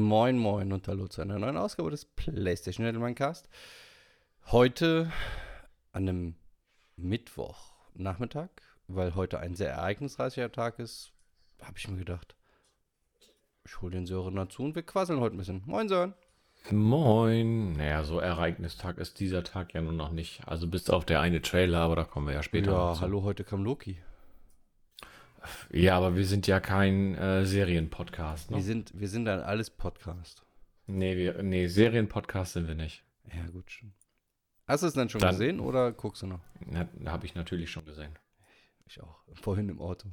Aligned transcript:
Moin, 0.00 0.38
moin 0.38 0.72
und 0.72 0.88
hallo 0.88 1.06
zu 1.06 1.22
einer 1.22 1.38
neuen 1.38 1.56
Ausgabe 1.56 1.90
des 1.90 2.04
PlayStation 2.04 2.84
Gentleman 2.84 3.14
Cast. 3.14 3.48
Heute 4.46 5.12
an 5.92 6.08
einem 6.08 6.34
Mittwochnachmittag, 6.96 8.48
weil 8.88 9.14
heute 9.14 9.38
ein 9.38 9.54
sehr 9.54 9.70
ereignisreicher 9.70 10.50
Tag 10.50 10.80
ist, 10.80 11.12
habe 11.62 11.78
ich 11.78 11.86
mir 11.86 11.98
gedacht, 11.98 12.34
ich 13.64 13.80
hole 13.80 13.92
den 13.92 14.06
Sören 14.06 14.34
dazu 14.34 14.64
und 14.64 14.74
wir 14.74 14.82
quasseln 14.82 15.20
heute 15.20 15.36
ein 15.36 15.38
bisschen. 15.38 15.62
Moin, 15.64 15.88
Sören. 15.88 16.14
Moin. 16.70 17.74
Naja, 17.74 18.02
so 18.02 18.18
Ereignistag 18.18 18.98
ist 18.98 19.20
dieser 19.20 19.44
Tag 19.44 19.74
ja 19.74 19.80
nur 19.80 19.92
noch 19.92 20.10
nicht. 20.10 20.46
Also 20.48 20.66
bis 20.66 20.90
auf 20.90 21.04
der 21.04 21.20
eine 21.20 21.40
Trailer, 21.40 21.78
aber 21.78 21.94
da 21.94 22.04
kommen 22.04 22.26
wir 22.26 22.34
ja 22.34 22.42
später. 22.42 22.72
Ja, 22.72 23.00
hallo, 23.00 23.22
heute 23.22 23.44
kam 23.44 23.62
Loki. 23.62 23.98
Ja, 25.70 25.96
aber 25.96 26.16
wir 26.16 26.24
sind 26.26 26.46
ja 26.46 26.60
kein 26.60 27.14
äh, 27.16 27.44
Serienpodcast. 27.46 28.50
Wir 28.50 28.56
Ne? 28.58 28.62
sind, 28.62 28.98
wir 28.98 29.08
sind 29.08 29.28
ein 29.28 29.40
alles 29.40 29.70
Podcast. 29.70 30.42
Nee, 30.86 31.16
wir, 31.16 31.42
nee, 31.42 31.66
Serienpodcast 31.66 32.52
sind 32.54 32.68
wir 32.68 32.74
nicht. 32.74 33.04
Ja, 33.34 33.46
gut, 33.50 33.70
schon. 33.70 33.92
Hast 34.66 34.82
du 34.82 34.86
es 34.86 34.94
denn 34.94 35.08
schon 35.08 35.20
Dann- 35.20 35.30
gesehen 35.32 35.60
oder 35.60 35.92
guckst 35.92 36.22
du 36.22 36.26
noch? 36.26 36.40
Habe 37.06 37.26
ich 37.26 37.34
natürlich 37.34 37.70
schon 37.70 37.84
gesehen. 37.84 38.12
Ich 38.86 39.00
auch. 39.02 39.18
Vorhin 39.40 39.68
im 39.68 39.80
Auto. 39.80 40.08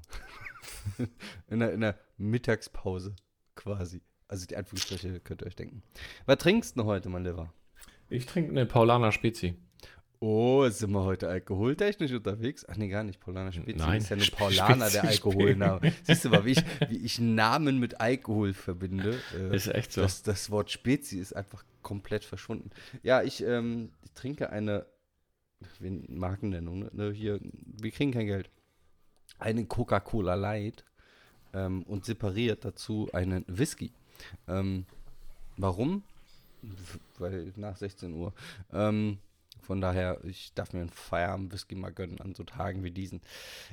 in, 1.47 1.59
der, 1.59 1.73
in 1.73 1.81
der 1.81 1.99
Mittagspause 2.17 3.15
quasi. 3.55 4.01
Also 4.27 4.45
die 4.47 4.55
Anführungsstriche 4.55 5.19
könnt 5.19 5.41
ihr 5.41 5.47
euch 5.47 5.55
denken. 5.57 5.83
Was 6.25 6.37
trinkst 6.37 6.77
du 6.77 6.85
heute, 6.85 7.09
mein 7.09 7.25
Lieber? 7.25 7.53
Ich 8.09 8.25
trinke 8.25 8.51
eine 8.51 8.65
Paulaner 8.65 9.11
Spezi. 9.11 9.55
Oh, 10.23 10.69
sind 10.69 10.91
wir 10.91 11.03
heute 11.03 11.29
alkoholtechnisch 11.29 12.11
unterwegs? 12.11 12.63
Ach 12.69 12.77
nee, 12.77 12.89
gar 12.89 13.03
nicht. 13.03 13.19
Paulaner 13.19 13.51
Spezi 13.51 13.79
Nein, 13.79 14.01
ist 14.01 14.09
ja 14.09 14.15
nur 14.17 14.27
Paulaner, 14.27 14.87
der 14.91 15.03
Alkoholname. 15.07 15.91
Siehst 16.03 16.25
du 16.25 16.29
mal, 16.29 16.45
wie 16.45 16.51
ich, 16.51 16.63
wie 16.89 16.97
ich 16.97 17.19
Namen 17.19 17.79
mit 17.79 17.99
Alkohol 17.99 18.53
verbinde. 18.53 19.19
Äh, 19.35 19.55
Ist 19.55 19.65
echt 19.65 19.93
so. 19.93 20.01
das, 20.01 20.21
das 20.21 20.51
Wort 20.51 20.69
Spezi 20.69 21.17
ist 21.17 21.35
einfach 21.35 21.65
komplett 21.81 22.23
verschwunden. 22.23 22.69
Ja, 23.01 23.23
ich, 23.23 23.43
ähm, 23.43 23.89
ich 24.03 24.11
trinke 24.11 24.51
eine 24.51 24.85
Markennennung, 25.79 26.87
ne? 26.93 27.11
Hier, 27.11 27.39
wir 27.41 27.89
kriegen 27.89 28.11
kein 28.11 28.27
Geld. 28.27 28.51
Eine 29.39 29.65
Coca-Cola 29.65 30.35
Light 30.35 30.85
ähm, 31.51 31.81
und 31.81 32.05
separiert 32.05 32.63
dazu 32.63 33.09
einen 33.11 33.43
Whisky. 33.47 33.91
Ähm, 34.47 34.85
warum? 35.57 36.03
Weil 37.17 37.53
nach 37.55 37.75
16 37.75 38.13
Uhr. 38.13 38.33
Ähm, 38.71 39.17
von 39.61 39.81
daher, 39.81 40.19
ich 40.25 40.53
darf 40.53 40.73
mir 40.73 40.81
einen 40.81 40.89
Feierabend-Whisky 40.89 41.75
mal 41.75 41.91
gönnen 41.93 42.19
an 42.19 42.35
so 42.35 42.43
Tagen 42.43 42.83
wie 42.83 42.91
diesen. 42.91 43.21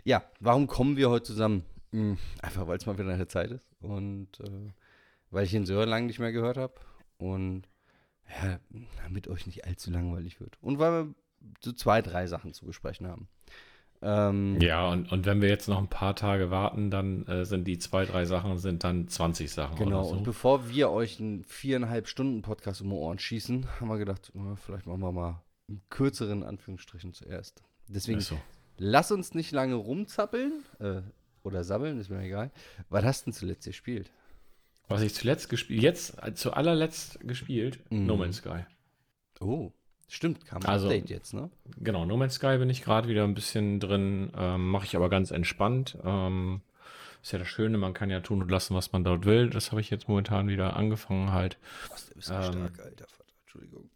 Ja, 0.04 0.22
warum 0.40 0.66
kommen 0.66 0.96
wir 0.96 1.10
heute 1.10 1.24
zusammen? 1.24 1.64
Hm, 1.92 2.18
einfach, 2.42 2.66
weil 2.66 2.76
es 2.76 2.86
mal 2.86 2.98
wieder 2.98 3.12
eine 3.12 3.28
Zeit 3.28 3.50
ist 3.50 3.64
und 3.80 4.28
äh, 4.40 4.72
weil 5.30 5.44
ich 5.44 5.50
den 5.52 5.66
Sören 5.66 5.88
lange 5.88 6.06
nicht 6.06 6.18
mehr 6.18 6.32
gehört 6.32 6.56
habe 6.58 6.74
und 7.16 7.62
ja, 8.42 8.58
damit 9.02 9.28
euch 9.28 9.46
nicht 9.46 9.64
allzu 9.66 9.90
langweilig 9.90 10.38
wird. 10.40 10.58
Und 10.60 10.78
weil 10.78 10.92
wir 10.92 11.14
so 11.62 11.72
zwei, 11.72 12.02
drei 12.02 12.26
Sachen 12.26 12.52
zu 12.52 12.66
besprechen 12.66 13.06
haben. 13.06 13.28
Ähm, 14.02 14.60
Ja, 14.60 14.88
und, 14.90 15.10
und 15.10 15.24
wenn 15.26 15.40
wir 15.40 15.48
jetzt 15.48 15.68
noch 15.68 15.78
ein 15.78 15.88
paar 15.88 16.14
Tage 16.14 16.50
warten, 16.50 16.90
dann 16.90 17.26
äh, 17.26 17.44
sind 17.44 17.64
die 17.66 17.78
zwei, 17.78 18.04
drei 18.04 18.26
Sachen, 18.26 18.58
sind 18.58 18.84
dann 18.84 19.08
20 19.08 19.50
Sachen 19.50 19.76
Genau, 19.76 20.04
so. 20.04 20.14
und 20.14 20.24
bevor 20.24 20.68
wir 20.68 20.90
euch 20.90 21.18
einen 21.20 21.42
viereinhalb 21.44 22.06
Stunden 22.06 22.42
Podcast 22.42 22.80
um 22.82 22.90
die 22.90 22.94
Ohren 22.96 23.18
schießen, 23.18 23.66
haben 23.80 23.88
wir 23.88 23.98
gedacht, 23.98 24.30
na, 24.34 24.56
vielleicht 24.56 24.86
machen 24.86 25.00
wir 25.00 25.12
mal 25.12 25.42
kürzeren 25.90 26.42
Anführungsstrichen 26.42 27.12
zuerst. 27.14 27.62
Deswegen, 27.88 28.20
so. 28.20 28.38
lass 28.76 29.10
uns 29.12 29.34
nicht 29.34 29.52
lange 29.52 29.74
rumzappeln 29.74 30.64
äh, 30.80 31.02
oder 31.42 31.64
sabbeln, 31.64 31.98
ist 31.98 32.10
mir 32.10 32.20
egal. 32.22 32.50
Was 32.88 33.04
hast 33.04 33.22
du 33.22 33.30
denn 33.30 33.34
zuletzt 33.34 33.64
gespielt? 33.66 34.10
Was 34.88 35.02
ich 35.02 35.14
zuletzt 35.14 35.48
gespielt, 35.50 35.82
jetzt 35.82 36.22
äh, 36.22 36.32
zu 36.34 36.52
allerletzt 36.54 37.20
gespielt, 37.20 37.78
Mhm. 37.90 38.06
No 38.06 38.16
Man's 38.16 38.38
Sky. 38.38 38.64
Oh, 39.40 39.72
stimmt, 40.08 40.46
kam 40.46 40.62
ein 40.62 40.66
Also- 40.68 40.86
Update 40.86 41.10
jetzt, 41.10 41.34
ne? 41.34 41.50
Genau, 41.78 42.04
No 42.06 42.16
Man's 42.16 42.34
Sky 42.34 42.56
bin 42.58 42.70
ich 42.70 42.82
gerade 42.82 43.08
wieder 43.08 43.24
ein 43.24 43.34
bisschen 43.34 43.80
drin, 43.80 44.32
ähm, 44.36 44.70
mache 44.70 44.86
ich 44.86 44.96
aber 44.96 45.08
ganz 45.10 45.30
entspannt. 45.30 45.98
Ähm, 46.04 46.62
ist 47.22 47.32
ja 47.32 47.38
das 47.38 47.48
Schöne, 47.48 47.76
man 47.78 47.94
kann 47.94 48.10
ja 48.10 48.20
tun 48.20 48.40
und 48.42 48.50
lassen, 48.50 48.74
was 48.74 48.92
man 48.92 49.04
dort 49.04 49.26
will. 49.26 49.50
Das 49.50 49.70
habe 49.72 49.80
ich 49.80 49.90
jetzt 49.90 50.08
momentan 50.08 50.48
wieder 50.48 50.76
angefangen 50.76 51.32
halt. 51.32 51.58
Was, 51.90 52.08
du 52.08 52.14
bist 52.14 52.30
Ähm, 52.30 52.42
stark, 52.42 52.78
alter 52.80 53.06
Vater, 53.08 53.32
Entschuldigung. 53.42 53.90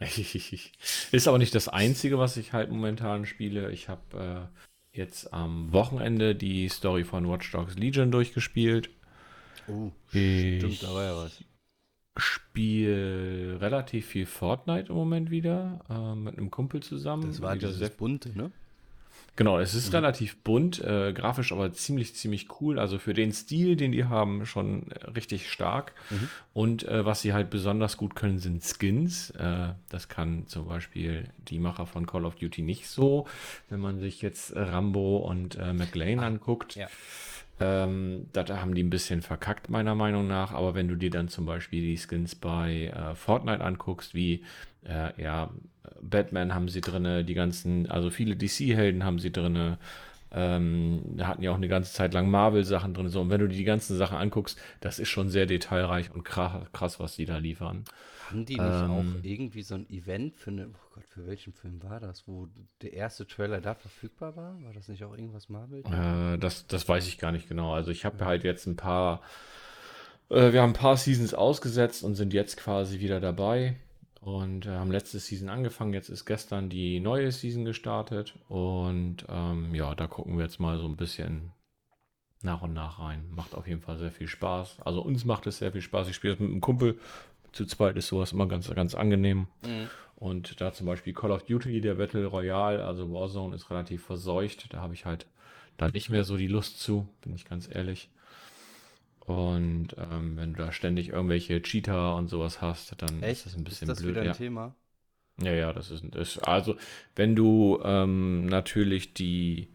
Ist 1.12 1.28
aber 1.28 1.38
nicht 1.38 1.54
das 1.54 1.68
Einzige, 1.68 2.18
was 2.18 2.36
ich 2.36 2.52
halt 2.52 2.70
momentan 2.70 3.26
spiele. 3.26 3.70
Ich 3.70 3.88
habe 3.88 4.50
äh, 4.94 4.96
jetzt 4.98 5.32
am 5.32 5.72
Wochenende 5.72 6.34
die 6.34 6.68
Story 6.68 7.04
von 7.04 7.28
Watch 7.28 7.50
Dogs 7.52 7.76
Legion 7.76 8.10
durchgespielt. 8.10 8.90
Oh, 9.68 9.92
Ich 10.12 10.56
stimmt, 10.56 10.82
da 10.82 10.94
war 10.94 11.04
ja 11.04 11.16
was. 11.16 11.44
spiele 12.16 13.60
relativ 13.60 14.06
viel 14.06 14.26
Fortnite 14.26 14.88
im 14.90 14.94
Moment 14.96 15.30
wieder 15.30 15.80
äh, 15.88 16.14
mit 16.14 16.36
einem 16.38 16.50
Kumpel 16.50 16.82
zusammen. 16.82 17.28
Das 17.28 17.40
war 17.40 17.54
Wieder 17.54 17.68
dieses 17.68 17.78
sehr 17.78 17.88
bunte, 17.90 18.36
ne? 18.36 18.50
Genau, 19.36 19.58
es 19.58 19.74
ist 19.74 19.94
relativ 19.94 20.36
bunt, 20.42 20.80
äh, 20.84 21.12
grafisch 21.14 21.52
aber 21.52 21.72
ziemlich, 21.72 22.14
ziemlich 22.14 22.60
cool. 22.60 22.78
Also 22.78 22.98
für 22.98 23.14
den 23.14 23.32
Stil, 23.32 23.76
den 23.76 23.92
die 23.92 24.04
haben, 24.04 24.44
schon 24.44 24.90
äh, 24.90 25.10
richtig 25.10 25.50
stark. 25.50 25.94
Und 26.52 26.86
äh, 26.86 27.06
was 27.06 27.22
sie 27.22 27.32
halt 27.32 27.48
besonders 27.48 27.96
gut 27.96 28.14
können, 28.14 28.38
sind 28.38 28.62
Skins. 28.62 29.30
Äh, 29.30 29.74
das 29.88 30.08
kann 30.08 30.46
zum 30.46 30.66
Beispiel 30.68 31.24
die 31.48 31.58
Macher 31.58 31.86
von 31.86 32.06
Call 32.06 32.26
of 32.26 32.34
Duty 32.36 32.62
nicht 32.62 32.88
so. 32.88 33.26
Wenn 33.70 33.80
man 33.80 33.98
sich 33.98 34.20
jetzt 34.20 34.54
Rambo 34.54 35.18
und 35.18 35.56
äh, 35.56 35.72
McLean 35.72 36.20
anguckt, 36.20 36.74
ja. 36.74 36.88
ähm, 37.60 38.26
da 38.32 38.42
da 38.42 38.60
haben 38.60 38.74
die 38.74 38.82
ein 38.82 38.90
bisschen 38.90 39.22
verkackt, 39.22 39.70
meiner 39.70 39.94
Meinung 39.94 40.26
nach. 40.26 40.52
Aber 40.52 40.74
wenn 40.74 40.88
du 40.88 40.96
dir 40.96 41.10
dann 41.10 41.28
zum 41.28 41.46
Beispiel 41.46 41.80
die 41.80 41.96
Skins 41.96 42.34
bei 42.34 42.88
äh, 42.88 43.14
Fortnite 43.14 43.64
anguckst, 43.64 44.12
wie 44.12 44.44
äh, 44.84 45.22
ja, 45.22 45.50
Batman 46.00 46.54
haben 46.54 46.68
sie 46.68 46.80
drinne, 46.80 47.24
die 47.24 47.34
ganzen, 47.34 47.90
also 47.90 48.10
viele 48.10 48.36
DC-Helden 48.36 49.04
haben 49.04 49.18
sie 49.18 49.32
drinne. 49.32 49.78
Ähm, 50.32 51.02
da 51.16 51.26
hatten 51.26 51.42
ja 51.42 51.50
auch 51.50 51.56
eine 51.56 51.66
ganze 51.68 51.92
Zeit 51.92 52.14
lang 52.14 52.30
Marvel-Sachen 52.30 52.94
drin. 52.94 53.08
So, 53.08 53.20
und 53.20 53.30
wenn 53.30 53.40
du 53.40 53.48
dir 53.48 53.56
die 53.56 53.64
ganzen 53.64 53.96
Sachen 53.96 54.16
anguckst, 54.16 54.58
das 54.80 54.98
ist 55.00 55.08
schon 55.08 55.28
sehr 55.28 55.46
detailreich 55.46 56.12
und 56.14 56.22
krass, 56.22 56.66
krass 56.72 57.00
was 57.00 57.16
die 57.16 57.24
da 57.24 57.38
liefern. 57.38 57.84
Haben 58.28 58.46
die 58.46 58.54
nicht 58.54 58.62
Ähm, 58.62 58.90
auch 58.90 59.24
irgendwie 59.24 59.62
so 59.62 59.74
ein 59.74 59.90
Event 59.90 60.36
für 60.36 60.50
eine, 60.52 60.68
oh 60.68 60.94
Gott, 60.94 61.04
für 61.08 61.26
welchen 61.26 61.52
Film 61.52 61.82
war 61.82 61.98
das, 61.98 62.28
wo 62.28 62.48
der 62.80 62.92
erste 62.92 63.26
Trailer 63.26 63.60
da 63.60 63.74
verfügbar 63.74 64.36
war? 64.36 64.62
War 64.62 64.72
das 64.72 64.86
nicht 64.86 65.02
auch 65.02 65.12
irgendwas 65.12 65.48
Marvel? 65.48 65.82
Äh, 65.86 66.38
das, 66.38 66.68
das 66.68 66.88
weiß 66.88 67.08
ich 67.08 67.18
gar 67.18 67.32
nicht 67.32 67.48
genau. 67.48 67.74
Also 67.74 67.90
ich 67.90 68.04
habe 68.04 68.24
halt 68.24 68.44
jetzt 68.44 68.66
ein 68.66 68.76
paar, 68.76 69.22
äh, 70.28 70.52
wir 70.52 70.62
haben 70.62 70.70
ein 70.70 70.74
paar 70.74 70.96
Seasons 70.96 71.34
ausgesetzt 71.34 72.04
und 72.04 72.14
sind 72.14 72.32
jetzt 72.32 72.56
quasi 72.56 73.00
wieder 73.00 73.20
dabei 73.20 73.74
und 74.20 74.66
äh, 74.66 74.70
haben 74.70 74.90
letzte 74.90 75.18
Season 75.18 75.48
angefangen. 75.48 75.94
Jetzt 75.94 76.08
ist 76.08 76.26
gestern 76.26 76.68
die 76.68 77.00
neue 77.00 77.32
Season 77.32 77.64
gestartet 77.64 78.34
und 78.48 79.24
ähm, 79.28 79.74
ja, 79.74 79.94
da 79.94 80.06
gucken 80.06 80.36
wir 80.36 80.44
jetzt 80.44 80.60
mal 80.60 80.78
so 80.78 80.86
ein 80.86 80.96
bisschen 80.96 81.52
nach 82.42 82.62
und 82.62 82.72
nach 82.72 82.98
rein. 82.98 83.26
Macht 83.30 83.54
auf 83.54 83.66
jeden 83.66 83.80
Fall 83.80 83.98
sehr 83.98 84.10
viel 84.10 84.28
Spaß. 84.28 84.78
Also 84.84 85.02
uns 85.02 85.24
macht 85.24 85.46
es 85.46 85.58
sehr 85.58 85.72
viel 85.72 85.82
Spaß. 85.82 86.08
Ich 86.08 86.16
spiele 86.16 86.34
das 86.34 86.40
mit 86.40 86.50
einem 86.50 86.60
Kumpel. 86.60 86.98
Zu 87.52 87.66
zweit 87.66 87.96
ist 87.96 88.08
sowas 88.08 88.32
immer 88.32 88.46
ganz, 88.46 88.72
ganz 88.72 88.94
angenehm. 88.94 89.46
Mhm. 89.64 89.88
Und 90.16 90.60
da 90.60 90.72
zum 90.72 90.86
Beispiel 90.86 91.14
Call 91.14 91.32
of 91.32 91.44
Duty, 91.44 91.80
der 91.80 91.94
Battle 91.94 92.26
Royale, 92.26 92.84
also 92.84 93.10
Warzone 93.10 93.56
ist 93.56 93.70
relativ 93.70 94.04
verseucht. 94.04 94.72
Da 94.72 94.80
habe 94.80 94.94
ich 94.94 95.06
halt 95.06 95.26
da 95.78 95.88
nicht 95.88 96.10
mehr 96.10 96.24
so 96.24 96.36
die 96.36 96.46
Lust 96.46 96.78
zu, 96.78 97.08
bin 97.22 97.34
ich 97.34 97.46
ganz 97.46 97.68
ehrlich. 97.72 98.10
Und 99.30 99.88
ähm, 99.98 100.36
wenn 100.36 100.54
du 100.54 100.62
da 100.62 100.72
ständig 100.72 101.08
irgendwelche 101.10 101.62
Cheater 101.62 102.16
und 102.16 102.28
sowas 102.28 102.60
hast, 102.60 102.94
dann 103.02 103.22
Echt? 103.22 103.40
ist 103.40 103.46
das 103.46 103.56
ein 103.56 103.64
bisschen 103.64 103.88
ist 103.88 103.98
das 103.98 104.02
blöd. 104.02 104.16
wieder 104.16 104.22
ein 104.22 104.26
ja. 104.26 104.32
Thema? 104.32 104.74
Ja, 105.42 105.52
ja, 105.52 105.72
das 105.72 105.90
ist, 105.90 106.04
das, 106.10 106.38
also 106.38 106.76
wenn 107.16 107.34
du 107.34 107.80
ähm, 107.82 108.46
natürlich 108.46 109.14
die 109.14 109.70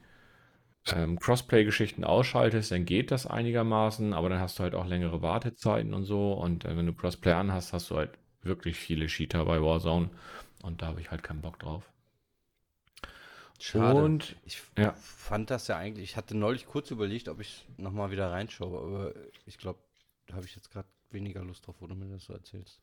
ähm, 0.88 1.20
Crossplay-Geschichten 1.20 2.04
ausschaltest, 2.04 2.72
dann 2.72 2.86
geht 2.86 3.12
das 3.12 3.28
einigermaßen, 3.28 4.14
aber 4.14 4.30
dann 4.30 4.40
hast 4.40 4.60
du 4.60 4.64
halt 4.64 4.76
auch 4.76 4.86
längere 4.88 5.22
Wartezeiten 5.22 5.94
und 5.94 6.06
so. 6.06 6.34
Und 6.34 6.66
äh, 6.66 6.78
wenn 6.78 6.86
du 6.86 6.94
Crossplay 6.94 7.34
an 7.34 7.52
hast, 7.52 7.74
hast 7.74 7.90
du 7.92 7.98
halt 7.98 8.12
wirklich 8.44 8.78
viele 8.78 9.08
Cheater 9.08 9.46
bei 9.46 9.62
Warzone. 9.62 10.10
Und 10.64 10.82
da 10.82 10.88
habe 10.88 11.02
ich 11.02 11.12
halt 11.12 11.24
keinen 11.24 11.42
Bock 11.42 11.60
drauf. 11.60 11.92
Schade. 13.60 14.04
Und 14.04 14.36
ich 14.46 14.62
ja. 14.78 14.94
fand 14.94 15.50
das 15.50 15.68
ja 15.68 15.78
eigentlich, 15.78 16.12
ich 16.12 16.18
hatte 16.18 16.36
neulich 16.36 16.66
kurz 16.66 16.92
überlegt, 16.92 17.30
ob 17.30 17.40
ich 17.40 17.66
nochmal 17.78 18.12
wieder 18.12 18.32
reinschaue, 18.32 18.78
aber 18.78 19.14
ich 19.46 19.58
glaube, 19.58 19.80
da 20.28 20.36
habe 20.36 20.46
ich 20.46 20.56
jetzt 20.56 20.72
gerade 20.72 20.88
weniger 21.12 21.44
Lust 21.44 21.66
drauf, 21.66 21.76
wo 21.80 21.88
du 21.88 21.96
mir 21.96 22.08
das 22.08 22.26
so 22.26 22.34
erzählst. 22.34 22.82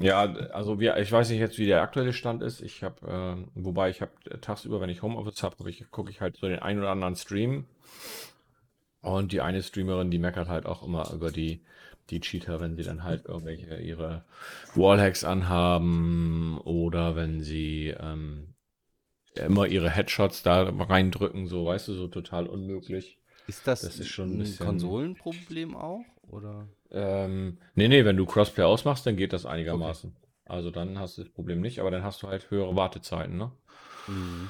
Ja, 0.00 0.22
also 0.22 0.78
wir, 0.78 0.96
ich 0.98 1.10
weiß 1.10 1.28
nicht 1.30 1.40
jetzt, 1.40 1.58
wie 1.58 1.66
der 1.66 1.82
aktuelle 1.82 2.12
Stand 2.12 2.42
ist. 2.42 2.60
Ich 2.60 2.84
habe, 2.84 2.96
ähm, 3.06 3.48
wobei 3.54 3.90
ich 3.90 4.00
habe 4.00 4.12
tagsüber, 4.40 4.80
wenn 4.80 4.90
ich 4.90 5.02
Homeoffice 5.02 5.42
habe, 5.42 5.68
ich, 5.68 5.90
gucke 5.90 6.10
ich 6.10 6.20
halt 6.20 6.36
so 6.36 6.48
den 6.48 6.60
einen 6.60 6.78
oder 6.78 6.90
anderen 6.90 7.16
Stream. 7.16 7.66
Und 9.00 9.32
die 9.32 9.40
eine 9.40 9.62
Streamerin, 9.62 10.10
die 10.10 10.18
meckert 10.18 10.48
halt 10.48 10.66
auch 10.66 10.84
immer 10.84 11.12
über 11.12 11.32
die, 11.32 11.62
die 12.10 12.20
Cheater, 12.20 12.60
wenn 12.60 12.76
sie 12.76 12.84
dann 12.84 13.02
halt 13.02 13.26
irgendwelche 13.26 13.76
ihre 13.76 14.24
Wallhacks 14.74 15.24
anhaben 15.24 16.58
oder 16.58 17.16
wenn 17.16 17.42
sie 17.42 17.88
ähm, 17.98 18.47
immer 19.46 19.66
ihre 19.66 19.90
Headshots 19.90 20.42
da 20.42 20.62
reindrücken, 20.68 21.46
so 21.46 21.66
weißt 21.66 21.88
du, 21.88 21.94
so 21.94 22.08
total 22.08 22.46
unmöglich. 22.46 23.18
Ist 23.46 23.66
das, 23.66 23.80
Das 23.82 23.98
ist 23.98 24.08
schon 24.08 24.32
ein 24.32 24.38
bisschen- 24.38 24.66
Konsolenproblem 24.66 25.76
auch? 25.76 26.04
Oder? 26.28 26.66
Äh, 26.90 27.24
Ähm, 27.24 27.58
nee, 27.74 27.88
nee, 27.88 28.04
wenn 28.04 28.16
du 28.16 28.24
Crossplay 28.26 28.64
ausmachst, 28.64 29.06
dann 29.06 29.16
geht 29.16 29.32
das 29.32 29.44
einigermaßen. 29.46 30.10
Okay. 30.10 30.24
Also 30.46 30.70
dann 30.70 30.98
hast 30.98 31.18
du 31.18 31.22
das 31.22 31.30
Problem 31.32 31.60
nicht, 31.60 31.80
aber 31.80 31.90
dann 31.90 32.02
hast 32.02 32.22
du 32.22 32.28
halt 32.28 32.50
höhere 32.50 32.74
Wartezeiten, 32.76 33.36
ne? 33.36 33.50
Mhm. 34.06 34.48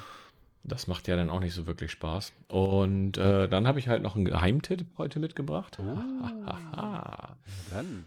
Das 0.63 0.87
macht 0.87 1.07
ja 1.07 1.15
dann 1.15 1.29
auch 1.29 1.39
nicht 1.39 1.53
so 1.53 1.67
wirklich 1.67 1.91
Spaß. 1.91 2.33
Und 2.49 3.17
äh, 3.17 3.47
dann 3.47 3.67
habe 3.67 3.79
ich 3.79 3.87
halt 3.87 4.03
noch 4.03 4.15
einen 4.15 4.25
Geheimtipp 4.25 4.85
heute 4.97 5.19
mitgebracht. 5.19 5.77
Oh. 5.81 5.97
dann. 7.71 8.05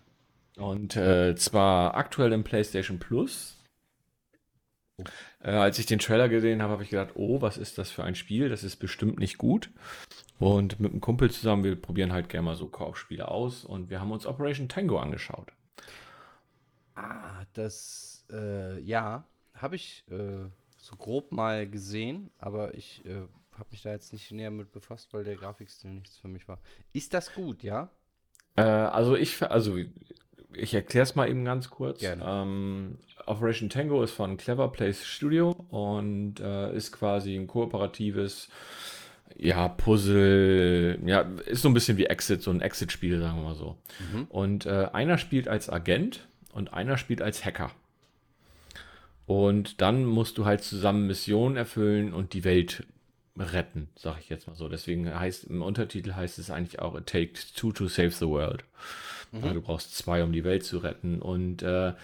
Und 0.58 0.96
äh, 0.96 1.34
zwar 1.36 1.94
aktuell 1.94 2.32
im 2.32 2.44
PlayStation 2.44 2.98
Plus. 2.98 3.56
Oh. 4.98 5.04
Äh, 5.42 5.50
als 5.50 5.78
ich 5.78 5.86
den 5.86 5.98
Trailer 5.98 6.28
gesehen 6.28 6.62
habe, 6.62 6.72
habe 6.72 6.82
ich 6.82 6.90
gedacht, 6.90 7.12
oh, 7.14 7.40
was 7.40 7.56
ist 7.56 7.78
das 7.78 7.90
für 7.90 8.04
ein 8.04 8.14
Spiel? 8.14 8.48
Das 8.48 8.64
ist 8.64 8.76
bestimmt 8.76 9.18
nicht 9.18 9.38
gut. 9.38 9.70
Und 10.38 10.80
mit 10.80 10.92
einem 10.92 11.00
Kumpel 11.00 11.30
zusammen, 11.30 11.64
wir 11.64 11.76
probieren 11.76 12.12
halt 12.12 12.28
gerne 12.28 12.46
mal 12.46 12.56
so 12.56 12.68
Kaufspiele 12.68 13.28
aus 13.28 13.64
und 13.64 13.90
wir 13.90 14.00
haben 14.00 14.10
uns 14.10 14.26
Operation 14.26 14.68
Tango 14.68 14.98
angeschaut. 14.98 15.52
Ah, 16.94 17.44
das, 17.54 18.26
äh, 18.30 18.80
ja, 18.80 19.24
habe 19.54 19.76
ich 19.76 20.04
äh, 20.10 20.48
so 20.76 20.96
grob 20.96 21.32
mal 21.32 21.68
gesehen, 21.68 22.30
aber 22.38 22.74
ich 22.74 23.04
äh, 23.06 23.22
habe 23.52 23.68
mich 23.70 23.82
da 23.82 23.90
jetzt 23.90 24.12
nicht 24.12 24.30
näher 24.32 24.50
mit 24.50 24.72
befasst, 24.72 25.12
weil 25.14 25.24
der 25.24 25.36
Grafikstil 25.36 25.90
nichts 25.90 26.18
für 26.18 26.28
mich 26.28 26.48
war. 26.48 26.58
Ist 26.92 27.14
das 27.14 27.32
gut, 27.34 27.62
ja? 27.62 27.90
Äh, 28.56 28.62
also 28.62 29.14
ich, 29.16 29.42
also 29.42 29.78
ich 30.54 30.74
erkläre 30.74 31.04
es 31.04 31.14
mal 31.14 31.28
eben 31.28 31.44
ganz 31.44 31.70
kurz. 31.70 32.00
Gerne. 32.00 32.24
Ähm, 32.26 32.98
Operation 33.32 33.70
Tango 33.70 34.02
ist 34.02 34.12
von 34.12 34.36
Clever 34.36 34.68
Place 34.68 35.04
Studio 35.04 35.50
und 35.70 36.40
äh, 36.40 36.74
ist 36.76 36.92
quasi 36.92 37.34
ein 37.34 37.46
kooperatives 37.46 38.48
ja, 39.36 39.68
Puzzle, 39.68 40.98
ja, 41.06 41.22
ist 41.46 41.62
so 41.62 41.68
ein 41.68 41.74
bisschen 41.74 41.96
wie 41.96 42.06
Exit, 42.06 42.42
so 42.42 42.50
ein 42.50 42.60
Exit-Spiel, 42.60 43.18
sagen 43.18 43.38
wir 43.38 43.44
mal 43.44 43.54
so. 43.54 43.76
Mhm. 44.12 44.24
Und 44.28 44.66
äh, 44.66 44.88
einer 44.92 45.16
spielt 45.16 45.48
als 45.48 45.70
Agent 45.70 46.26
und 46.52 46.74
einer 46.74 46.98
spielt 46.98 47.22
als 47.22 47.44
Hacker. 47.44 47.70
Und 49.26 49.80
dann 49.80 50.04
musst 50.04 50.36
du 50.36 50.44
halt 50.44 50.62
zusammen 50.62 51.06
Missionen 51.06 51.56
erfüllen 51.56 52.12
und 52.12 52.34
die 52.34 52.44
Welt 52.44 52.84
retten, 53.38 53.88
sag 53.96 54.18
ich 54.20 54.28
jetzt 54.28 54.46
mal 54.46 54.56
so. 54.56 54.68
Deswegen 54.68 55.18
heißt 55.18 55.44
im 55.44 55.62
Untertitel 55.62 56.12
heißt 56.12 56.38
es 56.38 56.50
eigentlich 56.50 56.80
auch 56.80 56.94
It 56.94 57.06
takes 57.06 57.52
two 57.54 57.72
to 57.72 57.88
save 57.88 58.10
the 58.10 58.28
world. 58.28 58.64
Mhm. 59.30 59.42
Also 59.42 59.54
du 59.54 59.62
brauchst 59.62 59.96
zwei, 59.96 60.22
um 60.22 60.32
die 60.32 60.44
Welt 60.44 60.64
zu 60.64 60.78
retten. 60.78 61.22
Und 61.22 61.62
äh, 61.62 61.94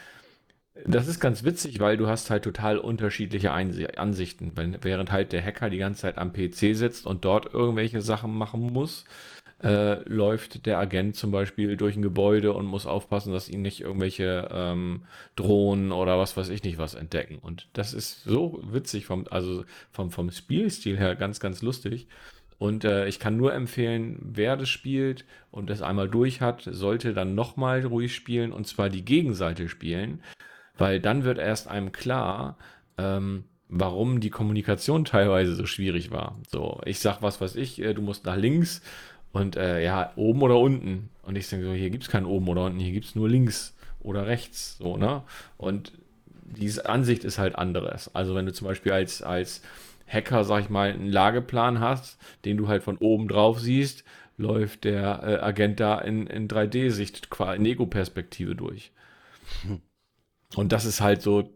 das 0.87 1.09
ist 1.09 1.21
ganz 1.21 1.45
witzig, 1.45 1.81
weil 1.81 1.97
du 1.97 2.07
hast 2.07 2.31
halt 2.31 2.45
total 2.45 2.79
unterschiedliche 2.79 3.53
Ansichten. 3.53 4.53
Während 4.55 5.13
halt 5.13 5.33
der 5.33 5.45
Hacker 5.45 5.71
die 5.71 5.79
ganze 5.79 6.03
Zeit 6.03 6.19
am 6.19 6.33
PC 6.33 6.75
sitzt 6.77 7.07
und 7.07 7.25
dort 7.25 7.53
irgendwelche 7.53 8.01
Sachen 8.01 8.35
machen 8.37 8.61
muss, 8.61 9.05
äh, 9.63 10.09
läuft 10.09 10.67
der 10.67 10.79
Agent 10.79 11.17
zum 11.17 11.33
Beispiel 11.33 11.77
durch 11.77 11.97
ein 11.97 12.03
Gebäude 12.03 12.53
und 12.53 12.67
muss 12.67 12.87
aufpassen, 12.87 13.33
dass 13.33 13.49
ihn 13.49 13.63
nicht 13.63 13.81
irgendwelche 13.81 14.49
ähm, 14.53 15.03
Drohnen 15.35 15.91
oder 15.91 16.19
was 16.19 16.37
weiß 16.37 16.49
ich 16.51 16.63
nicht 16.63 16.79
was 16.79 16.95
entdecken. 16.95 17.39
Und 17.39 17.69
das 17.73 17.93
ist 17.93 18.23
so 18.23 18.61
witzig, 18.71 19.07
vom, 19.07 19.27
also 19.31 19.65
vom, 19.91 20.11
vom 20.11 20.31
Spielstil 20.31 20.97
her 20.97 21.17
ganz, 21.17 21.41
ganz 21.41 21.61
lustig. 21.63 22.07
Und 22.59 22.85
äh, 22.85 23.07
ich 23.07 23.19
kann 23.21 23.37
nur 23.37 23.53
empfehlen, 23.53 24.19
wer 24.21 24.57
das 24.57 24.69
spielt 24.69 25.25
und 25.51 25.71
das 25.71 25.83
einmal 25.83 26.09
durch 26.09 26.41
hat, 26.41 26.63
sollte 26.63 27.15
dann 27.15 27.35
nochmal 27.35 27.85
ruhig 27.85 28.15
spielen 28.15 28.53
und 28.53 28.67
zwar 28.67 28.91
die 28.91 29.05
Gegenseite 29.05 29.69
spielen, 29.69 30.21
weil 30.79 31.01
dann 31.01 31.25
wird 31.25 31.39
erst 31.39 31.69
einem 31.69 31.93
klar, 31.93 32.57
ähm, 32.97 33.45
warum 33.69 34.21
die 34.21 34.31
Kommunikation 34.31 35.05
teilweise 35.05 35.55
so 35.55 35.67
schwierig 35.67 36.11
war. 36.11 36.39
So, 36.49 36.81
ich 36.85 37.01
sag 37.01 37.21
was 37.23 37.41
weiß 37.41 37.57
ich, 37.57 37.81
äh, 37.83 37.95
du 37.95 38.03
musst 38.03 38.25
nach 38.25 38.37
links 38.37 38.81
und 39.33 39.57
äh, 39.57 39.85
ja, 39.85 40.13
oben 40.17 40.43
oder 40.43 40.59
unten. 40.59 41.11
Und 41.23 41.37
ich 41.37 41.49
denke 41.49 41.67
so, 41.67 41.73
hier 41.73 41.91
gibt 41.91 42.05
es 42.05 42.11
kein 42.11 42.25
oben 42.25 42.49
oder 42.49 42.65
unten, 42.65 42.79
hier 42.79 42.93
gibt 42.93 43.07
es 43.07 43.15
nur 43.15 43.29
links 43.29 43.77
oder 44.01 44.27
rechts. 44.27 44.79
So, 44.79 44.97
ne? 44.97 45.23
Und 45.57 45.93
diese 46.45 46.89
Ansicht 46.89 47.25
ist 47.25 47.39
halt 47.39 47.57
anderes. 47.57 48.15
Also 48.15 48.35
wenn 48.35 48.47
du 48.47 48.53
zum 48.53 48.67
Beispiel 48.67 48.93
als, 48.93 49.23
als 49.23 49.63
Hacker, 50.07 50.45
sag 50.45 50.63
ich 50.63 50.71
mal, 50.71 50.91
einen 50.91 51.09
Lageplan 51.09 51.81
hast, 51.81 52.19
den 52.45 52.57
du 52.57 52.69
halt 52.69 52.83
von 52.83 52.97
oben 52.97 53.29
drauf 53.29 53.61
siehst, 53.61 54.05
läuft 54.39 54.85
der 54.85 55.23
äh, 55.23 55.45
Agent 55.45 55.81
da 55.81 55.99
in, 55.99 56.27
in 56.27 56.49
3D-Sicht, 56.49 57.29
in 57.55 57.67
Ego-Perspektive 57.67 58.55
durch. 58.55 58.93
Hm. 59.63 59.83
Und 60.57 60.73
das 60.73 60.85
ist 60.85 61.01
halt 61.01 61.23
so 61.23 61.51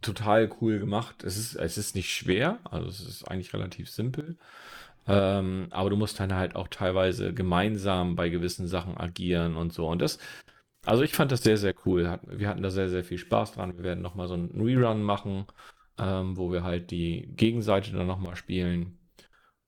total 0.00 0.50
cool 0.60 0.78
gemacht. 0.78 1.24
Es 1.24 1.36
ist, 1.36 1.54
es 1.54 1.78
ist 1.78 1.94
nicht 1.94 2.12
schwer, 2.12 2.58
also 2.64 2.88
es 2.88 3.00
ist 3.00 3.24
eigentlich 3.24 3.54
relativ 3.54 3.90
simpel. 3.90 4.36
Ähm, 5.06 5.68
aber 5.70 5.90
du 5.90 5.96
musst 5.96 6.20
dann 6.20 6.34
halt 6.34 6.54
auch 6.56 6.68
teilweise 6.68 7.34
gemeinsam 7.34 8.14
bei 8.16 8.28
gewissen 8.28 8.68
Sachen 8.68 8.96
agieren 8.96 9.56
und 9.56 9.72
so. 9.72 9.88
Und 9.88 10.00
das, 10.00 10.18
also 10.84 11.02
ich 11.02 11.14
fand 11.14 11.32
das 11.32 11.42
sehr, 11.42 11.56
sehr 11.56 11.74
cool. 11.86 12.18
Wir 12.26 12.48
hatten 12.48 12.62
da 12.62 12.70
sehr, 12.70 12.88
sehr 12.88 13.04
viel 13.04 13.18
Spaß 13.18 13.52
dran. 13.54 13.76
Wir 13.76 13.84
werden 13.84 14.02
nochmal 14.02 14.28
so 14.28 14.34
einen 14.34 14.60
Rerun 14.60 15.02
machen, 15.02 15.46
ähm, 15.98 16.36
wo 16.36 16.52
wir 16.52 16.64
halt 16.64 16.90
die 16.90 17.28
Gegenseite 17.36 17.92
dann 17.92 18.06
nochmal 18.06 18.36
spielen. 18.36 18.98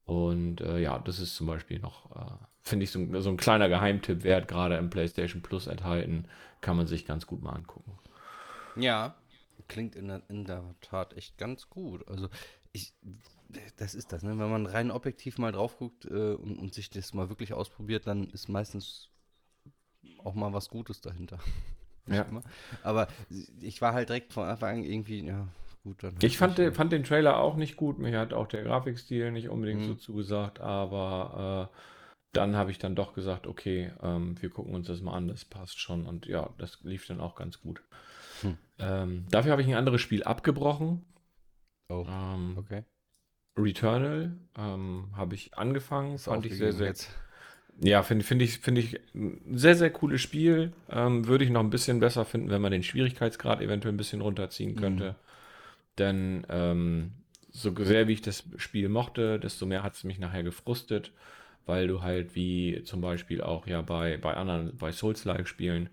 Und 0.05 0.61
äh, 0.61 0.81
ja, 0.81 0.99
das 0.99 1.19
ist 1.21 1.37
zum 1.37 1.47
Beispiel 1.47 1.79
noch, 1.79 2.11
äh, 2.15 2.45
finde 2.63 2.85
ich, 2.85 2.91
so, 2.91 3.21
so, 3.21 3.31
ein 3.31 3.37
kleiner 3.37 3.69
Geheimtipp 3.69 4.23
wert, 4.25 4.49
gerade 4.49 4.77
im 4.77 4.91
PlayStation 4.91 5.43
Plus 5.43 5.67
enthalten. 5.67 6.27
Kann 6.61 6.77
man 6.77 6.87
sich 6.87 7.07
ganz 7.07 7.27
gut 7.27 7.43
mal 7.43 7.53
angucken. 7.53 7.99
Ja, 8.77 9.15
klingt 9.69 9.97
in 9.97 10.09
der, 10.09 10.23
in 10.29 10.45
der 10.45 10.75
Tat 10.81 11.17
echt 11.17 11.39
ganz 11.39 11.69
gut. 11.69 12.07
Also 12.09 12.29
ich, 12.73 12.93
das 13.77 13.95
ist 13.95 14.13
das, 14.13 14.23
ne? 14.23 14.39
Wenn 14.39 14.51
man 14.51 14.67
rein 14.67 14.91
objektiv 14.91 15.39
mal 15.39 15.53
drauf 15.53 15.79
guckt 15.79 16.05
äh, 16.07 16.35
und, 16.35 16.59
und, 16.59 16.75
sich 16.75 16.91
das 16.91 17.15
mal 17.15 17.29
wirklich 17.29 17.53
ausprobiert, 17.53 18.07
dann 18.07 18.29
ist 18.31 18.49
meistens 18.49 19.11
auch 20.23 20.35
mal 20.35 20.53
was 20.53 20.69
Gutes 20.69 21.01
dahinter. 21.01 21.39
Ja. 22.07 22.27
Aber 22.83 23.09
ich 23.63 23.81
war 23.81 23.95
halt 23.95 24.11
direkt 24.11 24.35
von 24.35 24.45
Anfang 24.47 24.77
an 24.77 24.85
irgendwie, 24.85 25.25
ja, 25.25 25.49
gut. 25.85 26.03
Dann 26.03 26.15
ich 26.21 26.37
fand, 26.37 26.59
den, 26.59 26.75
fand 26.75 26.93
den 26.93 27.03
Trailer 27.03 27.39
auch 27.39 27.57
nicht 27.57 27.77
gut. 27.77 27.99
Mir 27.99 28.19
hat 28.19 28.35
auch 28.35 28.47
der 28.47 28.63
Grafikstil 28.63 29.33
nicht 29.33 29.49
unbedingt 29.49 29.81
mhm. 29.81 29.87
so 29.87 29.95
zugesagt, 29.95 30.61
aber 30.61 31.71
äh, 31.73 31.77
dann 32.35 32.57
habe 32.57 32.71
ich 32.71 32.79
dann 32.79 32.95
doch 32.95 33.15
gesagt, 33.15 33.47
okay, 33.47 33.91
ähm, 34.03 34.37
wir 34.43 34.51
gucken 34.51 34.75
uns 34.75 34.89
das 34.89 35.01
mal 35.01 35.15
an, 35.15 35.29
das 35.29 35.47
passt 35.47 35.81
schon. 35.81 36.05
Und 36.05 36.27
ja, 36.27 36.51
das 36.59 36.79
lief 36.83 37.07
dann 37.07 37.21
auch 37.21 37.37
ganz 37.37 37.63
gut. 37.63 37.83
Hm. 38.79 38.87
Ähm, 38.87 39.27
dafür 39.31 39.53
habe 39.53 39.63
ich 39.63 39.69
ein 39.69 39.75
anderes 39.75 40.01
Spiel 40.01 40.23
abgebrochen. 40.25 41.05
Oh, 41.89 42.07
ähm, 42.09 42.57
okay. 42.57 42.85
Returnal 43.57 44.33
ähm, 44.59 45.09
habe 45.15 45.35
ich 45.35 45.57
angefangen, 45.57 46.19
fand 46.19 46.47
ich 46.47 46.57
sehr, 46.57 46.73
sehr. 46.73 46.89
Jetzt. 46.89 47.11
Ja, 47.81 48.03
finde 48.03 48.25
find 48.25 48.41
ich, 48.41 48.59
find 48.59 48.79
ich 48.79 49.01
ein 49.15 49.57
sehr, 49.59 49.75
sehr 49.75 49.91
cooles 49.91 50.21
Spiel. 50.21 50.73
Ähm, 50.91 51.27
würde 51.27 51.45
ich 51.45 51.51
noch 51.51 51.61
ein 51.61 51.71
bisschen 51.71 52.01
besser 52.01 52.25
finden, 52.25 52.51
wenn 52.51 52.63
man 52.63 52.73
den 52.73 52.83
Schwierigkeitsgrad 52.83 53.61
eventuell 53.61 53.93
ein 53.95 53.97
bisschen 53.97 54.21
runterziehen 54.21 54.77
könnte. 54.77 55.11
Mhm. 55.11 55.15
Denn 55.99 56.47
ähm, 56.49 57.13
so 57.51 57.75
sehr 57.77 58.09
wie 58.09 58.13
ich 58.13 58.23
das 58.23 58.45
Spiel 58.57 58.89
mochte, 58.89 59.39
desto 59.39 59.67
mehr 59.67 59.83
hat 59.83 59.95
es 59.95 60.05
mich 60.05 60.19
nachher 60.19 60.43
gefrustet, 60.43 61.13
weil 61.67 61.87
du 61.87 62.03
halt 62.03 62.35
wie 62.35 62.83
zum 62.85 63.01
Beispiel 63.01 63.41
auch 63.41 63.67
ja 63.67 63.83
bei, 63.83 64.17
bei 64.19 64.35
anderen, 64.35 64.77
bei 64.77 64.93
Souls-like-Spielen 64.93 65.89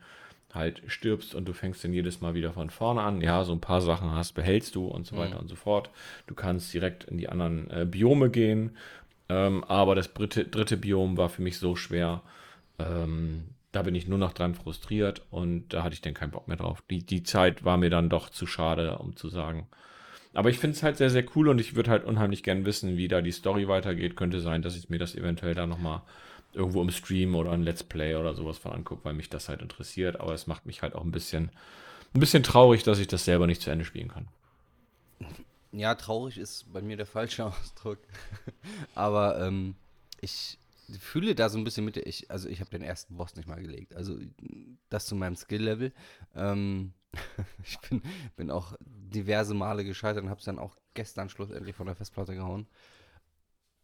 halt 0.55 0.81
stirbst 0.88 1.36
und 1.36 1.46
du 1.48 1.53
fängst 1.53 1.84
dann 1.84 1.93
jedes 1.93 2.22
Mal 2.22 2.34
wieder 2.34 2.53
von 2.53 2.70
vorne 2.70 3.01
an. 3.01 3.22
Ja, 3.22 3.43
so 3.43 3.53
ein 3.53 3.62
paar 3.62 3.81
Sachen 3.81 4.12
hast, 4.12 4.34
behältst 4.34 4.75
du 4.75 4.88
und 4.88 5.05
so 5.05 5.17
weiter 5.17 5.36
mhm. 5.36 5.41
und 5.41 5.48
so 5.48 5.55
fort. 5.55 5.89
Du 6.27 6.36
kannst 6.36 6.74
direkt 6.74 7.05
in 7.05 7.17
die 7.17 7.29
anderen 7.29 7.70
äh, 7.72 7.86
Biome 7.86 8.29
gehen. 8.29 8.77
Ähm, 9.29 9.63
aber 9.63 9.96
das 9.96 10.13
dritte, 10.13 10.46
dritte 10.46 10.77
Biom 10.77 11.17
war 11.17 11.29
für 11.29 11.41
mich 11.41 11.58
so 11.58 11.75
schwer. 11.75 12.22
Ähm, 12.79 13.46
da 13.72 13.84
bin 13.84 13.96
ich 13.96 14.08
nur 14.08 14.17
noch 14.17 14.34
dran 14.34 14.55
frustriert 14.55 15.22
und 15.29 15.70
da 15.70 15.84
hatte 15.84 15.93
ich 15.93 16.01
dann 16.01 16.13
keinen 16.13 16.31
Bock 16.31 16.48
mehr 16.48 16.58
drauf. 16.58 16.84
Die, 16.89 17.05
die 17.05 17.24
Zeit 17.24 17.63
war 17.63 17.77
mir 17.77 17.89
dann 17.89 18.10
doch 18.10 18.29
zu 18.29 18.46
schade, 18.46 18.98
um 18.98 19.15
zu 19.15 19.29
sagen. 19.29 19.67
Aber 20.34 20.50
ich 20.50 20.60
finde 20.60 20.75
es 20.75 20.84
halt 20.84 20.98
sehr, 20.98 21.10
sehr 21.10 21.25
cool 21.36 21.50
und 21.50 21.60
ich 21.60 21.75
würde 21.75 21.91
halt 21.91 22.05
unheimlich 22.05 22.43
gern 22.43 22.65
wissen, 22.65 22.98
wie 22.98 23.08
da 23.08 23.22
die 23.22 23.31
Story 23.31 23.67
weitergeht. 23.67 24.15
Könnte 24.15 24.39
sein, 24.39 24.62
dass 24.62 24.77
ich 24.77 24.89
mir 24.89 25.00
das 25.00 25.15
eventuell 25.15 25.55
da 25.55 25.67
nochmal 25.67 26.01
irgendwo 26.53 26.81
im 26.81 26.89
Stream 26.89 27.36
oder 27.36 27.51
ein 27.51 27.63
Let's 27.63 27.84
Play 27.84 28.15
oder 28.15 28.34
sowas 28.34 28.58
von 28.58 28.74
angucke, 28.74 29.05
weil 29.05 29.13
mich 29.13 29.29
das 29.29 29.50
halt 29.50 29.62
interessiert. 29.62 30.20
Aber 30.20 30.34
es 30.34 30.48
macht 30.48 30.65
mich 30.65 30.81
halt 30.81 30.96
auch 30.96 31.03
ein 31.03 31.12
bisschen, 31.12 31.51
ein 32.13 32.20
bisschen 32.20 32.43
traurig, 32.43 32.84
dass 32.84 33.00
ich 33.00 33.08
das 33.08 33.25
selber 33.25 33.48
nicht 33.48 33.62
zu 33.62 33.70
Ende 33.70 33.86
spielen 33.86 34.10
kann. 34.10 34.27
Ja, 35.72 35.96
traurig 35.96 36.38
ist 36.38 36.72
bei 36.72 36.81
mir 36.81 36.98
der 36.98 37.05
falsche 37.05 37.46
Ausdruck. 37.46 38.00
Aber 38.96 39.39
ähm, 39.41 39.75
ich 40.20 40.58
fühle 41.00 41.36
da 41.36 41.50
so 41.50 41.58
ein 41.58 41.63
bisschen 41.63 41.86
mit. 41.86 41.98
Ich, 41.98 42.29
also 42.29 42.50
ich 42.50 42.60
habe 42.60 42.70
den 42.70 42.81
ersten 42.81 43.15
Boss 43.15 43.36
nicht 43.36 43.48
mal 43.48 43.62
gelegt. 43.62 43.96
Also 43.96 44.17
das 44.89 45.05
zu 45.05 45.15
meinem 45.15 45.36
Skill-Level. 45.36 45.93
Ähm, 46.36 46.93
ich 47.63 47.79
bin, 47.79 48.01
bin 48.36 48.51
auch 48.51 48.74
diverse 48.81 49.53
Male 49.53 49.84
gescheitert 49.84 50.24
und 50.24 50.29
habe 50.29 50.39
es 50.39 50.46
dann 50.46 50.60
auch 50.60 50.75
gestern 50.93 51.29
schlussendlich 51.29 51.75
von 51.75 51.88
der 51.88 51.96
Festplatte 51.96 52.36
gehauen. 52.36 52.67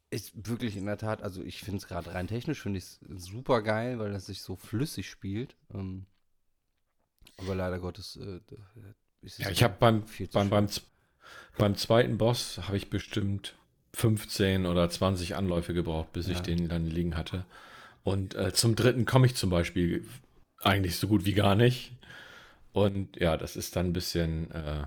Ist 0.10 0.48
wirklich 0.48 0.78
in 0.78 0.86
der 0.86 0.98
Tat, 0.98 1.22
also 1.22 1.44
ich 1.44 1.62
finde 1.62 1.78
es 1.78 1.88
gerade 1.88 2.14
rein 2.14 2.28
technisch, 2.28 2.62
finde 2.62 2.80
ich 2.80 2.86
es 2.86 3.00
super 3.16 3.62
geil, 3.62 4.00
weil 4.00 4.12
das 4.12 4.28
sich 4.28 4.42
so 4.42 4.56
flüssig 4.56 5.10
spielt. 5.10 5.56
Ähm, 5.74 6.06
aber 7.38 7.56
leider 7.56 7.80
Gottes 7.80 8.16
äh, 8.16 8.40
ist 9.22 9.40
es 9.40 9.46
Ja, 9.46 9.52
ich 9.52 9.64
habe 9.64 9.76
beim, 9.80 10.04
beim, 10.32 10.50
beim, 10.50 10.68
beim 11.58 11.76
zweiten 11.76 12.18
Boss 12.18 12.60
habe 12.60 12.78
ich 12.78 12.90
bestimmt 12.90 13.56
15 13.94 14.66
oder 14.66 14.90
20 14.90 15.36
Anläufe 15.36 15.74
gebraucht, 15.74 16.14
bis 16.14 16.28
ja. 16.28 16.34
ich 16.34 16.42
den 16.42 16.70
dann 16.70 16.88
liegen 16.88 17.18
hatte. 17.18 17.46
Und 18.04 18.36
äh, 18.36 18.54
zum 18.54 18.76
dritten 18.76 19.06
komme 19.06 19.26
ich 19.26 19.36
zum 19.36 19.50
Beispiel 19.50 20.08
eigentlich 20.62 20.98
so 20.98 21.08
gut 21.08 21.26
wie 21.26 21.34
gar 21.34 21.56
nicht. 21.56 21.92
Und 22.74 23.18
ja, 23.18 23.38
das 23.38 23.56
ist 23.56 23.76
dann 23.76 23.88
ein 23.88 23.94
bisschen 23.94 24.52
äh, 24.52 24.86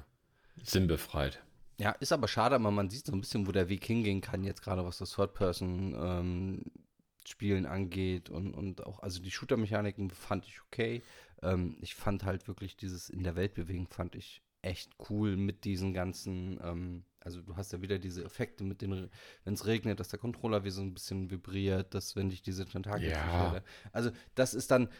sinnbefreit. 0.62 1.40
Ja, 1.80 1.92
ist 1.92 2.12
aber 2.12 2.28
schade, 2.28 2.56
aber 2.56 2.70
man 2.70 2.90
sieht 2.90 3.06
so 3.06 3.12
ein 3.12 3.20
bisschen, 3.20 3.46
wo 3.46 3.52
der 3.52 3.70
Weg 3.70 3.84
hingehen 3.84 4.20
kann, 4.20 4.44
jetzt 4.44 4.62
gerade 4.62 4.84
was 4.84 4.98
das 4.98 5.12
Third-Person-Spielen 5.12 7.64
ähm, 7.64 7.70
angeht 7.70 8.28
und, 8.28 8.52
und 8.52 8.86
auch, 8.86 8.98
also 9.00 9.22
die 9.22 9.30
Shooter-Mechaniken 9.30 10.10
fand 10.10 10.46
ich 10.46 10.60
okay. 10.62 11.02
Ähm, 11.42 11.78
ich 11.80 11.94
fand 11.94 12.24
halt 12.24 12.48
wirklich 12.48 12.76
dieses 12.76 13.08
in 13.08 13.22
der 13.22 13.34
Welt 13.34 13.54
bewegen, 13.54 13.86
fand 13.86 14.14
ich 14.14 14.42
echt 14.60 14.92
cool 15.08 15.38
mit 15.38 15.64
diesen 15.64 15.94
ganzen, 15.94 16.60
ähm, 16.62 17.04
also 17.20 17.40
du 17.40 17.56
hast 17.56 17.72
ja 17.72 17.80
wieder 17.80 17.98
diese 17.98 18.24
Effekte 18.24 18.62
mit 18.62 18.82
den, 18.82 19.08
wenn 19.44 19.54
es 19.54 19.64
regnet, 19.64 20.00
dass 20.00 20.08
der 20.08 20.18
Controller 20.18 20.64
wie 20.64 20.70
so 20.70 20.82
ein 20.82 20.92
bisschen 20.92 21.30
vibriert, 21.30 21.94
dass 21.94 22.14
wenn 22.14 22.30
ich 22.30 22.42
diese 22.42 22.66
Tentakel 22.66 23.08
ja. 23.08 23.62
Also 23.92 24.10
das 24.34 24.52
ist 24.52 24.70
dann, 24.70 24.90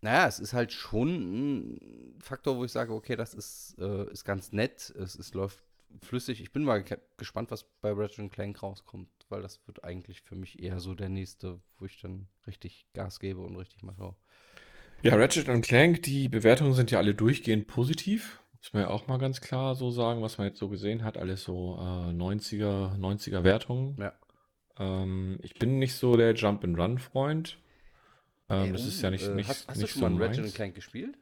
naja, 0.00 0.26
es 0.26 0.40
ist 0.40 0.52
halt 0.52 0.72
schon 0.72 1.08
ein 1.08 2.18
Faktor, 2.20 2.56
wo 2.56 2.64
ich 2.64 2.72
sage, 2.72 2.92
okay, 2.92 3.14
das 3.14 3.34
ist, 3.34 3.76
äh, 3.78 4.10
ist 4.10 4.24
ganz 4.24 4.50
nett, 4.50 4.92
es, 4.98 5.16
es 5.16 5.32
läuft 5.34 5.62
flüssig. 6.02 6.40
Ich 6.40 6.52
bin 6.52 6.64
mal 6.64 6.84
gespannt, 7.16 7.50
was 7.50 7.64
bei 7.80 7.92
Ratchet 7.92 8.30
Clank 8.32 8.62
rauskommt, 8.62 9.08
weil 9.28 9.42
das 9.42 9.66
wird 9.66 9.84
eigentlich 9.84 10.22
für 10.22 10.36
mich 10.36 10.62
eher 10.62 10.80
so 10.80 10.94
der 10.94 11.08
nächste, 11.08 11.60
wo 11.78 11.84
ich 11.84 12.00
dann 12.00 12.28
richtig 12.46 12.86
Gas 12.94 13.20
gebe 13.20 13.40
und 13.40 13.56
richtig 13.56 13.82
mal 13.82 13.94
schaue. 13.96 14.16
Ja, 15.02 15.14
Ratchet 15.14 15.46
Clank, 15.62 16.02
die 16.02 16.28
Bewertungen 16.28 16.74
sind 16.74 16.90
ja 16.90 16.98
alle 16.98 17.14
durchgehend 17.14 17.66
positiv. 17.66 18.40
Muss 18.56 18.72
man 18.72 18.82
ja 18.82 18.88
auch 18.90 19.06
mal 19.06 19.18
ganz 19.18 19.40
klar 19.40 19.76
so 19.76 19.90
sagen, 19.90 20.20
was 20.22 20.38
man 20.38 20.48
jetzt 20.48 20.58
so 20.58 20.68
gesehen 20.68 21.04
hat. 21.04 21.16
Alles 21.16 21.44
so 21.44 21.76
äh, 21.78 22.12
90er, 22.12 22.98
90er 22.98 23.44
Wertungen. 23.44 23.96
Ja. 24.00 24.12
Ähm, 24.78 25.38
ich 25.42 25.54
bin 25.54 25.78
nicht 25.78 25.94
so 25.94 26.16
der 26.16 26.34
Jump-and-Run-Freund. 26.34 27.58
Ähm, 28.48 28.72
das 28.72 28.86
ist 28.86 29.00
ja 29.02 29.10
nicht, 29.10 29.26
äh, 29.26 29.34
nicht, 29.34 29.48
hast, 29.48 29.68
hast 29.68 29.76
nicht 29.76 29.94
du 29.94 30.00
schon 30.00 30.12
so 30.14 30.18
mal 30.18 30.26
Ratchet 30.26 30.54
Clank 30.54 30.74
gespielt? 30.74 31.16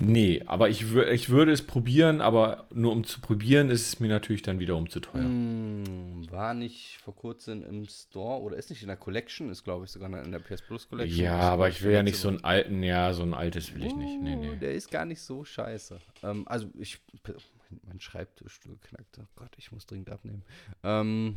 Nee, 0.00 0.42
aber 0.46 0.70
ich, 0.70 0.94
ich 0.96 1.28
würde 1.28 1.52
es 1.52 1.62
probieren, 1.62 2.20
aber 2.20 2.66
nur 2.72 2.92
um 2.92 3.04
zu 3.04 3.20
probieren, 3.20 3.68
ist 3.68 3.86
es 3.88 4.00
mir 4.00 4.08
natürlich 4.08 4.42
dann 4.42 4.58
wiederum 4.58 4.88
zu 4.88 5.00
teuer. 5.00 5.22
Mm, 5.22 6.30
war 6.30 6.54
nicht 6.54 6.98
vor 7.04 7.14
kurzem 7.14 7.62
im 7.62 7.86
Store 7.86 8.40
oder 8.40 8.56
ist 8.56 8.70
nicht 8.70 8.82
in 8.82 8.88
der 8.88 8.96
Collection, 8.96 9.50
ist 9.50 9.64
glaube 9.64 9.84
ich 9.84 9.90
sogar 9.90 10.08
in 10.24 10.32
der 10.32 10.38
PS 10.38 10.62
Plus 10.62 10.88
Collection. 10.88 11.22
Ja, 11.22 11.38
aber 11.38 11.68
ich 11.68 11.82
will 11.82 11.92
ja 11.92 12.02
nicht 12.02 12.16
so 12.16 12.28
einen 12.28 12.42
alten, 12.42 12.82
ja, 12.82 13.12
so 13.12 13.22
ein 13.22 13.34
altes 13.34 13.74
will 13.74 13.84
ich 13.84 13.94
nicht. 13.94 14.20
Nee, 14.20 14.36
nee. 14.36 14.56
Der 14.56 14.74
ist 14.74 14.90
gar 14.90 15.04
nicht 15.04 15.20
so 15.20 15.44
scheiße. 15.44 16.00
Ähm, 16.22 16.48
also 16.48 16.68
ich, 16.78 16.98
mein 17.82 18.00
Schreibtischstuhl 18.00 18.78
knackt. 18.80 19.18
Oh 19.18 19.26
Gott, 19.36 19.54
ich 19.58 19.72
muss 19.72 19.86
dringend 19.86 20.10
abnehmen. 20.10 20.42
Ähm, 20.82 21.36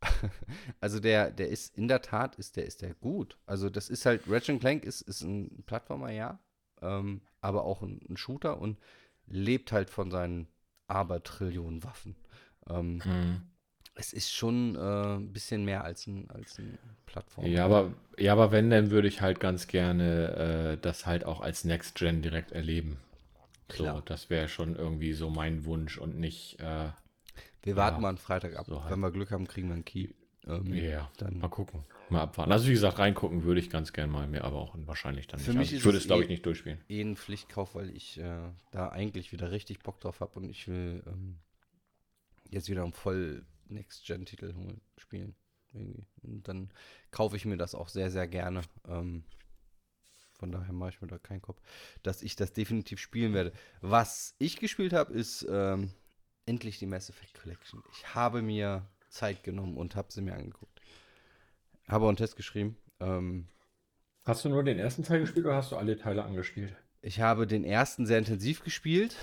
also 0.80 0.98
der, 0.98 1.30
der 1.30 1.50
ist 1.50 1.76
in 1.76 1.88
der 1.88 2.00
Tat, 2.00 2.36
ist 2.36 2.56
der, 2.56 2.64
ist 2.64 2.80
der 2.80 2.94
gut. 2.94 3.36
Also 3.44 3.68
das 3.68 3.90
ist 3.90 4.06
halt, 4.06 4.22
Ratchet 4.28 4.60
Clank 4.60 4.84
ist, 4.84 5.02
ist 5.02 5.20
ein 5.20 5.62
Plattformer, 5.66 6.10
ja 6.10 6.40
ähm, 6.82 7.20
aber 7.40 7.64
auch 7.64 7.82
ein, 7.82 8.00
ein, 8.08 8.16
Shooter 8.16 8.60
und 8.60 8.78
lebt 9.26 9.72
halt 9.72 9.90
von 9.90 10.10
seinen 10.10 10.48
Abertrillionen 10.88 11.84
Waffen. 11.84 12.16
Ähm, 12.68 13.02
mhm. 13.04 13.42
Es 13.94 14.12
ist 14.12 14.32
schon 14.32 14.76
äh, 14.76 15.16
ein 15.16 15.32
bisschen 15.32 15.64
mehr 15.64 15.84
als 15.84 16.06
ein, 16.06 16.28
als 16.30 16.58
ein 16.58 16.78
Plattform. 17.06 17.46
Ja, 17.46 17.64
aber, 17.64 17.92
ja, 18.18 18.32
aber 18.32 18.52
wenn, 18.52 18.68
dann 18.68 18.90
würde 18.90 19.08
ich 19.08 19.22
halt 19.22 19.40
ganz 19.40 19.68
gerne 19.68 20.74
äh, 20.74 20.78
das 20.80 21.06
halt 21.06 21.24
auch 21.24 21.40
als 21.40 21.64
Next 21.64 21.94
Gen 21.94 22.20
direkt 22.20 22.52
erleben. 22.52 22.98
Klar. 23.68 23.96
So, 23.96 24.00
das 24.02 24.30
wäre 24.30 24.48
schon 24.48 24.76
irgendwie 24.76 25.12
so 25.12 25.30
mein 25.30 25.64
Wunsch 25.64 25.98
und 25.98 26.18
nicht. 26.18 26.60
Äh, 26.60 26.90
wir 27.62 27.76
warten 27.76 27.96
ja, 27.96 28.00
mal 28.02 28.08
einen 28.10 28.18
Freitag 28.18 28.56
ab. 28.56 28.66
So 28.68 28.82
halt. 28.82 28.92
Wenn 28.92 29.00
wir 29.00 29.10
Glück 29.10 29.30
haben, 29.30 29.48
kriegen 29.48 29.68
wir 29.68 29.74
einen 29.74 29.84
Key. 29.84 30.10
Ähm, 30.46 30.74
ja, 30.74 31.10
dann 31.16 31.38
mal 31.38 31.48
gucken. 31.48 31.84
Mal 32.08 32.22
abwarten. 32.22 32.52
Also 32.52 32.68
wie 32.68 32.72
gesagt, 32.72 32.98
reingucken 32.98 33.42
würde 33.42 33.60
ich 33.60 33.68
ganz 33.68 33.92
gerne 33.92 34.12
mal, 34.12 34.28
mehr 34.28 34.44
aber 34.44 34.58
auch 34.58 34.74
wahrscheinlich 34.78 35.26
dann 35.26 35.40
Für 35.40 35.50
nicht. 35.50 35.58
Mich 35.58 35.68
also, 35.68 35.76
ich 35.76 35.84
würde 35.84 35.98
es, 35.98 36.06
glaube 36.06 36.22
ich, 36.22 36.28
eh 36.28 36.32
nicht 36.32 36.46
durchspielen. 36.46 36.80
Eh 36.88 37.00
ein 37.00 37.16
Pflichtkauf, 37.16 37.74
weil 37.74 37.90
ich 37.90 38.18
äh, 38.18 38.50
da 38.70 38.88
eigentlich 38.90 39.32
wieder 39.32 39.50
richtig 39.50 39.80
Bock 39.80 40.00
drauf 40.00 40.20
habe 40.20 40.38
und 40.38 40.48
ich 40.48 40.68
will 40.68 41.02
ähm, 41.06 41.38
jetzt 42.50 42.68
wieder 42.68 42.84
einen 42.84 42.92
voll 42.92 43.44
Next-Gen-Titel 43.68 44.54
spielen. 44.98 45.34
Irgendwie. 45.72 46.06
Und 46.22 46.46
dann 46.46 46.70
kaufe 47.10 47.36
ich 47.36 47.44
mir 47.44 47.56
das 47.56 47.74
auch 47.74 47.88
sehr, 47.88 48.10
sehr 48.10 48.28
gerne. 48.28 48.62
Ähm, 48.88 49.24
von 50.38 50.52
daher 50.52 50.72
mache 50.72 50.90
ich 50.90 51.00
mir 51.00 51.08
da 51.08 51.18
keinen 51.18 51.42
Kopf, 51.42 51.60
dass 52.02 52.22
ich 52.22 52.36
das 52.36 52.52
definitiv 52.52 53.00
spielen 53.00 53.34
werde. 53.34 53.52
Was 53.80 54.34
ich 54.38 54.58
gespielt 54.58 54.92
habe, 54.92 55.12
ist 55.12 55.46
ähm, 55.50 55.90
endlich 56.44 56.78
die 56.78 56.86
Mass 56.86 57.10
Effect 57.10 57.40
Collection. 57.40 57.82
Ich 57.92 58.14
habe 58.14 58.42
mir 58.42 58.86
Zeit 59.08 59.42
genommen 59.42 59.76
und 59.76 59.96
habe 59.96 60.12
sie 60.12 60.22
mir 60.22 60.34
angeguckt. 60.34 60.80
Habe 61.88 62.04
auch 62.04 62.08
einen 62.08 62.16
Test 62.16 62.36
geschrieben. 62.36 62.76
Ähm, 63.00 63.46
hast 64.24 64.44
du 64.44 64.48
nur 64.48 64.64
den 64.64 64.78
ersten 64.78 65.04
Teil 65.04 65.20
gespielt 65.20 65.46
oder 65.46 65.56
hast 65.56 65.72
du 65.72 65.76
alle 65.76 65.96
Teile 65.96 66.24
angespielt? 66.24 66.74
Ich 67.02 67.20
habe 67.20 67.46
den 67.46 67.64
ersten 67.64 68.06
sehr 68.06 68.18
intensiv 68.18 68.64
gespielt, 68.64 69.16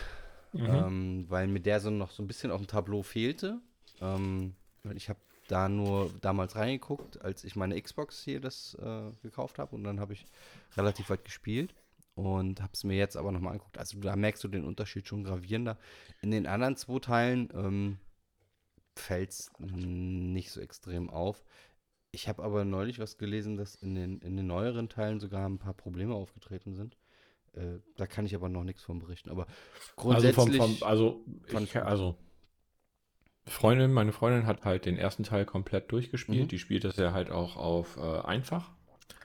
mhm. 0.54 0.66
ähm, 0.66 1.26
weil 1.28 1.48
mir 1.48 1.60
der 1.60 1.80
so 1.80 1.90
noch 1.90 2.12
so 2.12 2.24
ein 2.24 2.28
bisschen 2.28 2.52
auf 2.52 2.62
dem 2.62 2.68
Tableau 2.68 3.04
fehlte. 3.04 3.60
Ähm, 4.00 4.56
ich 4.96 5.10
habe 5.10 5.20
da 5.48 5.68
nur 5.68 6.10
damals 6.22 6.56
reingeguckt, 6.56 7.22
als 7.22 7.44
ich 7.44 7.56
meine 7.56 7.80
Xbox 7.82 8.24
hier 8.24 8.40
das 8.40 8.78
äh, 8.82 9.12
gekauft 9.22 9.60
habe 9.60 9.76
und 9.76 9.84
dann 9.84 10.00
habe 10.00 10.14
ich 10.14 10.26
relativ 10.78 11.10
weit 11.10 11.26
gespielt 11.26 11.74
und 12.16 12.62
habe 12.62 12.72
es 12.74 12.84
mir 12.84 12.96
jetzt 12.96 13.18
aber 13.18 13.32
nochmal 13.32 13.54
angeguckt. 13.54 13.78
Also 13.78 14.00
da 14.00 14.16
merkst 14.16 14.44
du 14.44 14.48
den 14.48 14.64
Unterschied 14.64 15.08
schon 15.08 15.24
gravierender. 15.24 15.78
In 16.22 16.32
den 16.32 16.48
anderen 16.48 16.76
zwei 16.76 17.00
Teilen 17.00 17.50
ähm, 17.54 17.98
fällt 18.96 19.32
es 19.32 19.52
nicht 19.60 20.52
so 20.52 20.62
extrem 20.62 21.10
auf. 21.10 21.44
Ich 22.12 22.28
habe 22.28 22.44
aber 22.44 22.64
neulich 22.64 23.00
was 23.00 23.18
gelesen, 23.18 23.58
dass 23.58 23.76
in 23.76 23.96
den, 23.96 24.20
in 24.20 24.38
den 24.38 24.46
neueren 24.46 24.88
Teilen 24.88 25.20
sogar 25.20 25.48
ein 25.48 25.58
paar 25.58 25.74
Probleme 25.74 26.14
aufgetreten 26.14 26.76
sind. 26.76 26.96
Äh, 27.54 27.80
da 27.98 28.08
kann 28.08 28.26
ich 28.26 28.36
aber 28.36 28.50
noch 28.50 28.64
nichts 28.64 28.84
von 28.84 29.00
berichten. 29.00 29.30
Aber 29.30 29.48
grundsätzlich. 29.96 30.38
Also, 30.38 30.58
vom, 30.58 30.78
vom, 30.78 30.88
also, 30.88 31.26
ich, 31.64 31.76
also, 31.78 32.18
Freundin, 33.46 33.92
meine 33.94 34.12
Freundin 34.12 34.46
hat 34.46 34.64
halt 34.64 34.86
den 34.86 34.98
ersten 34.98 35.24
Teil 35.24 35.46
komplett 35.46 35.92
durchgespielt. 35.92 36.44
Mhm. 36.44 36.48
Die 36.48 36.60
spielt 36.60 36.84
das 36.84 36.98
ja 36.98 37.14
halt 37.14 37.32
auch 37.32 37.58
auf 37.58 37.98
äh, 37.98 38.20
einfach. 38.22 38.72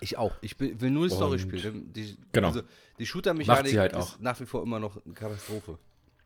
Ich 0.01 0.17
auch. 0.17 0.37
Ich 0.41 0.59
will 0.59 0.91
nur 0.91 1.09
die 1.09 1.15
Story 1.15 1.39
spielen. 1.39 1.93
Die, 1.93 2.17
genau. 2.33 2.49
Also, 2.49 2.63
die 2.99 3.07
Shooter-Mechanik 3.07 3.77
halt 3.77 3.97
ist 3.97 4.21
nach 4.21 4.39
wie 4.41 4.47
vor 4.47 4.63
immer 4.63 4.79
noch 4.81 5.05
eine 5.05 5.15
Katastrophe. 5.15 5.79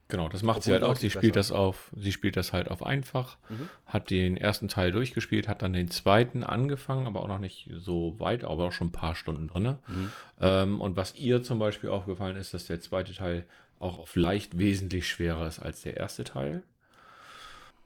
Genau, 0.09 0.29
das 0.29 0.43
macht 0.43 0.59
Obwohl 0.59 0.65
sie 0.65 0.73
halt 0.73 0.83
auch. 0.83 0.97
Sie 0.97 1.11
spielt 1.11 1.37
das 1.37 1.53
auf, 1.53 1.91
sie 1.97 2.13
spielt 2.13 2.37
das 2.37 2.53
halt 2.53 2.71
auf 2.71 2.85
einfach, 2.85 3.39
mhm. 3.49 3.69
hat 3.87 4.11
den 4.11 4.37
ersten 4.37 4.69
Teil 4.69 4.93
durchgespielt, 4.93 5.49
hat 5.49 5.63
dann 5.63 5.73
den 5.73 5.91
zweiten 5.91 6.45
angefangen, 6.45 7.07
aber 7.07 7.23
auch 7.23 7.29
noch 7.29 7.39
nicht 7.39 7.71
so 7.79 8.19
weit, 8.19 8.45
aber 8.45 8.67
auch 8.67 8.73
schon 8.73 8.89
ein 8.89 8.93
paar 8.93 9.15
Stunden 9.15 9.49
drin. 9.49 9.79
Mhm. 9.87 10.13
Ähm, 10.41 10.81
und 10.83 10.97
was 10.97 11.15
ihr 11.15 11.43
zum 11.43 11.59
Beispiel 11.59 11.89
aufgefallen 11.89 12.37
ist, 12.37 12.53
dass 12.53 12.67
der 12.67 12.81
zweite 12.81 13.15
Teil 13.15 13.47
auch 13.79 13.99
auf 13.99 14.15
leicht 14.15 14.59
wesentlich 14.59 15.09
schwerer 15.09 15.47
ist 15.47 15.59
als 15.59 15.83
der 15.83 15.97
erste 15.97 16.25
Teil. 16.25 16.63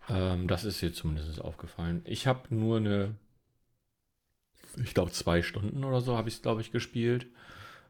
Ähm, 0.08 0.46
das 0.48 0.64
ist 0.64 0.82
ihr 0.82 0.92
zumindest 0.92 1.40
aufgefallen. 1.40 2.02
Ich 2.04 2.26
habe 2.26 2.54
nur 2.54 2.78
eine, 2.78 3.14
ich 4.82 4.94
glaube 4.94 5.10
zwei 5.12 5.42
Stunden 5.42 5.84
oder 5.84 6.00
so 6.00 6.16
habe 6.16 6.28
ich 6.28 6.36
es, 6.36 6.42
glaube 6.42 6.60
ich, 6.60 6.70
gespielt. 6.70 7.26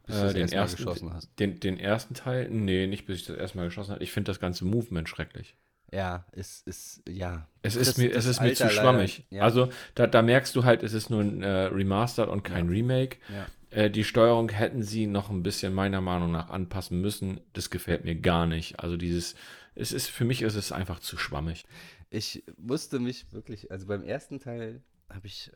Bis 0.06 0.16
äh, 0.16 0.34
den, 0.34 0.48
ersten, 0.48 0.76
geschossen 0.76 1.12
hast. 1.12 1.30
Den, 1.38 1.58
den 1.60 1.78
ersten 1.78 2.14
Teil? 2.14 2.48
Nee, 2.48 2.86
nicht 2.86 3.06
bis 3.06 3.20
ich 3.20 3.26
das 3.26 3.36
erstmal 3.36 3.66
geschossen 3.66 3.92
habe. 3.92 4.02
Ich 4.02 4.12
finde 4.12 4.30
das 4.30 4.40
ganze 4.40 4.64
Movement 4.64 5.08
schrecklich. 5.08 5.56
Ja, 5.92 6.24
es 6.32 6.62
ist, 6.62 7.02
ja. 7.08 7.48
Es 7.62 7.76
ist 7.76 7.90
das, 7.90 7.98
mir, 7.98 8.14
es 8.14 8.26
ist 8.26 8.40
mir 8.40 8.54
zu 8.54 8.68
schwammig. 8.70 9.24
ja. 9.30 9.42
Also, 9.42 9.70
da, 9.94 10.06
da 10.06 10.22
merkst 10.22 10.54
du 10.56 10.64
halt, 10.64 10.82
es 10.82 10.92
ist 10.92 11.10
nur 11.10 11.20
ein 11.20 11.42
äh, 11.42 11.48
Remastered 11.48 12.28
und 12.28 12.42
kein 12.42 12.66
ja. 12.66 12.70
Remake. 12.72 13.18
Ja. 13.28 13.46
Äh, 13.70 13.90
die 13.90 14.04
Steuerung 14.04 14.48
hätten 14.48 14.82
sie 14.82 15.06
noch 15.06 15.30
ein 15.30 15.42
bisschen 15.42 15.74
meiner 15.74 16.00
Meinung 16.00 16.32
nach 16.32 16.50
anpassen 16.50 17.00
müssen. 17.00 17.40
Das 17.52 17.70
gefällt 17.70 18.04
mir 18.04 18.16
gar 18.16 18.46
nicht. 18.46 18.80
Also, 18.80 18.96
dieses, 18.96 19.36
es 19.74 19.92
ist, 19.92 20.08
für 20.08 20.24
mich 20.24 20.42
ist 20.42 20.54
es 20.54 20.72
einfach 20.72 21.00
zu 21.00 21.16
schwammig. 21.16 21.64
Ich 22.10 22.44
musste 22.56 22.98
mich 22.98 23.32
wirklich, 23.32 23.70
also 23.70 23.86
beim 23.86 24.02
ersten 24.02 24.40
Teil 24.40 24.82
habe 25.08 25.26
ich, 25.26 25.50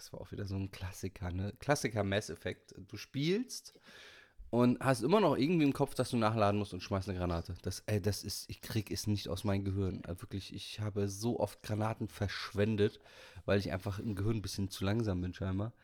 das 0.00 0.14
war 0.14 0.20
auch 0.22 0.32
wieder 0.32 0.46
so 0.46 0.56
ein 0.56 0.70
Klassiker, 0.70 1.30
ne? 1.30 1.52
Klassiker 1.58 2.04
Mass 2.04 2.30
Effect. 2.30 2.74
Du 2.88 2.96
spielst 2.96 3.74
und 4.48 4.80
hast 4.80 5.02
immer 5.02 5.20
noch 5.20 5.36
irgendwie 5.36 5.66
im 5.66 5.74
Kopf, 5.74 5.94
dass 5.94 6.10
du 6.10 6.16
nachladen 6.16 6.58
musst 6.58 6.72
und 6.72 6.82
schmeißt 6.82 7.08
eine 7.08 7.18
Granate. 7.18 7.54
Das, 7.62 7.82
ey, 7.86 8.00
das 8.00 8.24
ist, 8.24 8.48
ich 8.48 8.62
krieg 8.62 8.90
es 8.90 9.06
nicht 9.06 9.28
aus 9.28 9.44
meinem 9.44 9.64
Gehirn. 9.64 10.00
Also 10.06 10.22
wirklich, 10.22 10.54
ich 10.54 10.80
habe 10.80 11.08
so 11.08 11.38
oft 11.38 11.62
Granaten 11.62 12.08
verschwendet, 12.08 12.98
weil 13.44 13.58
ich 13.58 13.72
einfach 13.72 13.98
im 13.98 14.14
Gehirn 14.14 14.38
ein 14.38 14.42
bisschen 14.42 14.70
zu 14.70 14.84
langsam 14.84 15.20
bin, 15.20 15.34
scheinbar. 15.34 15.74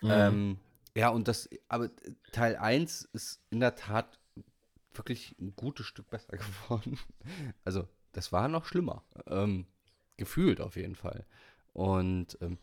Mhm. 0.00 0.10
Ähm, 0.10 0.58
ja, 0.96 1.08
und 1.08 1.26
das, 1.26 1.48
aber 1.68 1.90
Teil 2.30 2.56
1 2.56 3.02
ist 3.12 3.42
in 3.50 3.58
der 3.58 3.74
Tat 3.74 4.20
wirklich 4.94 5.34
ein 5.40 5.56
gutes 5.56 5.86
Stück 5.86 6.08
besser 6.08 6.36
geworden. 6.68 7.00
Also, 7.64 7.88
das 8.12 8.30
war 8.30 8.46
noch 8.46 8.64
schlimmer. 8.64 9.02
Ähm, 9.26 9.66
gefühlt 10.16 10.60
auf 10.60 10.76
jeden 10.76 10.94
Fall. 10.94 11.26
Und 11.74 12.38
ähm, 12.40 12.58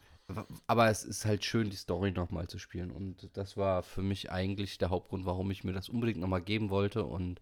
aber 0.68 0.90
es 0.90 1.04
ist 1.04 1.26
halt 1.26 1.44
schön, 1.44 1.70
die 1.70 1.76
Story 1.76 2.12
nochmal 2.12 2.48
zu 2.48 2.58
spielen. 2.58 2.92
Und 2.92 3.30
das 3.34 3.58
war 3.58 3.84
für 3.84 4.02
mich 4.02 4.32
eigentlich 4.32 4.78
der 4.78 4.90
Hauptgrund, 4.90 5.26
warum 5.26 5.52
ich 5.52 5.64
mir 5.64 5.74
das 5.74 5.90
unbedingt 5.90 6.20
nochmal 6.20 6.42
geben 6.42 6.70
wollte. 6.70 7.04
Und 7.04 7.42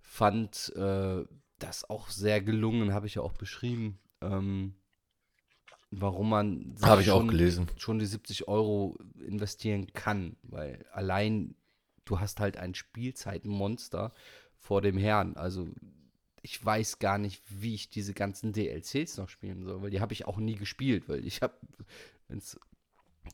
fand 0.00 0.72
äh, 0.76 1.24
das 1.58 1.88
auch 1.88 2.08
sehr 2.08 2.40
gelungen, 2.40 2.92
habe 2.92 3.06
ich 3.06 3.14
ja 3.16 3.22
auch 3.22 3.32
beschrieben. 3.32 3.98
Ähm, 4.20 4.74
warum 5.90 6.30
man 6.30 6.76
habe 6.82 7.00
ich 7.00 7.08
schon, 7.08 7.26
auch 7.26 7.30
gelesen 7.30 7.68
schon 7.76 7.98
die 7.98 8.06
70 8.06 8.48
Euro 8.48 8.96
investieren 9.18 9.92
kann, 9.92 10.36
weil 10.42 10.84
allein 10.92 11.54
du 12.04 12.20
hast 12.20 12.40
halt 12.40 12.56
ein 12.56 12.74
Spielzeitenmonster 12.74 14.12
vor 14.56 14.82
dem 14.82 14.96
Herrn. 14.96 15.36
Also 15.36 15.68
ich 16.42 16.64
weiß 16.64 16.98
gar 16.98 17.18
nicht, 17.18 17.42
wie 17.48 17.74
ich 17.74 17.90
diese 17.90 18.14
ganzen 18.14 18.52
DLCs 18.52 19.18
noch 19.18 19.28
spielen 19.28 19.64
soll, 19.64 19.82
weil 19.82 19.90
die 19.90 20.00
habe 20.00 20.12
ich 20.12 20.26
auch 20.26 20.38
nie 20.38 20.56
gespielt, 20.56 21.08
weil 21.08 21.26
ich 21.26 21.42
habe 21.42 21.54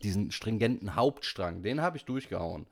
diesen 0.02 0.30
stringenten 0.30 0.94
Hauptstrang, 0.94 1.62
den 1.62 1.80
habe 1.80 1.96
ich 1.96 2.04
durchgehauen. 2.04 2.66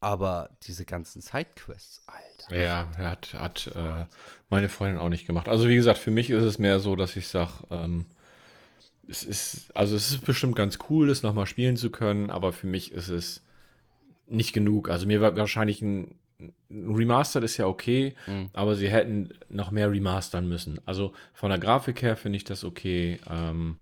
Aber 0.00 0.50
diese 0.62 0.84
ganzen 0.84 1.22
Sidequests, 1.22 2.02
Alter. 2.06 2.56
Ja, 2.56 2.92
hat, 2.98 3.32
hat 3.34 3.72
äh, 3.74 4.04
meine 4.50 4.68
Freundin 4.68 4.98
auch 4.98 5.08
nicht 5.08 5.26
gemacht. 5.26 5.48
Also 5.48 5.68
wie 5.68 5.74
gesagt, 5.74 5.98
für 5.98 6.10
mich 6.10 6.28
ist 6.30 6.44
es 6.44 6.58
mehr 6.58 6.80
so, 6.80 6.96
dass 6.96 7.16
ich 7.16 7.28
sage, 7.28 7.52
ähm, 7.70 8.04
es 9.08 9.24
ist, 9.24 9.74
also 9.74 9.96
es 9.96 10.10
ist 10.10 10.24
bestimmt 10.24 10.54
ganz 10.54 10.78
cool, 10.90 11.08
das 11.08 11.22
nochmal 11.22 11.46
spielen 11.46 11.76
zu 11.76 11.90
können, 11.90 12.30
aber 12.30 12.52
für 12.52 12.66
mich 12.66 12.92
ist 12.92 13.08
es 13.08 13.42
nicht 14.26 14.52
genug. 14.52 14.90
Also 14.90 15.06
mir 15.06 15.20
war 15.20 15.36
wahrscheinlich 15.36 15.80
ein, 15.80 16.02
ein 16.02 16.18
Remastered 16.70 17.44
ist 17.44 17.56
ja 17.56 17.66
okay, 17.66 18.14
mhm. 18.26 18.50
aber 18.52 18.74
sie 18.74 18.90
hätten 18.90 19.30
noch 19.48 19.70
mehr 19.70 19.90
remastern 19.90 20.48
müssen. 20.48 20.80
Also 20.84 21.12
von 21.32 21.50
der 21.50 21.58
Grafik 21.58 22.02
her 22.02 22.16
finde 22.16 22.36
ich 22.36 22.44
das 22.44 22.64
okay. 22.64 23.18
Ähm, 23.30 23.78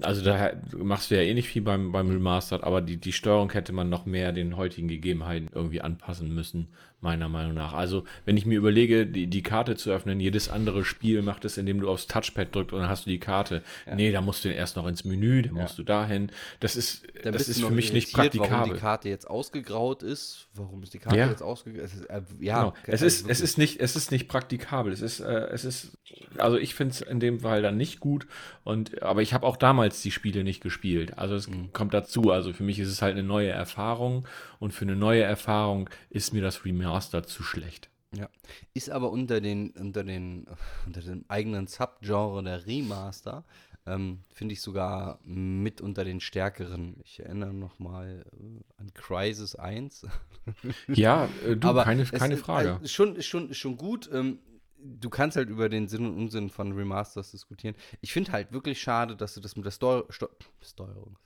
also 0.00 0.22
da 0.22 0.52
machst 0.76 1.10
du 1.10 1.16
ja 1.16 1.22
eh 1.22 1.34
nicht 1.34 1.48
viel 1.48 1.62
beim, 1.62 1.90
beim 1.90 2.10
Remastered, 2.10 2.62
aber 2.62 2.80
die, 2.80 2.96
die 2.96 3.12
Steuerung 3.12 3.50
hätte 3.50 3.72
man 3.72 3.88
noch 3.88 4.06
mehr 4.06 4.32
den 4.32 4.56
heutigen 4.56 4.86
Gegebenheiten 4.86 5.50
irgendwie 5.52 5.80
anpassen 5.80 6.32
müssen 6.32 6.68
meiner 7.00 7.28
Meinung 7.28 7.54
nach. 7.54 7.72
Also, 7.72 8.04
wenn 8.24 8.36
ich 8.36 8.44
mir 8.46 8.58
überlege, 8.58 9.06
die, 9.06 9.26
die 9.26 9.42
Karte 9.42 9.76
zu 9.76 9.90
öffnen, 9.90 10.20
jedes 10.20 10.48
andere 10.48 10.84
Spiel 10.84 11.22
macht 11.22 11.44
es, 11.44 11.56
indem 11.56 11.80
du 11.80 11.88
aufs 11.88 12.06
Touchpad 12.06 12.54
drückst 12.54 12.72
und 12.74 12.80
dann 12.80 12.88
hast 12.90 13.06
du 13.06 13.10
die 13.10 13.18
Karte. 13.18 13.62
Ja. 13.86 13.94
Nee, 13.94 14.12
da 14.12 14.20
musst 14.20 14.44
du 14.44 14.52
erst 14.52 14.76
noch 14.76 14.86
ins 14.86 15.04
Menü, 15.04 15.42
dann 15.42 15.56
ja. 15.56 15.62
musst 15.62 15.78
du 15.78 15.82
dahin. 15.82 16.30
Das 16.60 16.76
ist, 16.76 17.06
dann 17.22 17.32
das 17.32 17.48
ist 17.48 17.62
für 17.62 17.70
mich 17.70 17.92
nicht 17.92 18.12
praktikabel. 18.12 18.50
Warum 18.50 18.74
die 18.74 18.80
Karte 18.80 19.08
jetzt 19.08 19.28
ausgegraut 19.28 20.02
ist, 20.02 20.48
warum 20.54 20.82
ist 20.82 20.92
die 20.92 20.98
Karte 20.98 21.18
ja. 21.18 21.28
jetzt 21.28 21.42
ausgegraut? 21.42 21.88
Äh, 22.08 22.20
ja, 22.40 22.60
genau. 22.60 22.74
es, 22.86 23.02
ist, 23.02 23.28
es, 23.28 23.40
ist 23.40 23.56
nicht, 23.56 23.80
es 23.80 23.96
ist 23.96 24.10
nicht 24.10 24.28
praktikabel. 24.28 24.92
Es 24.92 25.00
ist, 25.00 25.20
äh, 25.20 25.48
es 25.52 25.64
ist, 25.64 25.96
also 26.36 26.58
ich 26.58 26.74
finde 26.74 26.92
es 26.92 27.00
in 27.00 27.20
dem 27.20 27.40
Fall 27.40 27.62
dann 27.62 27.76
nicht 27.76 28.00
gut. 28.00 28.26
Und, 28.62 29.02
aber 29.02 29.22
ich 29.22 29.32
habe 29.32 29.46
auch 29.46 29.56
damals 29.56 30.02
die 30.02 30.10
Spiele 30.10 30.44
nicht 30.44 30.62
gespielt. 30.62 31.16
Also 31.16 31.34
es 31.34 31.48
mhm. 31.48 31.72
kommt 31.72 31.94
dazu. 31.94 32.30
Also 32.30 32.52
für 32.52 32.62
mich 32.62 32.78
ist 32.78 32.88
es 32.88 33.00
halt 33.00 33.12
eine 33.12 33.22
neue 33.22 33.48
Erfahrung 33.48 34.26
und 34.60 34.72
für 34.72 34.84
eine 34.84 34.94
neue 34.94 35.22
Erfahrung 35.22 35.90
ist 36.10 36.32
mir 36.32 36.42
das 36.42 36.64
Remaster 36.64 37.24
zu 37.24 37.42
schlecht. 37.42 37.90
Ja. 38.14 38.28
Ist 38.74 38.90
aber 38.90 39.10
unter 39.10 39.40
den, 39.40 39.70
unter 39.70 40.04
den, 40.04 40.46
unter 40.86 41.00
dem 41.00 41.24
eigenen 41.26 41.66
Subgenre 41.66 42.44
der 42.44 42.66
Remaster, 42.66 43.44
ähm, 43.86 44.20
finde 44.32 44.52
ich 44.52 44.60
sogar 44.60 45.18
mit 45.24 45.80
unter 45.80 46.04
den 46.04 46.20
stärkeren. 46.20 47.00
Ich 47.04 47.20
erinnere 47.20 47.54
nochmal 47.54 48.24
äh, 48.32 48.80
an 48.80 48.92
Crisis 48.94 49.56
1. 49.56 50.06
ja, 50.88 51.28
äh, 51.46 51.56
du, 51.56 51.68
aber 51.68 51.84
keine, 51.84 52.04
keine 52.04 52.34
es, 52.34 52.40
Frage. 52.40 52.80
Äh, 52.82 52.88
schon, 52.88 53.20
schon, 53.22 53.54
schon 53.54 53.76
gut. 53.76 54.10
Ähm, 54.12 54.38
du 54.76 55.08
kannst 55.08 55.36
halt 55.36 55.48
über 55.48 55.68
den 55.68 55.88
Sinn 55.88 56.04
und 56.06 56.16
Unsinn 56.16 56.50
von 56.50 56.72
Remasters 56.72 57.30
diskutieren. 57.30 57.74
Ich 58.00 58.12
finde 58.12 58.32
halt 58.32 58.52
wirklich 58.52 58.80
schade, 58.80 59.16
dass 59.16 59.34
du 59.34 59.40
das 59.40 59.56
mit 59.56 59.64
der 59.64 59.70
Steu 59.70 60.02
Steu 60.10 60.28
Steuerung, 60.60 61.16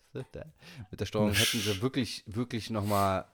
mit 0.90 1.00
der 1.00 1.06
Steuerung 1.06 1.32
hätten 1.32 1.58
sie 1.58 1.82
wirklich, 1.82 2.24
wirklich 2.26 2.70
nochmal 2.70 3.26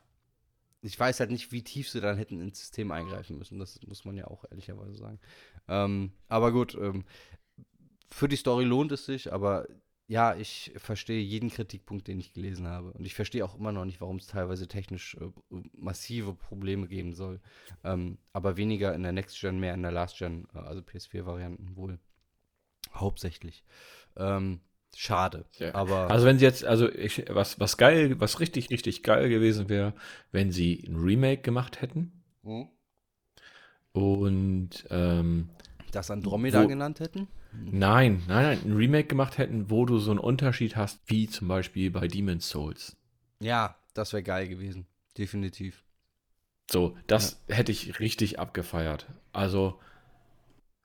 ich 0.82 0.98
weiß 0.98 1.20
halt 1.20 1.30
nicht, 1.30 1.52
wie 1.52 1.62
tief 1.62 1.90
sie 1.90 2.00
dann 2.00 2.16
hätten 2.16 2.40
ins 2.40 2.58
System 2.58 2.90
eingreifen 2.90 3.38
müssen. 3.38 3.58
Das 3.58 3.78
muss 3.86 4.04
man 4.04 4.16
ja 4.16 4.26
auch 4.26 4.44
ehrlicherweise 4.50 4.94
sagen. 4.94 5.20
Ähm, 5.68 6.12
aber 6.28 6.52
gut, 6.52 6.74
ähm, 6.74 7.04
für 8.08 8.28
die 8.28 8.36
Story 8.36 8.64
lohnt 8.64 8.92
es 8.92 9.04
sich, 9.04 9.32
aber 9.32 9.66
ja, 10.08 10.34
ich 10.34 10.72
verstehe 10.76 11.22
jeden 11.22 11.50
Kritikpunkt, 11.50 12.08
den 12.08 12.18
ich 12.18 12.32
gelesen 12.32 12.66
habe. 12.66 12.92
Und 12.92 13.04
ich 13.04 13.14
verstehe 13.14 13.44
auch 13.44 13.56
immer 13.56 13.70
noch 13.70 13.84
nicht, 13.84 14.00
warum 14.00 14.16
es 14.16 14.26
teilweise 14.26 14.66
technisch 14.66 15.16
äh, 15.20 15.30
massive 15.72 16.34
Probleme 16.34 16.88
geben 16.88 17.14
soll. 17.14 17.40
Ähm, 17.84 18.18
aber 18.32 18.56
weniger 18.56 18.94
in 18.94 19.04
der 19.04 19.12
Next 19.12 19.38
Gen, 19.40 19.60
mehr 19.60 19.74
in 19.74 19.82
der 19.82 19.92
Last 19.92 20.18
Gen, 20.18 20.48
äh, 20.54 20.58
also 20.58 20.80
PS4-Varianten 20.80 21.76
wohl. 21.76 22.00
Hauptsächlich. 22.92 23.62
Ähm, 24.16 24.60
Schade. 24.96 25.46
Ja. 25.58 25.74
Aber 25.74 26.10
also 26.10 26.26
wenn 26.26 26.38
sie 26.38 26.44
jetzt, 26.44 26.64
also 26.64 26.90
ich, 26.90 27.24
was, 27.28 27.58
was 27.60 27.76
geil, 27.76 28.20
was 28.20 28.40
richtig, 28.40 28.70
richtig 28.70 29.02
geil 29.02 29.28
gewesen 29.28 29.68
wäre, 29.68 29.94
wenn 30.32 30.52
sie 30.52 30.84
ein 30.86 30.96
Remake 30.96 31.42
gemacht 31.42 31.80
hätten. 31.80 32.22
Mhm. 32.42 32.68
Und 33.92 34.86
ähm, 34.90 35.50
das 35.90 36.10
Andromeda 36.10 36.62
wo, 36.64 36.68
genannt 36.68 37.00
hätten? 37.00 37.28
Nein, 37.52 38.22
nein, 38.28 38.42
nein, 38.44 38.60
ein 38.64 38.76
Remake 38.76 39.08
gemacht 39.08 39.38
hätten, 39.38 39.70
wo 39.70 39.86
du 39.86 39.98
so 39.98 40.10
einen 40.10 40.20
Unterschied 40.20 40.76
hast, 40.76 41.00
wie 41.06 41.28
zum 41.28 41.48
Beispiel 41.48 41.90
bei 41.90 42.06
Demon's 42.06 42.48
Souls. 42.48 42.96
Ja, 43.40 43.76
das 43.94 44.12
wäre 44.12 44.22
geil 44.22 44.48
gewesen. 44.48 44.86
Definitiv. 45.18 45.82
So, 46.70 46.96
das 47.06 47.42
ja. 47.48 47.56
hätte 47.56 47.72
ich 47.72 47.98
richtig 47.98 48.38
abgefeiert. 48.38 49.06
Also, 49.32 49.80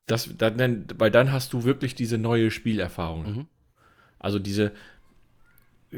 das, 0.08 0.30
dann, 0.38 0.88
weil 0.98 1.12
dann 1.12 1.32
hast 1.32 1.54
du 1.54 1.64
wirklich 1.64 1.94
diese 1.94 2.18
neue 2.18 2.50
Spielerfahrung. 2.50 3.24
Mhm. 3.24 3.48
Also 4.20 4.40
diese 4.40 4.74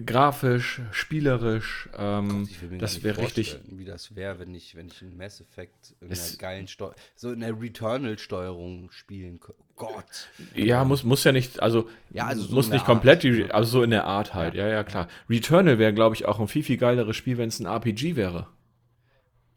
grafisch, 0.06 0.82
spielerisch, 0.92 1.90
ähm, 1.98 2.48
Gott, 2.70 2.82
das 2.82 3.04
wäre 3.04 3.22
richtig. 3.22 3.58
Wie 3.70 3.86
das 3.86 4.16
wäre, 4.16 4.40
wenn 4.40 4.54
ich, 4.54 4.76
wenn 4.76 4.88
ich 4.88 5.02
in 5.02 5.18
Mass 5.18 5.42
Effect 5.42 5.96
in 6.02 6.12
einer 6.12 6.38
geilen 6.38 6.68
Steu 6.68 6.92
so 7.16 7.32
in 7.32 7.40
der 7.40 7.60
Returnal-Steuerung 7.60 8.92
spielen 8.92 9.40
könnte. 9.40 9.64
Gott. 9.76 10.30
Ja, 10.56 10.84
muss, 10.84 11.04
muss 11.04 11.24
ja 11.24 11.32
nicht, 11.32 11.62
also, 11.62 11.88
ja, 12.10 12.26
also 12.26 12.44
so 12.44 12.56
muss 12.56 12.70
nicht 12.70 12.86
komplett, 12.86 13.24
die, 13.24 13.52
also 13.52 13.70
so 13.70 13.84
in 13.84 13.92
der 13.92 14.06
Art 14.06 14.34
halt, 14.34 14.56
ja, 14.56 14.68
ja, 14.68 14.74
ja 14.74 14.84
klar. 14.84 15.08
Returnal 15.30 15.78
wäre, 15.78 15.94
glaube 15.94 16.16
ich, 16.16 16.26
auch 16.26 16.40
ein 16.40 16.48
viel, 16.48 16.64
viel 16.64 16.78
geileres 16.78 17.16
Spiel, 17.16 17.38
wenn 17.38 17.50
es 17.50 17.60
ein 17.60 17.68
RPG 17.68 18.16
wäre. 18.16 18.48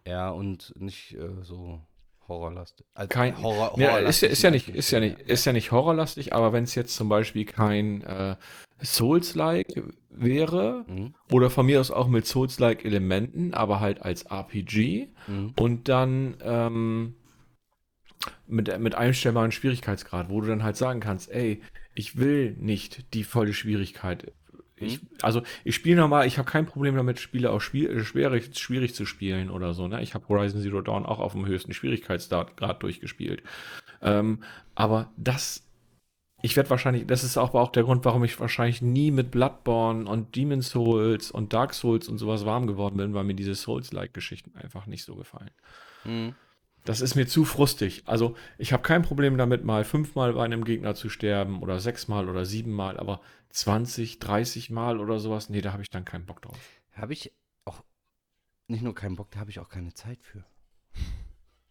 Ja, 0.07 0.31
und 0.31 0.75
nicht 0.77 1.15
äh, 1.15 1.43
so 1.43 1.81
horrorlastig. 2.31 2.87
Also 2.95 3.09
kein 3.09 3.43
Horror, 3.43 3.79
ja, 3.79 3.99
ist, 3.99 4.23
ist, 4.23 4.43
ja 4.43 4.51
nicht, 4.51 4.69
ist 4.69 4.91
ja 4.91 5.01
nicht, 5.01 5.21
ist 5.21 5.45
ja 5.45 5.53
nicht 5.53 5.71
horrorlastig, 5.71 6.33
aber 6.33 6.55
wenn 6.55 6.65
es 6.65 6.75
jetzt 6.75 6.95
zum 6.95 7.11
Beispiel 7.11 7.45
kein 7.45 8.03
äh, 8.03 8.37
Souls-like 8.83 9.83
wäre 10.09 10.87
mhm. 10.89 11.15
oder 11.31 11.51
von 11.51 11.67
mir 11.67 11.81
aus 11.81 11.91
auch 11.91 12.09
mit 12.09 12.27
Souls-like 12.27 12.85
Elementen, 12.85 13.53
aber 13.53 13.81
halt 13.81 14.03
als 14.03 14.23
RPG 14.23 15.09
mhm. 15.27 15.53
und 15.59 15.89
dann 15.89 16.37
ähm, 16.43 17.17
mit, 18.47 18.79
mit 18.79 18.95
einstellbaren 18.95 19.53
Schwierigkeitsgrad, 19.53 20.31
wo 20.31 20.41
du 20.41 20.49
dann 20.49 20.63
halt 20.63 20.77
sagen 20.77 21.01
kannst, 21.01 21.31
ey, 21.31 21.61
ich 21.95 22.17
will 22.17 22.57
nicht 22.59 23.13
die 23.15 23.25
volle 23.25 23.53
Schwierigkeit 23.53 24.33
ich, 24.81 25.03
mhm. 25.03 25.09
also 25.23 25.43
ich 25.65 25.75
spiele 25.75 25.97
nochmal, 25.97 26.27
ich 26.27 26.39
habe 26.39 26.51
kein 26.51 26.67
Problem 26.67 26.97
damit, 26.97 27.21
Spiele 27.21 27.51
auch 27.51 27.61
spiel, 27.61 27.91
äh, 27.91 28.05
schwierig, 28.05 28.57
schwierig 28.59 28.95
zu 28.95 29.05
spielen 29.07 29.51
oder 29.51 29.75
so. 29.75 29.89
Ne? 29.89 30.03
Ich 30.03 30.15
habe 30.15 30.27
Horizon 30.29 30.63
Zero 30.63 30.81
Dawn 30.81 31.07
auch 31.07 31.19
auf 31.19 31.33
dem 31.33 31.47
höchsten 31.47 31.73
Schwierigkeitsgrad 31.73 32.83
durchgespielt. 32.83 33.43
Ähm, 34.03 34.43
aber 34.75 35.11
das, 35.17 35.67
ich 36.43 36.57
werde 36.57 36.71
wahrscheinlich, 36.71 37.07
das 37.07 37.25
ist 37.25 37.37
auch, 37.37 37.55
auch 37.55 37.73
der 37.73 37.83
Grund, 37.83 38.05
warum 38.05 38.25
ich 38.25 38.39
wahrscheinlich 38.41 38.81
nie 38.81 39.11
mit 39.11 39.31
Bloodborne 39.31 40.09
und 40.09 40.35
Demon's 40.37 40.71
Souls 40.71 41.31
und 41.31 41.53
Dark 41.53 41.75
Souls 41.75 42.09
und 42.09 42.19
sowas 42.19 42.47
warm 42.47 42.67
geworden 42.67 42.97
bin, 42.97 43.15
weil 43.15 43.25
mir 43.25 43.35
diese 43.35 43.55
Souls-like-Geschichten 43.55 44.57
einfach 44.57 44.87
nicht 44.87 45.05
so 45.05 45.15
gefallen. 45.15 45.51
Mhm. 46.05 46.35
Das 46.85 47.01
ist 47.01 47.15
mir 47.15 47.27
zu 47.27 47.45
frustig. 47.45 48.03
Also 48.07 48.37
ich 48.59 48.73
habe 48.73 48.83
kein 48.83 49.03
Problem 49.03 49.37
damit, 49.37 49.65
mal 49.65 49.85
fünfmal 49.85 50.33
bei 50.33 50.45
einem 50.45 50.65
Gegner 50.65 50.95
zu 50.95 51.09
sterben 51.09 51.63
oder 51.63 51.81
sechsmal 51.81 52.29
oder 52.29 52.45
siebenmal, 52.45 52.99
aber 52.99 53.21
20, 53.51 54.19
30 54.19 54.71
Mal 54.71 54.99
oder 55.01 55.19
sowas, 55.19 55.51
nee, 55.51 55.61
da 55.61 55.73
habe 55.73 55.83
ich 55.83 55.91
dann 55.91 56.05
keinen 56.05 56.27
Bock 56.27 56.43
drauf. 56.43 56.59
Habe 56.93 57.13
ich 57.13 57.33
auch 57.65 57.83
nicht 58.69 58.83
nur 58.83 58.95
keinen 58.95 59.17
Bock, 59.17 59.31
da 59.31 59.41
habe 59.41 59.51
ich 59.51 59.59
auch 59.61 59.69
keine 59.69 59.93
Zeit 59.93 60.23
für. 60.23 60.45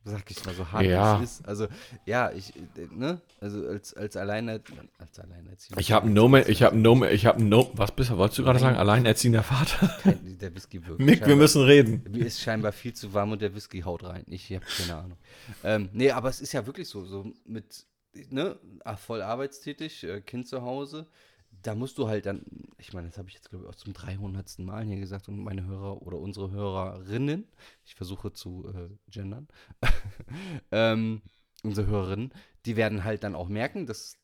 Sag 0.10 0.30
ich 0.30 0.46
mal 0.46 0.56
so 0.56 0.72
hart, 0.72 0.84
ja. 0.84 1.22
es 1.22 1.40
ist. 1.40 1.48
Also, 1.48 1.68
ja, 2.06 2.32
ich, 2.32 2.54
ne, 2.96 3.22
also 3.40 3.68
als, 3.68 3.94
als 3.94 4.18
Alleiner, 4.18 4.60
als 4.98 5.20
Alleinerziehender. 5.20 5.80
Ich 5.80 5.92
habe 5.92 6.08
ein 6.08 6.14
No, 6.14 6.36
ich 6.36 6.64
habe 6.64 6.76
ein 6.76 6.82
No, 6.82 7.06
ich 7.06 7.26
habe 7.26 7.40
ein 7.40 7.50
No, 7.50 7.72
was 7.74 7.92
bist 7.92 8.10
du, 8.10 8.18
wolltest 8.18 8.40
du 8.40 8.44
gerade 8.44 8.60
sagen? 8.60 8.78
Alleinerziehender 8.78 9.44
Vater? 9.44 9.88
Kein, 10.02 10.38
der 10.38 10.54
Whisky 10.56 10.86
wirkt. 10.86 11.00
Mick, 11.02 11.26
wir 11.26 11.36
müssen 11.36 11.64
reden. 11.64 12.04
Mir 12.10 12.26
ist 12.26 12.42
scheinbar 12.42 12.72
viel 12.72 12.94
zu 12.94 13.14
warm 13.14 13.32
und 13.32 13.42
der 13.42 13.54
Whisky 13.54 13.82
haut 13.82 14.04
rein. 14.04 14.24
Ich 14.28 14.52
habe 14.52 14.66
keine 14.78 14.96
Ahnung. 14.96 15.18
Ähm, 15.64 15.90
nee, 15.94 16.12
aber 16.12 16.30
es 16.30 16.42
ist 16.42 16.54
ja 16.54 16.66
wirklich 16.66 16.88
so, 16.88 17.06
so 17.06 17.32
mit, 17.46 17.86
ne, 18.30 18.58
voll 18.98 19.22
arbeitstätig, 19.22 20.04
äh, 20.04 20.22
Kind 20.22 20.48
zu 20.48 20.62
Hause, 20.62 21.08
da 21.52 21.76
musst 21.76 21.98
du 21.98 22.08
halt 22.08 22.26
dann, 22.26 22.44
ich 22.78 22.94
meine, 22.94 23.08
das 23.08 23.18
habe 23.18 23.28
ich 23.28 23.36
jetzt 23.36 23.50
glaube 23.50 23.66
ich 23.66 23.70
auch 23.70 23.76
zum 23.76 23.94
300. 23.94 24.60
Mal 24.60 24.86
hier 24.86 25.00
gesagt 25.00 25.28
und 25.28 25.40
meine 25.40 25.66
Hörer 25.66 26.02
oder 26.02 26.18
unsere 26.18 26.52
Hörerinnen, 26.52 27.48
ich 27.86 27.96
versuche 27.96 28.32
zu 28.32 28.68
äh, 28.74 28.90
gendern, 29.10 29.48
ähm, 30.72 31.22
unsere 31.64 31.88
Hörerinnen, 31.88 32.34
die 32.66 32.76
werden 32.76 33.04
halt 33.04 33.24
dann 33.24 33.36
auch 33.36 33.50
merken, 33.50 33.86
dass 33.86 34.18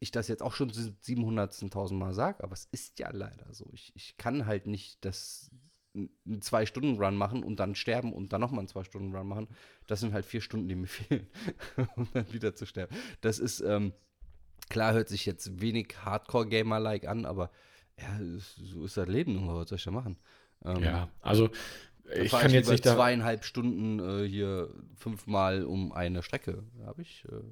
ich 0.00 0.10
das 0.10 0.28
jetzt 0.28 0.42
auch 0.42 0.54
schon 0.54 0.70
700.000 0.70 1.94
Mal 1.94 2.14
sage, 2.14 2.42
aber 2.44 2.52
es 2.52 2.68
ist 2.70 2.98
ja 2.98 3.10
leider 3.10 3.52
so. 3.52 3.68
Ich, 3.72 3.92
ich 3.96 4.16
kann 4.16 4.46
halt 4.46 4.66
nicht 4.66 5.04
das 5.04 5.50
einen 5.94 6.42
Zwei-Stunden-Run 6.42 7.16
machen 7.16 7.42
und 7.42 7.58
dann 7.58 7.74
sterben 7.74 8.12
und 8.12 8.32
dann 8.32 8.40
nochmal 8.40 8.60
einen 8.60 8.68
Zwei-Stunden-Run 8.68 9.26
machen. 9.26 9.48
Das 9.86 10.00
sind 10.00 10.12
halt 10.12 10.24
vier 10.24 10.40
Stunden, 10.40 10.68
die 10.68 10.76
mir 10.76 10.86
fehlen, 10.86 11.26
um 11.96 12.08
dann 12.12 12.32
wieder 12.32 12.54
zu 12.54 12.66
sterben. 12.66 12.94
Das 13.20 13.38
ist, 13.38 13.60
ähm, 13.60 13.92
Klar 14.68 14.92
hört 14.92 15.08
sich 15.08 15.26
jetzt 15.26 15.60
wenig 15.60 15.94
Hardcore-Gamer-like 16.04 17.06
an, 17.06 17.24
aber 17.24 17.50
ja, 17.98 18.18
so 18.20 18.84
ist 18.84 18.96
das 18.96 19.08
Leben, 19.08 19.48
was 19.48 19.68
soll 19.68 19.76
ich 19.76 19.84
da 19.84 19.90
machen? 19.90 20.16
Ähm, 20.64 20.82
ja, 20.82 21.08
also 21.20 21.50
ich 22.14 22.30
kann 22.30 22.50
jetzt 22.50 22.64
lieber 22.64 22.72
nicht 22.72 22.86
da. 22.86 22.94
zweieinhalb 22.94 23.44
Stunden 23.44 23.98
äh, 23.98 24.26
hier 24.28 24.70
fünfmal 24.96 25.64
um 25.64 25.92
eine 25.92 26.22
Strecke. 26.22 26.64
Da 26.78 26.86
habe 26.86 27.02
ich 27.02 27.24
äh. 27.26 27.42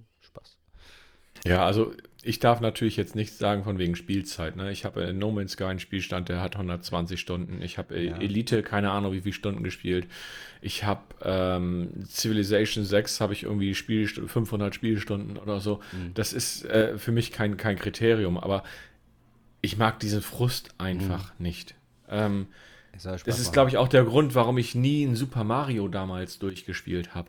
Ja, 1.44 1.66
also 1.66 1.92
ich 2.22 2.40
darf 2.40 2.61
natürlich 2.61 2.96
jetzt 2.96 3.14
nichts 3.14 3.38
sagen 3.38 3.62
von 3.62 3.79
wegen 3.79 3.94
Spielzeit. 3.94 4.57
Ne? 4.57 4.72
Ich 4.72 4.85
habe 4.85 5.03
in 5.03 5.18
No 5.18 5.31
Man's 5.31 5.53
Sky 5.53 5.64
einen 5.64 5.79
Spielstand, 5.79 6.29
der 6.29 6.40
hat 6.40 6.57
120 6.57 7.20
Stunden. 7.20 7.62
Ich 7.62 7.79
habe 7.79 7.99
Ja. 8.01 8.16
Elite, 8.16 8.62
keine 8.64 8.90
Ahnung 8.90 9.12
wie 9.12 9.20
viele 9.20 9.33
Stunden 9.33 9.62
gespielt. 9.62 10.09
Ich 10.61 10.83
habe 10.83 11.03
ähm, 11.22 12.05
Civilization 12.09 12.85
6, 12.85 13.20
habe 13.20 13.33
ich 13.33 13.44
irgendwie 13.44 13.75
Spiel, 13.77 14.09
500 14.09 14.75
Spielstunden 14.75 15.37
oder 15.37 15.61
so. 15.61 15.81
Mhm. 15.92 16.14
Das 16.14 16.33
ist 16.33 16.64
äh, 16.64 16.99
für 16.99 17.12
mich 17.12 17.31
kein, 17.31 17.57
kein 17.57 17.79
Kriterium, 17.79 18.38
aber 18.38 18.64
ich 19.61 19.77
mag 19.77 20.01
diesen 20.01 20.22
Frust 20.22 20.70
einfach 20.79 21.33
nicht. 21.38 21.77
Ähm, 22.09 22.49
das 22.92 23.38
ist, 23.38 23.53
glaube 23.53 23.68
ich, 23.70 23.77
auch 23.77 23.88
der 23.88 24.05
Grund, 24.05 24.35
warum 24.35 24.59
ich 24.59 24.75
nie 24.75 25.05
ein 25.05 25.16
Super 25.16 25.44
Mario 25.44 25.87
damals 25.87 26.38
durchgespielt 26.38 27.14
habe. 27.14 27.29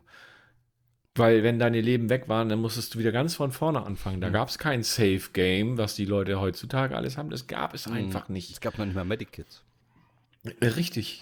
Weil 1.17 1.43
wenn 1.43 1.57
deine 1.59 1.81
Leben 1.81 2.09
weg 2.09 2.29
waren, 2.29 2.47
dann 2.49 2.59
musstest 2.59 2.93
du 2.93 2.99
wieder 2.99 3.11
ganz 3.11 3.35
von 3.35 3.51
vorne 3.51 3.83
anfangen. 3.85 4.21
Da 4.21 4.29
gab 4.29 4.49
es 4.49 4.57
kein 4.57 4.83
Safe 4.83 5.21
Game, 5.33 5.77
was 5.77 5.95
die 5.95 6.05
Leute 6.05 6.39
heutzutage 6.39 6.95
alles 6.95 7.17
haben. 7.17 7.29
Das 7.29 7.47
gab 7.47 7.73
es 7.73 7.87
einfach 7.87 8.23
Es 8.23 8.29
nicht. 8.29 8.61
gab 8.61 8.77
noch 8.77 8.85
nicht 8.85 8.95
mal 8.95 9.05
Medikits. 9.05 9.63
Äh, 10.43 10.65
Richtig. 10.65 11.21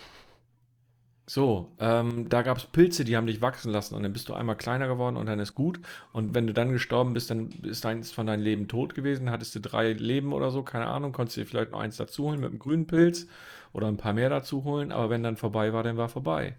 So, 1.28 1.72
ähm, 1.80 2.30
da 2.30 2.44
gab 2.44 2.58
es 2.60 2.66
Pilze, 2.66 3.04
die 3.04 3.18
haben 3.18 3.26
dich 3.26 3.42
wachsen 3.42 3.72
lassen 3.72 3.96
und 3.96 4.04
dann 4.04 4.14
bist 4.14 4.30
du 4.30 4.36
einmal 4.36 4.56
kleiner 4.58 4.88
geworden 4.88 5.18
und 5.18 5.26
dann 5.26 5.40
ist 5.40 5.56
gut. 5.56 5.80
Und 6.14 6.36
wenn 6.36 6.46
du 6.46 6.54
dann 6.54 6.72
gestorben 6.72 7.14
bist, 7.14 7.32
dann 7.32 7.50
ist 7.64 7.84
eins 7.88 8.12
von 8.12 8.28
deinem 8.28 8.44
Leben 8.44 8.68
tot 8.68 8.94
gewesen. 8.94 9.32
Hattest 9.32 9.56
du 9.56 9.60
drei 9.60 9.94
Leben 9.94 10.34
oder 10.34 10.52
so, 10.52 10.62
keine 10.62 10.86
Ahnung, 10.86 11.14
konntest 11.14 11.38
dir 11.38 11.48
vielleicht 11.48 11.72
noch 11.72 11.80
eins 11.80 11.98
dazu 11.98 12.26
holen 12.26 12.42
mit 12.42 12.50
einem 12.52 12.60
grünen 12.60 12.86
Pilz 12.86 13.26
oder 13.74 13.88
ein 13.88 13.98
paar 13.98 14.14
mehr 14.14 14.30
dazu 14.30 14.66
holen. 14.66 14.92
Aber 14.92 15.10
wenn 15.10 15.24
dann 15.24 15.36
vorbei 15.36 15.74
war, 15.74 15.82
dann 15.82 15.98
war 15.98 16.10
vorbei. 16.10 16.56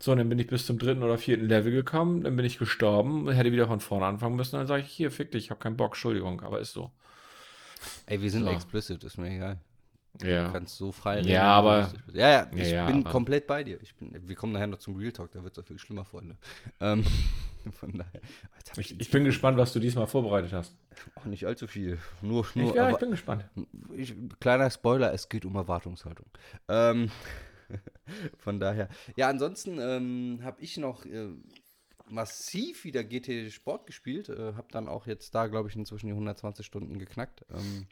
So, 0.00 0.12
und 0.12 0.18
dann 0.18 0.28
bin 0.28 0.38
ich 0.38 0.46
bis 0.46 0.64
zum 0.66 0.78
dritten 0.78 1.02
oder 1.02 1.18
vierten 1.18 1.46
Level 1.46 1.72
gekommen, 1.72 2.22
dann 2.22 2.36
bin 2.36 2.44
ich 2.46 2.58
gestorben, 2.58 3.28
hätte 3.30 3.50
wieder 3.50 3.66
von 3.66 3.80
vorne 3.80 4.06
anfangen 4.06 4.36
müssen. 4.36 4.56
Dann 4.56 4.66
sage 4.66 4.82
ich, 4.82 4.88
hier, 4.88 5.10
fick 5.10 5.32
dich, 5.32 5.44
ich 5.46 5.50
habe 5.50 5.58
keinen 5.60 5.76
Bock, 5.76 5.92
Entschuldigung, 5.92 6.40
aber 6.42 6.60
ist 6.60 6.72
so. 6.72 6.92
Ey, 8.06 8.20
wir 8.22 8.30
sind 8.30 8.44
So. 8.44 8.50
explicit, 8.50 9.02
ist 9.04 9.18
mir 9.18 9.30
egal. 9.34 9.58
Du 10.20 10.26
Ja. 10.26 10.48
kannst 10.50 10.76
so 10.76 10.90
frei 10.92 11.20
Ja, 11.20 11.24
wie 11.26 11.36
aber-. 11.36 11.92
Ja, 12.12 12.28
ja, 12.28 12.48
Ja, 12.52 12.62
ich 12.62 12.70
ja, 12.70 12.86
bin 12.86 13.00
aber- 13.02 13.10
komplett 13.10 13.46
bei 13.46 13.62
dir. 13.64 13.80
Ich 13.82 13.94
bin, 13.96 14.10
wir 14.28 14.34
kommen 14.36 14.52
nachher 14.52 14.66
noch 14.68 14.78
zum 14.78 14.96
Real 14.96 15.12
Talk, 15.12 15.30
da 15.32 15.42
wird 15.44 15.56
es 15.58 15.64
viel 15.66 15.78
schlimmer, 15.78 16.04
Freunde. 16.04 16.36
Ähm, 16.80 17.04
von 17.72 17.92
daher. 17.92 18.20
Hab 18.70 18.78
Ich, 18.78 18.98
ich 19.00 19.10
bin 19.10 19.24
gespannt, 19.24 19.58
was 19.58 19.72
du 19.72 19.80
diesmal 19.80 20.06
vorbereitet 20.06 20.52
hast. 20.52 20.74
Auch 21.16 21.24
nicht 21.24 21.44
allzu 21.44 21.66
viel. 21.66 21.98
Nur, 22.22 22.46
nur 22.54 22.70
Ich, 22.70 22.74
ja, 22.76 22.84
ich 22.84 22.94
aber, 22.94 22.98
bin 22.98 23.10
gespannt. 23.10 23.44
ich, 23.96 24.14
kleiner 24.40 24.70
Spoiler, 24.70 25.12
es 25.12 25.28
geht 25.28 25.44
um 25.44 25.54
Erwartungshaltung. 25.56 26.26
Ähm, 26.68 27.10
von 28.38 28.60
daher. 28.60 28.88
Ja, 29.16 29.28
ansonsten 29.28 29.78
ähm, 29.80 30.40
habe 30.42 30.60
ich 30.62 30.76
noch 30.76 31.04
äh, 31.04 31.28
massiv 32.10 32.84
wieder 32.84 33.04
GT 33.04 33.50
Sport 33.52 33.86
gespielt. 33.86 34.28
Äh, 34.28 34.54
habe 34.54 34.68
dann 34.70 34.88
auch 34.88 35.06
jetzt 35.06 35.34
da, 35.34 35.46
glaube 35.46 35.68
ich, 35.68 35.76
inzwischen 35.76 36.06
die 36.06 36.12
120 36.12 36.64
Stunden 36.64 36.98
geknackt. 36.98 37.44
Ähm, 37.50 37.86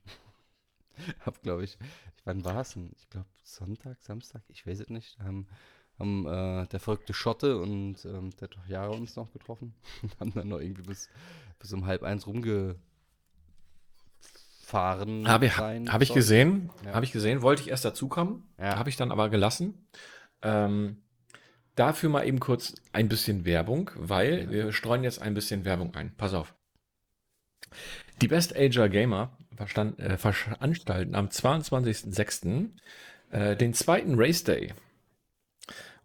hab, 1.21 1.43
glaube 1.43 1.65
ich, 1.65 1.79
wann 2.25 2.45
war 2.45 2.61
es 2.61 2.75
denn? 2.75 2.93
Ich 2.99 3.09
glaube, 3.11 3.29
Sonntag, 3.43 4.03
Samstag, 4.03 4.43
ich 4.49 4.67
weiß 4.67 4.81
es 4.81 4.89
nicht. 4.89 5.19
Haben, 5.19 5.47
haben 5.99 6.27
äh, 6.27 6.67
der 6.67 6.81
verrückte 6.81 7.15
Schotte 7.15 7.59
und 7.59 8.05
ähm, 8.05 8.31
der 8.41 8.49
Jahre 8.69 8.93
uns 8.93 9.17
noch 9.17 9.33
getroffen. 9.33 9.75
Haben 10.21 10.33
dann 10.35 10.49
noch 10.49 10.61
irgendwie 10.61 10.83
bis, 10.83 11.09
bis 11.59 11.73
um 11.73 11.87
halb 11.87 12.03
eins 12.03 12.27
rumgefahren. 14.73 15.29
Habe 15.29 15.49
hab 15.93 16.03
ich 16.03 16.13
gesehen, 16.13 16.71
Ja. 16.85 16.95
habe 16.95 17.05
ich 17.05 17.13
gesehen, 17.13 17.43
wollte 17.43 17.63
ich 17.63 17.69
erst 17.71 17.85
dazukommen, 17.85 18.49
Ja. 18.59 18.77
habe 18.79 18.89
ich 18.89 18.97
dann 18.97 19.13
aber 19.13 19.29
gelassen. 19.29 19.87
Ähm, 20.43 21.03
dafür 21.75 22.11
mal 22.11 22.27
eben 22.27 22.41
kurz 22.41 22.75
ein 22.93 23.09
bisschen 23.09 23.45
Werbung, 23.45 23.91
weil 23.97 24.45
Ja. 24.45 24.51
wir 24.51 24.73
streuen 24.73 25.05
jetzt 25.05 25.21
ein 25.21 25.35
bisschen 25.35 25.65
Werbung 25.65 25.95
ein. 25.95 26.15
Pass 26.17 26.35
auf. 26.35 26.55
Die 28.23 28.29
Best 28.29 28.57
Ager 28.57 28.89
Gamer 28.89 29.37
verstand, 29.57 29.99
äh, 29.99 30.17
veranstalten 30.17 31.15
am 31.15 31.29
22.06. 31.31 32.73
Äh, 33.31 33.57
den 33.57 33.75
zweiten 33.75 34.15
Race 34.17 34.45
Day. 34.45 34.73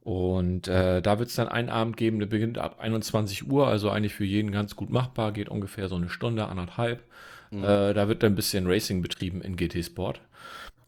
Und 0.02 0.68
äh, 0.68 1.02
da 1.04 1.20
wird 1.20 1.30
es 1.30 1.36
dann 1.36 1.48
einen 1.48 1.70
Abend 1.70 1.96
geben, 1.96 2.18
der 2.20 2.26
beginnt 2.26 2.58
ab 2.58 2.80
21 2.80 3.48
Uhr, 3.48 3.68
also 3.68 3.92
eigentlich 3.92 4.16
für 4.16 4.26
jeden 4.26 4.52
ganz 4.52 4.76
gut 4.76 4.90
machbar, 4.90 5.32
geht 5.32 5.48
ungefähr 5.48 5.88
so 5.88 5.96
eine 5.96 6.10
Stunde, 6.10 6.48
anderthalb. 6.48 7.04
Mhm. 7.52 7.64
Äh, 7.64 7.94
da 7.94 8.08
wird 8.08 8.24
ein 8.24 8.36
bisschen 8.36 8.68
Racing 8.68 9.02
betrieben 9.02 9.42
in 9.42 9.56
GT 9.56 9.86
Sport. 9.86 10.22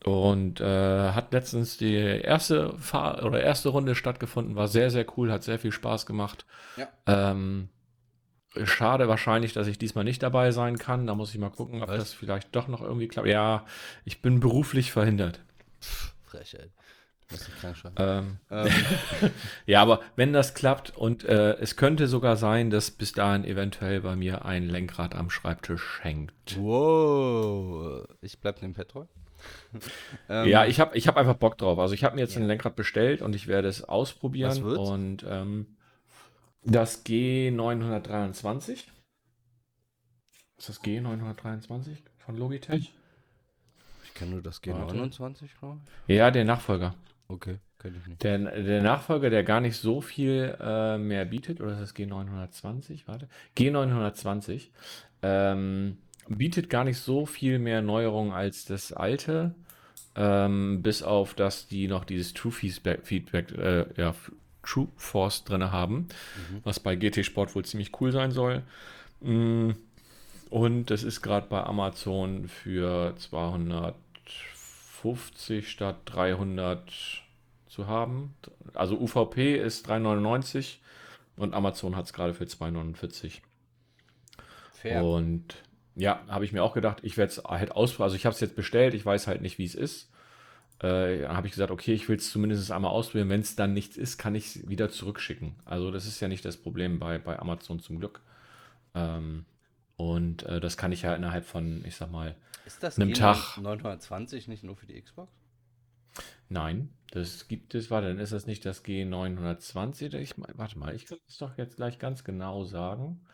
Und 0.03 0.59
äh, 0.59 1.11
hat 1.11 1.31
letztens 1.31 1.77
die 1.77 1.95
erste 1.95 2.77
Fahr 2.77 3.23
oder 3.23 3.41
erste 3.41 3.69
Runde 3.69 3.95
stattgefunden, 3.95 4.55
war 4.55 4.67
sehr, 4.67 4.89
sehr 4.89 5.05
cool, 5.17 5.31
hat 5.31 5.43
sehr 5.43 5.59
viel 5.59 5.71
Spaß 5.71 6.05
gemacht. 6.05 6.45
Ja. 6.75 6.89
Ähm, 7.07 7.69
schade 8.63 9.07
wahrscheinlich, 9.07 9.53
dass 9.53 9.67
ich 9.67 9.77
diesmal 9.77 10.03
nicht 10.03 10.21
dabei 10.21 10.51
sein 10.51 10.77
kann. 10.77 11.07
Da 11.07 11.15
muss 11.15 11.33
ich 11.33 11.39
mal 11.39 11.49
gucken, 11.49 11.81
ob 11.81 11.89
Was? 11.89 11.99
das 11.99 12.13
vielleicht 12.13 12.53
doch 12.53 12.67
noch 12.67 12.81
irgendwie 12.81 13.07
klappt. 13.07 13.27
Ja, 13.27 13.65
ich 14.03 14.21
bin 14.21 14.41
beruflich 14.41 14.91
verhindert. 14.91 15.39
Frechheit. 16.25 16.71
Ähm, 17.97 18.37
Ähm, 18.49 18.69
ja, 19.65 19.81
aber 19.81 20.01
wenn 20.15 20.33
das 20.33 20.53
klappt 20.53 20.95
und 20.95 21.23
äh, 21.23 21.53
es 21.53 21.75
könnte 21.75 22.07
sogar 22.07 22.35
sein, 22.37 22.69
dass 22.69 22.91
bis 22.91 23.11
dahin 23.13 23.43
eventuell 23.45 24.01
bei 24.01 24.15
mir 24.15 24.45
ein 24.45 24.67
Lenkrad 24.69 25.15
am 25.15 25.29
Schreibtisch 25.29 25.99
hängt. 26.01 26.33
wow. 26.57 28.05
Ich 28.21 28.39
bleib 28.39 28.59
dem 28.59 28.73
Pet 28.73 28.89
treu. 28.89 29.05
Ähm, 30.29 30.47
Ja, 30.47 30.65
ich 30.65 30.79
habe 30.79 30.95
ich 30.97 31.07
hab 31.07 31.17
einfach 31.17 31.35
Bock 31.35 31.57
drauf. 31.57 31.77
Also 31.79 31.93
ich 31.93 32.03
habe 32.05 32.15
mir 32.15 32.21
jetzt 32.21 32.35
Ja. 32.35 32.41
ein 32.41 32.47
Lenkrad 32.47 32.75
bestellt 32.77 33.21
und 33.21 33.35
ich 33.35 33.47
werde 33.47 33.67
es 33.67 33.83
ausprobieren. 33.83 34.63
Und 34.63 35.25
ähm, 35.27 35.75
das 36.63 37.05
G923. 37.05 38.85
Ist 40.57 40.69
das 40.69 40.81
G923 40.81 41.97
von 42.19 42.37
Logitech? 42.37 42.93
Ich 44.05 44.13
kenne 44.13 44.31
nur 44.31 44.41
das 44.41 44.61
Warte. 44.65 44.95
G29, 44.95 45.49
glaube 45.59 45.81
ich. 46.07 46.15
Ja, 46.15 46.31
der 46.31 46.45
Nachfolger. 46.45 46.95
Okay, 47.33 47.57
kenne 47.79 47.97
ich 47.99 48.05
nicht. 48.07 48.23
Der, 48.23 48.37
der 48.37 48.81
Nachfolger, 48.83 49.29
der 49.29 49.43
gar 49.43 49.59
nicht 49.59 49.75
so 49.77 49.99
viel 50.01 50.55
äh, 50.59 50.97
mehr 50.97 51.25
bietet, 51.25 51.59
oder 51.61 51.73
ist 51.73 51.81
das 51.81 51.95
G920? 51.95 53.03
Warte. 53.07 53.27
G920 53.57 54.67
ähm, 55.23 55.97
bietet 56.27 56.69
gar 56.69 56.83
nicht 56.83 56.99
so 56.99 57.25
viel 57.25 57.57
mehr 57.59 57.81
Neuerungen 57.81 58.31
als 58.33 58.65
das 58.65 58.93
alte. 58.93 59.55
Ähm, 60.15 60.83
bis 60.83 61.01
auf, 61.01 61.33
dass 61.33 61.67
die 61.67 61.87
noch 61.87 62.05
dieses 62.05 62.35
True 62.35 62.51
Feedback, 62.51 62.99
Feedback 63.03 63.51
äh, 63.57 63.85
ja, 63.97 64.13
True 64.61 64.87
Force 64.95 65.43
drin 65.43 65.71
haben, 65.71 66.07
Mhm. 66.51 66.59
was 66.63 66.79
bei 66.79 66.95
GT 66.95 67.23
Sport 67.25 67.55
wohl 67.55 67.65
ziemlich 67.65 67.99
cool 67.99 68.11
sein 68.11 68.29
soll. 68.31 68.61
Mm, 69.21 69.71
Und 70.51 70.85
das 70.91 71.01
ist 71.03 71.21
gerade 71.23 71.47
bei 71.49 71.63
Amazon 71.63 72.47
für 72.47 73.15
250 73.17 75.67
statt 75.69 75.97
300 76.05 77.22
zu 77.73 77.87
haben. 77.87 78.35
Also 78.73 78.99
UVP 78.99 79.57
ist 79.57 79.87
3,99 79.89 80.77
und 81.37 81.53
Amazon 81.53 81.95
hat 81.95 82.05
es 82.05 82.13
gerade 82.13 82.33
für 82.33 82.45
2,49. 82.45 83.41
Fair. 84.73 85.03
Und 85.03 85.55
ja, 85.95 86.21
habe 86.27 86.45
ich 86.45 86.53
mir 86.53 86.63
auch 86.63 86.73
gedacht, 86.73 86.99
ich 87.03 87.17
werde 87.17 87.31
es 87.31 87.43
halt 87.43 87.71
ausprobieren. 87.71 88.03
Also 88.05 88.15
ich 88.15 88.25
habe 88.25 88.33
es 88.33 88.39
jetzt 88.41 88.55
bestellt, 88.55 88.93
ich 88.93 89.05
weiß 89.05 89.27
halt 89.27 89.41
nicht, 89.41 89.57
wie 89.57 89.65
es 89.65 89.75
ist. 89.75 90.09
Äh, 90.79 91.21
dann 91.21 91.35
habe 91.35 91.47
ich 91.47 91.53
gesagt, 91.53 91.71
okay, 91.71 91.93
ich 91.93 92.07
will 92.09 92.17
es 92.17 92.31
zumindest 92.31 92.71
einmal 92.71 92.91
ausprobieren. 92.91 93.29
Wenn 93.29 93.41
es 93.41 93.55
dann 93.55 93.73
nichts 93.73 93.97
ist, 93.97 94.17
kann 94.17 94.35
ich 94.35 94.55
es 94.55 94.69
wieder 94.69 94.89
zurückschicken. 94.89 95.55
Also 95.65 95.91
das 95.91 96.05
ist 96.05 96.19
ja 96.19 96.27
nicht 96.27 96.45
das 96.45 96.57
Problem 96.57 96.99
bei, 96.99 97.17
bei 97.17 97.39
Amazon 97.39 97.79
zum 97.79 97.99
Glück. 97.99 98.21
Ähm, 98.93 99.45
und 99.95 100.43
äh, 100.43 100.59
das 100.59 100.77
kann 100.77 100.91
ich 100.91 101.03
ja 101.03 101.15
innerhalb 101.15 101.45
von, 101.45 101.83
ich 101.85 101.95
sag 101.95 102.11
mal, 102.11 102.35
Ist 102.65 102.83
das 102.83 102.99
einem 102.99 103.09
G9- 103.09 103.17
Tag. 103.17 103.57
920 103.57 104.47
nicht 104.47 104.63
nur 104.63 104.75
für 104.75 104.85
die 104.85 104.99
Xbox? 105.01 105.31
Nein, 106.53 106.93
das 107.11 107.47
gibt 107.47 107.75
es, 107.75 107.91
warte, 107.91 108.07
dann 108.07 108.19
ist 108.19 108.31
das 108.33 108.45
nicht 108.47 108.65
das 108.65 108.83
G920. 108.85 110.13
Ich, 110.15 110.37
mein- 110.37 110.57
warte 110.57 110.77
mal, 110.79 110.95
ich 110.95 111.05
kann 111.05 111.17
es 111.27 111.37
doch 111.37 111.57
jetzt 111.57 111.75
gleich 111.75 111.99
ganz 111.99 112.23
genau 112.23 112.63
sagen. 112.63 113.25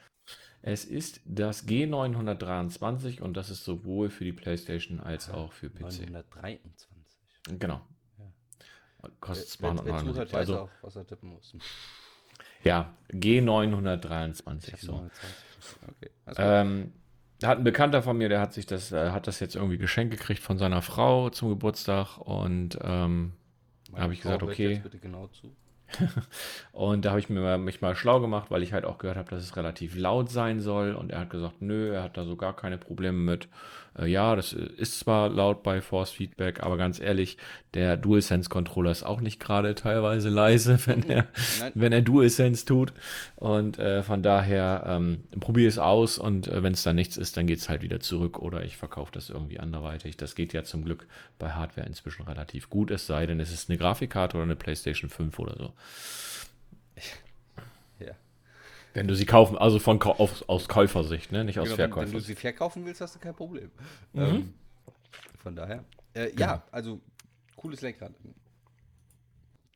Es 0.61 0.83
ist 0.85 1.21
das 1.25 1.67
G923 1.67 3.21
und 3.21 3.35
das 3.37 3.49
ist 3.49 3.63
sowohl 3.63 4.09
für 4.09 4.25
die 4.25 4.33
PlayStation 4.33 4.99
als 4.99 5.29
auch 5.29 5.53
für 5.53 5.69
PC. 5.69 5.79
923. 6.09 6.89
Genau. 7.59 7.81
Ja. 8.17 9.09
Kostet 9.21 9.61
Wer, 9.61 9.69
wer, 9.75 9.85
wer 9.85 9.93
299. 9.93 10.11
zuhört, 10.13 10.33
weiß 10.33 10.39
Also, 10.39 10.59
auch, 10.59 10.69
was 10.81 10.95
er 10.97 11.07
tippen 11.07 11.29
muss. 11.29 11.55
ja, 12.63 12.93
G923. 13.11 14.77
So. 14.85 14.91
920. 14.93 15.09
Okay. 15.87 16.09
alles 16.25 16.37
gut. 16.37 16.45
Ähm, 16.45 16.93
hat 17.43 17.57
ein 17.59 17.63
Bekannter 17.63 18.01
von 18.01 18.17
mir, 18.17 18.29
der 18.29 18.41
hat 18.41 18.53
sich 18.53 18.65
das, 18.65 18.91
äh, 18.91 19.11
hat 19.11 19.27
das 19.27 19.39
jetzt 19.39 19.55
irgendwie 19.55 19.77
geschenkt 19.77 20.11
gekriegt 20.11 20.41
von 20.41 20.57
seiner 20.57 20.81
Frau 20.81 21.29
zum 21.29 21.49
Geburtstag 21.49 22.17
und 22.17 22.77
ähm, 22.81 23.33
Meine 23.91 24.03
hab 24.03 24.11
ich 24.11 24.21
Frau 24.21 24.37
gesagt, 24.37 24.43
okay. 24.43 24.81
Genau 25.01 25.29
und 26.71 27.05
da 27.05 27.09
habe 27.09 27.19
ich 27.19 27.29
mir 27.29 27.39
mal, 27.39 27.57
mich 27.57 27.81
mal 27.81 27.95
schlau 27.95 28.19
gemacht, 28.19 28.51
weil 28.51 28.63
ich 28.63 28.73
halt 28.73 28.85
auch 28.85 28.97
gehört 28.97 29.17
habe, 29.17 29.29
dass 29.29 29.43
es 29.43 29.55
relativ 29.55 29.97
laut 29.97 30.29
sein 30.29 30.59
soll. 30.59 30.93
Und 30.93 31.11
er 31.11 31.21
hat 31.21 31.29
gesagt, 31.29 31.61
nö, 31.61 31.93
er 31.93 32.03
hat 32.03 32.17
da 32.17 32.25
so 32.25 32.35
gar 32.35 32.55
keine 32.55 32.77
Probleme 32.77 33.17
mit. 33.17 33.47
Äh, 33.99 34.07
ja, 34.07 34.35
das 34.35 34.53
ist 34.53 34.99
zwar 34.99 35.29
laut 35.29 35.63
bei 35.63 35.81
Force 35.81 36.11
Feedback, 36.11 36.63
aber 36.63 36.77
ganz 36.77 36.99
ehrlich, 36.99 37.37
der 37.73 37.97
DualSense 37.97 38.49
Controller 38.49 38.91
ist 38.91 39.03
auch 39.03 39.21
nicht 39.21 39.39
gerade 39.39 39.75
teilweise 39.75 40.29
leise, 40.29 40.79
wenn 40.85 41.09
er, 41.09 41.27
wenn 41.73 41.91
er 41.91 42.01
DualSense 42.01 42.65
tut. 42.65 42.93
Und 43.35 43.79
äh, 43.79 44.03
von 44.03 44.23
daher 44.23 44.83
ähm, 44.87 45.23
probiere 45.39 45.69
es 45.69 45.77
aus 45.77 46.17
und 46.17 46.47
äh, 46.47 46.63
wenn 46.63 46.73
es 46.73 46.83
dann 46.83 46.95
nichts 46.95 47.17
ist, 47.17 47.37
dann 47.37 47.47
geht 47.47 47.59
es 47.59 47.69
halt 47.69 47.81
wieder 47.81 47.99
zurück 47.99 48.39
oder 48.39 48.63
ich 48.63 48.77
verkaufe 48.77 49.11
das 49.11 49.29
irgendwie 49.29 49.59
anderweitig. 49.59 50.17
Das 50.17 50.35
geht 50.35 50.53
ja 50.53 50.63
zum 50.63 50.83
Glück 50.83 51.07
bei 51.37 51.51
Hardware 51.51 51.87
inzwischen 51.87 52.23
relativ 52.23 52.69
gut, 52.69 52.91
es 52.91 53.07
sei 53.07 53.25
denn, 53.25 53.39
es 53.39 53.51
ist 53.51 53.69
eine 53.69 53.77
Grafikkarte 53.77 54.37
oder 54.37 54.43
eine 54.43 54.55
PlayStation 54.55 55.09
5 55.09 55.39
oder 55.39 55.55
so. 55.57 55.73
Wenn 58.99 59.07
du 59.07 59.15
sie 59.15 59.25
kaufen, 59.25 59.57
also 59.57 59.79
von 59.79 60.01
aus, 60.01 60.43
aus 60.49 60.67
Käufersicht, 60.67 61.31
ne? 61.31 61.45
nicht 61.45 61.57
aus 61.57 61.67
genau, 61.67 61.77
Verkäufersicht. 61.77 62.13
Wenn, 62.13 62.19
wenn, 62.19 62.19
du 62.19 62.27
sie 62.27 62.35
verkaufen 62.35 62.85
willst, 62.85 62.99
hast 62.99 63.15
du 63.15 63.19
kein 63.19 63.33
Problem. 63.33 63.71
Mhm. 64.11 64.21
Ähm, 64.21 64.53
von 65.37 65.55
daher. 65.55 65.85
Äh, 66.13 66.31
genau. 66.31 66.41
Ja, 66.41 66.63
also 66.69 66.99
cooles 67.55 67.79
Lenkrad. 67.79 68.11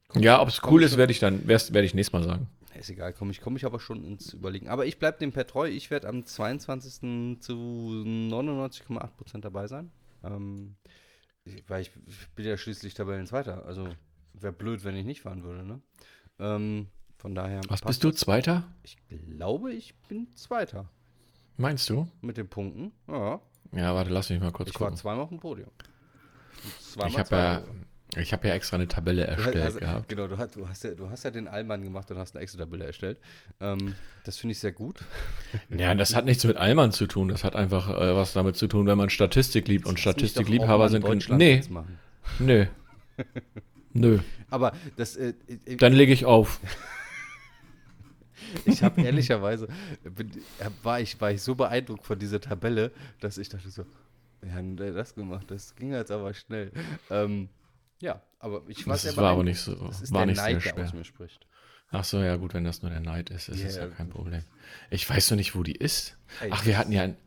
Komm, 0.10 0.24
ja, 0.24 0.42
ob 0.42 0.50
es 0.50 0.62
cool 0.66 0.84
ist, 0.84 0.98
werde 0.98 1.14
ich 1.14 1.20
dann, 1.20 1.48
werde 1.48 1.84
ich 1.84 1.94
nächstes 1.94 2.12
Mal 2.12 2.24
sagen. 2.24 2.48
Ist 2.78 2.90
egal, 2.90 3.14
komme 3.14 3.32
ich, 3.32 3.40
komm 3.40 3.56
ich 3.56 3.66
aber 3.66 3.80
schon 3.80 4.04
ins 4.04 4.34
Überlegen. 4.34 4.68
Aber 4.68 4.86
ich 4.86 5.00
bleibe 5.00 5.20
dem 5.20 5.32
per 5.32 5.48
treu. 5.48 5.70
Ich 5.70 5.90
werde 5.90 6.10
am 6.10 6.26
22. 6.26 7.40
zu 7.40 7.54
99,8% 7.54 9.40
dabei 9.40 9.68
sein. 9.68 9.90
Ähm, 10.26 10.76
weil 11.70 11.84
ich, 11.84 11.92
ich, 12.08 12.28
bin 12.36 12.46
ja 12.46 12.58
schließlich 12.58 12.94
Tabellenzweiter. 12.94 13.66
Also 13.66 13.88
wäre 14.34 14.52
blöd, 14.52 14.84
wenn 14.84 14.98
ich 14.98 15.06
nicht 15.06 15.22
fahren 15.22 15.44
würde. 15.44 15.64
Ne? 15.64 15.82
Ähm, 16.40 16.88
von 17.24 17.34
daher. 17.36 17.62
Was 17.70 17.82
bist 17.82 18.04
du, 18.04 18.12
Zweiter? 18.12 18.64
Ich 18.84 18.98
glaube, 19.08 19.72
ich 19.72 19.96
bin 20.10 20.28
Zweiter. 20.36 20.90
Meinst 21.56 21.90
du? 21.90 22.06
Mit 22.22 22.36
den 22.36 22.50
Punkten, 22.50 22.92
ja. 23.08 23.40
Ja, 23.72 23.96
warte, 23.96 24.10
lass 24.10 24.30
mich 24.30 24.42
mal 24.42 24.52
kurz 24.52 24.70
ich 24.70 24.76
gucken. 24.76 24.94
Ich 24.94 24.98
war 24.98 25.02
zweimal 25.02 25.24
auf 25.24 25.30
dem 25.30 25.40
Podium. 25.40 25.70
Zweimal 26.82 27.10
ich 27.10 27.18
habe 27.18 27.36
ja, 27.36 27.64
ich 28.18 28.34
habe 28.34 28.50
ja 28.50 28.56
extra 28.56 28.76
eine 28.76 28.90
Tabelle 28.90 29.26
erstellt 29.26 29.56
also, 29.56 29.80
gehabt. 29.80 30.10
Genau, 30.10 30.28
du 30.28 30.38
hast, 30.38 30.58
du, 30.58 30.68
hast 30.68 30.84
ja, 30.84 30.96
du 30.96 31.10
hast 31.10 31.24
ja 31.24 31.32
den 31.32 31.48
Allmann 31.48 31.82
gemacht 31.82 32.12
und 32.12 32.18
hast 32.18 32.36
eine 32.36 32.44
extra 32.44 32.60
Tabelle 32.60 32.84
erstellt. 32.88 33.18
Ähm, 33.62 33.96
das 34.26 34.38
finde 34.38 34.52
ich 34.52 34.60
sehr 34.60 34.74
gut. 34.74 35.00
Ja, 35.70 35.96
das 35.96 36.16
hat 36.16 36.26
nichts 36.26 36.44
mit 36.44 36.58
Allmann 36.58 36.92
zu 36.92 37.08
tun. 37.08 37.30
Das 37.30 37.46
hat 37.46 37.56
einfach 37.56 37.90
äh, 37.90 38.16
was 38.18 38.34
damit 38.34 38.58
zu 38.58 38.68
tun, 38.68 38.86
wenn 38.86 38.98
man 38.98 39.10
Statistik 39.10 39.70
liebt. 39.70 39.86
Und 39.86 39.98
Statistikliebhaber 39.98 40.90
sind. 40.90 41.30
Nee. 41.30 41.62
Nö. 42.40 42.66
Nö. 43.94 44.20
Aber 44.50 44.74
das. 44.98 45.16
Äh, 45.16 45.34
äh, 45.66 45.78
Dann 45.78 45.94
lege 45.94 46.12
ich 46.12 46.26
auf. 46.26 46.60
ich 48.66 48.84
habe 48.84 49.02
ehrlicherweise 49.02 49.68
bin, 50.04 50.32
war 50.84 51.00
ich 51.00 51.20
war 51.20 51.32
ich 51.32 51.42
so 51.42 51.56
beeindruckt 51.56 52.06
von 52.06 52.18
dieser 52.20 52.40
Tabelle, 52.42 52.92
dass 53.20 53.38
ich 53.38 53.50
dachte 53.50 53.70
so, 53.70 53.86
ja, 54.46 54.62
das 54.92 55.16
gemacht, 55.16 55.50
das 55.50 55.76
ging 55.76 55.94
jetzt 55.94 56.12
aber 56.12 56.34
schnell. 56.34 56.72
Ähm, 57.10 57.50
ja, 58.00 58.22
aber 58.40 58.64
ich 58.68 58.86
weiß 58.86 59.04
Das 59.04 59.18
war 59.18 59.32
aber 59.32 59.44
nicht 59.44 59.60
so, 59.60 59.76
das 59.76 60.12
war 60.12 60.26
der 60.26 60.28
nicht 60.28 60.38
Neid, 60.38 60.62
sehr 60.62 60.74
der 60.74 60.84
aus 60.84 60.90
schwer. 60.90 61.00
mir 61.00 61.06
spricht. 61.06 61.48
Ach 61.92 62.04
so, 62.04 62.20
ja 62.22 62.36
gut, 62.38 62.54
wenn 62.54 62.64
das 62.64 62.82
nur 62.82 62.90
der 62.92 63.00
Neid 63.02 63.30
ist, 63.30 63.50
ist 63.50 63.64
es 63.64 63.76
Ja, 63.76 63.84
ja 63.84 63.90
kein 63.90 64.10
Problem. 64.10 64.44
Ich 64.90 65.08
weiß 65.08 65.30
noch 65.32 65.38
nicht, 65.38 65.56
wo 65.56 65.62
die 65.64 65.76
ist. 65.76 66.18
Ey, 66.42 66.50
Ach, 66.52 66.66
wir 66.66 66.78
hatten 66.78 66.92
ja 66.92 67.04
ein, 67.04 67.18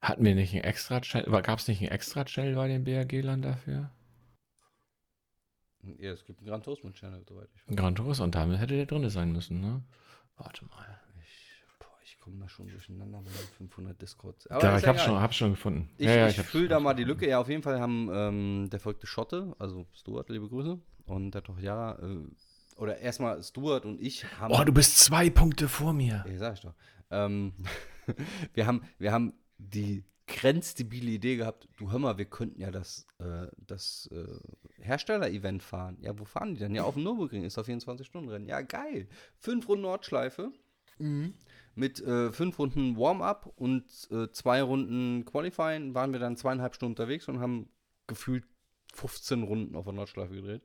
hatten 0.00 0.24
wir 0.24 0.34
nicht 0.34 0.54
ein 0.54 0.64
extra 0.64 1.00
Channel, 1.00 1.30
gab 1.42 1.58
es 1.58 1.68
nicht 1.68 1.82
ein 1.82 1.88
extra 1.88 2.24
Channel 2.24 2.54
bei 2.54 2.66
den 2.68 2.82
BRG-Lern 2.84 3.42
dafür? 3.42 3.90
Ja, 5.98 6.12
es 6.12 6.24
gibt 6.24 6.38
einen 6.38 6.48
Gran 6.48 6.62
Turismo 6.62 6.90
Channel, 6.92 7.22
soweit 7.28 7.48
ich 7.54 7.68
Ein 7.68 7.76
Gran 7.76 7.94
Turismo 7.94 8.24
und 8.24 8.34
damit 8.34 8.58
hätte 8.58 8.74
der 8.74 8.86
drin 8.86 9.08
sein 9.10 9.32
müssen, 9.32 9.60
ne? 9.60 9.82
Warte 10.36 10.64
mal. 10.66 11.00
Ich, 11.22 11.62
boah, 11.78 11.86
ich 12.04 12.18
komme 12.18 12.38
da 12.40 12.48
schon 12.48 12.68
durcheinander 12.68 13.20
mit 13.20 13.30
den 13.30 13.48
500 13.58 14.00
Discords. 14.00 14.44
Da, 14.44 14.56
ist 14.56 14.78
ich 14.78 14.82
ja 14.82 14.88
habe 14.88 14.98
schon, 14.98 15.20
hab 15.20 15.34
schon 15.34 15.50
gefunden. 15.50 15.90
Ich, 15.96 16.06
ja, 16.06 16.16
ja, 16.16 16.28
ich 16.28 16.38
hab's 16.38 16.50
fülle 16.50 16.68
da 16.68 16.80
mal 16.80 16.94
die. 16.94 17.04
Lücke. 17.04 17.28
Ja, 17.28 17.38
auf 17.40 17.48
jeden 17.48 17.62
Fall 17.62 17.80
haben 17.80 18.10
ähm, 18.12 18.68
der 18.70 18.80
folgte 18.80 19.06
Schotte, 19.06 19.54
also 19.58 19.86
Stuart, 19.92 20.28
liebe 20.28 20.48
Grüße, 20.48 20.78
und 21.06 21.30
der 21.32 21.42
Tochjara, 21.42 21.98
äh, 22.02 22.80
oder 22.80 22.98
erstmal 22.98 23.42
Stuart 23.42 23.84
und 23.84 24.00
ich 24.00 24.24
haben. 24.40 24.52
Oh, 24.52 24.64
du 24.64 24.72
bist 24.72 24.98
zwei 24.98 25.30
Punkte 25.30 25.68
vor 25.68 25.92
mir. 25.92 26.24
Ja, 26.28 26.38
sag 26.38 26.54
ich 26.54 26.60
doch. 26.60 26.74
Ähm, 27.10 27.54
wir, 28.54 28.66
haben, 28.66 28.82
wir 28.98 29.12
haben 29.12 29.34
die 29.58 30.04
grenzdebile 30.26 31.10
Idee 31.10 31.36
gehabt, 31.36 31.68
du 31.76 31.92
hör 31.92 31.98
mal, 31.98 32.18
wir 32.18 32.24
könnten 32.24 32.60
ja 32.60 32.70
das, 32.70 33.06
äh, 33.18 33.46
das 33.58 34.08
äh, 34.12 34.82
Hersteller-Event 34.82 35.62
fahren. 35.62 35.98
Ja, 36.00 36.18
wo 36.18 36.24
fahren 36.24 36.54
die 36.54 36.60
denn? 36.60 36.74
Ja, 36.74 36.84
auf 36.84 36.94
dem 36.94 37.04
Nürburgring 37.04 37.44
ist 37.44 37.58
auf 37.58 37.68
24-Stunden-Rennen. 37.68 38.48
Ja, 38.48 38.62
geil. 38.62 39.08
Fünf 39.38 39.68
Runden 39.68 39.82
Nordschleife 39.82 40.52
mit 41.74 42.00
äh, 42.00 42.32
fünf 42.32 42.58
Runden 42.58 42.96
Warm-up 42.96 43.52
und 43.56 43.84
äh, 44.10 44.30
zwei 44.30 44.62
Runden 44.62 45.24
Qualifying 45.24 45.94
waren 45.94 46.12
wir 46.12 46.20
dann 46.20 46.36
zweieinhalb 46.36 46.74
Stunden 46.74 46.92
unterwegs 46.92 47.28
und 47.28 47.40
haben 47.40 47.68
gefühlt 48.06 48.44
15 48.94 49.42
Runden 49.42 49.76
auf 49.76 49.84
der 49.84 49.92
Nordschleife 49.92 50.34
gedreht. 50.34 50.62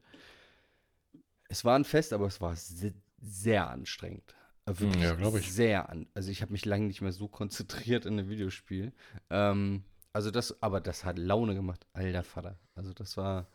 Es 1.48 1.66
war 1.66 1.78
ein 1.78 1.86
Fest, 1.86 2.14
aber 2.14 2.28
es 2.28 2.40
war 2.42 2.56
se 2.56 2.94
sehr 3.22 3.70
anstrengend. 3.70 4.36
Äh, 4.72 4.80
Wirklich 4.80 4.96
Hm, 4.96 5.02
ja, 5.02 5.16
glaub 5.16 5.36
ich. 5.36 5.52
Sehr 5.52 5.90
an. 5.90 6.08
Also 6.14 6.32
ich 6.32 6.42
habe 6.42 6.52
mich 6.52 6.66
lange 6.66 6.86
nicht 6.86 7.02
mehr 7.02 7.12
so 7.12 7.28
konzentriert 7.28 8.06
in 8.06 8.14
einem 8.20 8.30
Videospiel. 8.30 8.94
Ähm, 9.30 9.84
also 10.14 10.32
das, 10.32 10.62
aber 10.62 10.82
das 10.82 11.06
hat 11.06 11.18
Laune 11.20 11.56
gemacht, 11.56 11.86
alter 11.94 12.24
Vater. 12.24 12.60
Also 12.76 12.94
das 12.94 13.16
war, 13.18 13.48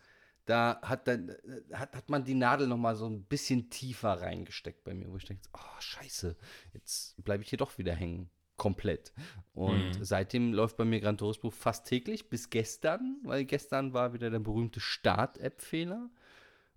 da 0.45 0.79
hat 0.81 1.07
dann 1.07 1.29
äh, 1.29 1.73
hat, 1.73 1.95
hat 1.95 2.09
man 2.09 2.23
die 2.23 2.33
Nadel 2.33 2.67
noch 2.67 2.77
mal 2.77 2.95
so 2.95 3.07
ein 3.07 3.23
bisschen 3.25 3.69
tiefer 3.69 4.21
reingesteckt 4.21 4.83
bei 4.83 4.93
mir, 4.93 5.11
wo 5.11 5.17
ich 5.17 5.25
denke, 5.25 5.43
oh 5.53 5.79
Scheiße, 5.79 6.35
jetzt 6.73 7.21
bleibe 7.23 7.43
ich 7.43 7.49
hier 7.49 7.57
doch 7.57 7.77
wieder 7.77 7.93
hängen. 7.93 8.29
Komplett. 8.57 9.11
Und 9.53 9.99
Mhm. 9.99 10.03
seitdem 10.03 10.53
läuft 10.53 10.77
bei 10.77 10.85
mir 10.85 11.01
Gran 11.01 11.17
Turismo 11.17 11.49
fast 11.49 11.87
täglich, 11.87 12.29
bis 12.29 12.49
gestern, 12.49 13.17
weil 13.23 13.43
gestern 13.43 13.91
war 13.93 14.13
wieder 14.13 14.29
der 14.29 14.39
berühmte 14.39 14.79
Start-App-Fehler. 14.79 16.09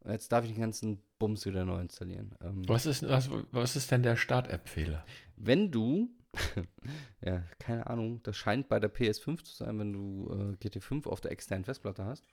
Und 0.01 0.11
jetzt 0.11 0.33
darf 0.33 0.44
ich 0.44 0.51
den 0.53 0.61
ganzen 0.61 1.01
Bums 1.18 1.44
wieder 1.46 1.64
neu 1.64 1.81
installieren. 1.81 2.35
Ähm, 2.42 2.68
Was 2.68 2.87
ist, 2.87 3.07
was, 3.09 3.28
was 3.50 3.76
ist 3.76 3.90
denn 3.90 4.02
der 4.02 4.16
Start-App-Fehler? 4.16 5.04
wenn 5.37 5.70
du, 5.70 6.11
ja, 7.20 7.42
keine 7.59 7.87
Ahnung, 7.87 8.22
das 8.22 8.37
scheint 8.37 8.68
bei 8.68 8.78
der 8.81 8.92
PS5 8.92 9.42
zu 9.44 9.54
sein, 9.54 9.78
wenn 9.78 9.92
du 9.92 10.28
äh, 10.61 10.66
GT5 10.66 11.07
auf 11.09 11.20
der 11.20 11.31
externen 11.33 11.64
Festplatte 11.64 12.04
hast, 12.04 12.24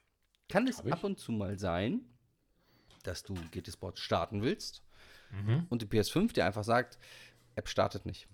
kann 0.50 0.68
es 0.68 0.80
ab 0.86 1.04
und 1.04 1.18
zu 1.20 1.32
mal 1.32 1.58
sein, 1.58 2.02
dass 3.04 3.24
du 3.24 3.34
GT 3.52 3.72
Sport 3.74 4.00
starten 4.00 4.42
willst 4.42 4.82
Mhm. 5.32 5.66
und 5.70 5.82
die 5.82 5.88
PS5 5.88 6.34
dir 6.34 6.46
einfach 6.46 6.64
sagt, 6.64 7.00
App 7.56 7.68
startet 7.68 8.06
nicht. 8.06 8.28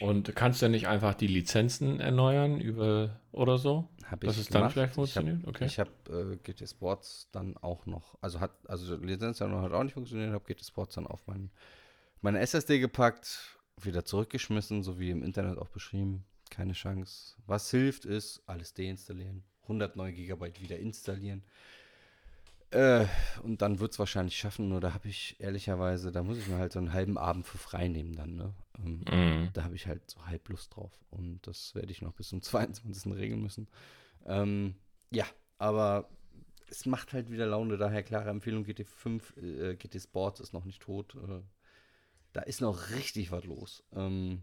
Und 0.00 0.34
kannst 0.36 0.62
du 0.62 0.68
nicht 0.68 0.86
einfach 0.86 1.14
die 1.14 1.26
Lizenzen 1.26 1.98
erneuern 2.00 2.60
über 2.60 3.20
oder 3.32 3.58
so? 3.58 3.88
Hab 4.10 4.20
Dass 4.20 4.34
ich 4.36 4.42
es 4.42 4.48
dann 4.48 4.62
gemacht. 4.62 4.72
vielleicht 4.74 4.94
funktioniert? 4.94 5.40
Ich 5.42 5.48
Okay. 5.48 5.68
habe 5.68 5.90
hab, 6.08 6.32
äh, 6.32 6.36
GT 6.36 6.68
Sports 6.68 7.28
dann 7.32 7.56
auch 7.56 7.84
noch, 7.86 8.16
also 8.20 8.40
hat, 8.40 8.52
also 8.68 8.96
Lizenz 8.96 9.40
hat 9.40 9.50
auch 9.50 9.82
nicht 9.82 9.94
funktioniert, 9.94 10.32
habe 10.32 10.44
GT 10.44 10.64
Sports 10.64 10.94
dann 10.94 11.06
auf 11.06 11.26
mein, 11.26 11.50
meine 12.20 12.38
SSD 12.40 12.78
gepackt, 12.78 13.58
wieder 13.80 14.04
zurückgeschmissen, 14.04 14.82
so 14.82 14.98
wie 14.98 15.10
im 15.10 15.22
Internet 15.22 15.58
auch 15.58 15.68
beschrieben. 15.68 16.24
Keine 16.50 16.72
Chance. 16.72 17.34
Was 17.46 17.70
hilft, 17.70 18.04
ist 18.04 18.42
alles 18.46 18.72
deinstallieren, 18.74 19.44
100 19.62 19.96
neue 19.96 20.12
Gigabyte 20.12 20.60
wieder 20.62 20.78
installieren. 20.78 21.42
Äh, 22.70 23.06
und 23.42 23.62
dann 23.62 23.80
wird 23.80 23.92
es 23.92 23.98
wahrscheinlich 23.98 24.36
schaffen, 24.36 24.68
nur 24.68 24.80
da 24.80 24.92
habe 24.92 25.08
ich 25.08 25.36
ehrlicherweise, 25.40 26.12
da 26.12 26.22
muss 26.22 26.36
ich 26.36 26.46
mir 26.48 26.58
halt 26.58 26.72
so 26.72 26.78
einen 26.78 26.92
halben 26.92 27.16
Abend 27.16 27.46
für 27.46 27.56
frei 27.56 27.88
nehmen 27.88 28.14
dann, 28.14 28.34
ne? 28.34 28.54
Ähm, 28.78 29.04
Mhm. 29.10 29.50
da 29.54 29.64
habe 29.64 29.74
ich 29.74 29.86
halt 29.86 30.10
so 30.10 30.26
halb 30.26 30.46
Lust 30.50 30.76
drauf. 30.76 30.92
Und 31.10 31.46
das 31.46 31.74
werde 31.74 31.90
ich 31.92 32.02
noch 32.02 32.12
bis 32.12 32.28
zum 32.28 32.42
22. 32.42 33.14
regeln 33.14 33.40
müssen. 33.42 33.68
Ähm, 34.26 34.74
ja, 35.10 35.26
aber 35.58 36.10
es 36.70 36.86
macht 36.86 37.14
halt 37.14 37.30
wieder 37.30 37.46
Laune. 37.46 37.78
Daher 37.78 38.02
klare 38.02 38.30
Empfehlung: 38.30 38.64
GT5, 38.64 39.36
äh, 39.38 39.76
GT 39.76 40.00
Sports 40.00 40.40
ist 40.40 40.52
noch 40.52 40.64
nicht 40.66 40.82
tot. 40.82 41.14
Äh, 41.16 41.40
da 42.32 42.42
ist 42.42 42.60
noch 42.60 42.90
richtig 42.90 43.32
was 43.32 43.44
los. 43.44 43.84
Ähm, 43.94 44.42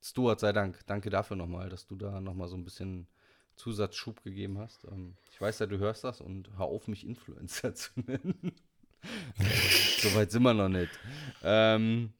Stuart, 0.00 0.38
sei 0.40 0.52
Dank. 0.52 0.86
Danke 0.86 1.10
dafür 1.10 1.36
nochmal, 1.36 1.68
dass 1.68 1.86
du 1.86 1.96
da 1.96 2.20
nochmal 2.20 2.48
so 2.48 2.56
ein 2.56 2.64
bisschen 2.64 3.08
Zusatzschub 3.56 4.22
gegeben 4.22 4.58
hast. 4.58 4.84
Ähm, 4.84 5.16
ich 5.30 5.40
weiß 5.40 5.58
ja, 5.60 5.66
du 5.66 5.78
hörst 5.78 6.04
das 6.04 6.20
und 6.20 6.50
hör 6.56 6.66
auf, 6.66 6.88
mich 6.88 7.06
Influencer 7.06 7.74
zu 7.74 7.90
nennen. 7.96 8.52
Soweit 9.98 10.30
sind 10.30 10.42
wir 10.42 10.54
noch 10.54 10.68
nicht. 10.68 10.90
Ähm, 11.42 12.12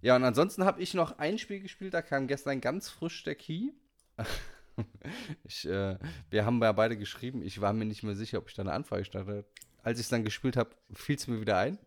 ja, 0.00 0.16
und 0.16 0.24
ansonsten 0.24 0.64
habe 0.64 0.82
ich 0.82 0.94
noch 0.94 1.18
ein 1.18 1.38
Spiel 1.38 1.60
gespielt, 1.60 1.94
da 1.94 2.02
kam 2.02 2.26
gestern 2.26 2.60
ganz 2.60 2.88
frisch 2.88 3.22
der 3.22 3.34
Key. 3.34 3.70
ich, 5.44 5.66
äh, 5.66 5.98
wir 6.30 6.44
haben 6.44 6.60
ja 6.60 6.72
beide 6.72 6.96
geschrieben, 6.96 7.42
ich 7.42 7.60
war 7.60 7.72
mir 7.72 7.84
nicht 7.84 8.02
mehr 8.02 8.16
sicher, 8.16 8.38
ob 8.38 8.48
ich 8.48 8.54
da 8.54 8.62
eine 8.62 8.72
Anfrage 8.72 9.04
starte. 9.04 9.44
Als 9.84 9.98
ich 9.98 10.06
es 10.06 10.10
dann 10.10 10.24
gespielt 10.24 10.56
habe, 10.56 10.70
fiel 10.94 11.16
es 11.16 11.26
mir 11.26 11.40
wieder 11.40 11.58
ein. 11.58 11.78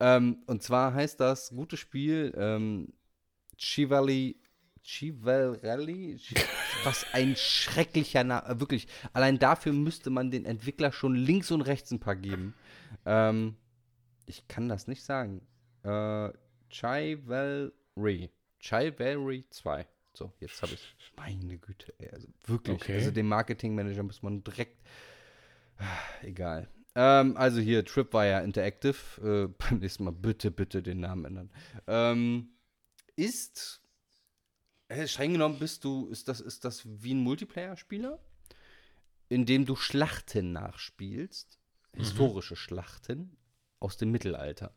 Ähm, 0.00 0.42
und 0.46 0.62
zwar 0.62 0.94
heißt 0.94 1.20
das 1.20 1.50
gute 1.50 1.76
Spiel 1.76 2.34
ähm, 2.36 2.92
Chivali. 3.56 4.40
Chivalry, 4.90 6.18
was 6.82 7.04
ein 7.12 7.36
schrecklicher 7.36 8.24
Name, 8.24 8.58
wirklich. 8.58 8.88
Allein 9.12 9.38
dafür 9.38 9.74
müsste 9.74 10.08
man 10.08 10.30
den 10.30 10.46
Entwickler 10.46 10.92
schon 10.92 11.14
links 11.14 11.50
und 11.50 11.60
rechts 11.60 11.90
ein 11.90 12.00
paar 12.00 12.16
geben. 12.16 12.54
Ähm, 13.04 13.56
Ich 14.24 14.48
kann 14.48 14.66
das 14.70 14.86
nicht 14.86 15.04
sagen. 15.04 15.46
Äh, 15.82 16.30
Chivalry. 16.70 18.30
Chivalry 18.60 19.44
2. 19.50 19.86
So, 20.14 20.32
jetzt 20.40 20.62
habe 20.62 20.72
ich. 20.72 20.96
Meine 21.18 21.58
Güte, 21.58 21.92
ey, 21.98 22.08
also 22.08 22.28
wirklich. 22.46 22.76
Okay. 22.76 22.94
Also 22.94 23.10
dem 23.10 23.28
Marketingmanager 23.28 24.02
muss 24.02 24.22
man 24.22 24.42
direkt. 24.42 24.82
Ah, 25.76 25.84
Egal. 26.22 26.66
Ähm, 26.94 27.36
also 27.36 27.60
hier 27.60 27.84
Tripwire 27.84 28.42
Interactive. 28.42 28.96
Äh, 29.22 29.48
beim 29.68 29.80
nächsten 29.80 30.04
Mal 30.04 30.12
bitte, 30.12 30.50
bitte 30.50 30.82
den 30.82 31.00
Namen 31.00 31.26
ändern. 31.26 31.50
Ähm, 31.86 32.48
ist. 33.16 33.82
Äh, 34.88 35.06
streng 35.06 35.32
genommen 35.32 35.58
bist 35.58 35.84
du. 35.84 36.08
Ist 36.08 36.28
das, 36.28 36.40
ist 36.40 36.64
das 36.64 36.82
wie 36.84 37.14
ein 37.14 37.22
Multiplayer-Spieler? 37.22 38.18
In 39.28 39.46
dem 39.46 39.66
du 39.66 39.76
Schlachten 39.76 40.52
nachspielst. 40.52 41.58
Historische 41.94 42.56
Schlachten 42.56 43.36
aus 43.80 43.96
dem 43.96 44.10
Mittelalter. 44.10 44.72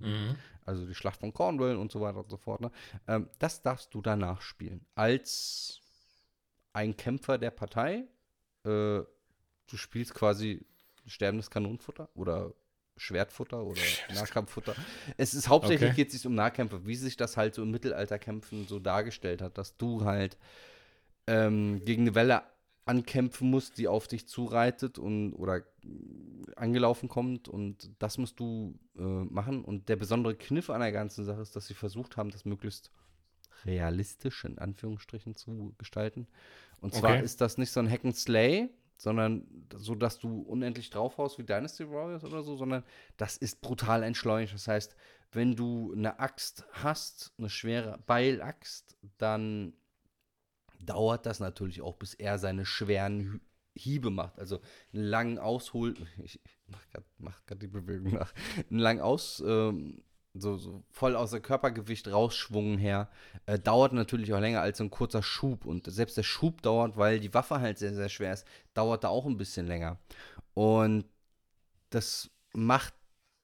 Mhm. 0.00 0.36
Also 0.64 0.86
die 0.86 0.94
Schlacht 0.94 1.20
von 1.20 1.32
Cornwall 1.32 1.76
und 1.76 1.92
so 1.92 2.00
weiter 2.00 2.18
und 2.18 2.30
so 2.30 2.36
fort. 2.36 2.60
Ne? 2.60 2.70
Ähm, 3.06 3.28
das 3.38 3.62
darfst 3.62 3.94
du 3.94 4.02
danach 4.02 4.42
spielen. 4.42 4.84
Als 4.94 5.80
ein 6.72 6.96
Kämpfer 6.96 7.38
der 7.38 7.50
Partei. 7.50 8.04
Äh, 8.64 9.02
du 9.70 9.76
spielst 9.76 10.14
quasi 10.14 10.64
sterbendes 11.06 11.50
Kanonenfutter 11.50 12.08
oder 12.14 12.52
Schwertfutter 12.98 13.64
oder 13.64 13.98
Nahkampffutter. 14.08 14.76
Es 15.16 15.34
ist 15.34 15.48
hauptsächlich 15.48 15.94
Okay. 15.94 15.96
geht 15.96 16.14
es 16.14 16.26
um 16.26 16.34
Nahkämpfer, 16.34 16.86
wie 16.86 16.96
sich 16.96 17.16
das 17.16 17.36
halt 17.36 17.54
so 17.54 17.62
im 17.62 17.70
Mittelalterkämpfen 17.70 18.66
so 18.66 18.78
dargestellt 18.78 19.42
hat, 19.42 19.58
dass 19.58 19.76
du 19.76 20.04
halt 20.04 20.36
ähm, 21.26 21.84
gegen 21.84 22.02
eine 22.02 22.14
Welle 22.14 22.42
ankämpfen 22.84 23.50
musst, 23.50 23.76
die 23.76 23.86
auf 23.86 24.08
dich 24.08 24.26
zureitet 24.26 24.98
und 24.98 25.34
oder 25.34 25.62
angelaufen 26.56 27.08
kommt 27.08 27.48
und 27.48 27.90
das 27.98 28.16
musst 28.16 28.40
du 28.40 28.78
äh, 28.96 29.02
machen. 29.02 29.64
Und 29.64 29.88
der 29.90 29.96
besondere 29.96 30.34
Kniff 30.34 30.70
an 30.70 30.80
der 30.80 30.92
ganzen 30.92 31.24
Sache 31.24 31.42
ist, 31.42 31.54
dass 31.54 31.66
sie 31.66 31.74
versucht 31.74 32.16
haben, 32.16 32.30
das 32.30 32.44
möglichst 32.46 32.90
realistisch 33.66 34.44
in 34.44 34.58
Anführungsstrichen 34.58 35.34
zu 35.34 35.74
gestalten. 35.78 36.26
Und 36.80 36.94
zwar 36.94 37.14
Okay. 37.16 37.22
ist 37.24 37.40
das 37.40 37.58
nicht 37.58 37.72
so 37.72 37.80
ein 37.80 37.90
Hack 37.90 38.04
and 38.04 38.16
Slay, 38.16 38.70
sondern 38.98 39.46
so, 39.76 39.94
dass 39.94 40.18
du 40.18 40.42
unendlich 40.42 40.90
draufhaust 40.90 41.38
wie 41.38 41.44
Dynasty 41.44 41.88
Warriors 41.88 42.24
oder 42.24 42.42
so, 42.42 42.56
sondern 42.56 42.82
das 43.16 43.36
ist 43.36 43.60
brutal 43.60 44.02
entschleunigt. 44.02 44.52
Das 44.52 44.66
heißt, 44.68 44.96
wenn 45.32 45.54
du 45.54 45.94
eine 45.96 46.18
Axt 46.18 46.66
hast, 46.72 47.32
eine 47.38 47.48
schwere 47.48 47.98
Beilaxt, 48.06 48.98
dann 49.18 49.72
dauert 50.80 51.26
das 51.26 51.38
natürlich 51.38 51.80
auch, 51.80 51.96
bis 51.96 52.14
er 52.14 52.38
seine 52.38 52.66
schweren 52.66 53.40
Hiebe 53.76 54.10
macht. 54.10 54.38
Also 54.38 54.60
einen 54.92 55.04
langen 55.04 55.38
Aushol, 55.38 55.94
ich 56.22 56.40
mach 57.18 57.46
grad 57.46 57.62
die 57.62 57.68
Bewegung 57.68 58.14
nach, 58.14 58.34
einen 58.68 58.80
langen 58.80 59.00
Aus, 59.00 59.42
ähm, 59.46 60.02
so, 60.40 60.56
so 60.56 60.82
voll 60.90 61.16
außer 61.16 61.40
Körpergewicht 61.40 62.08
rausschwungen 62.08 62.78
her, 62.78 63.08
äh, 63.46 63.58
dauert 63.58 63.92
natürlich 63.92 64.32
auch 64.32 64.40
länger 64.40 64.60
als 64.60 64.78
so 64.78 64.84
ein 64.84 64.90
kurzer 64.90 65.22
Schub. 65.22 65.64
Und 65.64 65.90
selbst 65.90 66.16
der 66.16 66.22
Schub 66.22 66.62
dauert, 66.62 66.96
weil 66.96 67.20
die 67.20 67.34
Waffe 67.34 67.60
halt 67.60 67.78
sehr, 67.78 67.94
sehr 67.94 68.08
schwer 68.08 68.32
ist, 68.32 68.46
dauert 68.74 69.04
da 69.04 69.08
auch 69.08 69.26
ein 69.26 69.36
bisschen 69.36 69.66
länger. 69.66 69.98
Und 70.54 71.04
das 71.90 72.30
macht 72.52 72.94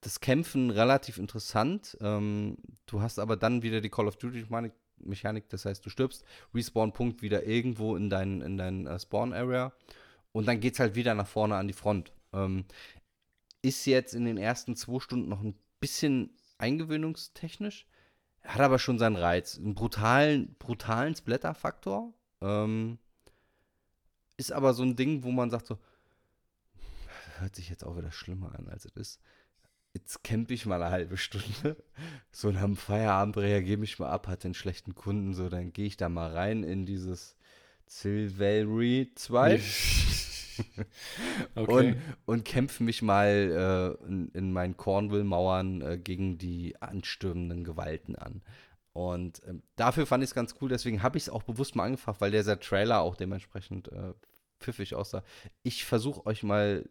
das 0.01 0.21
Kämpfen 0.21 0.71
relativ 0.71 1.19
interessant. 1.19 1.97
Ähm, 2.01 2.57
du 2.87 3.01
hast 3.01 3.19
aber 3.19 3.37
dann 3.37 3.63
wieder 3.63 3.81
die 3.81 3.91
Call 3.91 4.07
of 4.07 4.17
Duty-Mechanik, 4.17 4.73
Mechanik, 4.99 5.49
das 5.49 5.65
heißt, 5.65 5.85
du 5.85 5.91
stirbst, 5.91 6.25
Respawn-Punkt 6.55 7.23
wieder 7.23 7.45
irgendwo 7.45 7.97
in 7.97 8.11
dein, 8.11 8.41
in 8.41 8.57
dein 8.57 8.87
äh, 8.87 8.99
Spawn-Area 8.99 9.73
und 10.33 10.47
dann 10.47 10.61
geht's 10.61 10.81
halt 10.81 10.95
wieder 10.95 11.15
nach 11.15 11.27
vorne 11.27 11.57
an 11.57 11.69
die 11.69 11.75
Front. 11.75 12.13
Ähm, 12.33 12.65
ist 13.63 13.87
jetzt 13.87 14.15
in 14.15 14.25
den 14.25 14.37
ersten 14.37 14.77
zwei 14.77 15.01
Stunden 15.01 15.29
noch 15.29 15.41
ein 15.41 15.55
bisschen 15.81 16.31
eingewöhnungstechnisch, 16.65 17.87
hat 18.43 18.61
aber 18.61 18.79
schon 18.79 18.99
seinen 18.99 19.17
Reiz. 19.17 19.59
Einen 19.59 19.75
brutalen, 19.75 20.57
brutalen 20.59 21.15
Splatter-Faktor. 21.15 22.13
Ähm, 22.41 22.99
ist 24.37 24.53
aber 24.53 24.75
so 24.75 24.83
ein 24.83 24.97
Ding, 24.97 25.23
wo 25.23 25.31
man 25.31 25.51
sagt 25.51 25.67
so, 25.67 25.79
hört 27.39 27.55
sich 27.55 27.69
jetzt 27.69 27.85
auch 27.85 27.97
wieder 27.97 28.11
schlimmer 28.11 28.55
an, 28.59 28.69
als 28.69 28.85
es 28.87 28.97
ist. 28.97 29.21
Jetzt 29.93 30.25
camp 30.25 30.51
ich 30.51 30.67
mal 30.67 30.83
eine 30.83 30.91
halbe 30.91 31.17
Stunde. 31.17 31.77
So 32.33 32.51
nach 32.51 32.63
dem 32.63 32.77
Feierabend 32.77 33.37
reagiere 33.37 33.85
ich 33.85 34.01
mal 34.01 34.11
ab, 34.11 34.27
hatte 34.27 34.49
einen 34.49 34.55
schlechten 34.55 34.97
Kunden, 34.97 35.35
so 35.35 35.49
dann 35.49 35.73
gehe 35.73 35.87
ich 35.87 35.97
da 35.97 36.09
mal 36.09 36.33
rein 36.33 36.65
in 36.65 36.85
dieses 36.85 37.37
Silvery 37.87 39.13
2 39.15 39.59
okay. 41.55 41.73
und, 41.73 41.97
und 42.27 42.45
kämpfe 42.45 42.83
mich 42.83 43.03
mal 43.03 43.99
äh, 44.03 44.07
in, 44.07 44.29
in 44.29 44.53
meinen 44.53 44.77
Cornwall-Mauern 44.77 45.81
äh, 45.81 45.99
gegen 45.99 46.39
die 46.39 46.81
anstürmenden 46.81 47.65
Gewalten 47.65 48.17
an. 48.17 48.43
Und 48.93 49.43
ähm, 49.47 49.63
dafür 49.77 50.07
fand 50.07 50.23
ich 50.23 50.31
es 50.31 50.35
ganz 50.35 50.55
cool, 50.61 50.69
deswegen 50.69 51.03
habe 51.03 51.19
ich 51.19 51.25
es 51.25 51.29
auch 51.29 51.43
bewusst 51.43 51.75
mal 51.75 51.85
angefragt, 51.85 52.21
weil 52.21 52.31
dieser 52.31 52.61
Trailer 52.61 53.01
auch 53.01 53.17
dementsprechend 53.17 53.89
äh, 53.89 54.15
pfiffig 54.61 54.95
aussah. 54.95 55.25
Ich 55.63 55.85
versuche 55.85 56.25
euch 56.27 56.43
mal 56.43 56.89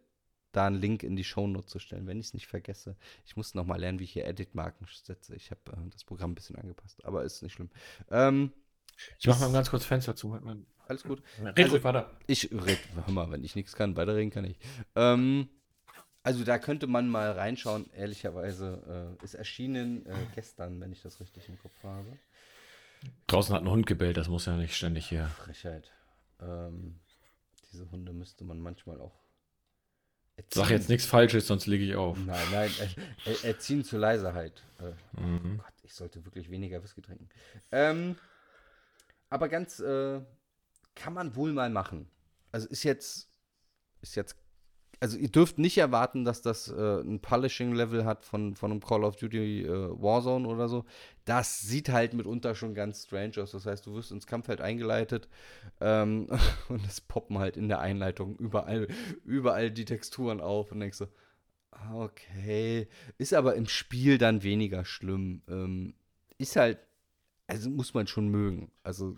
da 0.51 0.67
einen 0.67 0.79
Link 0.79 1.03
in 1.03 1.15
die 1.15 1.23
Shownote 1.23 1.65
zu 1.65 1.79
stellen, 1.79 2.05
wenn 2.05 2.19
ich 2.19 2.27
es 2.27 2.33
nicht 2.33 2.47
vergesse. 2.47 2.95
Ich 3.25 3.35
muss 3.35 3.55
noch 3.55 3.65
mal 3.65 3.79
lernen, 3.79 3.99
wie 3.99 4.03
ich 4.03 4.13
hier 4.13 4.25
Edit-Marken 4.25 4.85
setze. 4.91 5.35
Ich 5.35 5.49
habe 5.49 5.61
äh, 5.71 5.89
das 5.89 6.03
Programm 6.03 6.31
ein 6.31 6.35
bisschen 6.35 6.55
angepasst, 6.55 7.03
aber 7.05 7.23
ist 7.23 7.41
nicht 7.41 7.53
schlimm. 7.53 7.69
Ähm, 8.11 8.51
ich 9.17 9.27
mach 9.27 9.39
mal 9.39 9.51
ganz 9.51 9.69
kurz 9.69 9.85
Fenster 9.85 10.15
zu. 10.15 10.33
Halt 10.33 10.43
mal. 10.43 10.57
Alles 10.87 11.03
gut. 11.03 11.21
Red 11.41 11.57
Also- 11.59 11.83
weiter. 11.83 12.11
Ich 12.27 12.49
red, 12.51 12.79
hör 12.95 13.11
mal, 13.13 13.31
wenn 13.31 13.43
ich 13.43 13.55
nichts 13.55 13.73
kann, 13.75 13.95
weiterreden 13.95 14.29
kann 14.31 14.45
ich. 14.45 14.57
Ähm, 14.95 15.49
also 16.23 16.43
da 16.43 16.57
könnte 16.57 16.87
man 16.87 17.09
mal 17.09 17.31
reinschauen, 17.31 17.89
ehrlicherweise. 17.93 19.15
Äh, 19.21 19.23
ist 19.23 19.33
erschienen 19.35 20.05
äh, 20.05 20.13
gestern, 20.35 20.79
wenn 20.81 20.91
ich 20.91 21.01
das 21.01 21.19
richtig 21.19 21.47
im 21.49 21.59
Kopf 21.59 21.73
habe. 21.83 22.17
Draußen 23.27 23.53
hat 23.53 23.61
ein 23.63 23.69
Hund 23.69 23.85
gebellt, 23.85 24.15
das 24.17 24.29
muss 24.29 24.45
ja 24.45 24.55
nicht 24.55 24.75
ständig 24.75 25.07
hier. 25.09 25.27
Frechheit. 25.27 25.91
Ähm, 26.41 26.99
diese 27.71 27.89
Hunde 27.91 28.13
müsste 28.13 28.43
man 28.45 28.59
manchmal 28.59 29.01
auch. 29.01 29.19
Sag 30.51 30.71
jetzt 30.71 30.89
nichts 30.89 31.05
Falsches, 31.05 31.45
sonst 31.47 31.67
lege 31.67 31.83
ich 31.83 31.95
auf. 31.95 32.17
Nein, 32.17 32.47
nein, 32.51 32.71
er, 32.79 33.31
er, 33.33 33.43
erziehen 33.45 33.83
zur 33.83 33.99
Leiserheit. 33.99 34.63
Äh, 34.79 35.19
Mhm. 35.21 35.57
Gott, 35.59 35.73
ich 35.83 35.93
sollte 35.93 36.25
wirklich 36.25 36.49
weniger 36.49 36.81
Whisky 36.83 37.01
trinken. 37.03 37.29
Ähm, 37.71 38.15
aber 39.29 39.47
ganz, 39.49 39.79
äh, 39.79 40.21
kann 40.95 41.13
man 41.13 41.35
wohl 41.35 41.53
mal 41.53 41.69
machen. 41.69 42.07
Also 42.51 42.67
ist 42.67 42.83
jetzt, 42.83 43.29
ist 44.01 44.15
jetzt, 44.15 44.35
also 44.99 45.17
ihr 45.17 45.29
dürft 45.29 45.57
nicht 45.57 45.77
erwarten, 45.77 46.23
dass 46.23 46.41
das 46.41 46.69
äh, 46.69 47.01
ein 47.01 47.19
Polishing-Level 47.19 48.05
hat 48.05 48.25
von, 48.25 48.55
von 48.55 48.71
einem 48.71 48.79
Call 48.79 49.03
of 49.03 49.15
Duty 49.15 49.63
äh, 49.63 49.69
Warzone 49.69 50.47
oder 50.47 50.69
so. 50.69 50.85
Das 51.25 51.61
sieht 51.61 51.89
halt 51.89 52.13
mitunter 52.13 52.55
schon 52.55 52.73
ganz 52.73 53.03
strange 53.05 53.41
aus. 53.41 53.51
Das 53.51 53.65
heißt, 53.65 53.85
du 53.85 53.95
wirst 53.95 54.11
ins 54.11 54.27
Kampffeld 54.27 54.61
eingeleitet 54.61 55.27
ähm, 55.81 56.27
und 56.69 56.85
es 56.85 57.01
poppen 57.01 57.39
halt 57.39 57.57
in 57.57 57.67
der 57.67 57.79
Einleitung 57.79 58.37
überall, 58.37 58.87
überall 59.25 59.71
die 59.71 59.85
Texturen 59.85 60.39
auf 60.39 60.71
und 60.71 60.79
denkst 60.79 60.97
so, 60.97 61.07
ah, 61.71 61.95
okay. 61.95 62.87
Ist 63.17 63.33
aber 63.33 63.55
im 63.55 63.67
Spiel 63.67 64.17
dann 64.17 64.43
weniger 64.43 64.85
schlimm. 64.85 65.41
Ähm, 65.49 65.95
ist 66.37 66.55
halt, 66.55 66.79
also 67.47 67.69
muss 67.69 67.93
man 67.93 68.07
schon 68.07 68.29
mögen. 68.29 68.71
Also 68.83 69.15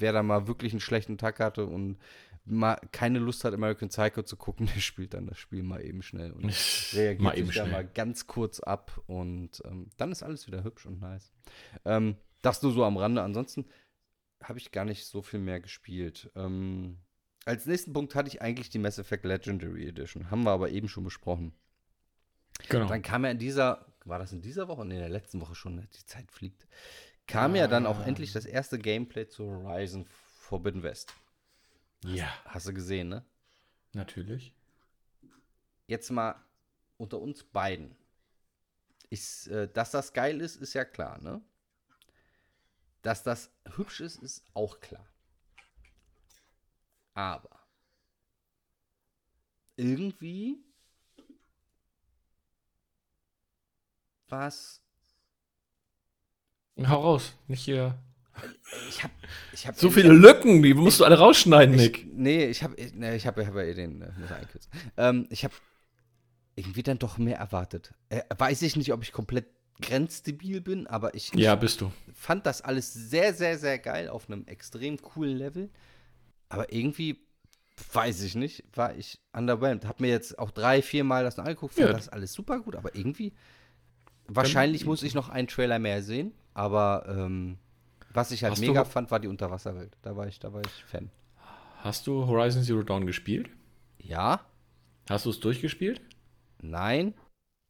wer 0.00 0.12
da 0.12 0.22
mal 0.22 0.46
wirklich 0.46 0.72
einen 0.72 0.80
schlechten 0.80 1.18
Tag 1.18 1.40
hatte 1.40 1.66
und 1.66 1.98
mal 2.44 2.78
keine 2.92 3.18
Lust 3.18 3.44
hat, 3.44 3.54
American 3.54 3.88
Psycho 3.88 4.22
zu 4.22 4.36
gucken, 4.36 4.66
der 4.74 4.80
spielt 4.80 5.14
dann 5.14 5.26
das 5.26 5.38
Spiel 5.38 5.62
mal 5.62 5.84
eben 5.84 6.02
schnell 6.02 6.32
und 6.32 6.44
reagiert 6.92 7.20
Mal 7.20 7.38
eben 7.38 7.50
da 7.52 7.66
mal 7.66 7.86
ganz 7.86 8.26
kurz 8.26 8.60
ab 8.60 9.00
und 9.06 9.62
ähm, 9.64 9.90
dann 9.96 10.12
ist 10.12 10.22
alles 10.22 10.46
wieder 10.46 10.64
hübsch 10.64 10.86
und 10.86 11.00
nice. 11.00 11.32
Ähm, 11.84 12.16
das 12.42 12.62
nur 12.62 12.72
so 12.72 12.84
am 12.84 12.96
Rande. 12.96 13.22
Ansonsten 13.22 13.66
habe 14.42 14.58
ich 14.58 14.72
gar 14.72 14.84
nicht 14.84 15.04
so 15.04 15.22
viel 15.22 15.40
mehr 15.40 15.60
gespielt. 15.60 16.30
Ähm, 16.34 16.98
als 17.44 17.66
nächsten 17.66 17.92
Punkt 17.92 18.14
hatte 18.14 18.28
ich 18.28 18.42
eigentlich 18.42 18.70
die 18.70 18.78
Mass 18.78 18.98
Effect 18.98 19.24
Legendary 19.24 19.86
Edition. 19.86 20.30
Haben 20.30 20.44
wir 20.44 20.50
aber 20.50 20.70
eben 20.70 20.88
schon 20.88 21.04
besprochen. 21.04 21.52
Genau. 22.68 22.86
Dann 22.86 23.02
kam 23.02 23.24
ja 23.24 23.30
in 23.30 23.38
dieser, 23.38 23.86
war 24.04 24.18
das 24.18 24.32
in 24.32 24.42
dieser 24.42 24.68
Woche? 24.68 24.84
Nee, 24.84 24.94
in 24.94 25.00
der 25.00 25.08
letzten 25.08 25.40
Woche 25.40 25.54
schon, 25.54 25.76
ne? 25.76 25.88
die 25.94 26.04
Zeit 26.04 26.30
fliegt. 26.30 26.66
Kam 27.30 27.54
ja 27.56 27.66
dann 27.68 27.86
auch 27.86 27.98
Ah. 28.00 28.04
endlich 28.06 28.32
das 28.32 28.44
erste 28.44 28.78
Gameplay 28.78 29.28
zu 29.28 29.44
Horizon 29.44 30.06
Forbidden 30.06 30.82
West. 30.82 31.12
Ja, 32.04 32.32
Hast 32.46 32.66
du 32.66 32.74
gesehen, 32.74 33.08
ne? 33.08 33.24
natürlich. 33.92 34.54
Jetzt 35.86 36.10
mal 36.10 36.34
unter 36.96 37.18
uns 37.20 37.42
beiden. 37.44 37.96
Ist, 39.10 39.48
äh, 39.48 39.68
dass 39.72 39.90
das 39.90 40.12
geil 40.12 40.40
ist, 40.40 40.56
ist 40.56 40.74
ja 40.74 40.84
klar, 40.84 41.20
ne? 41.20 41.42
Dass 43.02 43.22
das 43.22 43.50
hübsch 43.76 44.00
ist, 44.00 44.22
ist 44.22 44.44
auch 44.54 44.78
klar. 44.80 45.06
Aber 47.14 47.58
irgendwie 49.76 50.64
was 54.28 54.80
Hau 56.88 57.00
raus. 57.00 57.34
Nicht 57.48 57.62
hier. 57.64 57.96
ich 58.88 59.02
habe 59.02 59.12
ich 59.52 59.66
hab 59.66 59.76
So 59.76 59.90
viele 59.90 60.12
Lücken, 60.12 60.62
die 60.62 60.74
musst 60.74 61.00
du 61.00 61.04
alle 61.04 61.18
rausschneiden, 61.18 61.74
Ich, 61.74 61.80
Nick. 61.80 62.06
nee, 62.14 62.46
ich 62.46 62.62
habe 62.62 62.74
nee, 62.94 63.14
ich 63.16 63.26
habe 63.26 63.46
hab 63.46 63.54
ja 63.54 63.62
eh 63.62 63.74
den, 63.74 64.02
äh, 64.02 64.10
muss 64.18 64.32
einkürzen. 64.32 64.70
Ähm, 64.96 65.26
ich 65.30 65.44
habe 65.44 65.54
irgendwie 66.56 66.82
dann 66.82 66.98
doch 66.98 67.18
mehr 67.18 67.36
erwartet. 67.38 67.92
Äh, 68.08 68.22
weiß 68.36 68.62
ich 68.62 68.76
nicht, 68.76 68.92
ob 68.92 69.02
ich 69.02 69.12
komplett 69.12 69.46
grenzdebil 69.82 70.60
bin, 70.60 70.86
aber 70.86 71.14
ich, 71.14 71.32
Ja, 71.34 71.54
ich 71.54 71.60
bist 71.60 71.80
du. 71.80 71.90
fand 72.14 72.44
das 72.46 72.60
alles 72.62 72.92
sehr, 72.92 73.32
sehr, 73.34 73.58
sehr 73.58 73.78
geil 73.78 74.08
auf 74.08 74.28
einem 74.28 74.46
extrem 74.46 75.00
coolen 75.00 75.36
Level. 75.36 75.70
Aber 76.50 76.72
irgendwie, 76.72 77.18
weiß 77.92 78.22
ich 78.22 78.34
nicht, 78.34 78.64
war 78.74 78.94
ich 78.96 79.20
underwhelmed. 79.32 79.86
Hab 79.86 80.00
mir 80.00 80.08
jetzt 80.10 80.38
auch 80.38 80.50
drei, 80.50 80.82
vier 80.82 81.04
Mal 81.04 81.24
das 81.24 81.36
noch 81.38 81.44
angeguckt, 81.44 81.74
fand 81.74 81.88
Ja. 81.88 81.92
das 81.94 82.08
alles 82.10 82.32
super 82.32 82.60
gut, 82.60 82.76
aber 82.76 82.94
irgendwie, 82.94 83.32
wahrscheinlich 84.26 84.84
muss 84.84 85.02
ich 85.02 85.14
noch 85.14 85.28
einen 85.30 85.48
Trailer 85.48 85.78
mehr 85.78 86.02
sehen, 86.02 86.32
aber 86.60 87.06
ähm, 87.08 87.56
was 88.12 88.30
ich 88.32 88.42
halt 88.42 88.52
Hast 88.52 88.60
mega 88.60 88.84
fand, 88.84 89.10
war 89.10 89.18
die 89.18 89.28
Unterwasserwelt. 89.28 89.96
Da 90.02 90.14
war 90.16 90.26
ich, 90.26 90.38
da 90.40 90.52
war 90.52 90.60
ich 90.64 90.84
Fan. 90.84 91.10
Hast 91.78 92.06
du 92.06 92.26
Horizon 92.26 92.62
Zero 92.62 92.82
Dawn 92.82 93.06
gespielt? 93.06 93.48
Ja? 93.98 94.40
Hast 95.08 95.24
du 95.24 95.30
es 95.30 95.40
durchgespielt? 95.40 96.02
Nein? 96.60 97.14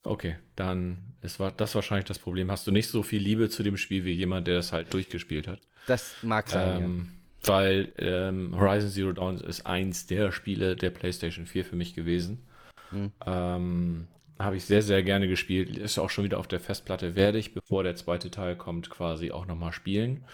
Okay, 0.03 0.37
dann 0.57 0.99
ist 1.23 1.39
wa- 1.39 1.53
das 1.53 1.75
wahrscheinlich 1.75 2.07
das 2.07 2.19
Problem. 2.19 2.51
Hast 2.51 2.67
du 2.67 2.73
nicht 2.73 2.89
so 2.89 3.03
viel 3.05 3.23
Liebe 3.23 3.49
zu 3.49 3.63
dem 3.63 3.77
Spiel 3.77 4.05
wie 4.05 4.13
jemand, 4.13 4.49
der 4.49 4.59
es 4.59 4.73
halt 4.73 4.93
durchgespielt 4.93 5.47
hat? 5.47 5.61
Das 5.87 6.17
mag 6.23 6.49
sein, 6.49 6.83
Ähm, 6.83 7.13
Weil 7.45 7.93
ähm, 7.99 8.57
Horizon 8.59 8.91
Zero 8.91 9.13
Dawn 9.13 9.39
ist 9.39 9.67
eins 9.67 10.07
der 10.07 10.33
Spiele 10.33 10.75
der 10.75 10.91
PlayStation 10.91 11.47
4 11.47 11.65
für 11.65 11.77
mich 11.77 11.95
gewesen. 11.95 12.43
Hm. 12.91 13.13
Ähm, 13.25 14.09
Habe 14.41 14.57
ich 14.57 14.65
sehr, 14.65 14.81
sehr 14.81 15.03
gerne 15.03 15.29
gespielt. 15.29 15.77
Ist 15.77 15.99
auch 15.99 16.09
schon 16.09 16.25
wieder 16.25 16.39
auf 16.39 16.49
der 16.49 16.61
Festplatte. 16.61 17.15
Werde 17.15 17.39
ich, 17.39 17.53
bevor 17.53 17.83
der 17.83 17.95
zweite 17.95 18.31
Teil 18.31 18.57
kommt, 18.57 18.89
quasi 18.89 19.33
auch 19.33 19.45
nochmal 19.45 19.73
spielen. 19.73 20.25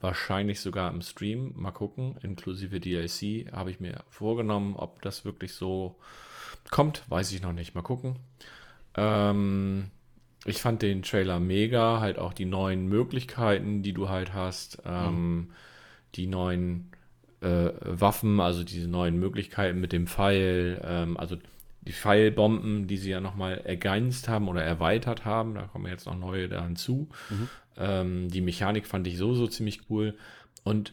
Wahrscheinlich 0.00 0.60
sogar 0.60 0.92
im 0.92 1.02
Stream. 1.02 1.54
Mal 1.56 1.72
gucken. 1.72 2.16
Inklusive 2.22 2.78
DLC 2.78 3.50
habe 3.50 3.72
ich 3.72 3.80
mir 3.80 4.04
vorgenommen. 4.10 4.76
Ob 4.76 5.02
das 5.02 5.24
wirklich 5.24 5.54
so 5.54 5.96
kommt, 6.70 7.02
weiß 7.08 7.32
ich 7.32 7.42
noch 7.42 7.52
nicht. 7.52 7.74
Mal 7.74 7.82
gucken. 7.82 8.14
Ähm, 8.94 9.90
ich 10.44 10.62
fand 10.62 10.82
den 10.82 11.02
Trailer 11.02 11.40
mega, 11.40 11.98
halt 11.98 12.16
auch 12.20 12.32
die 12.32 12.44
neuen 12.44 12.86
Möglichkeiten, 12.86 13.82
die 13.82 13.92
du 13.92 14.08
halt 14.08 14.34
hast, 14.34 14.80
ähm, 14.86 15.50
die 16.14 16.28
neuen 16.28 16.92
äh, 17.40 17.70
Waffen, 17.80 18.38
also 18.38 18.62
diese 18.62 18.86
neuen 18.86 19.18
Möglichkeiten 19.18 19.80
mit 19.80 19.92
dem 19.92 20.06
Pfeil, 20.06 20.80
ähm, 20.84 21.16
also 21.16 21.36
die 21.88 21.92
Pfeilbomben, 21.94 22.86
die 22.86 22.98
sie 22.98 23.10
ja 23.10 23.20
nochmal 23.20 23.62
ergänzt 23.64 24.28
haben 24.28 24.48
oder 24.48 24.62
erweitert 24.62 25.24
haben, 25.24 25.54
da 25.54 25.62
kommen 25.62 25.86
jetzt 25.86 26.04
noch 26.04 26.18
neue 26.18 26.48
da 26.48 26.62
hinzu. 26.62 27.08
Ähm, 27.78 28.28
die 28.28 28.42
Mechanik 28.42 28.86
fand 28.86 29.06
ich 29.06 29.16
so, 29.16 29.34
so 29.34 29.46
ziemlich 29.46 29.80
cool 29.88 30.14
und 30.64 30.92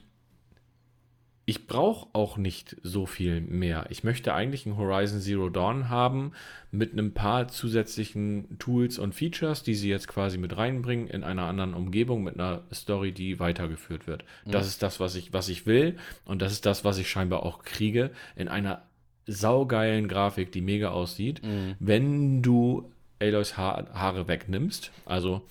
ich 1.47 1.67
brauche 1.67 2.07
auch 2.13 2.37
nicht 2.37 2.77
so 2.81 3.05
viel 3.05 3.41
mehr. 3.41 3.87
Ich 3.89 4.03
möchte 4.05 4.33
eigentlich 4.33 4.65
ein 4.65 4.77
Horizon 4.77 5.19
Zero 5.19 5.49
Dawn 5.49 5.89
haben 5.89 6.31
mit 6.71 6.93
einem 6.93 7.13
paar 7.13 7.49
zusätzlichen 7.49 8.57
Tools 8.57 8.97
und 8.97 9.13
Features, 9.13 9.61
die 9.61 9.75
sie 9.75 9.89
jetzt 9.89 10.07
quasi 10.07 10.37
mit 10.37 10.55
reinbringen 10.55 11.07
in 11.07 11.23
einer 11.25 11.43
anderen 11.43 11.73
Umgebung 11.73 12.23
mit 12.23 12.35
einer 12.35 12.63
Story, 12.73 13.11
die 13.11 13.39
weitergeführt 13.39 14.07
wird. 14.07 14.23
Das 14.45 14.65
ist 14.65 14.81
das, 14.81 14.99
was 14.99 15.13
ich, 15.15 15.33
was 15.33 15.49
ich 15.49 15.65
will 15.65 15.97
und 16.23 16.41
das 16.41 16.53
ist 16.53 16.65
das, 16.65 16.85
was 16.85 16.97
ich 16.97 17.09
scheinbar 17.09 17.43
auch 17.43 17.63
kriege 17.63 18.11
in 18.37 18.47
einer 18.47 18.83
saugeilen 19.27 20.07
Grafik, 20.07 20.51
die 20.51 20.61
mega 20.61 20.89
aussieht. 20.91 21.43
Mhm. 21.43 21.75
Wenn 21.79 22.41
du 22.41 22.91
Aloys 23.19 23.55
Haar, 23.57 23.87
Haare 23.93 24.27
wegnimmst, 24.27 24.91
also 25.05 25.41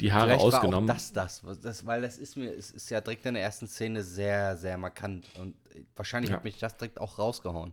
die 0.00 0.12
Haare 0.12 0.28
Vielleicht 0.28 0.44
ausgenommen. 0.44 0.88
War 0.88 0.94
auch 0.94 0.98
das, 0.98 1.12
das, 1.42 1.42
das, 1.62 1.86
weil 1.86 2.02
das 2.02 2.18
ist 2.18 2.36
mir, 2.36 2.52
es 2.52 2.70
ist 2.70 2.90
ja 2.90 3.00
direkt 3.00 3.24
in 3.26 3.34
der 3.34 3.42
ersten 3.42 3.66
Szene 3.66 4.02
sehr, 4.02 4.56
sehr 4.56 4.76
markant 4.76 5.26
und 5.38 5.54
äh, 5.74 5.80
wahrscheinlich 5.96 6.30
Ja. 6.30 6.36
hat 6.36 6.44
mich 6.44 6.58
das 6.58 6.76
direkt 6.76 7.00
auch 7.00 7.18
rausgehauen. 7.18 7.72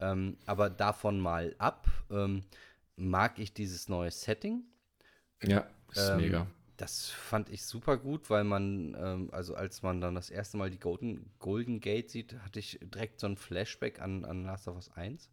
Ähm, 0.00 0.36
aber 0.46 0.70
davon 0.70 1.18
mal 1.18 1.54
ab, 1.58 1.86
ähm, 2.10 2.42
mag 2.96 3.38
ich 3.38 3.52
dieses 3.54 3.88
neue 3.88 4.10
Setting. 4.10 4.62
ja, 5.42 5.66
ist 5.92 6.08
Ähm, 6.10 6.16
mega. 6.18 6.46
Das 6.80 7.10
fand 7.10 7.50
ich 7.50 7.66
super 7.66 7.98
gut, 7.98 8.30
weil 8.30 8.42
man, 8.42 8.96
ähm, 8.98 9.28
also 9.32 9.54
als 9.54 9.82
man 9.82 10.00
dann 10.00 10.14
das 10.14 10.30
erste 10.30 10.56
Mal 10.56 10.70
die 10.70 10.78
Golden, 10.78 11.30
Golden 11.38 11.80
Gate 11.80 12.10
sieht, 12.10 12.32
hatte 12.40 12.58
ich 12.58 12.78
direkt 12.82 13.20
so 13.20 13.26
ein 13.26 13.36
Flashback 13.36 14.00
an, 14.00 14.24
an 14.24 14.44
Last 14.44 14.66
of 14.66 14.76
Us 14.76 14.90
1. 14.96 15.28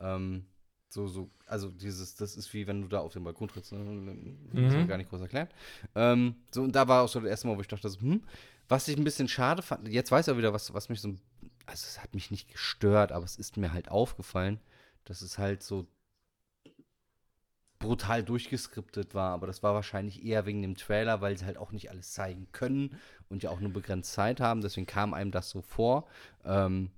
Ähm, 0.00 0.46
so, 0.88 1.06
so, 1.06 1.30
also 1.46 1.70
dieses, 1.70 2.16
das 2.16 2.34
ist 2.34 2.52
wie 2.54 2.66
wenn 2.66 2.82
du 2.82 2.88
da 2.88 2.98
auf 2.98 3.12
den 3.12 3.22
Balkon 3.22 3.46
trittst, 3.46 3.70
ne? 3.70 3.78
Mhm. 3.78 4.88
gar 4.88 4.96
nicht 4.96 5.10
groß 5.10 5.20
erklären. 5.20 5.46
Ähm, 5.94 6.34
so, 6.50 6.62
und 6.62 6.74
da 6.74 6.88
war 6.88 7.04
auch 7.04 7.08
so 7.08 7.20
das 7.20 7.30
erste 7.30 7.46
Mal, 7.46 7.56
wo 7.56 7.60
ich 7.60 7.68
dachte, 7.68 7.88
so, 7.88 8.00
hm, 8.00 8.24
was 8.68 8.88
ich 8.88 8.96
ein 8.96 9.04
bisschen 9.04 9.28
schade 9.28 9.62
fand, 9.62 9.86
jetzt 9.86 10.10
weiß 10.10 10.26
ich 10.26 10.34
auch 10.34 10.38
wieder, 10.38 10.52
was, 10.52 10.74
was 10.74 10.88
mich 10.88 11.00
so, 11.00 11.10
also 11.66 11.86
es 11.86 12.02
hat 12.02 12.14
mich 12.14 12.32
nicht 12.32 12.50
gestört, 12.50 13.12
aber 13.12 13.24
es 13.24 13.36
ist 13.36 13.56
mir 13.56 13.72
halt 13.72 13.92
aufgefallen, 13.92 14.58
dass 15.04 15.22
es 15.22 15.38
halt 15.38 15.62
so 15.62 15.86
brutal 17.80 18.22
durchgeskriptet 18.22 19.14
war, 19.14 19.32
aber 19.32 19.48
das 19.48 19.64
war 19.64 19.74
wahrscheinlich 19.74 20.24
eher 20.24 20.46
wegen 20.46 20.62
dem 20.62 20.76
Trailer, 20.76 21.20
weil 21.20 21.36
sie 21.36 21.46
halt 21.46 21.56
auch 21.56 21.72
nicht 21.72 21.90
alles 21.90 22.12
zeigen 22.12 22.46
können 22.52 23.00
und 23.28 23.42
ja 23.42 23.50
auch 23.50 23.58
nur 23.58 23.72
begrenzt 23.72 24.12
Zeit 24.12 24.38
haben, 24.38 24.60
deswegen 24.60 24.86
kam 24.86 25.14
einem 25.14 25.32
das 25.32 25.50
so 25.50 25.62
vor. 25.62 26.06
Ähm, 26.44 26.90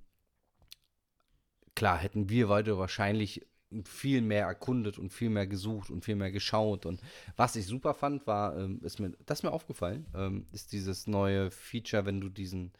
klar, 1.73 1.97
hätten 1.97 2.29
wir 2.29 2.49
heute 2.49 2.77
wahrscheinlich 2.77 3.47
viel 3.85 4.21
mehr 4.21 4.45
erkundet 4.45 4.99
und 4.99 5.11
viel 5.11 5.29
mehr 5.29 5.47
gesucht 5.47 5.89
und 5.89 6.03
viel 6.03 6.15
mehr 6.15 6.31
geschaut 6.31 6.85
und 6.85 7.01
was 7.37 7.55
ich 7.55 7.65
super 7.65 7.93
fand, 7.93 8.27
war, 8.27 8.55
ähm, 8.57 8.81
ist 8.83 8.99
mir, 8.99 9.13
das 9.25 9.39
ist 9.39 9.43
mir 9.43 9.51
aufgefallen, 9.51 10.05
ähm, 10.13 10.47
ist 10.51 10.73
dieses 10.73 11.07
neue 11.07 11.49
Feature, 11.49 12.05
wenn 12.05 12.19
du 12.19 12.29
diesen, 12.29 12.73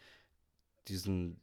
diesen 0.88 1.42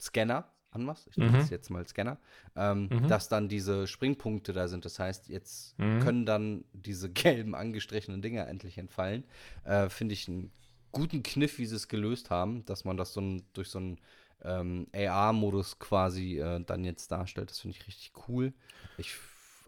Scanner 0.00 0.50
anmachst, 0.76 1.08
ich 1.08 1.18
nenne 1.18 1.32
Mhm. 1.32 1.38
es 1.38 1.50
jetzt 1.50 1.70
mal 1.70 1.86
Scanner, 1.86 2.18
ähm, 2.56 2.90
Mhm. 2.90 3.06
dass 3.06 3.28
dann 3.28 3.48
diese 3.48 3.86
Springpunkte 3.86 4.52
da 4.52 4.68
sind. 4.68 4.84
Das 4.84 4.98
heißt, 4.98 5.28
jetzt 5.28 5.76
Mhm. 5.78 5.98
können 5.98 6.26
dann 6.26 6.64
diese 6.72 7.10
gelben 7.12 7.54
angestrichenen 7.54 8.22
Dinger 8.22 8.46
endlich 8.48 8.78
entfallen. 8.78 9.24
Äh, 9.64 9.88
Finde 9.88 10.14
ich 10.14 10.28
einen 10.28 10.52
guten 10.92 11.22
Kniff, 11.22 11.58
wie 11.58 11.66
sie 11.66 11.76
es 11.76 11.88
gelöst 11.88 12.30
haben, 12.30 12.64
dass 12.66 12.84
man 12.84 12.96
das 12.96 13.12
so 13.12 13.20
ein, 13.20 13.42
durch 13.52 13.68
so 13.70 13.78
einen 13.78 13.98
ähm, 14.44 14.86
AR-Modus 14.94 15.78
quasi 15.78 16.38
äh, 16.38 16.62
dann 16.64 16.84
jetzt 16.84 17.10
darstellt. 17.10 17.50
Das 17.50 17.60
finde 17.60 17.76
ich 17.78 17.86
richtig 17.86 18.12
cool. 18.28 18.52
Ich 18.96 19.12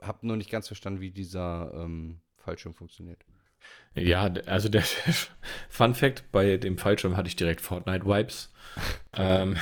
habe 0.03 0.27
nur 0.27 0.37
nicht 0.37 0.51
ganz 0.51 0.67
verstanden, 0.69 1.01
wie 1.01 1.11
dieser 1.11 1.73
ähm, 1.75 2.21
Fallschirm 2.37 2.75
funktioniert. 2.75 3.25
Ja, 3.95 4.25
also 4.47 4.69
der 4.69 4.83
Fun 5.69 5.95
Fact, 5.95 6.31
bei 6.33 6.57
dem 6.57 6.79
Fallschirm 6.79 7.17
hatte 7.17 7.29
ich 7.29 7.37
direkt 7.37 7.61
Fortnite-Vibes. 7.61 8.53
ähm, 9.15 9.57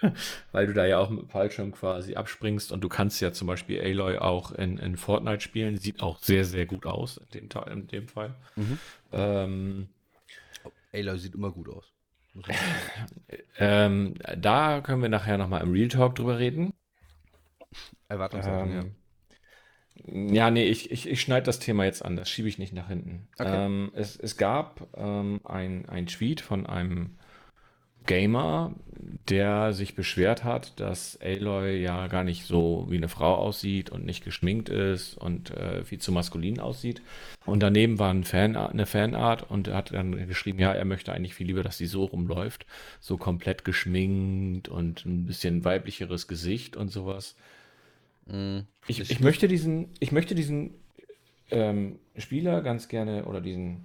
weil 0.52 0.66
du 0.66 0.72
da 0.72 0.86
ja 0.86 0.98
auch 0.98 1.10
mit 1.10 1.22
dem 1.22 1.28
Fallschirm 1.28 1.72
quasi 1.72 2.14
abspringst 2.14 2.72
und 2.72 2.82
du 2.82 2.88
kannst 2.88 3.20
ja 3.20 3.32
zum 3.32 3.46
Beispiel 3.46 3.80
Aloy 3.80 4.18
auch 4.18 4.52
in, 4.52 4.78
in 4.78 4.96
Fortnite 4.96 5.40
spielen. 5.40 5.76
Sieht 5.76 6.02
auch 6.02 6.18
sehr, 6.18 6.44
sehr 6.44 6.66
gut 6.66 6.86
aus 6.86 7.20
in 7.32 7.48
dem, 7.48 7.62
in 7.72 7.86
dem 7.88 8.08
Fall. 8.08 8.34
Mhm. 8.56 8.78
Ähm, 9.12 9.88
Aloy 10.92 11.18
sieht 11.18 11.34
immer 11.34 11.50
gut 11.50 11.68
aus. 11.68 11.92
Ähm, 13.60 14.14
da 14.36 14.80
können 14.80 15.02
wir 15.02 15.08
nachher 15.08 15.36
nochmal 15.36 15.62
im 15.62 15.72
Real 15.72 15.88
Talk 15.88 16.14
drüber 16.14 16.38
reden. 16.38 16.72
Erwartungshaltung, 18.08 18.72
ja. 18.72 18.84
Ähm, 20.06 20.34
ja, 20.34 20.50
nee, 20.50 20.64
ich, 20.64 20.90
ich, 20.90 21.08
ich 21.08 21.20
schneide 21.20 21.46
das 21.46 21.58
Thema 21.58 21.84
jetzt 21.84 22.04
an, 22.04 22.16
das 22.16 22.30
schiebe 22.30 22.48
ich 22.48 22.58
nicht 22.58 22.72
nach 22.72 22.88
hinten. 22.88 23.28
Okay. 23.38 23.66
Ähm, 23.66 23.90
es, 23.94 24.16
es 24.16 24.36
gab 24.36 24.86
ähm, 24.96 25.40
ein, 25.44 25.88
ein 25.88 26.06
Tweet 26.06 26.40
von 26.40 26.66
einem 26.66 27.18
Gamer, 28.08 28.74
der 29.28 29.72
sich 29.74 29.94
beschwert 29.94 30.42
hat, 30.42 30.80
dass 30.80 31.18
Aloy 31.20 31.80
ja 31.80 32.06
gar 32.08 32.24
nicht 32.24 32.46
so 32.46 32.86
wie 32.88 32.96
eine 32.96 33.08
Frau 33.08 33.34
aussieht 33.34 33.90
und 33.90 34.04
nicht 34.04 34.24
geschminkt 34.24 34.70
ist 34.70 35.14
und 35.14 35.50
äh, 35.52 35.84
viel 35.84 35.98
zu 35.98 36.10
maskulin 36.10 36.58
aussieht. 36.58 37.02
Und 37.44 37.62
daneben 37.62 37.98
war 37.98 38.12
ein 38.12 38.24
Fanart, 38.24 38.72
eine 38.72 38.86
Fanart 38.86 39.48
und 39.48 39.68
er 39.68 39.76
hat 39.76 39.92
dann 39.92 40.26
geschrieben, 40.26 40.58
ja, 40.58 40.72
er 40.72 40.86
möchte 40.86 41.12
eigentlich 41.12 41.34
viel 41.34 41.46
lieber, 41.46 41.62
dass 41.62 41.78
sie 41.78 41.86
so 41.86 42.04
rumläuft, 42.04 42.66
so 42.98 43.18
komplett 43.18 43.64
geschminkt 43.64 44.68
und 44.68 45.04
ein 45.04 45.26
bisschen 45.26 45.64
weiblicheres 45.64 46.26
Gesicht 46.26 46.76
und 46.76 46.88
sowas. 46.88 47.36
Mhm. 48.26 48.66
Ich, 48.86 49.00
ich 49.00 49.20
möchte 49.20 49.46
diesen, 49.46 49.90
ich 50.00 50.12
möchte 50.12 50.34
diesen 50.34 50.74
ähm, 51.50 51.98
Spieler 52.16 52.62
ganz 52.62 52.88
gerne 52.88 53.26
oder 53.26 53.42
diesen, 53.42 53.84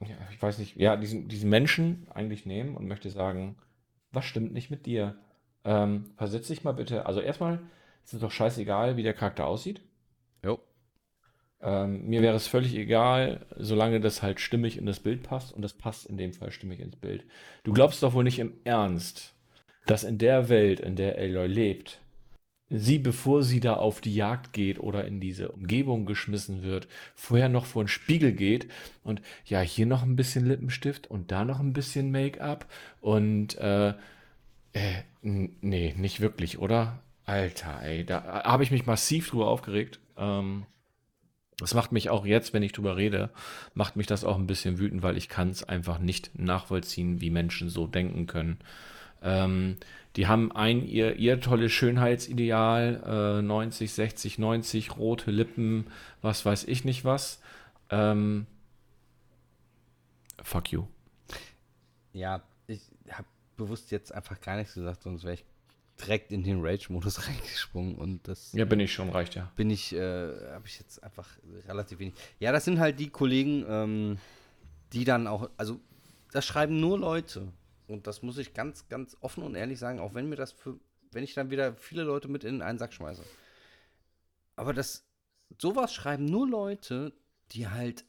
ja, 0.00 0.16
ich 0.30 0.40
weiß 0.40 0.58
nicht, 0.58 0.76
ja, 0.76 0.96
diesen, 0.96 1.28
diesen 1.28 1.48
Menschen 1.48 2.06
eigentlich 2.12 2.46
nehmen 2.46 2.76
und 2.76 2.86
möchte 2.86 3.10
sagen, 3.10 3.56
was 4.12 4.24
stimmt 4.24 4.52
nicht 4.52 4.70
mit 4.70 4.86
dir? 4.86 5.16
Ähm, 5.64 6.12
versetz 6.16 6.48
dich 6.48 6.64
mal 6.64 6.72
bitte. 6.72 7.06
Also 7.06 7.20
erstmal 7.20 7.60
ist 8.04 8.14
es 8.14 8.20
doch 8.20 8.30
scheißegal, 8.30 8.96
wie 8.96 9.02
der 9.02 9.14
Charakter 9.14 9.46
aussieht. 9.46 9.80
Jo. 10.44 10.60
Ähm, 11.60 12.06
mir 12.06 12.22
wäre 12.22 12.36
es 12.36 12.46
völlig 12.46 12.74
egal, 12.76 13.46
solange 13.56 14.00
das 14.00 14.22
halt 14.22 14.40
stimmig 14.40 14.76
in 14.76 14.86
das 14.86 15.00
Bild 15.00 15.22
passt 15.22 15.52
und 15.52 15.62
das 15.62 15.72
passt 15.72 16.06
in 16.06 16.18
dem 16.18 16.32
Fall 16.32 16.52
stimmig 16.52 16.80
ins 16.80 16.96
Bild. 16.96 17.24
Du 17.64 17.72
glaubst 17.72 18.02
doch 18.02 18.12
wohl 18.12 18.24
nicht 18.24 18.38
im 18.38 18.54
Ernst, 18.64 19.34
dass 19.86 20.04
in 20.04 20.18
der 20.18 20.48
Welt, 20.48 20.80
in 20.80 20.96
der 20.96 21.16
Aloy 21.16 21.46
lebt, 21.46 22.00
sie, 22.68 22.98
bevor 22.98 23.42
sie 23.42 23.60
da 23.60 23.74
auf 23.74 24.00
die 24.00 24.14
Jagd 24.14 24.52
geht 24.52 24.80
oder 24.80 25.04
in 25.04 25.20
diese 25.20 25.50
Umgebung 25.50 26.04
geschmissen 26.06 26.62
wird, 26.62 26.88
vorher 27.14 27.48
noch 27.48 27.64
vor 27.64 27.84
den 27.84 27.88
Spiegel 27.88 28.32
geht 28.32 28.68
und 29.04 29.22
ja, 29.44 29.60
hier 29.60 29.86
noch 29.86 30.02
ein 30.02 30.16
bisschen 30.16 30.46
Lippenstift 30.46 31.06
und 31.06 31.30
da 31.30 31.44
noch 31.44 31.60
ein 31.60 31.72
bisschen 31.72 32.10
Make-up 32.10 32.66
und 33.00 33.56
äh, 33.58 33.94
äh, 34.72 35.02
nee, 35.22 35.94
nicht 35.96 36.20
wirklich, 36.20 36.58
oder? 36.58 37.00
Alter, 37.24 37.82
ey, 37.82 38.04
da 38.04 38.44
habe 38.44 38.62
ich 38.62 38.70
mich 38.70 38.86
massiv 38.86 39.30
drüber 39.30 39.48
aufgeregt. 39.48 39.98
Ähm, 40.16 40.66
das 41.58 41.74
macht 41.74 41.90
mich 41.90 42.10
auch 42.10 42.26
jetzt, 42.26 42.52
wenn 42.52 42.62
ich 42.62 42.72
drüber 42.72 42.96
rede, 42.96 43.30
macht 43.74 43.96
mich 43.96 44.06
das 44.06 44.24
auch 44.24 44.36
ein 44.36 44.46
bisschen 44.46 44.78
wütend, 44.78 45.02
weil 45.02 45.16
ich 45.16 45.28
kann 45.28 45.48
es 45.48 45.64
einfach 45.64 45.98
nicht 45.98 46.38
nachvollziehen, 46.38 47.20
wie 47.20 47.30
Menschen 47.30 47.70
so 47.70 47.86
denken 47.86 48.26
können. 48.26 48.58
Ähm, 49.22 49.76
die 50.16 50.26
haben 50.26 50.50
ein 50.52 50.86
ihr, 50.86 51.16
ihr 51.16 51.40
tolles 51.40 51.72
Schönheitsideal, 51.72 53.38
äh, 53.40 53.42
90, 53.42 53.92
60, 53.92 54.38
90, 54.38 54.96
rote 54.96 55.30
Lippen, 55.30 55.86
was 56.22 56.44
weiß 56.46 56.64
ich 56.64 56.84
nicht 56.84 57.04
was. 57.04 57.40
Ähm, 57.90 58.46
fuck 60.42 60.72
you. 60.72 60.86
Ja, 62.12 62.42
ich 62.66 62.80
habe 63.10 63.26
bewusst 63.56 63.90
jetzt 63.90 64.12
einfach 64.12 64.40
gar 64.40 64.56
nichts 64.56 64.74
gesagt, 64.74 65.02
sonst 65.02 65.24
wäre 65.24 65.34
ich 65.34 65.44
direkt 66.00 66.32
in 66.32 66.42
den 66.42 66.64
Rage-Modus 66.64 67.28
reingesprungen 67.28 67.96
und 67.96 68.26
das. 68.26 68.52
Ja, 68.54 68.64
bin 68.64 68.80
ich 68.80 68.92
schon, 68.92 69.10
reicht 69.10 69.34
ja. 69.34 69.52
Bin 69.56 69.68
ich, 69.68 69.94
äh, 69.94 69.98
habe 69.98 70.66
ich 70.66 70.78
jetzt 70.78 71.02
einfach 71.02 71.28
relativ 71.68 71.98
wenig. 71.98 72.14
Ja, 72.40 72.52
das 72.52 72.64
sind 72.64 72.78
halt 72.78 72.98
die 72.98 73.10
Kollegen, 73.10 73.66
ähm, 73.68 74.18
die 74.92 75.04
dann 75.04 75.26
auch, 75.26 75.50
also 75.58 75.78
das 76.32 76.46
schreiben 76.46 76.80
nur 76.80 76.98
Leute 76.98 77.52
und 77.88 78.06
das 78.06 78.22
muss 78.22 78.38
ich 78.38 78.54
ganz, 78.54 78.88
ganz 78.88 79.16
offen 79.20 79.42
und 79.42 79.54
ehrlich 79.54 79.78
sagen, 79.78 80.00
auch 80.00 80.14
wenn 80.14 80.28
mir 80.28 80.36
das 80.36 80.52
für, 80.52 80.78
wenn 81.12 81.24
ich 81.24 81.34
dann 81.34 81.50
wieder 81.50 81.74
viele 81.74 82.02
Leute 82.02 82.28
mit 82.28 82.44
in 82.44 82.62
einen 82.62 82.78
Sack 82.78 82.92
schmeiße. 82.92 83.22
Aber 84.56 84.72
das, 84.72 85.06
sowas 85.60 85.92
schreiben 85.92 86.24
nur 86.24 86.48
Leute, 86.48 87.12
die 87.52 87.68
halt 87.68 88.04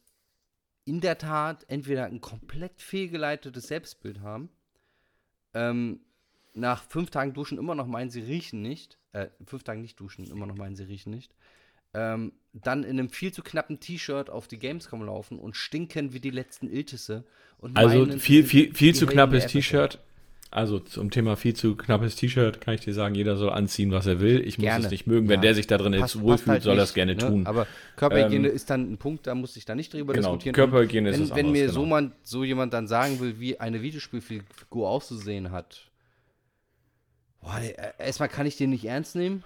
in 0.86 1.02
der 1.02 1.18
Tat 1.18 1.66
entweder 1.68 2.06
ein 2.06 2.22
komplett 2.22 2.82
fehlgeleitetes 2.82 3.68
Selbstbild 3.68 4.22
haben, 4.22 4.50
ähm, 5.54 6.00
nach 6.54 6.84
fünf 6.84 7.12
Tagen 7.12 7.34
Duschen 7.34 7.58
immer 7.58 7.76
noch 7.76 7.88
meinen, 7.88 8.10
sie 8.10 8.22
riechen 8.22 8.62
nicht, 8.62 8.98
äh, 9.12 9.28
fünf 9.46 9.64
Tagen 9.64 9.82
nicht 9.82 10.00
duschen, 10.00 10.26
immer 10.30 10.46
noch 10.48 10.56
meinen, 10.56 10.76
sie 10.76 10.84
riechen 10.84 11.12
nicht, 11.12 11.36
ähm, 11.98 12.32
dann 12.54 12.84
in 12.84 13.00
einem 13.00 13.10
viel 13.10 13.34
zu 13.34 13.42
knappen 13.42 13.80
T-Shirt 13.80 14.30
auf 14.30 14.48
die 14.48 14.60
Gamescom 14.60 15.04
laufen 15.04 15.40
und 15.40 15.56
stinken 15.56 16.14
wie 16.14 16.20
die 16.20 16.30
letzten 16.30 16.70
Iltisse. 16.70 17.24
Und 17.58 17.78
also 17.78 18.06
meinen, 18.06 18.20
viel, 18.20 18.44
viel, 18.44 18.74
viel 18.74 18.94
zu 18.96 19.08
knappes 19.08 19.48
T-Shirt. 19.48 20.00
Also 20.50 20.80
zum 20.80 21.12
Thema 21.12 21.36
viel 21.36 21.56
zu 21.56 21.76
knappes 21.76 22.16
T-Shirt 22.16 22.62
kann 22.62 22.76
ich 22.76 22.82
dir 22.82 22.94
sagen, 22.94 23.16
jeder 23.16 23.36
soll 23.36 23.50
anziehen, 23.50 23.92
was 23.92 24.08
er 24.08 24.22
will. 24.22 24.40
Ich 24.48 24.58
gerne. 24.58 24.78
muss 24.78 24.86
es 24.86 24.92
nicht 24.92 25.06
mögen. 25.06 25.28
Wenn 25.28 25.40
ja. 25.40 25.42
der 25.42 25.56
sich 25.56 25.68
da 25.68 25.78
drin 25.78 25.94
jetzt 25.94 26.22
wohlfühlt, 26.22 26.48
halt 26.48 26.64
soll 26.64 26.78
er 26.78 26.84
es 26.84 26.94
gerne 26.94 27.16
ne? 27.16 27.18
tun. 27.18 27.46
Aber 27.46 27.68
Körperhygiene 27.98 28.48
ähm, 28.48 28.56
ist 28.56 28.70
dann 28.70 28.94
ein 28.94 28.98
Punkt, 28.98 29.28
da 29.28 29.36
muss 29.36 29.58
ich 29.58 29.66
da 29.66 29.76
nicht 29.76 29.94
drüber 29.94 30.14
genau, 30.14 30.30
diskutieren. 30.30 30.56
Körperhygiene 30.56 31.10
ist 31.10 31.20
wenn, 31.32 31.36
Wenn 31.36 31.52
mir 31.52 31.68
genau. 31.68 31.74
so, 31.74 31.86
man, 31.86 32.14
so 32.24 32.44
jemand 32.44 32.74
dann 32.74 32.88
sagen 32.88 33.20
will, 33.20 33.40
wie 33.40 33.60
eine 33.60 33.82
Videospielfigur 33.82 34.88
auszusehen 34.88 35.52
hat, 35.52 35.92
boah, 37.42 37.60
erstmal 38.00 38.30
kann 38.30 38.46
ich 38.46 38.56
den 38.56 38.70
nicht 38.70 38.86
ernst 38.86 39.16
nehmen. 39.16 39.44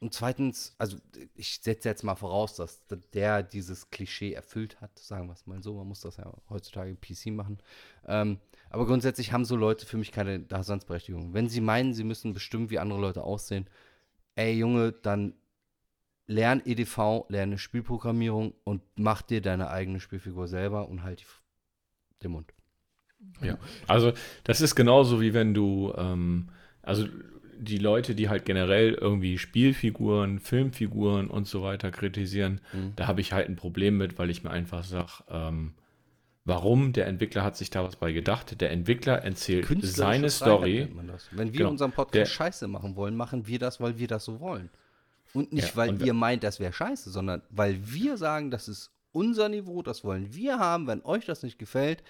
Und 0.00 0.14
zweitens, 0.14 0.74
also 0.78 0.96
ich 1.34 1.60
setze 1.60 1.88
jetzt 1.90 2.04
mal 2.04 2.14
voraus, 2.14 2.56
dass 2.56 2.80
der 3.12 3.42
dieses 3.42 3.90
Klischee 3.90 4.32
erfüllt 4.32 4.80
hat, 4.80 4.98
sagen 4.98 5.26
wir 5.26 5.34
es 5.34 5.46
mal 5.46 5.62
so. 5.62 5.74
Man 5.74 5.88
muss 5.88 6.00
das 6.00 6.16
ja 6.16 6.32
heutzutage 6.48 6.96
PC 6.96 7.26
machen. 7.26 7.58
Ähm, 8.06 8.38
aber 8.70 8.86
grundsätzlich 8.86 9.32
haben 9.32 9.44
so 9.44 9.56
Leute 9.56 9.84
für 9.84 9.98
mich 9.98 10.10
keine 10.10 10.40
Daseinsberechtigung. 10.40 11.34
Wenn 11.34 11.50
sie 11.50 11.60
meinen, 11.60 11.92
sie 11.92 12.04
müssen 12.04 12.32
bestimmen, 12.32 12.70
wie 12.70 12.78
andere 12.78 12.98
Leute 12.98 13.22
aussehen, 13.22 13.68
ey 14.36 14.54
Junge, 14.54 14.92
dann 14.92 15.34
lern 16.26 16.62
EDV, 16.64 17.26
lerne 17.28 17.58
Spielprogrammierung 17.58 18.54
und 18.64 18.82
mach 18.94 19.20
dir 19.20 19.42
deine 19.42 19.68
eigene 19.68 20.00
Spielfigur 20.00 20.48
selber 20.48 20.88
und 20.88 21.02
halt 21.02 21.26
den 22.22 22.30
Mund. 22.30 22.54
Ja, 23.42 23.58
also 23.86 24.12
das 24.44 24.62
ist 24.62 24.74
genauso 24.74 25.20
wie 25.20 25.34
wenn 25.34 25.52
du, 25.52 25.92
ähm, 25.96 26.48
also 26.80 27.06
die 27.60 27.78
Leute, 27.78 28.14
die 28.14 28.28
halt 28.28 28.44
generell 28.44 28.94
irgendwie 28.94 29.38
Spielfiguren, 29.38 30.38
Filmfiguren 30.38 31.28
und 31.28 31.46
so 31.46 31.62
weiter 31.62 31.90
kritisieren, 31.90 32.60
mhm. 32.72 32.92
da 32.96 33.06
habe 33.06 33.20
ich 33.20 33.32
halt 33.32 33.48
ein 33.48 33.56
Problem 33.56 33.98
mit, 33.98 34.18
weil 34.18 34.30
ich 34.30 34.42
mir 34.42 34.50
einfach 34.50 34.84
sage, 34.84 35.24
ähm, 35.28 35.74
warum? 36.44 36.92
Der 36.92 37.06
Entwickler 37.06 37.44
hat 37.44 37.56
sich 37.56 37.70
da 37.70 37.84
was 37.84 37.96
bei 37.96 38.12
gedacht. 38.12 38.60
Der 38.60 38.70
Entwickler 38.70 39.22
erzählt 39.22 39.66
seine 39.82 40.30
Story. 40.30 40.88
Wenn 41.30 41.52
wir 41.52 41.58
genau, 41.58 41.70
unseren 41.70 41.92
Podcast 41.92 42.14
der, 42.14 42.26
Scheiße 42.26 42.68
machen 42.68 42.96
wollen, 42.96 43.16
machen 43.16 43.46
wir 43.46 43.58
das, 43.58 43.80
weil 43.80 43.98
wir 43.98 44.08
das 44.08 44.24
so 44.24 44.40
wollen. 44.40 44.70
Und 45.32 45.52
nicht, 45.52 45.68
ja, 45.68 45.76
weil 45.76 45.90
und 45.90 46.02
ihr 46.02 46.14
meint, 46.14 46.42
das 46.42 46.58
wäre 46.58 46.72
scheiße, 46.72 47.10
sondern 47.10 47.42
weil 47.50 47.78
wir 47.82 48.16
sagen, 48.16 48.50
das 48.50 48.66
ist 48.66 48.90
unser 49.12 49.48
Niveau, 49.48 49.82
das 49.82 50.02
wollen 50.02 50.34
wir 50.34 50.58
haben. 50.58 50.86
Wenn 50.86 51.04
euch 51.04 51.24
das 51.24 51.42
nicht 51.42 51.58
gefällt, 51.58 52.02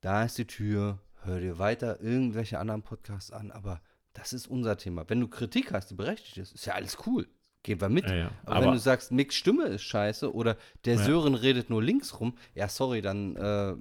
da 0.00 0.24
ist 0.24 0.38
die 0.38 0.46
Tür. 0.46 0.98
Hör 1.22 1.40
dir 1.40 1.58
weiter 1.58 2.00
irgendwelche 2.00 2.58
anderen 2.58 2.82
Podcasts 2.82 3.32
an, 3.32 3.50
aber 3.50 3.80
das 4.16 4.32
ist 4.32 4.46
unser 4.46 4.76
Thema. 4.78 5.08
Wenn 5.08 5.20
du 5.20 5.28
Kritik 5.28 5.72
hast, 5.72 5.90
die 5.90 5.94
berechtigt 5.94 6.38
ist, 6.38 6.54
ist 6.54 6.66
ja 6.66 6.74
alles 6.74 6.96
cool. 7.06 7.28
Gehen 7.62 7.80
wir 7.80 7.88
mit. 7.88 8.08
Ja, 8.08 8.16
ja. 8.16 8.30
Aber, 8.44 8.56
Aber, 8.56 8.66
wenn 8.66 8.72
du 8.72 8.78
sagst, 8.78 9.12
Mix 9.12 9.34
Stimme 9.34 9.64
ist 9.64 9.82
scheiße 9.82 10.32
oder 10.32 10.56
der 10.84 10.94
ja. 10.94 11.02
Sören 11.02 11.34
redet 11.34 11.68
nur 11.68 11.82
links 11.82 12.18
rum, 12.18 12.36
ja, 12.54 12.68
sorry, 12.68 13.02
dann 13.02 13.36
äh, 13.36 13.74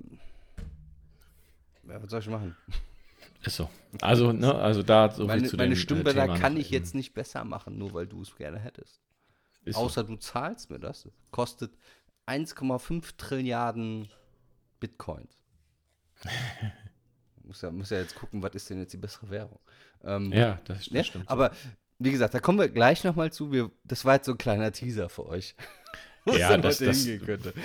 was 1.84 2.10
soll 2.10 2.20
ich 2.20 2.28
machen? 2.28 2.56
Ist 3.44 3.58
so. 3.58 3.70
Also, 4.02 4.32
ne, 4.34 4.56
also 4.56 4.82
da 4.82 5.12
so 5.12 5.26
meine, 5.26 5.48
zu 5.48 5.56
meine 5.56 5.76
Stimme 5.76 6.04
da 6.04 6.36
kann 6.36 6.58
ich 6.58 6.72
jetzt 6.72 6.96
nicht 6.96 7.14
besser 7.14 7.44
machen, 7.44 7.78
nur 7.78 7.94
weil 7.94 8.08
du 8.08 8.22
es 8.22 8.36
gerne 8.36 8.58
hättest. 8.58 9.02
Ist 9.64 9.76
Außer 9.78 10.02
so. 10.02 10.08
du 10.08 10.16
zahlst 10.18 10.70
mir 10.70 10.80
das. 10.80 11.08
Kostet 11.32 11.72
1,5 12.28 13.18
Trilliarden 13.18 14.10
Bitcoins. 14.80 15.38
muss, 17.46 17.62
ja, 17.62 17.72
muss 17.72 17.90
ja 17.90 18.00
jetzt 18.00 18.16
gucken, 18.16 18.42
was 18.42 18.54
ist 18.56 18.70
denn 18.70 18.80
jetzt 18.80 18.94
die 18.94 18.98
bessere 18.98 19.30
Währung. 19.30 19.60
Ähm, 20.04 20.32
ja, 20.32 20.60
das, 20.66 20.88
ja, 20.88 21.04
stimmt. 21.04 21.30
Aber 21.30 21.52
wie 22.00 22.12
gesagt, 22.12 22.34
da 22.34 22.40
kommen 22.40 22.60
wir 22.60 22.70
gleich 22.70 23.04
nochmal 23.04 23.32
zu. 23.32 23.52
Wir, 23.52 23.72
das 23.84 24.06
war 24.06 24.16
jetzt 24.16 24.26
so 24.26 24.34
ein 24.34 24.38
kleiner 24.38 24.72
Teaser 24.72 25.10
für 25.10 25.28
euch. 25.28 25.56
ja, 26.26 26.58
das, 26.58 26.80
das 26.80 27.08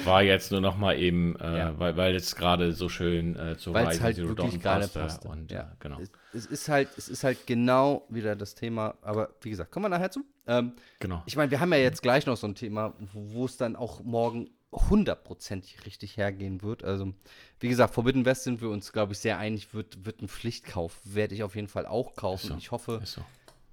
war 0.04 0.22
jetzt 0.22 0.52
nur 0.52 0.60
nochmal 0.60 0.98
eben, 0.98 1.36
äh, 1.40 1.58
ja. 1.58 1.78
weil, 1.78 1.96
weil 1.96 2.14
es 2.14 2.36
gerade 2.36 2.72
so 2.72 2.88
schön 2.88 3.36
äh, 3.36 3.56
zu 3.56 3.72
Weil's 3.72 4.00
halt 4.00 4.16
Zero 4.16 4.34
Dawn 4.34 4.60
passte. 4.60 5.00
passte. 5.00 5.28
Und, 5.28 5.50
ja. 5.50 5.62
Äh, 5.62 5.66
genau. 5.80 5.98
Es, 6.00 6.10
es, 6.32 6.46
ist 6.46 6.68
halt, 6.68 6.88
es 6.96 7.08
ist 7.08 7.24
halt 7.24 7.46
genau 7.46 8.06
wieder 8.08 8.36
das 8.36 8.54
Thema, 8.54 8.94
aber 9.02 9.30
wie 9.40 9.50
gesagt, 9.50 9.72
kommen 9.72 9.86
wir 9.86 9.88
nachher 9.88 10.10
zu. 10.10 10.24
Ähm, 10.46 10.74
genau. 10.98 11.22
Ich 11.26 11.36
meine, 11.36 11.50
wir 11.50 11.60
haben 11.60 11.72
ja 11.72 11.78
jetzt 11.78 12.02
gleich 12.02 12.26
noch 12.26 12.36
so 12.36 12.46
ein 12.46 12.54
Thema, 12.54 12.94
wo 13.12 13.46
es 13.46 13.56
dann 13.56 13.76
auch 13.76 14.02
morgen 14.04 14.50
hundertprozentig 14.72 15.84
richtig 15.84 16.16
hergehen 16.16 16.62
wird. 16.62 16.84
Also, 16.84 17.12
wie 17.58 17.68
gesagt, 17.68 17.94
Forbidden 17.94 18.24
West 18.24 18.44
sind 18.44 18.60
wir 18.60 18.70
uns, 18.70 18.92
glaube 18.92 19.12
ich, 19.12 19.18
sehr 19.18 19.38
einig, 19.38 19.74
wird, 19.74 20.04
wird 20.04 20.22
ein 20.22 20.28
Pflichtkauf. 20.28 21.00
Werde 21.04 21.34
ich 21.34 21.42
auf 21.42 21.56
jeden 21.56 21.68
Fall 21.68 21.86
auch 21.86 22.14
kaufen. 22.14 22.48
So, 22.48 22.56
ich 22.56 22.70
hoffe, 22.70 23.00
so. 23.04 23.22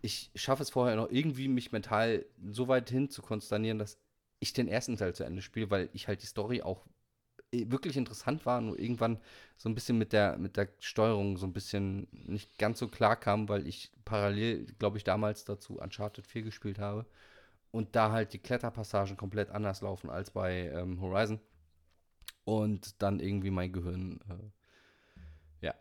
ich 0.02 0.32
schaffe 0.36 0.64
es 0.64 0.72
vorher 0.72 0.96
noch 0.96 1.10
irgendwie, 1.12 1.48
mich 1.48 1.72
mental 1.72 2.26
so 2.52 2.68
weit 2.68 2.90
hin 2.90 3.10
zu 3.10 3.22
konsternieren, 3.22 3.78
dass 3.78 3.98
ich 4.40 4.54
den 4.54 4.68
ersten 4.68 4.98
Teil 4.98 5.14
zu 5.14 5.24
Ende 5.24 5.42
spiele, 5.42 5.70
weil 5.70 5.90
ich 5.94 6.08
halt 6.08 6.22
die 6.24 6.28
Story 6.28 6.62
auch 6.64 6.86
äh, 7.52 7.66
wirklich 7.70 7.96
interessant 7.96 8.46
war, 8.46 8.60
nur 8.62 8.80
irgendwann 8.80 9.20
so 9.58 9.70
ein 9.70 9.76
bisschen 9.76 10.00
mit 10.00 10.14
der, 10.14 10.38
mit 10.38 10.58
der 10.58 10.70
Steuerung 10.80 11.38
so 11.38 11.46
ein 11.46 11.54
bisschen 11.54 12.08
nicht 12.12 12.58
ganz 12.58 12.80
so 12.80 12.88
klar 12.88 13.16
kam, 13.16 13.50
weil 13.50 13.68
ich 13.68 13.92
parallel, 14.04 14.66
glaube 14.80 14.98
ich, 14.98 15.04
damals 15.04 15.46
dazu 15.46 15.80
Uncharted 15.80 16.26
4 16.26 16.42
gespielt 16.42 16.80
habe 16.80 17.06
und 17.72 17.96
da 17.96 18.12
halt 18.12 18.34
die 18.34 18.40
Kletterpassagen 18.40 19.18
komplett 19.18 19.50
anders 19.50 19.82
laufen 19.82 20.10
als 20.10 20.32
bei 20.32 20.70
ähm, 20.70 21.02
Horizon. 21.02 21.40
Und 22.44 23.02
dann 23.02 23.20
irgendwie 23.20 23.52
mein 23.52 23.74
Gehirn, 23.74 24.20
äh, 24.30 25.66
ja. 25.66 25.74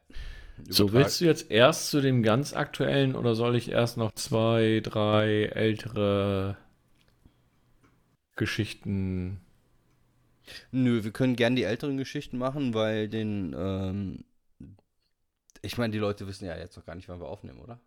So, 0.68 0.92
willst 0.92 1.20
du 1.20 1.26
jetzt 1.26 1.50
erst 1.50 1.90
zu 1.90 2.00
dem 2.00 2.22
ganz 2.22 2.54
aktuellen 2.54 3.14
oder 3.14 3.34
soll 3.34 3.56
ich 3.56 3.70
erst 3.70 3.98
noch 3.98 4.12
zwei, 4.12 4.80
drei 4.82 5.44
ältere 5.44 6.56
Geschichten? 8.36 9.40
Nö, 10.70 11.04
wir 11.04 11.10
können 11.10 11.36
gern 11.36 11.56
die 11.56 11.64
älteren 11.64 11.96
Geschichten 11.96 12.38
machen, 12.38 12.74
weil 12.74 13.08
den, 13.08 13.54
ähm, 13.58 14.24
ich 15.62 15.76
meine, 15.78 15.92
die 15.92 15.98
Leute 15.98 16.26
wissen 16.26 16.46
ja 16.46 16.56
jetzt 16.56 16.76
noch 16.76 16.86
gar 16.86 16.94
nicht, 16.94 17.08
wann 17.08 17.20
wir 17.20 17.28
aufnehmen, 17.28 17.60
oder? 17.60 17.80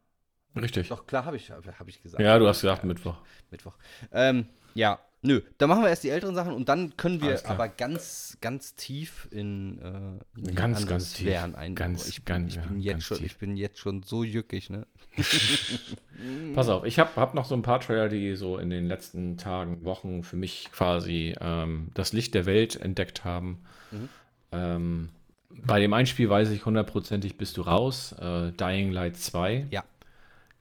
Richtig. 0.55 0.89
Doch, 0.89 1.05
klar, 1.05 1.25
habe 1.25 1.37
ich, 1.37 1.51
hab 1.51 1.87
ich 1.87 2.01
gesagt. 2.01 2.21
Ja, 2.21 2.37
du 2.39 2.47
hast 2.47 2.61
gesagt 2.61 2.83
ja, 2.83 2.87
Mittwoch. 2.87 3.17
Mittwoch. 3.51 3.73
Ähm, 4.11 4.47
ja, 4.73 4.99
nö. 5.21 5.41
Dann 5.57 5.69
machen 5.69 5.83
wir 5.83 5.89
erst 5.89 6.03
die 6.03 6.09
älteren 6.09 6.33
Sachen 6.33 6.53
und 6.53 6.69
dann 6.69 6.97
können 6.97 7.21
wir 7.21 7.39
aber 7.47 7.67
ganz, 7.67 8.37
ganz 8.41 8.75
tief 8.75 9.27
in, 9.31 9.79
äh, 9.79 10.39
in 10.39 10.55
ganz, 10.55 10.87
ganz 10.87 11.13
tief. 11.13 11.27
ein. 11.55 11.75
Ganz, 11.75 12.07
ich, 12.07 12.25
ganz, 12.25 12.55
ich, 12.55 12.61
bin 12.61 12.79
ja, 12.79 12.93
jetzt 12.93 13.03
schon, 13.03 13.17
tief. 13.17 13.25
ich 13.27 13.37
bin 13.37 13.57
jetzt 13.57 13.77
schon 13.77 14.03
so 14.03 14.23
jückig, 14.23 14.69
ne? 14.69 14.87
Pass 16.55 16.67
auf, 16.67 16.83
ich 16.83 16.99
habe 16.99 17.09
hab 17.15 17.33
noch 17.33 17.45
so 17.45 17.55
ein 17.55 17.61
paar 17.61 17.79
Trailer, 17.79 18.09
die 18.09 18.35
so 18.35 18.57
in 18.57 18.69
den 18.69 18.87
letzten 18.87 19.37
Tagen, 19.37 19.83
Wochen 19.85 20.23
für 20.23 20.35
mich 20.35 20.69
quasi 20.71 21.35
ähm, 21.39 21.89
das 21.93 22.11
Licht 22.11 22.33
der 22.33 22.45
Welt 22.45 22.75
entdeckt 22.75 23.23
haben. 23.23 23.63
Mhm. 23.91 24.09
Ähm, 24.51 25.09
bei 25.51 25.79
dem 25.79 25.93
Einspiel 25.93 26.29
weiß 26.29 26.49
ich 26.51 26.65
hundertprozentig, 26.65 27.37
bist 27.37 27.57
du 27.57 27.61
raus. 27.61 28.13
Äh, 28.13 28.51
Dying 28.53 28.91
Light 28.91 29.17
2. 29.17 29.67
Ja 29.71 29.83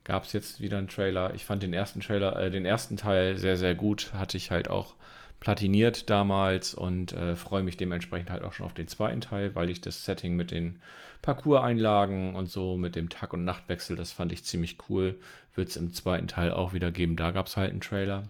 gab 0.03 0.23
es 0.25 0.33
jetzt 0.33 0.59
wieder 0.61 0.77
einen 0.77 0.87
Trailer. 0.87 1.33
Ich 1.35 1.45
fand 1.45 1.61
den 1.63 1.73
ersten 1.73 1.99
Trailer, 1.99 2.39
äh, 2.39 2.49
den 2.51 2.65
ersten 2.65 2.97
Teil 2.97 3.37
sehr, 3.37 3.57
sehr 3.57 3.75
gut. 3.75 4.11
Hatte 4.13 4.37
ich 4.37 4.51
halt 4.51 4.69
auch 4.69 4.95
platiniert 5.39 6.09
damals 6.09 6.73
und 6.73 7.13
äh, 7.13 7.35
freue 7.37 7.63
mich 7.63 7.77
dementsprechend 7.77 8.29
halt 8.29 8.43
auch 8.43 8.51
schon 8.53 8.65
auf 8.65 8.73
den 8.73 8.87
zweiten 8.89 9.21
Teil, 9.21 9.55
weil 9.55 9.69
ich 9.69 9.79
das 9.79 10.03
Setting 10.03 10.35
mit 10.35 10.51
den 10.51 10.81
Parcours-Einlagen 11.21 12.35
und 12.35 12.49
so, 12.49 12.75
mit 12.75 12.95
dem 12.95 13.07
Tag- 13.09 13.33
und 13.33 13.45
Nachtwechsel, 13.45 13.95
das 13.95 14.11
fand 14.11 14.31
ich 14.33 14.43
ziemlich 14.43 14.77
cool. 14.89 15.17
Wird 15.55 15.69
es 15.69 15.77
im 15.77 15.93
zweiten 15.93 16.27
Teil 16.27 16.51
auch 16.51 16.73
wieder 16.73 16.91
geben. 16.91 17.15
Da 17.15 17.31
gab 17.31 17.47
es 17.47 17.55
halt 17.55 17.71
einen 17.71 17.81
Trailer. 17.81 18.23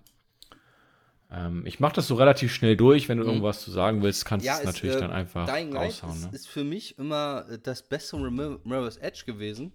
Ähm, 1.31 1.63
ich 1.65 1.79
mache 1.79 1.93
das 1.95 2.07
so 2.07 2.15
relativ 2.15 2.53
schnell 2.53 2.75
durch. 2.75 3.07
Wenn 3.09 3.17
du 3.17 3.23
Mhm. 3.23 3.29
irgendwas 3.29 3.61
zu 3.61 3.71
sagen 3.71 4.01
willst, 4.01 4.25
kannst 4.25 4.45
du 4.45 4.47
Ja, 4.47 4.57
es 4.59 4.65
natürlich 4.65 4.95
äh, 4.95 4.99
dann 4.99 5.11
einfach 5.11 5.45
Dying 5.47 5.71
Light 5.71 5.87
raushauen. 6.03 6.13
ist, 6.15 6.23
Ne? 6.25 6.29
ist 6.33 6.47
für 6.47 6.63
mich 6.63 6.97
immer 6.97 7.45
äh, 7.49 7.59
das 7.61 7.83
beste 7.83 8.17
Mir- 8.17 8.59
Mirror's 8.63 8.97
Edge 8.97 9.23
gewesen. 9.25 9.71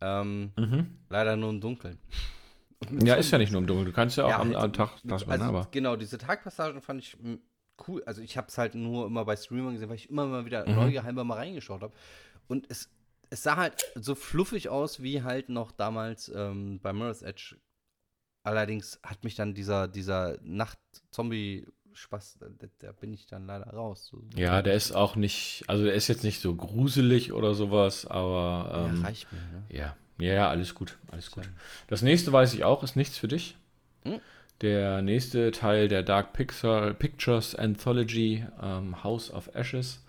Ähm, 0.00 0.52
Mhm. 0.56 0.98
leider 1.08 1.36
nur 1.36 1.50
im 1.50 1.60
Dunkeln. 1.60 1.98
Ja, 3.04 3.14
ist 3.14 3.30
ja 3.30 3.38
nicht 3.38 3.52
nur 3.52 3.60
im 3.62 3.66
Dunkeln. 3.66 3.86
Du 3.86 3.92
kannst 3.92 4.16
ja 4.18 4.24
auch 4.24 4.30
Ja, 4.30 4.38
am, 4.40 4.48
halt, 4.48 4.56
am 4.56 4.72
Tag 4.72 4.90
das 5.04 5.22
also, 5.26 5.44
machen, 5.44 5.56
aber. 5.56 5.68
Genau, 5.70 5.96
diese 5.96 6.18
Tagpassagen 6.18 6.82
fand 6.82 7.00
ich 7.00 7.16
mm, 7.18 7.36
cool. 7.88 8.02
Also 8.04 8.20
ich 8.20 8.36
habe 8.36 8.48
es 8.48 8.58
halt 8.58 8.74
nur 8.74 9.06
immer 9.06 9.24
bei 9.24 9.36
Streamern 9.36 9.72
gesehen, 9.72 9.88
weil 9.88 9.96
ich 9.96 10.10
immer 10.10 10.26
mal 10.26 10.44
wieder 10.44 10.66
Mhm. 10.68 10.74
neugeheimbar 10.76 11.24
mal 11.24 11.34
reingeschaut 11.36 11.82
habe. 11.82 11.94
Und 12.48 12.66
es, 12.70 12.90
es 13.30 13.42
sah 13.42 13.56
halt 13.56 13.82
so 13.94 14.14
fluffig 14.14 14.68
aus 14.68 15.02
wie 15.02 15.22
halt 15.22 15.48
noch 15.48 15.72
damals 15.72 16.28
ähm, 16.34 16.78
bei 16.80 16.92
Mirror's 16.92 17.22
Edge. 17.22 17.56
Allerdings 18.44 19.00
hat 19.02 19.24
mich 19.24 19.34
dann 19.34 19.54
dieser, 19.54 19.88
dieser 19.88 20.38
Nacht-Zombie-Spaß, 21.96 22.38
da, 22.40 22.66
da 22.78 22.92
bin 22.92 23.12
ich 23.12 23.26
dann 23.26 23.46
leider 23.46 23.66
raus. 23.70 24.06
So, 24.10 24.22
Ja, 24.36 24.62
der 24.62 24.74
ist 24.74 24.92
auch 24.92 25.16
nicht, 25.16 25.64
also 25.66 25.84
der 25.84 25.94
ist 25.94 26.08
jetzt 26.08 26.24
nicht 26.24 26.40
so 26.40 26.54
gruselig 26.54 27.32
oder 27.32 27.54
sowas, 27.54 28.06
aber 28.06 28.70
ja, 28.72 28.86
ähm, 28.88 29.02
reicht 29.02 29.32
mir, 29.32 29.38
ne? 29.40 29.62
ja, 29.70 29.96
ja, 30.18 30.34
ja, 30.34 30.48
alles 30.50 30.74
gut, 30.74 30.98
alles 31.10 31.30
gut. 31.30 31.48
Das 31.88 32.02
nächste 32.02 32.32
weiß 32.32 32.54
ich 32.54 32.64
auch, 32.64 32.82
ist 32.82 32.96
nichts 32.96 33.18
für 33.18 33.28
dich. 33.28 33.56
Hm? 34.04 34.20
Der 34.62 35.02
nächste 35.02 35.50
Teil 35.50 35.88
der 35.88 36.02
Dark 36.02 36.32
Pixar, 36.32 36.94
Pictures 36.94 37.54
Anthology, 37.54 38.44
ähm, 38.62 39.02
House 39.04 39.30
of 39.30 39.54
Ashes. 39.54 40.02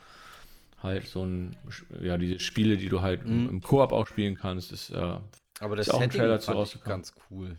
Halt 0.81 1.07
so 1.07 1.25
ein, 1.25 1.55
ja, 2.01 2.17
diese 2.17 2.39
Spiele, 2.39 2.77
die 2.77 2.87
du 2.87 3.01
halt 3.01 3.23
im, 3.25 3.43
Mhm. 3.43 3.49
im 3.49 3.61
Koop 3.61 3.91
auch 3.91 4.07
spielen 4.07 4.35
kannst, 4.35 4.71
ist, 4.71 4.91
äh, 4.91 5.17
Aber 5.59 5.75
das 5.75 5.87
Ist 5.87 5.93
auch 5.95 6.01
ein 6.01 6.09
Trailer 6.11 6.39
zu 6.39 6.51
rausgekommen. 6.51 6.99
ganz 7.01 7.13
cool 7.31 7.57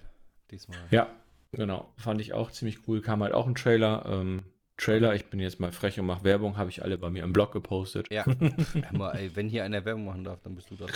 diesmal. 0.52 0.78
ja, 0.92 1.08
genau, 1.52 1.92
fand 1.96 2.20
ich 2.20 2.32
auch 2.32 2.50
ziemlich 2.50 2.86
cool. 2.88 3.00
Kam 3.00 3.22
halt 3.22 3.32
auch 3.34 3.46
ein 3.46 3.54
Trailer. 3.54 4.04
Ähm, 4.06 4.42
Trailer, 4.76 5.14
ich 5.14 5.26
bin 5.26 5.40
jetzt 5.40 5.58
mal 5.58 5.72
frech 5.72 5.98
und 5.98 6.06
mache 6.06 6.22
Werbung, 6.24 6.56
habe 6.56 6.70
ich 6.70 6.82
alle 6.84 6.98
bei 6.98 7.10
mir 7.10 7.24
im 7.24 7.32
Blog 7.32 7.52
gepostet. 7.52 8.06
Ja, 8.12 8.24
mal, 8.92 9.10
ey, 9.16 9.34
wenn 9.34 9.48
hier 9.48 9.64
einer 9.64 9.84
Werbung 9.84 10.04
machen 10.04 10.22
darf, 10.24 10.40
dann 10.42 10.54
bist 10.54 10.70
du 10.70 10.76
das. 10.76 10.90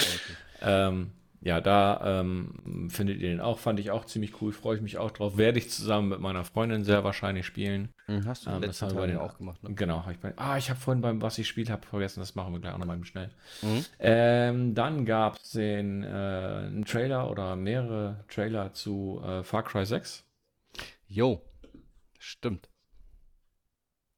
Ähm, 0.61 1.11
ja, 1.41 1.61
da 1.61 2.21
ähm, 2.21 2.89
findet 2.91 3.19
ihr 3.19 3.29
den 3.31 3.41
auch, 3.41 3.59
fand 3.59 3.81
ich 3.81 3.91
auch 3.91 4.05
ziemlich 4.05 4.41
cool, 4.41 4.53
freue 4.53 4.77
ich 4.77 4.83
mich 4.83 4.99
auch 4.99 5.11
drauf. 5.11 5.37
Werde 5.37 5.59
ich 5.59 5.69
zusammen 5.69 6.11
mit 6.11 6.21
meiner 6.21 6.45
Freundin 6.45 6.85
sehr 6.85 7.03
wahrscheinlich 7.03 7.45
spielen. 7.45 7.89
Mhm, 8.07 8.25
Hast 8.27 8.47
du 8.47 8.51
Ähm, 8.51 8.61
das 8.63 8.81
haben 8.81 8.95
wir 8.97 9.09
den- 9.09 9.17
auch 9.17 9.37
gemacht, 9.37 9.61
ne? 9.65 9.75
Genau, 9.75 10.05
hab 10.07 10.13
ich 10.13 10.21
bei, 10.21 10.33
ah, 10.37 10.57
ich 10.57 10.71
habe 10.71 10.79
vorhin 10.79 11.01
beim, 11.03 11.21
was 11.21 11.37
ich 11.39 11.49
spielt 11.49 11.69
habe, 11.69 11.85
vergessen, 11.85 12.21
das 12.21 12.37
machen 12.37 12.53
wir 12.53 12.61
gleich 12.61 12.75
auch 12.75 12.79
nochmal 12.79 13.05
schnell. 13.05 13.31
Mhm. 13.63 13.85
Ähm, 13.99 14.75
dann 14.77 15.05
gab 15.05 15.39
es 15.39 15.51
den 15.51 16.05
äh, 16.05 16.07
einen 16.07 16.85
Trailer 16.85 17.29
oder 17.29 17.57
mehrere 17.57 18.25
Trailer 18.29 18.73
zu 18.73 19.21
äh, 19.27 19.43
Far 19.43 19.65
Cry 19.65 19.85
6. 19.85 20.25
Jo, 21.13 21.43
stimmt. 22.19 22.71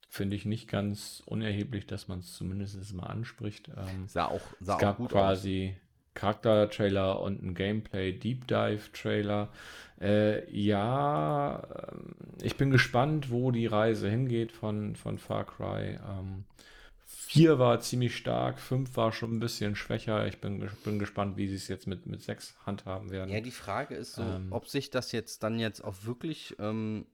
Finde 0.07 0.37
ich 0.37 0.45
nicht 0.45 0.69
ganz 0.69 1.21
unerheblich, 1.25 1.85
dass 1.87 2.07
man 2.07 2.19
es 2.19 2.33
zumindest 2.33 2.93
mal 2.93 3.07
anspricht. 3.07 3.67
Ähm, 3.75 4.07
Sah 4.07 4.27
auch, 4.27 4.39
sah 4.61 4.73
es 4.73 4.77
auch 4.77 4.79
gab 4.79 4.97
gut 4.97 5.11
quasi 5.11 5.75
Charakter-Trailer 6.13 7.19
und 7.19 7.41
einen 7.41 7.53
Gameplay-Deep 7.53 8.47
Dive-Trailer. 8.47 9.49
Äh, 9.99 10.49
ja, 10.57 11.67
ähm, 11.91 12.15
ich 12.41 12.55
bin 12.55 12.71
gespannt, 12.71 13.29
wo 13.29 13.51
die 13.51 13.67
Reise 13.67 14.09
hingeht 14.09 14.53
von, 14.53 14.95
von 14.95 15.17
Far 15.17 15.45
Cry. 15.45 15.99
Ähm, 16.07 16.45
4 17.35 17.59
war 17.59 17.79
ziemlich 17.79 18.15
stark, 18.15 18.59
5 18.59 18.95
war 18.97 19.11
schon 19.11 19.35
ein 19.35 19.39
bisschen 19.39 19.75
schwächer. 19.75 20.25
Ich 20.27 20.39
bin, 20.41 20.67
bin 20.83 20.99
gespannt, 20.99 21.37
wie 21.37 21.47
sie 21.47 21.55
es 21.55 21.67
jetzt 21.67 21.85
mit, 21.87 22.05
mit 22.05 22.21
6 22.21 22.55
handhaben 22.65 23.11
werden. 23.11 23.29
Ja, 23.31 23.41
die 23.41 23.51
Frage 23.51 23.95
ist 23.95 24.13
so, 24.15 24.21
Ähm. 24.23 24.47
ob 24.51 24.67
sich 24.67 24.89
das 24.89 25.11
jetzt 25.11 25.43
dann 25.43 25.59
jetzt 25.59 25.83
auch 25.83 25.95
wirklich, 26.03 26.55
ähm, 26.59 27.05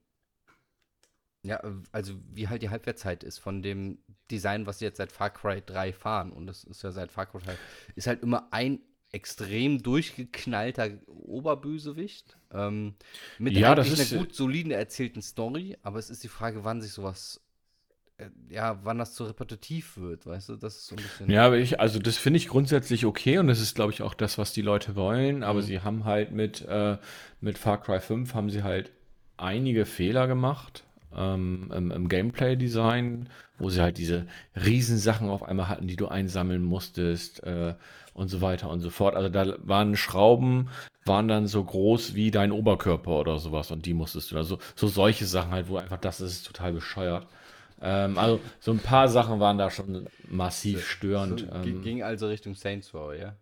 ja, 1.43 1.59
also 1.91 2.13
wie 2.32 2.47
halt 2.47 2.61
die 2.61 2.69
Halbwertszeit 2.69 3.24
ist 3.24 3.39
von 3.39 3.61
dem 3.63 3.97
Design, 4.30 4.67
was 4.67 4.80
sie 4.80 4.86
jetzt 4.86 4.97
seit 4.97 5.11
Far 5.11 5.32
Cry 5.32 5.61
3 5.65 5.91
fahren. 5.91 6.32
Und 6.32 6.45
das 6.45 6.63
ist 6.63 6.84
ja 6.84 6.91
seit 6.91 7.11
Far 7.11 7.26
Cry 7.26 7.39
3, 7.43 7.57
ist 7.95 8.05
halt 8.07 8.22
immer 8.22 8.47
ein 8.51 8.80
extrem 9.11 9.82
durchgeknallter 9.84 10.91
Oberbösewicht. 11.07 12.38
Ähm, 12.51 12.93
mit 13.39 13.53
Ja, 13.57 13.76
das 13.76 13.88
eigentlich 13.88 13.99
ist- 14.01 14.13
einer 14.13 14.22
gut 14.24 14.36
soliden 14.36 14.72
erzählten 14.72 15.22
Story, 15.22 15.78
aber 15.82 15.99
es 15.99 16.09
ist 16.09 16.24
die 16.24 16.28
Frage, 16.30 16.63
wann 16.63 16.82
sich 16.82 16.91
sowas, 16.93 17.41
ja, 18.49 18.80
wann 18.84 18.97
das 18.97 19.13
zu 19.13 19.24
repetitiv 19.26 19.97
wird, 19.97 20.26
weißt 20.26 20.49
du? 20.49 20.55
Das 20.55 20.76
ist 20.78 20.88
so 20.88 20.95
ein 20.95 21.01
bisschen. 21.03 21.30
Ja, 21.30 21.45
aber 21.45 21.57
ich, 21.57 21.80
also 21.80 21.99
das 21.99 22.17
finde 22.17 22.38
ich 22.38 22.47
grundsätzlich 22.47 23.05
okay 23.05 23.38
und 23.38 23.47
das 23.47 23.59
ist, 23.61 23.76
glaube 23.76 23.91
ich, 23.93 24.01
auch 24.01 24.13
das, 24.13 24.38
was 24.38 24.53
die 24.53 24.61
Leute 24.61 24.95
wollen. 24.95 25.43
Aber 25.43 25.59
Mhm. 25.59 25.65
sie 25.65 25.80
haben 25.82 26.05
halt 26.05 26.32
mit, 26.32 26.61
äh, 26.67 26.97
mit 27.39 27.57
Far 27.57 27.82
Cry 27.82 27.99
5 27.99 28.34
haben 28.34 28.49
sie 28.49 28.63
halt 28.63 28.91
einige 29.38 29.86
Fehler 29.86 30.28
gemacht 30.28 30.84
ähm, 31.15 31.72
im, 31.76 31.91
im 31.91 32.07
Gameplay-Design, 32.09 33.30
wo 33.57 33.69
sie 33.69 33.82
halt 33.82 33.97
diese 33.97 34.28
Riesensachen 34.55 35.30
auf 35.30 35.43
einmal 35.43 35.67
hatten, 35.67 35.88
die 35.88 35.95
du 35.95 36.07
einsammeln 36.07 36.63
musstest 36.63 37.43
äh, 37.43 37.76
und 38.13 38.28
so 38.28 38.41
weiter 38.41 38.69
und 38.69 38.82
so 38.82 38.89
fort. 38.89 39.15
Also 39.15 39.30
da 39.30 39.55
waren 39.63 39.95
Schrauben, 39.95 40.69
waren 41.05 41.28
dann 41.28 41.47
so 41.47 41.63
groß 41.63 42.13
wie 42.15 42.30
dein 42.32 42.51
Oberkörper 42.51 43.11
oder 43.19 43.39
sowas 43.39 43.72
und 43.72 43.86
die 43.86 43.93
musstest 43.93 44.32
du, 44.32 44.38
also 44.38 44.59
so 44.76 44.88
solche 44.88 45.26
Sachen 45.26 45.51
halt, 45.51 45.67
wo 45.69 45.78
einfach 45.78 45.97
das 45.97 46.22
ist 46.22 46.45
total 46.45 46.74
bescheuert. 46.74 47.28
Ähm, 47.82 48.18
also 48.18 48.40
so 48.60 48.72
ein 48.72 48.80
paar 48.80 49.08
Sachen 49.10 49.40
waren 49.40 49.58
da 49.58 49.70
schon 49.72 50.08
massiv 50.30 50.88
störend. 50.88 51.40
So, 51.42 51.56
ähm, 51.56 51.82
ging- 51.82 52.04
also 52.04 52.28
Richtung 52.28 52.56
Saints 52.56 52.94
Row, 52.94 53.14
ja? 53.14 53.36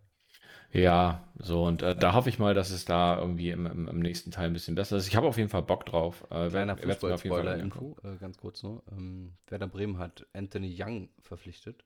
ja, 0.72 1.24
so 1.40 1.64
und 1.66 1.82
äh, 1.82 1.96
da 1.96 2.14
hoffe 2.14 2.30
ich 2.30 2.38
mal, 2.38 2.54
dass 2.54 2.70
es 2.70 2.86
da 2.86 3.18
irgendwie 3.20 3.50
im, 3.50 3.66
im, 3.66 3.88
im 3.88 4.00
nächsten 4.00 4.32
Teil 4.32 4.48
ein 4.48 4.54
bisschen 4.54 4.76
besser 4.76 4.98
ist. 4.98 5.08
Ich 5.08 5.16
habe 5.16 5.28
auf 5.28 5.38
jeden 5.38 5.50
Fall 5.50 5.64
Bock 5.64 5.86
drauf. 5.86 6.26
Äh, 6.30 6.50
Kleiner. 6.50 6.78
Fußball-Spoiler-Info, 6.78 7.98
äh, 8.04 8.18
ganz 8.18 8.38
kurz 8.38 8.62
nur. 8.64 8.84
Ähm, 8.92 9.34
Werder 9.48 9.68
Bremen 9.68 9.98
hat 9.98 10.28
Anthony 10.34 10.76
Young 10.80 11.10
verpflichtet. 11.22 11.84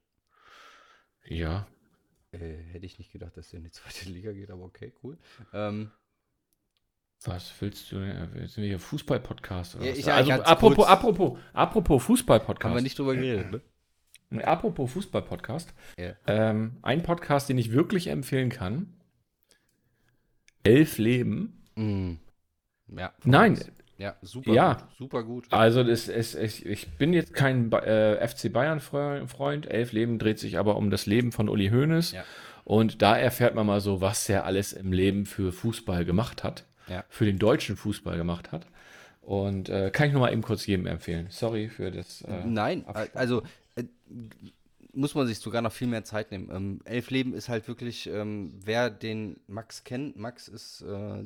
Ja, 1.29 1.65
Äh, 2.31 2.57
hätte 2.71 2.85
ich 2.85 2.97
nicht 2.97 3.11
gedacht, 3.11 3.37
dass 3.37 3.49
der 3.49 3.59
in 3.59 3.63
die 3.65 3.71
zweite 3.71 4.05
Liga 4.09 4.31
geht, 4.31 4.49
aber 4.51 4.63
okay, 4.63 4.91
cool. 5.03 5.17
Ähm, 5.53 5.91
was 7.27 7.53
willst 7.59 7.91
du? 7.91 7.99
denn? 7.99 8.27
Sind 8.47 8.57
wir 8.63 8.67
hier 8.69 8.79
Fußball-Podcast 8.79 9.75
oder 9.75 9.85
Ja, 9.85 9.91
was? 9.91 9.97
ich- 9.99 10.11
also 10.11 10.31
apropos, 10.33 10.75
kurz. 10.77 10.89
apropos, 10.89 11.39
apropos 11.53 12.03
Fußball-Podcast. 12.03 12.63
haben 12.69 12.75
wir 12.75 12.81
nicht 12.81 12.97
drüber 12.99 13.15
geredet, 13.15 13.61
ne? 14.31 14.47
Apropos 14.47 14.91
Fußball-Podcast. 14.93 15.73
Ja. 15.97 16.13
Ähm, 16.27 16.77
ein 16.81 17.03
Podcast, 17.03 17.49
den 17.49 17.57
ich 17.59 17.71
wirklich 17.71 18.07
empfehlen 18.07 18.49
kann. 18.49 18.93
Elf 20.63 20.97
Leben. 20.97 21.61
Mm. 21.75 22.13
Ja. 22.97 23.13
Nein. 23.25 23.59
Ja, 23.97 24.15
super 24.21 24.53
Ja. 24.53 24.73
gut. 24.73 24.83
Super 24.97 25.23
gut. 25.23 25.45
Also 25.51 25.83
das 25.83 26.07
ist, 26.07 26.35
ich, 26.35 26.65
ich 26.65 26.97
bin 26.97 27.13
jetzt 27.13 27.33
kein 27.33 27.71
äh, 27.71 28.27
FC 28.27 28.51
Bayern-Freund. 28.51 29.67
Elf 29.69 29.91
Leben 29.91 30.17
dreht 30.19 30.39
sich 30.39 30.57
aber 30.57 30.77
um 30.77 30.89
das 30.89 31.05
Leben 31.05 31.31
von 31.31 31.47
Uli 31.47 31.69
Hoeneß. 31.69 32.13
Ja. 32.13 32.23
Und 32.65 33.01
da 33.01 33.15
erfährt 33.17 33.55
man 33.55 33.67
mal 33.67 33.81
so, 33.81 34.01
was 34.01 34.27
er 34.29 34.45
alles 34.45 34.73
im 34.73 34.91
Leben 34.93 35.25
für 35.25 35.51
Fußball 35.51 36.05
gemacht 36.05 36.43
hat. 36.43 36.65
Ja. 36.87 37.03
Für 37.09 37.25
den 37.25 37.39
deutschen 37.39 37.75
Fußball 37.75 38.17
gemacht 38.17 38.51
hat. 38.51 38.67
Und 39.21 39.69
äh, 39.69 39.89
kann 39.91 40.07
ich 40.07 40.13
nur 40.13 40.21
mal 40.21 40.33
eben 40.33 40.41
kurz 40.41 40.65
jedem 40.65 40.85
empfehlen. 40.85 41.27
Sorry 41.29 41.69
für 41.69 41.91
das. 41.91 42.21
Äh, 42.23 42.43
Nein, 42.45 42.85
Abspann. 42.85 43.07
also 43.13 43.43
äh, 43.75 43.83
muss 44.91 45.15
man 45.15 45.27
sich 45.27 45.39
sogar 45.39 45.61
noch 45.61 45.71
viel 45.71 45.87
mehr 45.87 46.03
Zeit 46.03 46.31
nehmen. 46.31 46.49
Ähm, 46.51 46.81
Elf 46.83 47.09
Leben 47.09 47.33
ist 47.33 47.47
halt 47.49 47.67
wirklich, 47.67 48.07
ähm, 48.07 48.53
wer 48.63 48.89
den 48.89 49.39
Max 49.47 49.83
kennt, 49.83 50.17
Max 50.17 50.47
ist 50.47 50.81
äh, 50.81 51.23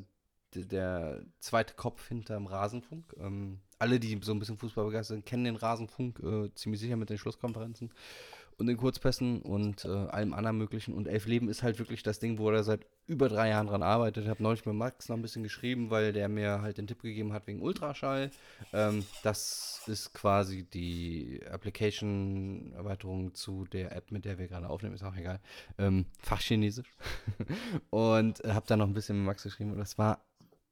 der 0.53 1.21
zweite 1.39 1.73
Kopf 1.73 2.07
hinterm 2.07 2.45
Rasenfunk. 2.45 3.15
Ähm, 3.19 3.59
alle, 3.79 3.99
die 3.99 4.19
so 4.21 4.31
ein 4.31 4.39
bisschen 4.39 4.57
Fußball 4.57 4.85
begeistert 4.85 5.15
sind, 5.15 5.25
kennen 5.25 5.43
den 5.43 5.55
Rasenfunk 5.55 6.19
äh, 6.19 6.53
ziemlich 6.55 6.81
sicher 6.81 6.95
mit 6.95 7.09
den 7.09 7.17
Schlusskonferenzen 7.17 7.91
und 8.57 8.65
den 8.65 8.77
Kurzpässen 8.77 9.41
und 9.41 9.85
äh, 9.85 9.89
allem 9.89 10.33
anderen 10.33 10.57
möglichen. 10.57 10.93
Und 10.93 11.07
Elf 11.07 11.27
Leben 11.27 11.47
ist 11.47 11.61
halt 11.61 11.77
wirklich 11.77 12.01
das 12.01 12.19
Ding, 12.19 12.39
wo 12.39 12.49
er 12.49 12.63
seit 12.63 12.87
über 13.05 13.29
drei 13.29 13.49
Jahren 13.49 13.67
dran 13.67 13.83
arbeitet. 13.83 14.23
Ich 14.23 14.29
habe 14.29 14.41
neulich 14.41 14.65
mit 14.65 14.75
Max 14.75 15.09
noch 15.09 15.15
ein 15.15 15.21
bisschen 15.21 15.43
geschrieben, 15.43 15.91
weil 15.91 16.11
der 16.11 16.27
mir 16.27 16.61
halt 16.61 16.79
den 16.79 16.87
Tipp 16.87 17.03
gegeben 17.03 17.33
hat 17.33 17.45
wegen 17.45 17.61
Ultraschall. 17.61 18.31
Ähm, 18.73 19.05
das 19.21 19.81
ist 19.85 20.13
quasi 20.13 20.63
die 20.63 21.39
Application-Erweiterung 21.49 23.35
zu 23.35 23.65
der 23.65 23.95
App, 23.95 24.11
mit 24.11 24.25
der 24.25 24.39
wir 24.39 24.47
gerade 24.47 24.69
aufnehmen, 24.69 24.95
ist 24.95 25.03
auch 25.03 25.15
egal. 25.15 25.39
Ähm, 25.77 26.07
Fachchinesisch. 26.19 26.91
und 27.91 28.43
äh, 28.43 28.53
habe 28.53 28.65
da 28.67 28.75
noch 28.75 28.87
ein 28.87 28.93
bisschen 28.93 29.17
mit 29.17 29.25
Max 29.27 29.43
geschrieben 29.43 29.71
und 29.71 29.77
das 29.77 29.99
war 29.99 30.25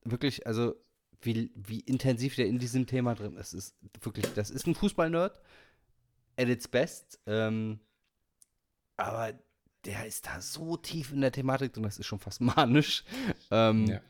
wirklich, 0.03 0.47
also 0.47 0.75
wie, 1.21 1.51
wie 1.55 1.79
intensiv 1.81 2.36
der 2.36 2.47
in 2.47 2.59
diesem 2.59 2.88
Thema 2.88 3.13
drin 3.15 3.36
ist. 3.38 3.53
ist 3.53 3.75
wirklich, 4.01 4.25
das 4.33 4.49
ist 4.49 4.67
ein 4.67 4.75
Fußball-Nerd 4.75 5.39
at 6.38 6.47
its 6.47 6.67
best. 6.67 7.19
Ähm, 7.25 7.79
aber 8.97 9.33
der 9.86 10.05
ist 10.05 10.25
da 10.25 10.41
so 10.41 10.77
tief 10.77 11.11
in 11.11 11.21
der 11.21 11.31
Thematik 11.31 11.73
drin, 11.73 11.83
das 11.83 11.99
ist 11.99 12.05
schon 12.07 12.19
fast 12.19 12.41
manisch. 12.41 13.03
Ähm, 13.51 13.86
Ja. 13.88 14.01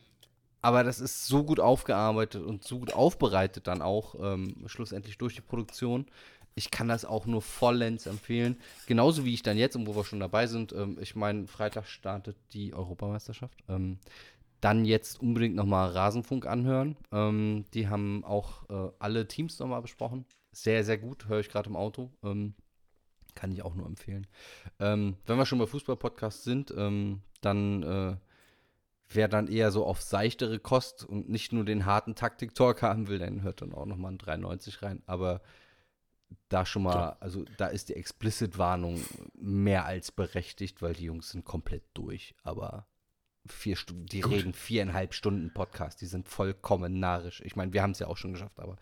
Aber 0.61 0.83
das 0.83 0.99
ist 0.99 1.27
so 1.27 1.43
gut 1.43 1.59
aufgearbeitet 1.59 2.41
und 2.41 2.63
so 2.63 2.79
gut 2.79 2.91
aufbereitet 2.91 3.67
dann 3.67 3.83
auch, 3.83 4.15
ähm, 4.19 4.63
schlussendlich 4.65 5.19
durch 5.19 5.35
die 5.35 5.41
Produktion. 5.41 6.07
Ich 6.55 6.71
kann 6.71 6.87
das 6.87 7.05
auch 7.05 7.27
nur 7.27 7.43
vollends 7.43 8.07
empfehlen. 8.07 8.59
Genauso 8.87 9.25
wie 9.25 9.33
ich 9.35 9.43
dann 9.43 9.57
jetzt, 9.57 9.75
und 9.75 9.85
wo 9.85 9.95
wir 9.95 10.03
schon 10.03 10.19
dabei 10.19 10.47
sind, 10.47 10.71
ähm, 10.73 10.97
ich 10.99 11.15
meine, 11.15 11.45
Freitag 11.45 11.85
startet 11.85 12.35
die 12.53 12.73
Europameisterschaft. 12.73 13.59
Ähm, 13.69 13.99
dann 14.59 14.85
jetzt 14.85 15.21
unbedingt 15.21 15.53
nochmal 15.53 15.91
Rasenfunk 15.91 16.47
anhören. 16.47 16.97
Ähm, 17.11 17.65
die 17.75 17.87
haben 17.87 18.23
auch 18.25 18.67
äh, 18.69 18.91
alle 18.97 19.27
Teams 19.27 19.59
nochmal 19.59 19.83
besprochen. 19.83 20.25
Sehr, 20.55 20.85
sehr 20.85 20.97
gut, 20.97 21.27
höre 21.27 21.41
ich 21.41 21.49
gerade 21.49 21.69
im 21.69 21.75
Auto. 21.75 22.11
Ähm, 22.23 22.53
kann 23.35 23.51
ich 23.51 23.61
auch 23.61 23.75
nur 23.75 23.85
empfehlen. 23.85 24.25
Ähm, 24.79 25.17
wenn 25.25 25.37
wir 25.37 25.45
schon 25.45 25.59
bei 25.59 25.67
Fußball-Podcasts 25.67 26.45
sind, 26.45 26.73
ähm, 26.77 27.21
dann 27.41 27.83
äh, 27.83 28.15
wer 29.09 29.27
dann 29.27 29.49
eher 29.49 29.71
so 29.71 29.85
auf 29.85 30.01
seichtere 30.01 30.57
Kost 30.59 31.03
und 31.03 31.29
nicht 31.29 31.51
nur 31.51 31.65
den 31.65 31.85
harten 31.85 32.15
Taktik-Talk 32.15 32.81
haben 32.81 33.09
will, 33.09 33.19
dann 33.19 33.41
hört 33.43 33.61
dann 33.61 33.73
auch 33.73 33.85
nochmal 33.85 34.13
ein 34.13 34.17
93 34.17 34.81
rein. 34.81 35.03
Aber 35.07 35.41
da 36.47 36.65
schon 36.65 36.83
mal, 36.83 37.17
also 37.19 37.43
da 37.57 37.67
ist 37.67 37.89
die 37.89 37.95
Explicit-Warnung 37.95 39.03
mehr 39.33 39.85
als 39.85 40.13
berechtigt, 40.13 40.81
weil 40.81 40.93
die 40.93 41.05
Jungs 41.05 41.31
sind 41.31 41.43
komplett 41.43 41.83
durch. 41.93 42.33
Aber 42.43 42.87
vier 43.45 43.75
Stunden, 43.75 44.05
die 44.05 44.21
Gut. 44.21 44.31
reden 44.31 44.53
viereinhalb 44.53 45.13
Stunden 45.13 45.53
Podcast, 45.53 45.99
die 45.99 46.07
sind 46.07 46.29
vollkommen 46.29 46.99
narisch. 47.01 47.41
Ich 47.45 47.57
meine, 47.57 47.73
wir 47.73 47.83
haben 47.83 47.91
es 47.91 47.99
ja 47.99 48.07
auch 48.07 48.17
schon 48.17 48.31
geschafft, 48.31 48.57
aber 48.61 48.77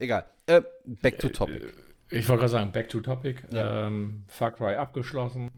egal. 0.00 0.24
Äh, 0.46 0.62
back 0.84 1.18
to 1.18 1.28
topic. 1.28 1.62
Äh, 1.62 1.72
ich 2.18 2.28
wollte 2.28 2.40
gerade 2.40 2.52
sagen, 2.52 2.72
back 2.72 2.88
to 2.88 3.00
topic. 3.00 3.44
Ja. 3.52 3.86
Ähm, 3.86 4.24
Far 4.26 4.50
Cry 4.52 4.74
abgeschlossen. 4.74 5.52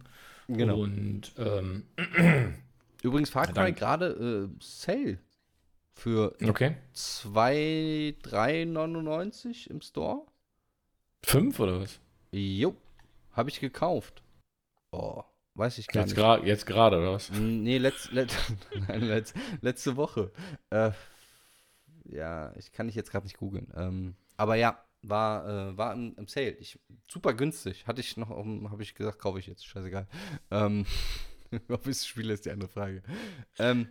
Genau. 0.49 0.81
Und 0.81 1.33
ähm, 1.39 1.85
übrigens 3.03 3.31
Far 3.31 3.47
Cry 3.47 3.73
gerade 3.73 4.07
äh, 4.07 4.49
Sale 4.61 5.19
für 5.95 6.37
okay. 6.47 6.77
2,399 6.93 9.71
im 9.71 9.81
Store. 9.81 10.27
Fünf 11.25 11.59
oder 11.61 11.81
was? 11.81 12.01
Jo, 12.33 12.75
habe 13.33 13.49
ich 13.51 13.61
gekauft. 13.61 14.23
Oh, 14.91 15.23
weiß 15.55 15.79
ich 15.79 15.87
gar 15.87 16.05
jetzt 16.07 16.17
nicht. 16.17 16.45
Jetzt 16.45 16.67
gerade 16.67 16.99
oder 16.99 17.13
was? 17.13 17.31
Nee, 17.31 17.79
letz, 17.79 18.11
letz, 18.11 18.35
nein, 18.89 19.03
letz, 19.03 19.33
letzte 19.61 19.97
Woche. 19.97 20.33
Äh, 20.71 20.91
ja, 22.05 22.53
ich 22.57 22.73
kann 22.73 22.89
dich 22.89 22.97
jetzt 22.97 23.11
gerade 23.11 23.27
nicht 23.27 23.39
googeln. 23.39 23.73
Ähm, 23.77 24.17
aber 24.37 24.57
ja, 24.57 24.85
war, 25.03 25.49
äh, 25.49 25.77
war 25.77 25.95
im, 25.95 26.15
im, 26.17 26.29
Sale. 26.29 26.53
Ich, 26.53 26.79
super 27.09 27.35
günstig. 27.35 27.87
Hatte 27.87 28.01
ich 28.01 28.17
noch, 28.17 28.31
habe 28.31 28.83
ich 28.83 28.95
gesagt, 28.95 29.19
kaufe 29.19 29.39
ich 29.39 29.47
jetzt. 29.47 29.67
Scheißegal. 29.67 30.07
Ähm, 30.51 30.87
ob 31.69 31.87
ich 31.87 31.97
es 31.97 32.07
spiele, 32.07 32.33
ist 32.33 32.47
die 32.47 32.51
andere 32.51 32.69
Frage. 32.69 33.03
Ähm, 33.59 33.89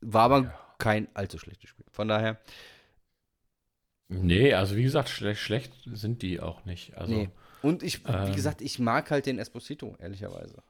war 0.00 0.24
aber 0.24 0.42
ja. 0.42 0.74
kein 0.78 1.08
allzu 1.14 1.38
schlechtes 1.38 1.70
Spiel. 1.70 1.86
Von 1.90 2.08
daher, 2.08 2.40
Nee, 4.20 4.52
also 4.52 4.76
wie 4.76 4.82
gesagt, 4.82 5.08
schlecht, 5.08 5.40
schlecht 5.40 5.72
sind 5.86 6.22
die 6.22 6.40
auch 6.40 6.64
nicht. 6.64 6.96
Also, 6.98 7.14
nee. 7.14 7.30
Und 7.62 7.82
ich, 7.82 8.06
ähm, 8.06 8.28
wie 8.28 8.34
gesagt, 8.34 8.60
ich 8.60 8.78
mag 8.78 9.10
halt 9.10 9.26
den 9.26 9.38
Esposito, 9.38 9.96
ehrlicherweise. 9.98 10.62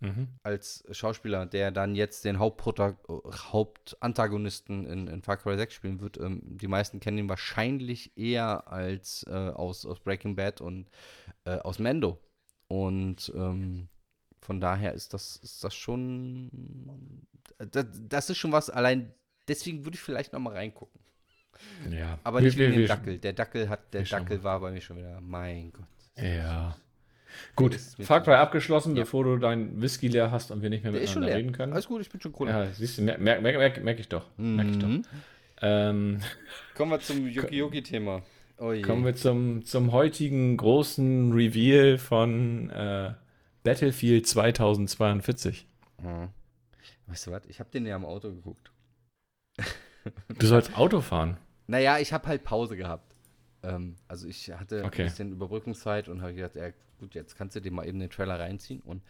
Mhm. 0.00 0.28
Als 0.42 0.84
Schauspieler, 0.92 1.46
der 1.46 1.72
dann 1.72 1.96
jetzt 1.96 2.24
den 2.24 2.38
Hauptantagonisten 2.38 4.86
in, 4.86 5.08
in 5.08 5.22
Far 5.22 5.38
Cry 5.38 5.56
6 5.56 5.74
spielen 5.74 6.00
wird. 6.00 6.18
Ähm, 6.18 6.40
die 6.44 6.68
meisten 6.68 7.00
kennen 7.00 7.18
ihn 7.18 7.28
wahrscheinlich 7.28 8.16
eher 8.16 8.68
als 8.68 9.26
äh, 9.28 9.32
aus, 9.32 9.84
aus 9.84 9.98
Breaking 10.00 10.36
Bad 10.36 10.60
und 10.60 10.88
äh, 11.44 11.58
aus 11.58 11.80
Mando. 11.80 12.20
Und 12.68 13.32
ähm, 13.34 13.88
von 14.40 14.60
daher 14.60 14.92
ist 14.92 15.14
das, 15.14 15.36
ist 15.36 15.64
das 15.64 15.74
schon. 15.74 17.26
Das, 17.58 17.86
das 18.08 18.30
ist 18.30 18.38
schon 18.38 18.52
was, 18.52 18.70
allein 18.70 19.12
deswegen 19.48 19.84
würde 19.84 19.96
ich 19.96 20.02
vielleicht 20.02 20.32
noch 20.32 20.40
mal 20.40 20.54
reingucken. 20.54 21.00
Ja. 21.90 22.20
Aber 22.22 22.40
nicht 22.40 22.56
wegen 22.56 22.74
dem 22.74 22.86
Dackel. 22.86 23.18
Der 23.18 23.32
Dackel 23.32 23.68
hat, 23.68 23.92
der 23.92 24.04
Dackel 24.04 24.44
war 24.44 24.60
bei 24.60 24.70
mir 24.70 24.80
schon 24.80 24.98
wieder, 24.98 25.20
mein 25.20 25.72
Gott. 25.72 25.88
Ja. 26.16 26.76
Gut, 27.56 27.78
Far 28.00 28.22
Cry 28.22 28.34
abgeschlossen, 28.34 28.96
ja. 28.96 29.02
bevor 29.02 29.24
du 29.24 29.36
dein 29.36 29.80
Whisky 29.80 30.08
leer 30.08 30.30
hast 30.30 30.50
und 30.50 30.62
wir 30.62 30.70
nicht 30.70 30.84
mehr 30.84 30.92
der 30.92 31.00
miteinander 31.02 31.36
reden 31.36 31.52
können. 31.52 31.72
Alles 31.72 31.86
gut, 31.86 32.00
ich 32.00 32.10
bin 32.10 32.20
schon 32.20 32.34
cool. 32.38 32.48
Ja, 32.48 32.66
siehst 32.72 32.98
du, 32.98 33.02
merke 33.02 33.20
merk, 33.20 33.42
merk, 33.42 33.84
merk 33.84 34.00
ich 34.00 34.08
doch. 34.08 34.26
Mhm. 34.36 34.56
Merk 34.56 34.68
ich 34.70 34.78
doch. 34.78 34.88
Mhm. 34.88 35.02
Ähm, 35.60 36.20
Kommen 36.74 36.90
wir 36.92 37.00
zum 37.00 37.26
Yuki-Yuki-Thema. 37.26 38.22
Oh 38.58 38.74
Kommen 38.82 39.04
wir 39.04 39.14
zum, 39.14 39.64
zum 39.64 39.92
heutigen 39.92 40.56
großen 40.56 41.32
Reveal 41.32 41.98
von 41.98 42.70
äh, 42.70 43.14
Battlefield 43.62 44.26
2042. 44.26 45.66
Mhm. 46.02 46.28
Weißt 47.06 47.26
du 47.26 47.30
was? 47.30 47.46
Ich 47.46 47.60
habe 47.60 47.70
den 47.70 47.86
ja 47.86 47.96
im 47.96 48.04
Auto 48.04 48.30
geguckt. 48.30 48.72
Du 50.28 50.46
sollst 50.46 50.76
Auto 50.76 51.00
fahren? 51.00 51.36
Naja, 51.66 51.98
ich 51.98 52.12
habe 52.12 52.26
halt 52.28 52.44
Pause 52.44 52.76
gehabt. 52.76 53.07
Ähm, 53.62 53.96
also 54.06 54.28
ich 54.28 54.50
hatte 54.50 54.84
okay. 54.84 55.02
ein 55.02 55.08
bisschen 55.08 55.32
Überbrückungszeit 55.32 56.08
und 56.08 56.22
habe 56.22 56.34
gedacht, 56.34 56.56
ja 56.56 56.70
gut, 56.98 57.14
jetzt 57.14 57.36
kannst 57.36 57.56
du 57.56 57.60
dir 57.60 57.72
mal 57.72 57.86
eben 57.86 57.98
den 57.98 58.10
Trailer 58.10 58.38
reinziehen 58.38 58.80
und 58.80 59.02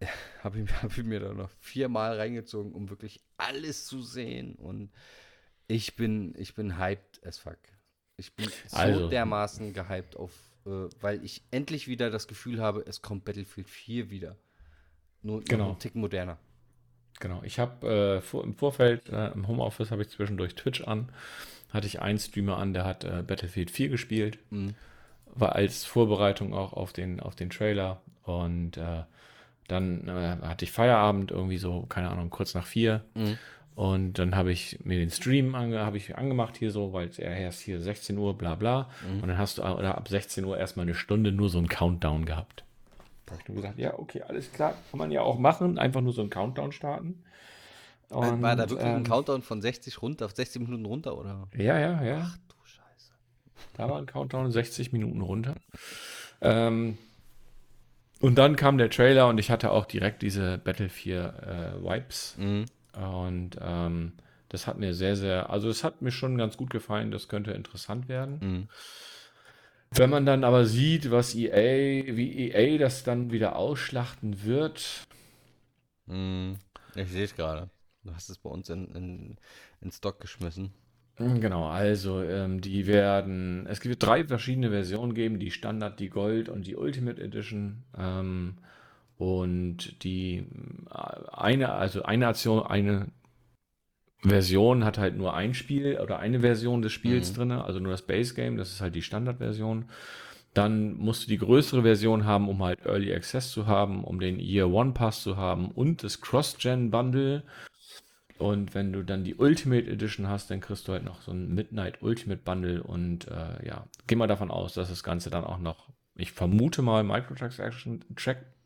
äh, 0.00 0.06
habe 0.42 0.60
ich, 0.62 0.82
hab 0.82 0.96
ich 0.96 1.04
mir 1.04 1.20
da 1.20 1.32
noch 1.32 1.50
viermal 1.60 2.16
reingezogen, 2.16 2.72
um 2.72 2.90
wirklich 2.90 3.20
alles 3.36 3.86
zu 3.86 4.02
sehen 4.02 4.54
und 4.54 4.90
ich 5.66 5.96
bin, 5.96 6.34
ich 6.38 6.54
bin 6.54 6.78
hyped 6.78 7.24
as 7.26 7.38
fuck. 7.38 7.58
Ich 8.16 8.34
bin 8.34 8.48
also. 8.72 9.00
so 9.00 9.08
dermaßen 9.08 9.72
gehypt 9.74 10.16
auf, 10.16 10.32
äh, 10.66 10.88
weil 11.00 11.22
ich 11.24 11.42
endlich 11.50 11.86
wieder 11.86 12.10
das 12.10 12.26
Gefühl 12.26 12.60
habe, 12.60 12.82
es 12.86 13.02
kommt 13.02 13.24
Battlefield 13.24 13.68
4 13.68 14.10
wieder. 14.10 14.36
Nur, 15.22 15.42
genau. 15.42 15.64
nur 15.64 15.72
einen 15.72 15.78
Tick 15.78 15.94
moderner. 15.94 16.38
Genau, 17.20 17.42
ich 17.42 17.58
habe 17.58 18.16
äh, 18.16 18.20
vor, 18.20 18.44
im 18.44 18.54
Vorfeld, 18.54 19.08
äh, 19.08 19.32
im 19.32 19.46
Homeoffice 19.46 19.90
habe 19.90 20.02
ich 20.02 20.08
zwischendurch 20.08 20.54
Twitch 20.54 20.82
an 20.82 21.12
hatte 21.70 21.86
ich 21.86 22.00
einen 22.00 22.18
Streamer 22.18 22.58
an, 22.58 22.72
der 22.72 22.84
hat 22.84 23.04
äh, 23.04 23.22
Battlefield 23.26 23.70
4 23.70 23.88
gespielt. 23.88 24.38
Mhm. 24.50 24.74
War 25.34 25.54
als 25.54 25.84
Vorbereitung 25.84 26.54
auch 26.54 26.72
auf 26.72 26.92
den, 26.92 27.20
auf 27.20 27.36
den 27.36 27.50
Trailer. 27.50 28.00
Und 28.24 28.76
äh, 28.76 29.02
dann 29.68 30.08
äh, 30.08 30.36
hatte 30.46 30.64
ich 30.64 30.72
Feierabend, 30.72 31.30
irgendwie 31.30 31.58
so, 31.58 31.82
keine 31.88 32.10
Ahnung, 32.10 32.30
kurz 32.30 32.54
nach 32.54 32.66
vier. 32.66 33.04
Mhm. 33.14 33.38
Und 33.74 34.18
dann 34.18 34.34
habe 34.34 34.50
ich 34.50 34.80
mir 34.84 34.98
den 34.98 35.10
Stream 35.10 35.54
ange, 35.54 35.92
ich 35.94 36.18
angemacht 36.18 36.56
hier 36.56 36.72
so, 36.72 36.92
weil 36.92 37.10
er 37.18 37.36
erst 37.36 37.60
hier 37.60 37.80
16 37.80 38.18
Uhr, 38.18 38.36
bla 38.36 38.56
bla. 38.56 38.88
Mhm. 39.06 39.22
Und 39.22 39.28
dann 39.28 39.38
hast 39.38 39.58
du 39.58 39.62
oder 39.62 39.96
ab 39.96 40.08
16 40.08 40.44
Uhr 40.44 40.58
erstmal 40.58 40.84
eine 40.84 40.94
Stunde 40.94 41.30
nur 41.30 41.48
so 41.48 41.58
einen 41.58 41.68
Countdown 41.68 42.24
gehabt. 42.24 42.64
Da 43.24 43.32
habe 43.32 43.42
ich 43.42 43.48
nur 43.48 43.56
gesagt, 43.56 43.78
ja, 43.78 43.96
okay, 43.96 44.22
alles 44.22 44.52
klar, 44.52 44.74
kann 44.90 44.98
man 44.98 45.12
ja 45.12 45.20
auch 45.20 45.38
machen, 45.38 45.78
einfach 45.78 46.00
nur 46.00 46.12
so 46.12 46.22
einen 46.22 46.30
Countdown 46.30 46.72
starten. 46.72 47.22
Und, 48.10 48.42
war 48.42 48.56
da 48.56 48.68
wirklich 48.70 48.88
ähm, 48.88 48.96
ein 48.96 49.04
Countdown 49.04 49.42
von 49.42 49.60
60 49.60 50.00
runter, 50.00 50.26
auf 50.26 50.34
60 50.34 50.62
Minuten 50.62 50.86
runter, 50.86 51.16
oder? 51.16 51.48
Ja, 51.56 51.78
ja, 51.78 52.02
ja. 52.02 52.20
Ach 52.22 52.38
du 52.48 52.54
Scheiße. 52.64 53.12
Da 53.74 53.88
war 53.88 53.98
ein 53.98 54.06
Countdown 54.06 54.50
60 54.50 54.92
Minuten 54.92 55.20
runter. 55.20 55.54
Ähm, 56.40 56.96
und 58.20 58.36
dann 58.36 58.56
kam 58.56 58.78
der 58.78 58.90
Trailer 58.90 59.28
und 59.28 59.38
ich 59.38 59.50
hatte 59.50 59.70
auch 59.70 59.84
direkt 59.84 60.22
diese 60.22 60.58
Battle 60.58 60.88
4 60.88 61.78
äh, 61.80 61.84
Vibes. 61.84 62.36
Mhm. 62.38 62.64
Und 62.92 63.50
ähm, 63.60 64.12
das 64.48 64.66
hat 64.66 64.78
mir 64.78 64.94
sehr, 64.94 65.14
sehr, 65.14 65.50
also 65.50 65.68
es 65.68 65.84
hat 65.84 66.00
mir 66.02 66.10
schon 66.10 66.38
ganz 66.38 66.56
gut 66.56 66.70
gefallen, 66.70 67.10
das 67.10 67.28
könnte 67.28 67.52
interessant 67.52 68.08
werden. 68.08 68.38
Mhm. 68.40 68.68
Wenn 69.90 70.10
man 70.10 70.26
dann 70.26 70.44
aber 70.44 70.66
sieht, 70.66 71.10
was 71.10 71.34
EA, 71.34 72.16
wie 72.16 72.50
EA 72.50 72.78
das 72.78 73.04
dann 73.04 73.30
wieder 73.30 73.56
ausschlachten 73.56 74.44
wird. 74.44 75.06
Mhm. 76.06 76.58
Ich 76.94 77.10
sehe 77.10 77.24
es 77.24 77.36
gerade. 77.36 77.70
Du 78.08 78.14
hast 78.14 78.30
es 78.30 78.38
bei 78.38 78.50
uns 78.50 78.70
in, 78.70 78.86
in, 78.94 79.36
in 79.80 79.92
Stock 79.92 80.20
geschmissen. 80.20 80.72
Hm, 81.16 81.40
genau, 81.40 81.68
also 81.68 82.22
ähm, 82.22 82.60
die 82.60 82.86
werden, 82.86 83.66
es 83.66 83.80
gibt 83.80 84.02
drei 84.02 84.24
verschiedene 84.24 84.70
Versionen 84.70 85.14
geben, 85.14 85.38
die 85.38 85.50
Standard, 85.50 85.98
die 86.00 86.08
Gold 86.08 86.48
und 86.48 86.66
die 86.66 86.76
Ultimate 86.76 87.20
Edition. 87.20 87.82
Ähm, 87.96 88.58
und 89.18 90.02
die 90.04 90.46
äh, 90.90 91.32
eine, 91.32 91.72
also 91.72 92.04
eine 92.04 92.28
Aktion, 92.28 92.64
eine 92.64 93.08
Version 94.22 94.84
hat 94.84 94.98
halt 94.98 95.16
nur 95.16 95.34
ein 95.34 95.54
Spiel 95.54 95.98
oder 96.00 96.18
eine 96.18 96.40
Version 96.40 96.82
des 96.82 96.92
Spiels 96.92 97.32
mhm. 97.32 97.36
drin, 97.36 97.52
also 97.52 97.80
nur 97.80 97.92
das 97.92 98.02
Base 98.02 98.34
Game, 98.34 98.56
das 98.56 98.70
ist 98.70 98.80
halt 98.80 98.94
die 98.94 99.02
Standardversion. 99.02 99.86
Dann 100.54 100.96
musst 100.96 101.24
du 101.24 101.28
die 101.28 101.38
größere 101.38 101.82
Version 101.82 102.24
haben, 102.24 102.48
um 102.48 102.62
halt 102.62 102.86
Early 102.86 103.12
Access 103.12 103.50
zu 103.50 103.66
haben, 103.66 104.02
um 104.02 104.18
den 104.18 104.40
Year 104.40 104.68
One 104.68 104.92
Pass 104.92 105.22
zu 105.22 105.36
haben 105.36 105.70
und 105.70 106.02
das 106.02 106.20
Cross-Gen 106.20 106.90
Bundle. 106.90 107.42
Und 108.38 108.74
wenn 108.74 108.92
du 108.92 109.02
dann 109.02 109.24
die 109.24 109.34
Ultimate 109.34 109.90
Edition 109.90 110.28
hast, 110.28 110.50
dann 110.50 110.60
kriegst 110.60 110.86
du 110.86 110.92
halt 110.92 111.04
noch 111.04 111.22
so 111.22 111.32
ein 111.32 111.54
Midnight 111.54 112.02
Ultimate 112.02 112.40
Bundle 112.42 112.82
und 112.82 113.26
äh, 113.26 113.66
ja, 113.66 113.86
geh 114.06 114.14
mal 114.14 114.28
davon 114.28 114.50
aus, 114.50 114.74
dass 114.74 114.88
das 114.88 115.02
Ganze 115.02 115.28
dann 115.28 115.44
auch 115.44 115.58
noch, 115.58 115.88
ich 116.14 116.30
vermute 116.32 116.82
mal, 116.82 117.02
Microtransactions 117.02 118.04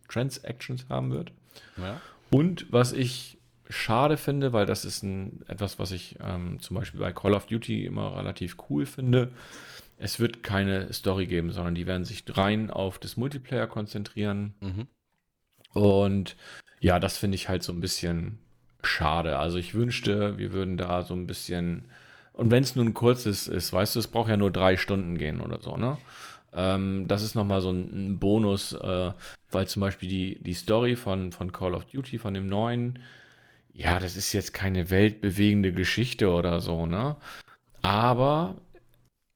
Transactions 0.08 0.86
haben 0.90 1.10
wird. 1.10 1.32
Ja. 1.78 2.00
Und 2.30 2.70
was 2.70 2.92
ich 2.92 3.38
schade 3.70 4.18
finde, 4.18 4.52
weil 4.52 4.66
das 4.66 4.84
ist 4.84 5.02
ein, 5.02 5.42
etwas, 5.48 5.78
was 5.78 5.90
ich 5.90 6.16
ähm, 6.20 6.60
zum 6.60 6.76
Beispiel 6.76 7.00
bei 7.00 7.12
Call 7.12 7.32
of 7.32 7.46
Duty 7.46 7.86
immer 7.86 8.16
relativ 8.16 8.56
cool 8.68 8.84
finde. 8.84 9.32
Es 9.96 10.20
wird 10.20 10.42
keine 10.42 10.92
Story 10.92 11.26
geben, 11.26 11.50
sondern 11.52 11.74
die 11.74 11.86
werden 11.86 12.04
sich 12.04 12.24
rein 12.28 12.70
auf 12.70 12.98
das 12.98 13.16
Multiplayer 13.16 13.66
konzentrieren. 13.66 14.54
Mhm. 14.60 14.86
Und 15.72 16.36
ja, 16.80 16.98
das 16.98 17.16
finde 17.16 17.36
ich 17.36 17.48
halt 17.48 17.62
so 17.62 17.72
ein 17.72 17.80
bisschen 17.80 18.38
schade. 18.84 19.38
Also 19.38 19.58
ich 19.58 19.74
wünschte, 19.74 20.38
wir 20.38 20.52
würden 20.52 20.76
da 20.76 21.02
so 21.02 21.14
ein 21.14 21.26
bisschen, 21.26 21.84
und 22.32 22.50
wenn 22.50 22.62
es 22.62 22.76
nur 22.76 22.84
ein 22.84 22.94
kurzes 22.94 23.48
ist, 23.48 23.72
weißt 23.72 23.94
du, 23.94 23.98
es 24.00 24.08
braucht 24.08 24.28
ja 24.30 24.36
nur 24.36 24.50
drei 24.50 24.76
Stunden 24.76 25.18
gehen 25.18 25.40
oder 25.40 25.60
so, 25.60 25.76
ne? 25.76 25.98
Ähm, 26.54 27.06
das 27.08 27.22
ist 27.22 27.34
nochmal 27.34 27.62
so 27.62 27.70
ein, 27.70 28.10
ein 28.12 28.18
Bonus, 28.18 28.72
äh, 28.74 29.12
weil 29.50 29.66
zum 29.68 29.80
Beispiel 29.80 30.08
die, 30.08 30.38
die 30.42 30.52
Story 30.54 30.96
von, 30.96 31.32
von 31.32 31.50
Call 31.52 31.74
of 31.74 31.86
Duty, 31.86 32.18
von 32.18 32.34
dem 32.34 32.46
neuen, 32.46 32.98
ja, 33.72 33.98
das 33.98 34.16
ist 34.16 34.32
jetzt 34.34 34.52
keine 34.52 34.90
weltbewegende 34.90 35.72
Geschichte 35.72 36.30
oder 36.30 36.60
so, 36.60 36.84
ne? 36.86 37.16
Aber 37.80 38.56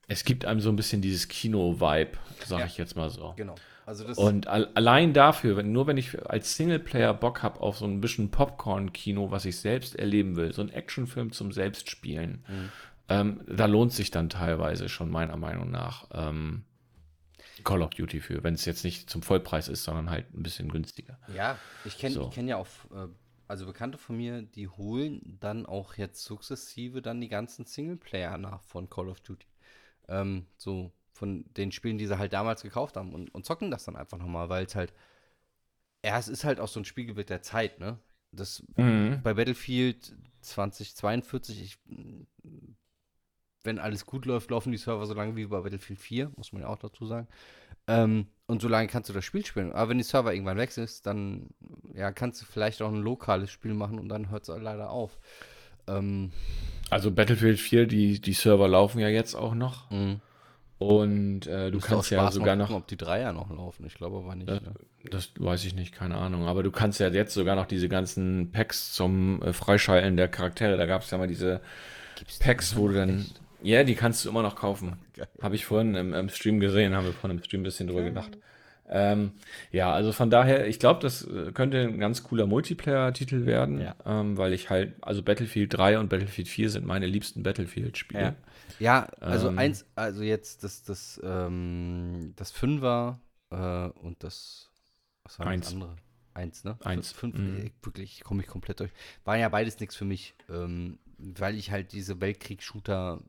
es 0.08 0.24
gibt 0.24 0.44
einem 0.44 0.60
so 0.60 0.68
ein 0.68 0.76
bisschen 0.76 1.00
dieses 1.02 1.28
Kino-Vibe, 1.28 2.18
sag 2.44 2.60
Ja. 2.60 2.66
ich 2.66 2.76
jetzt 2.76 2.96
mal 2.96 3.08
so. 3.10 3.32
Genau. 3.36 3.54
Also 3.86 4.04
Und 4.20 4.48
al 4.48 4.68
allein 4.74 5.12
dafür, 5.14 5.56
wenn, 5.56 5.72
nur 5.72 5.86
wenn 5.86 5.96
ich 5.96 6.28
als 6.28 6.56
Singleplayer 6.56 7.14
Bock 7.14 7.42
habe 7.42 7.60
auf 7.60 7.78
so 7.78 7.86
ein 7.86 8.00
bisschen 8.00 8.30
Popcorn-Kino, 8.30 9.30
was 9.30 9.44
ich 9.44 9.58
selbst 9.58 9.96
erleben 9.96 10.36
will, 10.36 10.52
so 10.52 10.62
ein 10.62 10.70
Actionfilm 10.70 11.32
zum 11.32 11.52
Selbstspielen, 11.52 12.44
Mhm. 12.48 12.72
ähm, 13.08 13.40
da 13.46 13.66
lohnt 13.66 13.92
sich 13.92 14.10
dann 14.10 14.28
teilweise 14.28 14.88
schon 14.88 15.10
meiner 15.10 15.36
Meinung 15.36 15.70
nach 15.70 16.08
ähm, 16.12 16.64
Call 17.64 17.82
of 17.82 17.90
Duty 17.90 18.20
für, 18.20 18.42
wenn 18.44 18.54
es 18.54 18.64
jetzt 18.64 18.84
nicht 18.84 19.10
zum 19.10 19.22
Vollpreis 19.22 19.68
ist, 19.68 19.84
sondern 19.84 20.10
halt 20.10 20.32
ein 20.34 20.42
bisschen 20.42 20.68
günstiger. 20.70 21.18
Ja, 21.26 21.58
ich 21.84 21.98
kenne 21.98 22.14
So. 22.14 22.22
ich 22.28 22.30
kenn 22.30 22.48
ja 22.48 22.56
auch, 22.56 22.68
äh, 22.92 23.08
also 23.48 23.66
Bekannte 23.66 23.98
von 23.98 24.16
mir, 24.16 24.42
die 24.42 24.68
holen 24.68 25.38
dann 25.40 25.66
auch 25.66 25.94
jetzt 25.94 26.24
sukzessive 26.24 27.02
dann 27.02 27.20
die 27.20 27.28
ganzen 27.28 27.64
Singleplayer 27.64 28.38
nach 28.38 28.62
von 28.62 28.88
Call 28.90 29.08
of 29.08 29.20
Duty. 29.20 29.46
Ähm, 30.08 30.46
so 30.56 30.92
von 31.16 31.44
den 31.56 31.72
Spielen, 31.72 31.98
die 31.98 32.06
sie 32.06 32.18
halt 32.18 32.32
damals 32.32 32.62
gekauft 32.62 32.96
haben 32.96 33.12
und, 33.14 33.34
und 33.34 33.44
zocken 33.46 33.70
das 33.70 33.84
dann 33.84 33.96
einfach 33.96 34.18
nochmal, 34.18 34.48
weil 34.48 34.66
es 34.66 34.74
halt, 34.74 34.92
ja, 36.04 36.18
es 36.18 36.28
ist 36.28 36.44
halt 36.44 36.60
auch 36.60 36.68
so 36.68 36.80
ein 36.80 36.84
Spiegelbild 36.84 37.30
der 37.30 37.42
Zeit, 37.42 37.80
ne? 37.80 37.98
Das 38.32 38.62
Mhm. 38.76 39.22
bei 39.22 39.34
Battlefield 39.34 40.14
2042, 40.40 41.62
ich, 41.62 41.78
wenn 43.64 43.78
alles 43.78 44.06
gut 44.06 44.26
läuft, 44.26 44.50
laufen 44.50 44.70
die 44.70 44.78
Server 44.78 45.06
so 45.06 45.14
lange 45.14 45.34
wie 45.34 45.46
bei 45.46 45.60
Battlefield 45.60 45.98
4, 45.98 46.30
muss 46.36 46.52
man 46.52 46.62
ja 46.62 46.68
auch 46.68 46.78
dazu 46.78 47.04
sagen. 47.06 47.26
Ähm, 47.88 48.28
und 48.46 48.62
so 48.62 48.68
lange 48.68 48.88
kannst 48.88 49.10
du 49.10 49.14
das 49.14 49.24
Spiel 49.24 49.44
spielen. 49.46 49.72
Aber 49.72 49.90
wenn 49.90 49.98
die 49.98 50.04
Server 50.04 50.32
irgendwann 50.34 50.58
weg 50.58 50.76
ist, 50.76 51.06
dann 51.06 51.50
ja, 51.94 52.12
kannst 52.12 52.42
du 52.42 52.46
vielleicht 52.46 52.82
auch 52.82 52.90
ein 52.90 53.02
lokales 53.02 53.50
Spiel 53.50 53.74
machen 53.74 53.98
und 53.98 54.08
dann 54.08 54.30
hört 54.30 54.48
es 54.48 54.56
leider 54.56 54.90
auf. 54.90 55.18
Ähm, 55.88 56.32
Also 56.90 57.10
Battlefield 57.12 57.58
4, 57.60 57.86
die, 57.86 58.20
die 58.20 58.32
Server 58.32 58.68
laufen 58.68 58.98
ja 59.00 59.08
jetzt 59.08 59.34
auch 59.34 59.54
noch. 59.54 59.90
mh. 59.90 60.20
Und 60.78 61.46
äh, 61.46 61.70
du 61.70 61.78
kannst 61.80 62.10
ja 62.10 62.30
sogar 62.30 62.54
noch, 62.54 62.66
gucken, 62.66 62.82
ob 62.82 62.86
die 62.88 62.98
Dreier 62.98 63.32
noch 63.32 63.50
laufen. 63.50 63.86
Ich 63.86 63.94
glaube 63.94 64.18
aber 64.18 64.34
nicht. 64.34 64.48
Das- 64.48 64.60
ne? 64.60 64.72
das 65.10 65.30
weiß 65.38 65.64
ich 65.64 65.74
nicht, 65.74 65.94
keine 65.94 66.16
Ahnung, 66.16 66.46
aber 66.46 66.62
du 66.62 66.70
kannst 66.70 67.00
ja 67.00 67.08
jetzt 67.08 67.32
sogar 67.32 67.54
noch 67.56 67.66
diese 67.66 67.88
ganzen 67.88 68.50
Packs 68.52 68.92
zum 68.92 69.40
äh, 69.42 69.52
Freischalten 69.52 70.16
der 70.16 70.28
Charaktere, 70.28 70.76
da 70.76 70.84
gab 70.86 71.02
es 71.02 71.10
ja 71.10 71.18
mal 71.18 71.28
diese 71.28 71.60
Gibt's 72.16 72.38
Packs, 72.40 72.76
wo 72.76 72.88
du 72.88 72.94
dann, 72.94 73.20
Echt? 73.20 73.40
ja, 73.62 73.84
die 73.84 73.94
kannst 73.94 74.24
du 74.24 74.28
immer 74.28 74.42
noch 74.42 74.56
kaufen. 74.56 74.96
Habe 75.42 75.54
ich 75.54 75.64
vorhin 75.64 75.94
im, 75.94 76.12
im 76.12 76.28
Stream 76.28 76.58
gesehen, 76.60 76.94
haben 76.94 77.06
wir 77.06 77.12
vorhin 77.12 77.38
im 77.38 77.44
Stream 77.44 77.60
ein 77.60 77.64
bisschen 77.64 77.86
drüber 77.86 78.02
gedacht. 78.02 78.36
Ähm, 78.88 79.32
ja, 79.72 79.92
also 79.92 80.12
von 80.12 80.28
daher, 80.30 80.66
ich 80.68 80.78
glaube, 80.78 81.00
das 81.00 81.22
äh, 81.26 81.50
könnte 81.52 81.78
ein 81.80 81.98
ganz 81.98 82.22
cooler 82.22 82.46
Multiplayer-Titel 82.46 83.44
werden, 83.46 83.80
Ja. 83.80 83.94
ähm, 84.04 84.36
weil 84.38 84.52
ich 84.52 84.70
halt, 84.70 84.94
also 85.02 85.22
Battlefield 85.22 85.76
3 85.76 85.98
und 85.98 86.08
Battlefield 86.08 86.48
4 86.48 86.70
sind 86.70 86.86
meine 86.86 87.06
liebsten 87.06 87.42
Battlefield-Spiele. 87.42 88.20
Ja. 88.22 88.34
Ja, 88.78 89.04
also 89.20 89.48
Ähm. 89.48 89.58
eins, 89.58 89.84
also 89.94 90.22
jetzt 90.22 90.64
das, 90.64 90.82
das, 90.82 91.20
ähm, 91.22 92.32
das 92.36 92.50
Fünfer 92.50 93.20
äh, 93.50 93.88
und 94.00 94.22
das, 94.22 94.70
was 95.24 95.38
war 95.38 95.46
Eins. 95.46 95.66
das 95.66 95.74
andere? 95.74 95.96
Eins, 96.34 96.64
ne? 96.64 96.76
Eins, 96.84 97.12
Fünf, 97.12 97.38
mhm. 97.38 97.56
äh, 97.66 97.70
wirklich, 97.82 98.22
komme 98.22 98.42
ich 98.42 98.48
komplett 98.48 98.80
durch. 98.80 98.92
War 99.24 99.36
ja 99.38 99.48
beides 99.48 99.80
nichts 99.80 99.96
für 99.96 100.04
mich, 100.04 100.34
ähm, 100.50 100.98
weil 101.18 101.56
ich 101.56 101.70
halt 101.70 101.92
diese 101.92 102.20
Weltkriegs-Shooter 102.20 103.22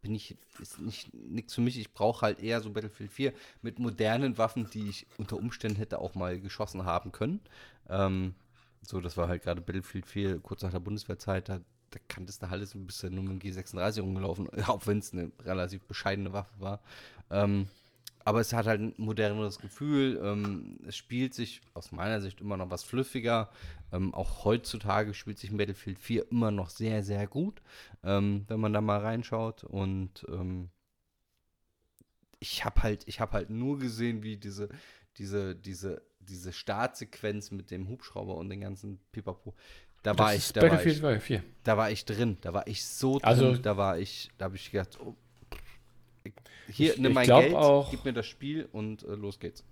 bin 0.00 0.14
ich, 0.14 0.36
ist 0.60 0.78
nicht 0.80 1.12
nichts 1.12 1.54
für 1.54 1.60
mich. 1.60 1.78
Ich 1.78 1.92
brauche 1.92 2.22
halt 2.22 2.40
eher 2.40 2.60
so 2.60 2.70
Battlefield 2.72 3.10
4 3.10 3.32
mit 3.60 3.78
modernen 3.78 4.38
Waffen, 4.38 4.70
die 4.70 4.88
ich 4.88 5.06
unter 5.18 5.36
Umständen 5.36 5.76
hätte 5.76 5.98
auch 5.98 6.14
mal 6.14 6.40
geschossen 6.40 6.84
haben 6.84 7.12
können. 7.12 7.40
Ähm, 7.88 8.34
so, 8.82 9.00
das 9.00 9.16
war 9.16 9.28
halt 9.28 9.42
gerade 9.42 9.60
Battlefield 9.60 10.06
4, 10.06 10.38
kurz 10.40 10.62
nach 10.62 10.70
der 10.70 10.80
Bundeswehrzeit, 10.80 11.48
da, 11.48 11.60
da 11.90 11.98
kanntest 12.08 12.42
du 12.42 12.50
halt 12.50 12.66
so 12.68 12.78
ein 12.78 12.86
bisschen 12.86 13.14
nur 13.14 13.24
mit 13.24 13.42
dem 13.42 13.52
G36 13.52 14.00
rumgelaufen, 14.00 14.48
auch 14.66 14.86
wenn 14.86 14.98
es 14.98 15.12
eine 15.12 15.30
relativ 15.44 15.82
bescheidene 15.82 16.32
Waffe 16.32 16.54
war. 16.58 16.80
Ähm, 17.30 17.68
aber 18.26 18.40
es 18.40 18.52
hat 18.52 18.66
halt 18.66 18.80
ein 18.80 18.94
moderneres 18.96 19.60
Gefühl. 19.60 20.20
Ähm, 20.20 20.80
es 20.84 20.96
spielt 20.96 21.32
sich 21.32 21.60
aus 21.74 21.92
meiner 21.92 22.20
Sicht 22.20 22.40
immer 22.40 22.56
noch 22.56 22.70
was 22.70 22.82
flüssiger. 22.82 23.50
Ähm, 23.92 24.12
auch 24.14 24.44
heutzutage 24.44 25.14
spielt 25.14 25.38
sich 25.38 25.56
Battlefield 25.56 26.00
4 26.00 26.32
immer 26.32 26.50
noch 26.50 26.70
sehr, 26.70 27.04
sehr 27.04 27.28
gut, 27.28 27.62
ähm, 28.02 28.44
wenn 28.48 28.58
man 28.58 28.72
da 28.72 28.80
mal 28.80 28.98
reinschaut. 28.98 29.62
Und 29.62 30.26
ähm, 30.28 30.70
ich 32.40 32.64
habe 32.64 32.82
halt, 32.82 33.04
ich 33.06 33.20
halt 33.20 33.50
nur 33.50 33.78
gesehen, 33.78 34.24
wie 34.24 34.36
diese, 34.36 34.70
diese, 35.18 35.54
diese, 35.54 36.02
diese 36.18 36.52
Startsequenz 36.52 37.52
mit 37.52 37.70
dem 37.70 37.88
Hubschrauber 37.88 38.34
und 38.34 38.48
den 38.48 38.60
ganzen 38.60 38.98
Pipapo. 39.12 39.54
Da 40.06 40.12
Das 40.12 40.18
war 40.24 40.34
ich, 40.36 40.52
da 40.52 40.62
war 40.70 40.86
ich, 40.86 40.98
2, 41.00 41.18
4. 41.18 41.42
da 41.64 41.76
war 41.76 41.90
ich 41.90 42.04
drin. 42.04 42.36
Da 42.40 42.54
war 42.54 42.68
ich 42.68 42.84
so 42.84 43.14
drin. 43.18 43.24
Also- 43.24 43.56
da 43.56 43.76
war 43.76 43.98
ich, 43.98 44.30
da 44.38 44.44
habe 44.44 44.54
ich 44.54 44.70
gedacht, 44.70 44.96
oh, 45.04 45.16
hier, 46.70 46.92
Ich- 46.94 46.98
nimm 47.00 47.12
mein 47.12 47.26
Geld, 47.26 47.54
auch- 47.54 47.90
gib 47.90 48.04
mir 48.04 48.12
das 48.12 48.26
Spiel 48.26 48.68
und 48.72 49.02
äh, 49.02 49.14
los 49.16 49.40
geht's. 49.40 49.64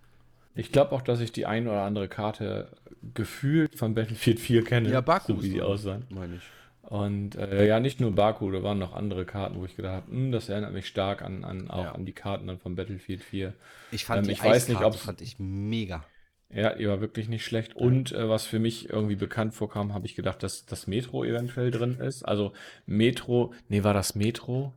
Ich 0.57 0.73
glaube 0.73 0.91
auch, 0.93 1.03
dass 1.03 1.21
ich 1.21 1.31
die 1.31 1.47
ein 1.47 1.69
oder 1.69 1.83
andere 1.83 2.09
Karte 2.09 2.69
gefühlt 3.15 3.77
von 3.79 3.95
Battlefield 3.95 4.41
4 4.41 4.65
kenne, 4.65 4.91
Ja, 4.91 5.01
Baku 5.01 5.35
so 5.37 5.43
wie 5.45 5.51
sie 5.51 5.63
aussahen. 5.63 6.05
Meine 6.11 6.37
ich. 6.37 6.43
Und 6.91 7.37
äh, 7.37 7.67
ja, 7.67 7.79
nicht 7.79 8.01
nur 8.01 8.13
Baku, 8.13 8.51
da 8.51 8.63
waren 8.65 8.79
noch 8.81 8.93
andere 8.95 9.25
Karten, 9.25 9.57
wo 9.61 9.65
ich 9.65 9.77
gedacht 9.77 10.03
habe, 10.03 10.11
"Hm, 10.13 10.33
das 10.33 10.49
erinnert 10.49 10.73
mich 10.73 10.87
stark 10.89 11.23
an, 11.23 11.45
an, 11.45 11.71
auch 11.71 11.85
Ja. 11.85 11.93
an 11.93 12.05
die 12.07 12.13
Karten 12.13 12.49
dann 12.49 12.59
von 12.59 12.75
Battlefield 12.75 13.23
4. 13.23 13.55
Ich 13.93 14.05
fand 14.05 14.19
Ähm, 14.23 14.25
die 14.27 14.33
ich 14.33 14.43
weiß 14.45 14.67
nicht, 14.69 14.79
Eiskarte 14.79 14.97
ob's- 14.97 15.05
fand 15.05 15.21
ich 15.21 15.37
mega. 15.39 16.05
Ja, 16.53 16.75
die 16.75 16.87
war 16.87 17.01
wirklich 17.01 17.29
nicht 17.29 17.45
schlecht. 17.45 17.75
Und 17.77 18.13
äh, 18.13 18.29
was 18.29 18.47
für 18.47 18.59
mich 18.59 18.89
irgendwie 18.91 19.17
bekannt 19.17 19.55
vorkam, 19.55 19.93
habe 19.93 20.07
ich 20.07 20.15
gedacht, 20.15 20.43
dass 20.43 20.67
das 20.67 20.87
Metro 20.87 21.25
eventuell 21.25 21.71
drin 21.71 21.99
ist. 21.99 22.23
Also 22.23 22.53
Metro, 22.87 23.53
nee, 23.69 23.83
war 23.83 23.95
das 23.95 24.15
Metro? 24.15 24.73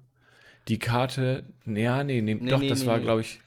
Die 0.67 0.79
Karte, 0.79 1.43
ja, 1.65 2.03
nee, 2.03 2.21
nee, 2.21 2.35
Nee, 2.35 2.51
doch, 2.51 2.59
nee, 2.59 2.69
das 2.69 2.81
nee, 2.81 2.87
war, 2.87 2.99
glaube 2.99 3.21
ich, 3.21 3.39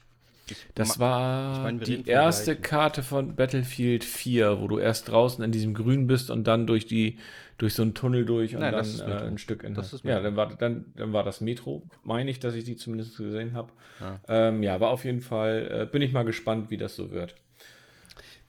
das 0.75 0.99
war 0.99 1.57
ich 1.57 1.63
mein, 1.63 1.79
die 1.79 2.07
erste. 2.07 2.55
Karte 2.55 3.03
von 3.03 3.35
Battlefield 3.35 4.03
4, 4.03 4.61
wo 4.61 4.67
du 4.67 4.79
erst 4.79 5.09
draußen 5.09 5.43
in 5.43 5.51
diesem 5.51 5.73
Grün 5.73 6.07
bist 6.07 6.31
und 6.31 6.45
dann 6.45 6.67
durch 6.67 6.85
die 6.85 7.17
durch 7.57 7.75
so 7.75 7.83
einen 7.83 7.93
Tunnel 7.93 8.25
durch 8.25 8.55
und 8.55 8.61
Nein, 8.61 8.73
dann 8.73 8.83
das 8.83 8.95
ist 8.95 9.01
äh, 9.01 9.13
ein 9.13 9.37
Stück 9.37 9.63
in 9.63 9.75
Das 9.75 10.01
Ja, 10.03 10.19
dann 10.19 10.35
war 10.35 10.55
dann, 10.55 10.85
dann 10.95 11.13
war 11.13 11.23
das 11.23 11.41
Metro, 11.41 11.83
meine 12.03 12.31
ich, 12.31 12.39
dass 12.39 12.55
ich 12.55 12.63
die 12.63 12.75
zumindest 12.75 13.17
gesehen 13.17 13.53
habe. 13.53 13.71
Ja. 13.99 14.19
Ähm, 14.27 14.63
ja, 14.63 14.79
war 14.79 14.89
auf 14.89 15.05
jeden 15.05 15.21
Fall, 15.21 15.81
äh, 15.83 15.85
bin 15.85 16.01
ich 16.01 16.11
mal 16.11 16.23
gespannt, 16.23 16.71
wie 16.71 16.77
das 16.77 16.95
so 16.95 17.11
wird. 17.11 17.35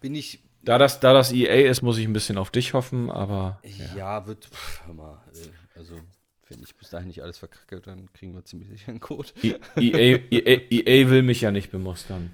Bin 0.02 0.14
ich, 0.14 0.40
Da 0.64 0.76
das, 0.78 1.00
da 1.00 1.12
das 1.12 1.32
EA 1.32 1.70
ist, 1.70 1.80
muss 1.82 1.96
ich 1.98 2.04
ein 2.06 2.12
bisschen 2.12 2.36
auf 2.38 2.50
dich 2.50 2.74
hoffen, 2.74 3.10
aber 3.10 3.60
ja, 3.96 4.26
wird, 4.26 4.44
pff, 4.46 4.86
hör 4.86 4.94
mal, 4.94 5.22
äh, 5.34 5.78
also, 5.78 5.94
wenn 6.48 6.62
ich 6.62 6.74
bis 6.76 6.90
dahin 6.90 7.08
nicht 7.08 7.22
alles 7.22 7.38
verkacke, 7.38 7.80
dann 7.80 8.12
kriegen 8.12 8.34
wir 8.34 8.44
ziemlich 8.44 8.68
sicher 8.68 8.90
einen 8.90 9.00
Code. 9.00 9.28
E- 9.42 9.54
EA, 9.76 10.18
EA, 10.30 10.60
EA 10.70 11.08
will 11.10 11.22
mich 11.22 11.40
ja 11.40 11.50
nicht 11.50 11.70
bemustern. 11.70 12.30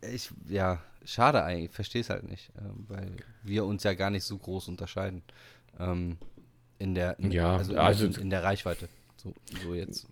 Ich, 0.00 0.30
ja, 0.48 0.82
schade 1.04 1.42
eigentlich, 1.44 1.70
verstehe 1.72 2.00
es 2.00 2.08
halt 2.10 2.28
nicht, 2.28 2.50
ähm, 2.58 2.86
weil 2.88 3.16
wir 3.42 3.64
uns 3.66 3.82
ja 3.84 3.92
gar 3.94 4.10
nicht 4.10 4.24
so 4.24 4.38
groß 4.38 4.68
unterscheiden. 4.68 5.22
Ähm, 5.78 6.16
in 6.78 6.94
der, 6.94 7.18
in, 7.18 7.30
Ja, 7.30 7.56
also, 7.56 7.72
in, 7.72 7.78
also- 7.78 8.06
in, 8.20 8.30
der 8.30 8.42
Reichweite. 8.42 8.88
So, 9.16 9.34
so 9.62 9.74
jetzt. 9.74 10.06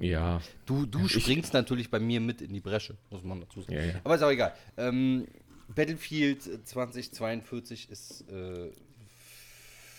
Ja, 0.00 0.42
Du, 0.66 0.84
du 0.84 1.06
Ich- 1.06 1.12
springst 1.22 1.54
natürlich 1.54 1.90
bei 1.90 1.98
mir 2.00 2.20
mit 2.20 2.42
in 2.42 2.52
die 2.52 2.60
Bresche, 2.60 2.96
muss 3.10 3.22
man 3.22 3.40
dazu 3.40 3.60
sagen. 3.62 3.72
ja, 3.74 3.84
ja. 3.84 3.94
Aber 4.04 4.16
ist 4.16 4.22
auch 4.22 4.30
egal. 4.30 4.52
Ähm, 4.76 5.26
Battlefield 5.74 6.66
2042 6.66 7.90
ist 7.90 8.28
äh, 8.30 8.70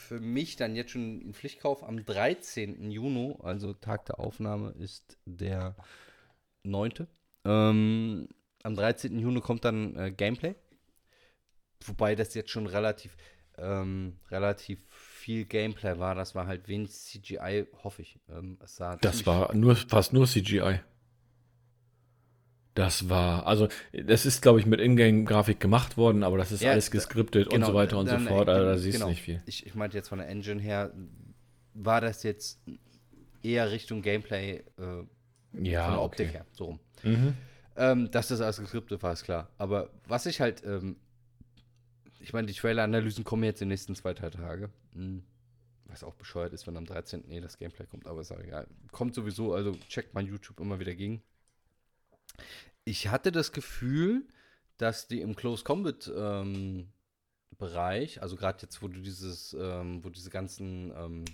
für 0.08 0.20
mich 0.20 0.56
dann 0.56 0.76
jetzt 0.76 0.92
schon 0.92 1.22
in 1.22 1.34
Pflichtkauf 1.34 1.84
am 1.84 2.06
13. 2.06 2.92
Juni, 2.92 3.36
also 3.42 3.74
Tag 3.74 4.06
der 4.06 4.20
Aufnahme 4.20 4.72
ist 4.80 5.18
der 5.26 5.76
9. 6.64 7.08
Ähm, 7.46 8.28
am 8.64 8.76
13. 8.76 9.18
Juni 9.18 9.42
kommt 9.42 9.66
dann 9.66 9.96
äh, 9.96 10.12
Gameplay. 10.12 10.56
Wobei 11.86 12.16
das 12.16 12.34
jetzt 12.34 12.50
schon 12.50 12.68
relativ, 12.68 13.18
ähm, 13.58 14.18
relativ 14.32 14.80
viel 14.90 15.46
Gameplay 15.46 16.00
war. 16.00 16.16
Das 16.16 16.36
war 16.36 16.48
halt 16.48 16.68
wenig 16.68 16.92
CGI, 16.92 17.68
hoffe 17.84 18.02
ich. 18.02 18.20
Ähm, 18.30 18.58
Das 19.02 19.26
war 19.26 19.54
nur, 19.54 19.76
fast 19.76 20.14
nur 20.14 20.28
CGI. 20.28 20.80
Das 22.76 23.08
war, 23.08 23.46
also, 23.46 23.68
das 23.92 24.26
ist, 24.26 24.42
glaube 24.42 24.60
ich, 24.60 24.66
mit 24.66 24.80
Ingame-Grafik 24.80 25.60
gemacht 25.60 25.96
worden, 25.96 26.24
aber 26.24 26.38
das 26.38 26.52
ist 26.52 26.62
Ja, 26.62 26.72
alles 26.72 26.90
geskriptet 26.90 27.48
und 27.48 27.54
genau, 27.54 27.68
so 27.68 27.74
weiter 27.76 27.98
und 28.00 28.08
so 28.08 28.14
dann, 28.14 28.26
äh, 28.26 28.30
fort. 28.30 28.50
Also, 28.50 28.66
da 28.66 28.78
siehst 28.78 28.96
du 28.96 29.00
genau. 29.00 29.10
nicht 29.10 29.22
viel. 29.22 29.42
Ich, 29.46 29.66
ich 29.68 29.76
meinte 29.76 29.96
jetzt 29.96 30.10
von 30.10 30.18
der 30.18 30.28
Engine 30.28 30.60
her, 30.60 30.92
war 31.76 32.02
das 32.02 32.24
jetzt 32.24 32.60
eher 33.44 33.72
Richtung 33.72 34.02
Gameplay 34.02 34.64
äh, 34.78 34.82
Ja, 34.82 35.04
von 35.54 35.62
der 35.62 35.84
okay. 35.84 35.98
Optik 36.00 36.34
her, 36.34 36.46
so 36.52 36.66
rum. 36.66 36.80
Mhm. 37.04 37.34
Ähm, 37.76 38.12
dass 38.12 38.28
das 38.28 38.42
alles 38.42 38.60
geskriptet 38.60 39.02
war, 39.04 39.14
ist 39.14 39.24
klar. 39.24 39.50
Aber 39.58 39.90
was 40.08 40.26
ich 40.26 40.42
halt, 40.42 40.64
ähm, 40.66 40.96
ich 42.20 42.34
meine, 42.34 42.48
die 42.48 42.54
Trailer-Analysen 42.54 43.24
kommen 43.24 43.44
jetzt 43.44 43.62
in 43.62 43.68
den 43.68 43.74
nächsten 43.74 43.96
zwei, 43.96 44.14
drei 44.14 44.30
Tage. 44.30 44.70
Hm. 44.94 45.24
Was 45.86 46.04
auch 46.04 46.16
bescheuert 46.16 46.54
ist, 46.54 46.66
wenn 46.66 46.78
am 46.78 46.86
13. 46.86 47.30
eh 47.30 47.40
das 47.40 47.58
Gameplay 47.58 47.86
kommt, 47.86 48.08
aber 48.08 48.22
ist 48.22 48.32
auch 48.32 48.40
egal. 48.40 48.68
Kommt 48.92 49.14
sowieso, 49.14 49.54
also 49.54 49.74
checkt 49.90 50.14
mein 50.16 50.26
YouTube 50.26 50.60
immer 50.60 50.80
wieder 50.80 50.96
gegen. 50.96 51.22
Ich 52.86 53.08
hatte 53.10 53.32
das 53.32 53.52
Gefühl, 53.52 54.24
dass 54.78 55.08
die 55.08 55.22
im 55.22 55.36
Close 55.36 55.64
Combat 55.64 56.12
ähm, 56.16 56.88
Bereich, 57.58 58.22
also 58.22 58.36
gerade 58.36 58.60
jetzt, 58.64 58.82
wo 58.82 58.88
du 58.88 59.00
dieses, 59.00 59.56
ähm, 59.60 60.04
wo 60.04 60.10
diese 60.10 60.30
ganzen 60.30 60.92
ähm, 60.98 61.26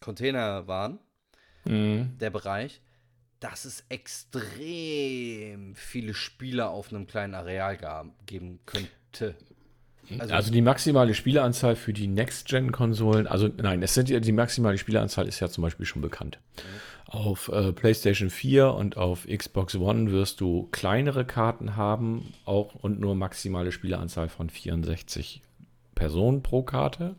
Container 0.00 0.66
waren, 0.68 0.98
Mhm. 1.64 2.16
der 2.18 2.30
Bereich, 2.30 2.80
dass 3.40 3.64
es 3.64 3.84
extrem 3.88 5.74
viele 5.74 6.14
Spieler 6.14 6.70
auf 6.70 6.90
einem 6.92 7.06
kleinen 7.06 7.34
Areal 7.34 7.76
gab, 7.76 8.26
geben 8.26 8.60
könnte. 8.64 9.34
Also, 10.18 10.34
Also- 10.34 10.52
die 10.52 10.62
maximale 10.62 11.14
Spieleranzahl 11.14 11.76
für 11.76 11.92
die 11.92 12.06
Next-Gen-Konsolen, 12.06 13.26
also 13.26 13.48
nein, 13.48 13.82
es 13.82 13.92
sind 13.94 14.08
ja 14.08 14.20
die 14.20 14.32
maximale 14.32 14.78
Spieleranzahl 14.78 15.28
ist 15.28 15.40
ja 15.40 15.48
zum 15.48 15.62
Beispiel 15.62 15.84
schon 15.84 16.00
bekannt. 16.00 16.38
Auf 17.08 17.48
äh, 17.48 17.72
PlayStation 17.72 18.28
4 18.28 18.74
und 18.74 18.98
auf 18.98 19.26
Xbox 19.26 19.74
One 19.76 20.12
wirst 20.12 20.42
du 20.42 20.68
kleinere 20.72 21.24
Karten 21.24 21.74
haben, 21.74 22.34
auch 22.44 22.74
und 22.74 23.00
nur 23.00 23.14
maximale 23.14 23.72
Spieleranzahl 23.72 24.28
von 24.28 24.50
64 24.50 25.40
Personen 25.94 26.42
pro 26.42 26.62
Karte. 26.62 27.16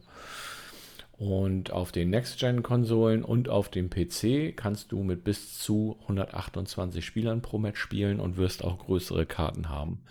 Und 1.18 1.72
auf 1.72 1.92
den 1.92 2.12
Next-Gen-Konsolen 2.12 3.24
und 3.24 3.50
auf 3.50 3.70
dem 3.70 3.90
PC 3.90 4.56
kannst 4.56 4.92
du 4.92 5.02
mit 5.02 5.24
bis 5.24 5.58
zu 5.58 5.98
128 6.04 7.04
Spielern 7.04 7.42
pro 7.42 7.58
Match 7.58 7.80
spielen 7.82 8.20
und 8.20 8.38
wirst 8.38 8.64
auch 8.64 8.78
größere 8.78 9.26
Karten 9.26 9.70
haben. 9.70 10.04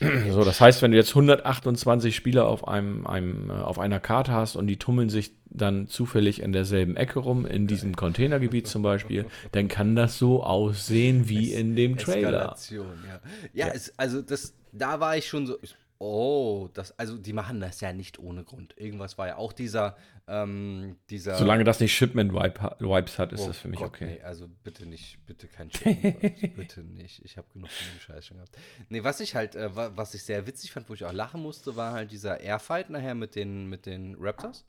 So, 0.30 0.44
das 0.44 0.60
heißt, 0.60 0.82
wenn 0.82 0.92
du 0.92 0.96
jetzt 0.96 1.10
128 1.10 2.14
Spieler 2.14 2.46
auf, 2.46 2.68
einem, 2.68 3.06
einem, 3.06 3.50
äh, 3.50 3.54
auf 3.54 3.78
einer 3.78 4.00
Karte 4.00 4.32
hast 4.32 4.56
und 4.56 4.66
die 4.66 4.76
tummeln 4.76 5.08
sich 5.08 5.32
dann 5.46 5.88
zufällig 5.88 6.40
in 6.40 6.52
derselben 6.52 6.96
Ecke 6.96 7.18
rum, 7.18 7.46
in 7.46 7.66
diesem 7.66 7.96
Containergebiet 7.96 8.66
zum 8.68 8.82
Beispiel, 8.82 9.26
dann 9.52 9.68
kann 9.68 9.96
das 9.96 10.18
so 10.18 10.44
aussehen 10.44 11.28
wie 11.28 11.52
in 11.52 11.74
dem 11.74 11.96
Trailer. 11.96 12.52
Eskalation, 12.52 12.98
ja. 13.06 13.20
Ja, 13.66 13.72
Es, 13.74 13.92
also 13.98 14.22
das, 14.22 14.54
da 14.72 15.00
war 15.00 15.16
ich 15.16 15.26
schon 15.26 15.46
so, 15.46 15.56
oh, 16.00 16.68
das, 16.74 16.96
also 16.98 17.18
die 17.18 17.32
machen 17.32 17.60
das 17.60 17.80
ja 17.80 17.92
nicht 17.92 18.18
ohne 18.18 18.44
Grund. 18.44 18.74
Irgendwas 18.78 19.18
war 19.18 19.26
ja 19.26 19.36
auch 19.36 19.52
dieser, 19.52 19.96
ähm, 20.28 20.96
dieser. 21.10 21.34
Solange 21.36 21.64
das 21.64 21.80
nicht 21.80 21.94
Shipment-Vibes 21.96 23.18
hat, 23.18 23.32
ist 23.32 23.40
Oh 23.40 23.48
das 23.48 23.58
für 23.58 23.68
mich 23.68 23.80
Gott, 23.80 23.88
okay. 23.88 24.06
Nee, 24.16 24.22
also 24.22 24.48
bitte 24.62 24.86
nicht, 24.86 25.18
bitte 25.26 25.48
kein 25.48 25.70
Schiffen, 25.70 26.12
bitte 26.56 26.80
nicht. 26.82 27.24
Ich 27.24 27.36
habe 27.36 27.48
genug 27.52 27.70
von 27.70 27.86
dem 27.94 28.00
Scheiß 28.00 28.26
schon 28.26 28.36
gehabt. 28.36 28.56
Nee, 28.88 29.02
was 29.02 29.20
ich 29.20 29.34
halt, 29.34 29.56
äh, 29.56 29.74
wa- 29.74 29.90
was 29.94 30.14
ich 30.14 30.22
sehr 30.22 30.46
witzig 30.46 30.70
fand, 30.72 30.88
wo 30.88 30.94
ich 30.94 31.04
auch 31.04 31.12
lachen 31.12 31.42
musste, 31.42 31.74
war 31.76 31.92
halt 31.92 32.12
dieser 32.12 32.40
Airfight 32.40 32.90
nachher 32.90 33.14
mit 33.14 33.34
den, 33.34 33.66
mit 33.68 33.84
den 33.86 34.14
Raptors. 34.18 34.64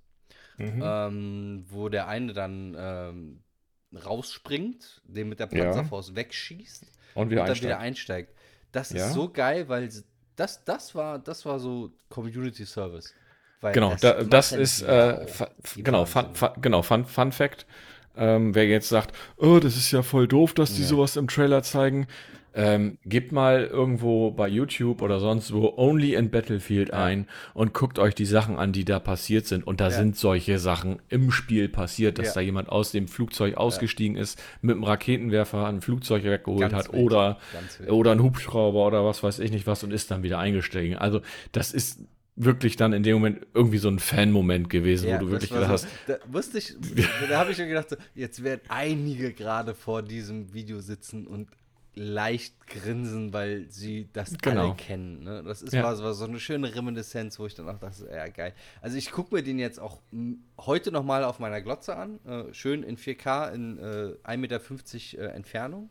Mhm. 0.57 0.81
Ähm, 0.83 1.65
wo 1.69 1.87
der 1.89 2.07
eine 2.09 2.33
dann 2.33 2.75
ähm, 2.77 3.43
rausspringt, 4.13 5.01
den 5.05 5.29
mit 5.29 5.39
der 5.39 5.47
Ja. 5.53 5.65
Panzerfaust 5.65 6.15
wegschießt 6.15 6.85
Und 7.15 7.29
wieder 7.29 7.41
und 7.41 7.49
dann 7.49 7.57
wieder 7.61 7.79
einsteigt. 7.79 8.33
Das 8.71 8.89
Ja. 8.91 9.07
ist 9.07 9.13
so 9.13 9.29
geil, 9.29 9.67
weil 9.69 9.89
das, 10.39 10.63
das 10.63 10.95
war, 10.95 11.19
das 11.19 11.45
war 11.45 11.59
so 11.59 11.91
Community 12.09 12.65
Service. 12.65 13.13
Genau, 13.73 13.93
da, 13.99 14.23
das 14.23 14.53
ist, 14.53 14.81
äh, 14.83 15.25
genau, 15.75 16.05
fun, 16.05 16.27
fun, 16.33 16.49
genau, 16.61 16.81
fun, 16.81 17.05
fun 17.05 17.31
Fact. 17.33 17.65
Ähm, 18.15 18.55
wer 18.55 18.65
jetzt 18.67 18.89
sagt, 18.89 19.15
oh, 19.37 19.59
das 19.59 19.75
ist 19.75 19.91
ja 19.91 20.01
voll 20.01 20.27
doof, 20.27 20.53
dass 20.53 20.73
die 20.75 20.81
Ja. 20.81 20.87
sowas 20.87 21.17
im 21.17 21.27
Trailer 21.27 21.61
zeigen, 21.61 22.07
ähm, 22.53 22.97
gebt 23.05 23.31
mal 23.31 23.65
irgendwo 23.65 24.31
bei 24.31 24.47
YouTube 24.47 25.01
oder 25.01 25.19
sonst 25.19 25.53
wo 25.53 25.73
Only 25.77 26.15
in 26.15 26.29
Battlefield 26.29 26.89
Ja. 26.89 27.03
ein 27.03 27.27
und 27.53 27.73
guckt 27.73 27.99
euch 27.99 28.15
die 28.15 28.25
Sachen 28.25 28.57
an, 28.57 28.71
die 28.71 28.85
da 28.85 28.99
passiert 28.99 29.45
sind. 29.45 29.65
Und 29.65 29.79
da 29.81 29.85
Ja. 29.85 29.91
sind 29.91 30.15
solche 30.17 30.59
Sachen 30.59 31.01
im 31.09 31.31
Spiel 31.31 31.69
passiert, 31.69 32.17
dass 32.17 32.27
Ja. 32.27 32.33
da 32.35 32.41
jemand 32.41 32.69
aus 32.69 32.91
dem 32.91 33.07
Flugzeug 33.07 33.55
ausgestiegen 33.57 34.17
ist, 34.17 34.41
mit 34.61 34.75
einem 34.75 34.83
Raketenwerfer 34.83 35.67
ein 35.67 35.81
Flugzeug 35.81 36.23
weggeholt 36.23 36.61
Ganz 36.61 36.73
hat 36.73 36.93
wild, 36.93 37.03
oder, 37.03 37.37
oder 37.87 38.11
ein 38.11 38.23
Hubschrauber 38.23 38.87
oder 38.87 39.05
was 39.05 39.21
weiß 39.23 39.39
ich 39.39 39.51
nicht 39.51 39.67
was 39.67 39.83
und 39.83 39.91
ist 39.91 40.09
dann 40.11 40.23
wieder 40.23 40.39
eingestiegen. 40.39 40.95
Also 40.97 41.21
das 41.51 41.71
ist 41.71 41.99
wirklich 42.41 42.77
dann 42.77 42.93
in 42.93 43.03
dem 43.03 43.15
Moment 43.15 43.45
irgendwie 43.53 43.79
so 43.79 43.89
ein 43.89 43.99
Fan-Moment 43.99 44.69
gewesen, 44.69 45.09
Ja, 45.09 45.15
wo 45.19 45.25
du 45.25 45.31
wirklich 45.31 45.49
gedacht 45.51 45.67
so, 45.67 45.73
hast, 45.73 45.87
Da 46.07 46.17
wusste 46.31 46.57
ich, 46.57 46.73
da 47.29 47.37
habe 47.39 47.51
ich 47.51 47.57
mir 47.57 47.67
gedacht, 47.67 47.89
so, 47.89 47.97
jetzt 48.15 48.43
werden 48.43 48.61
einige 48.69 49.33
gerade 49.33 49.73
vor 49.75 50.01
diesem 50.01 50.53
Video 50.53 50.79
sitzen 50.79 51.27
und 51.27 51.49
leicht 51.99 52.65
grinsen, 52.67 53.33
weil 53.33 53.69
sie 53.69 54.07
das 54.13 54.37
Genau. 54.37 54.67
alle 54.67 54.75
kennen. 54.75 55.23
Ne? 55.23 55.43
Das 55.43 55.61
ist 55.61 55.73
Ja. 55.73 55.83
war, 55.83 55.95
so- 55.95 56.03
war 56.03 56.13
so 56.13 56.25
eine 56.25 56.39
schöne 56.39 56.73
Reminiszenz, 56.73 57.37
wo 57.39 57.45
ich 57.45 57.55
dann 57.55 57.67
auch 57.67 57.77
dachte, 57.77 58.07
ja 58.09 58.27
geil. 58.29 58.53
Also 58.81 58.97
ich 58.97 59.11
gucke 59.11 59.35
mir 59.35 59.43
den 59.43 59.59
jetzt 59.59 59.79
auch 59.79 59.99
heute 60.59 60.91
nochmal 60.91 61.23
auf 61.25 61.39
meiner 61.39 61.61
Glotze 61.61 61.95
an, 61.97 62.19
äh, 62.25 62.53
schön 62.53 62.83
in 62.83 62.97
4K 62.97 63.49
in 63.53 63.77
äh, 63.77 64.15
1,50 64.23 64.37
Meter 64.37 64.61
äh, 65.31 65.35
Entfernung. 65.35 65.89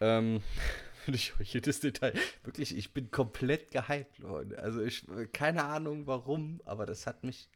Ähm, 0.00 0.40
ich 1.06 1.38
euch 1.38 1.52
jedes 1.52 1.80
Detail. 1.80 2.14
Wirklich, 2.44 2.76
ich 2.76 2.92
bin 2.94 3.10
komplett 3.10 3.70
gehypt, 3.70 4.18
Leute. 4.20 4.58
Also 4.62 4.80
ich, 4.80 5.06
äh, 5.10 5.26
keine 5.26 5.64
Ahnung 5.64 6.06
warum, 6.06 6.60
aber 6.64 6.86
das 6.86 7.06
hat 7.06 7.22
mich 7.22 7.48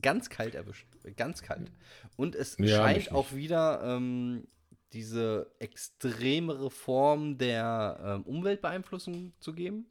ganz 0.00 0.30
kalt 0.30 0.54
erwischt. 0.54 0.86
Ganz 1.16 1.42
kalt. 1.42 1.70
Und 2.16 2.34
es 2.34 2.56
Ja, 2.58 2.78
scheint 2.78 3.12
auch 3.12 3.32
wieder 3.32 3.82
ähm, 3.84 4.46
diese 4.94 5.50
extremere 5.58 6.70
Form 6.70 7.36
der 7.36 8.00
ähm, 8.02 8.22
Umweltbeeinflussung 8.22 9.32
zu 9.40 9.52
geben. 9.52 9.86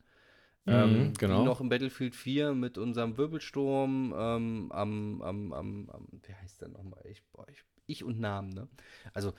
ähm, 0.66 1.10
Mhm, 1.10 1.14
genau. 1.14 1.41
Wie 1.41 1.45
noch 1.45 1.62
im 1.62 1.70
Battlefield 1.70 2.16
4 2.16 2.54
mit 2.54 2.78
unserem 2.78 3.18
Wirbelsturm 3.18 4.14
ähm, 4.18 4.72
am, 4.72 5.22
am, 5.22 5.54
am, 5.54 5.89
am, 5.89 6.08
wie 6.26 6.34
heißt 6.34 6.62
der 6.62 6.70
nochmal? 6.70 7.04
Ich, 7.06 7.22
boah, 7.34 7.45
ich, 7.49 7.64
ich 7.86 8.04
und 8.04 8.20
Namen, 8.20 8.49
ne? 8.49 8.68
Also, 9.14 9.34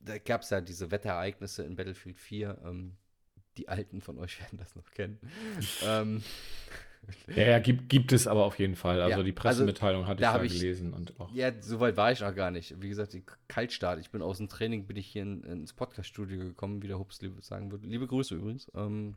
da 0.00 0.18
gab 0.18 0.42
es 0.42 0.50
ja 0.50 0.60
diese 0.60 0.90
Wetterereignisse 0.90 1.64
in 1.64 1.76
Battlefield 1.76 2.18
4. 2.18 2.60
Ähm, 2.64 2.96
die 3.56 3.68
Alten 3.68 4.00
von 4.00 4.18
euch 4.18 4.40
werden 4.42 4.58
das 4.58 4.74
noch 4.74 4.90
kennen. 4.90 5.18
ähm, 5.84 6.22
Ja, 7.34 7.42
ja, 7.50 7.58
gibt, 7.58 7.88
gibt 7.88 8.12
es 8.12 8.26
aber 8.26 8.44
auf 8.44 8.58
jeden 8.58 8.76
Fall. 8.76 9.00
Also 9.00 9.18
Ja, 9.18 9.22
die 9.22 9.30
also 9.30 9.40
Pressemitteilung 9.42 10.06
hatte 10.06 10.20
da 10.22 10.28
ich 10.30 10.34
hab 10.34 10.40
ja 10.42 10.46
ich- 10.46 10.60
gelesen 10.60 10.92
und 10.92 11.18
auch. 11.20 11.32
Ja, 11.34 11.50
so 11.60 11.80
weit 11.80 11.96
war 11.96 12.12
ich 12.12 12.20
noch 12.20 12.34
gar 12.34 12.50
nicht. 12.50 12.74
Wie 12.80 12.88
gesagt, 12.88 13.12
die 13.12 13.22
Kaltstart. 13.48 13.98
Ich 14.00 14.10
bin 14.10 14.22
aus 14.22 14.38
dem 14.38 14.48
Training, 14.48 14.86
bin 14.86 14.96
ich 14.96 15.06
hier 15.06 15.22
in, 15.22 15.42
ins 15.44 15.72
Podcast-Studio 15.72 16.38
gekommen, 16.38 16.82
wie 16.82 16.88
der 16.88 16.98
Hups 16.98 17.20
sagen 17.40 17.70
würde. 17.70 17.86
Liebe 17.86 18.06
Grüße 18.06 18.34
übrigens. 18.34 18.70
Ähm, 18.74 19.14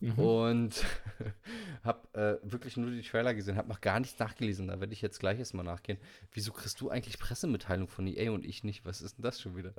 Mhm. 0.00 0.18
Und 0.18 0.84
hab 1.84 2.08
äh, 2.16 2.36
wirklich 2.42 2.76
nur 2.76 2.90
die 2.90 3.02
Trailer 3.02 3.32
gesehen, 3.34 3.56
hab 3.56 3.68
noch 3.68 3.80
gar 3.80 4.00
nichts 4.00 4.18
nachgelesen. 4.18 4.68
Da 4.68 4.80
werde 4.80 4.92
ich 4.92 5.02
jetzt 5.02 5.20
gleich 5.20 5.38
erstmal 5.38 5.64
nachgehen. 5.64 5.98
Wieso 6.32 6.52
kriegst 6.52 6.80
du 6.80 6.90
eigentlich 6.90 7.18
Pressemitteilung 7.18 7.88
von 7.88 8.06
EA 8.06 8.32
und 8.32 8.44
ich 8.44 8.64
nicht? 8.64 8.84
Was 8.84 9.02
ist 9.02 9.18
denn 9.18 9.22
das 9.22 9.40
schon 9.40 9.56
wieder? 9.56 9.72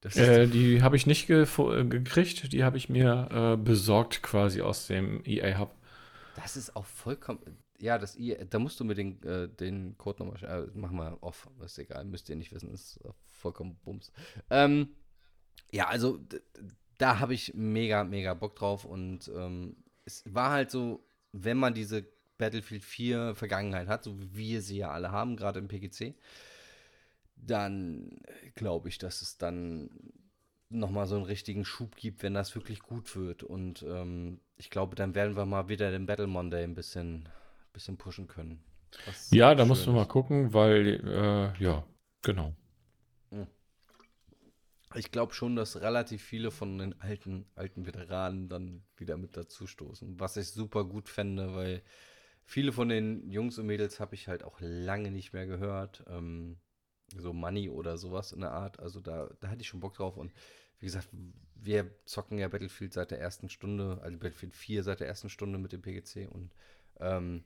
Das 0.00 0.16
Äh, 0.16 0.46
die 0.48 0.82
habe 0.82 0.96
ich 0.96 1.06
nicht 1.06 1.30
äh, 1.30 1.44
gekriegt, 1.84 2.52
die 2.52 2.64
habe 2.64 2.78
ich 2.78 2.88
mir 2.88 3.28
äh, 3.30 3.56
besorgt 3.56 4.22
quasi 4.22 4.60
aus 4.60 4.86
dem 4.88 5.22
EA 5.24 5.58
Hub. 5.58 5.72
Das 6.42 6.56
ist 6.56 6.76
auch 6.76 6.86
vollkommen. 6.86 7.40
Ja, 7.78 7.98
das 7.98 8.16
I, 8.16 8.36
da 8.48 8.58
musst 8.58 8.78
du 8.80 8.84
mir 8.84 8.94
den, 8.94 9.22
äh, 9.22 9.48
den 9.48 9.96
Code 9.96 10.24
nochmal 10.24 10.68
äh, 10.68 10.70
Mach 10.74 10.90
mal 10.90 11.16
off, 11.20 11.48
ist 11.64 11.78
egal, 11.78 12.04
müsst 12.04 12.28
ihr 12.28 12.36
nicht 12.36 12.52
wissen, 12.52 12.72
ist 12.72 12.98
äh, 13.04 13.10
vollkommen 13.28 13.76
Bums. 13.84 14.12
Ähm, 14.50 14.90
ja, 15.72 15.88
also 15.88 16.20
da 16.98 17.18
habe 17.18 17.34
ich 17.34 17.54
mega, 17.54 18.04
mega 18.04 18.34
Bock 18.34 18.56
drauf 18.56 18.84
und 18.84 19.30
ähm, 19.34 19.76
es 20.04 20.22
war 20.26 20.50
halt 20.50 20.70
so, 20.70 21.06
wenn 21.32 21.56
man 21.56 21.74
diese 21.74 22.06
Battlefield 22.36 22.84
4 22.84 23.34
Vergangenheit 23.34 23.88
hat, 23.88 24.04
so 24.04 24.18
wie 24.20 24.34
wir 24.34 24.62
sie 24.62 24.78
ja 24.78 24.90
alle 24.90 25.10
haben, 25.10 25.36
gerade 25.36 25.58
im 25.58 25.68
PGC, 25.68 26.14
dann 27.36 28.20
glaube 28.54 28.88
ich, 28.88 28.98
dass 28.98 29.22
es 29.22 29.38
dann 29.38 29.90
nochmal 30.70 31.06
so 31.06 31.16
einen 31.16 31.24
richtigen 31.24 31.64
Schub 31.64 31.96
gibt, 31.96 32.22
wenn 32.22 32.34
das 32.34 32.54
wirklich 32.54 32.80
gut 32.80 33.14
wird. 33.16 33.42
Und 33.42 33.82
ähm, 33.82 34.40
ich 34.56 34.70
glaube, 34.70 34.94
dann 34.96 35.14
werden 35.14 35.36
wir 35.36 35.44
mal 35.44 35.68
wieder 35.68 35.90
den 35.90 36.06
Battle 36.06 36.26
Monday 36.26 36.64
ein 36.64 36.74
bisschen, 36.74 37.28
bisschen 37.72 37.98
pushen 37.98 38.26
können. 38.26 38.62
Ja, 39.30 39.54
da 39.54 39.64
musst 39.64 39.86
du 39.86 39.92
mal 39.92 40.06
gucken, 40.06 40.52
weil, 40.52 41.00
äh, 41.06 41.62
ja, 41.62 41.84
genau. 42.22 42.54
Ich 44.96 45.12
glaube 45.12 45.34
schon, 45.34 45.54
dass 45.54 45.80
relativ 45.80 46.22
viele 46.22 46.50
von 46.50 46.78
den 46.78 47.00
alten, 47.00 47.46
alten 47.54 47.86
Veteranen 47.86 48.48
dann 48.48 48.82
wieder 48.96 49.16
mit 49.16 49.36
dazu 49.36 49.68
stoßen. 49.68 50.18
Was 50.18 50.36
ich 50.36 50.48
super 50.48 50.84
gut 50.84 51.08
fände, 51.08 51.54
weil 51.54 51.82
viele 52.44 52.72
von 52.72 52.88
den 52.88 53.30
Jungs 53.30 53.56
und 53.58 53.66
Mädels 53.66 54.00
habe 54.00 54.16
ich 54.16 54.26
halt 54.26 54.42
auch 54.42 54.58
lange 54.60 55.12
nicht 55.12 55.32
mehr 55.32 55.46
gehört. 55.46 56.02
Ähm, 56.08 56.58
so 57.16 57.32
Money 57.32 57.68
oder 57.68 57.98
sowas 57.98 58.32
in 58.32 58.40
der 58.40 58.52
Art. 58.52 58.78
Also 58.80 59.00
da, 59.00 59.30
da 59.40 59.48
hatte 59.48 59.62
ich 59.62 59.68
schon 59.68 59.80
Bock 59.80 59.94
drauf. 59.94 60.16
Und 60.16 60.32
wie 60.78 60.86
gesagt, 60.86 61.08
wir 61.54 61.90
zocken 62.06 62.38
ja 62.38 62.48
Battlefield 62.48 62.92
seit 62.92 63.10
der 63.10 63.20
ersten 63.20 63.48
Stunde, 63.48 63.98
also 64.02 64.18
Battlefield 64.18 64.54
4 64.54 64.82
seit 64.82 65.00
der 65.00 65.08
ersten 65.08 65.28
Stunde 65.28 65.58
mit 65.58 65.72
dem 65.72 65.82
PGC. 65.82 66.28
Und 66.28 66.52
ähm, 66.98 67.44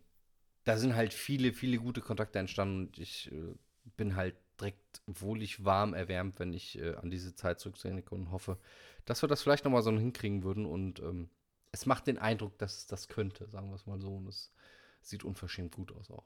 da 0.65 0.77
sind 0.77 0.95
halt 0.95 1.13
viele, 1.13 1.53
viele 1.53 1.79
gute 1.79 2.01
Kontakte 2.01 2.39
entstanden. 2.39 2.87
Und 2.87 2.99
ich 2.99 3.31
äh, 3.33 3.55
bin 3.97 4.17
halt 4.17 4.37
direkt 4.61 5.03
wohlig 5.07 5.65
warm 5.65 5.95
erwärmt, 5.95 6.39
wenn 6.39 6.53
ich 6.53 6.79
äh, 6.79 6.95
an 6.95 7.11
diese 7.11 7.35
Zeit 7.35 7.59
zurückdenke 7.59 8.15
und 8.15 8.31
hoffe, 8.31 8.59
dass 9.05 9.23
wir 9.23 9.29
das 9.29 9.43
vielleicht 9.43 9.65
nochmal 9.65 9.83
so 9.83 9.91
hinkriegen 9.91 10.45
würden. 10.45 10.67
Und 10.67 11.01
ähm, 11.01 11.29
es 11.73 11.87
macht 11.87 12.07
den 12.07 12.19
Eindruck, 12.19 12.57
dass 12.59 12.79
es 12.79 12.87
das 12.87 13.09
könnte, 13.09 13.49
sagen 13.49 13.69
wir 13.71 13.75
es 13.75 13.87
mal 13.87 13.99
so. 13.99 14.17
Und 14.17 14.29
es 14.29 14.53
sieht 15.01 15.25
unverschämt 15.25 15.73
gut 15.73 15.93
aus 15.93 16.11
auch. 16.11 16.25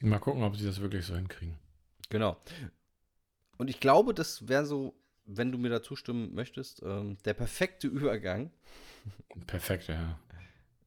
Mal 0.00 0.18
gucken, 0.18 0.44
ob 0.44 0.56
sie 0.56 0.64
das 0.64 0.80
wirklich 0.80 1.04
so 1.04 1.14
hinkriegen. 1.14 1.58
Genau. 2.10 2.36
Und 3.56 3.68
ich 3.68 3.80
glaube, 3.80 4.14
das 4.14 4.48
wäre 4.48 4.66
so, 4.66 4.94
wenn 5.24 5.52
du 5.52 5.58
mir 5.58 5.70
da 5.70 5.82
zustimmen 5.82 6.34
möchtest, 6.34 6.82
ähm, 6.82 7.16
der 7.24 7.34
perfekte 7.34 7.86
Übergang. 7.88 8.50
Perfekt, 9.46 9.88
ja. 9.88 10.18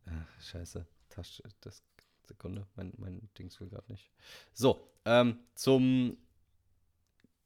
Ach, 0.06 0.42
scheiße. 0.42 0.86
Tasche, 1.10 1.44
das 1.62 1.84
Sekunde, 2.28 2.68
mein, 2.76 2.94
mein 2.98 3.30
Dings 3.38 3.60
will 3.60 3.70
gerade 3.70 3.92
nicht. 3.92 4.10
So, 4.54 4.90
ähm, 5.06 5.40
zum 5.56 6.18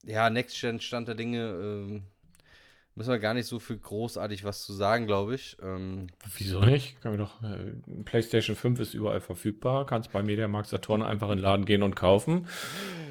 ja, 0.03 0.29
Next-Gen-Stand 0.29 1.07
der 1.07 1.15
Dinge 1.15 1.49
ähm, 1.49 2.03
müssen 2.97 3.11
wir 3.11 3.19
gar 3.19 3.33
nicht 3.33 3.45
so 3.45 3.59
viel 3.59 3.77
großartig 3.77 4.43
was 4.43 4.65
zu 4.65 4.73
sagen, 4.73 5.05
glaube 5.07 5.35
ich. 5.35 5.55
Ähm, 5.61 6.07
Wieso 6.35 6.59
nicht? 6.61 6.99
Kann 7.01 7.17
doch, 7.17 7.41
äh, 7.43 7.73
PlayStation 8.03 8.55
5 8.55 8.79
ist 8.79 8.93
überall 8.93 9.21
verfügbar. 9.21 9.85
Kannst 9.85 10.11
bei 10.11 10.23
Mediamarkt 10.23 10.67
Saturn 10.67 11.01
einfach 11.03 11.29
in 11.29 11.37
den 11.37 11.43
Laden 11.43 11.65
gehen 11.65 11.83
und 11.83 11.95
kaufen. 11.95 12.47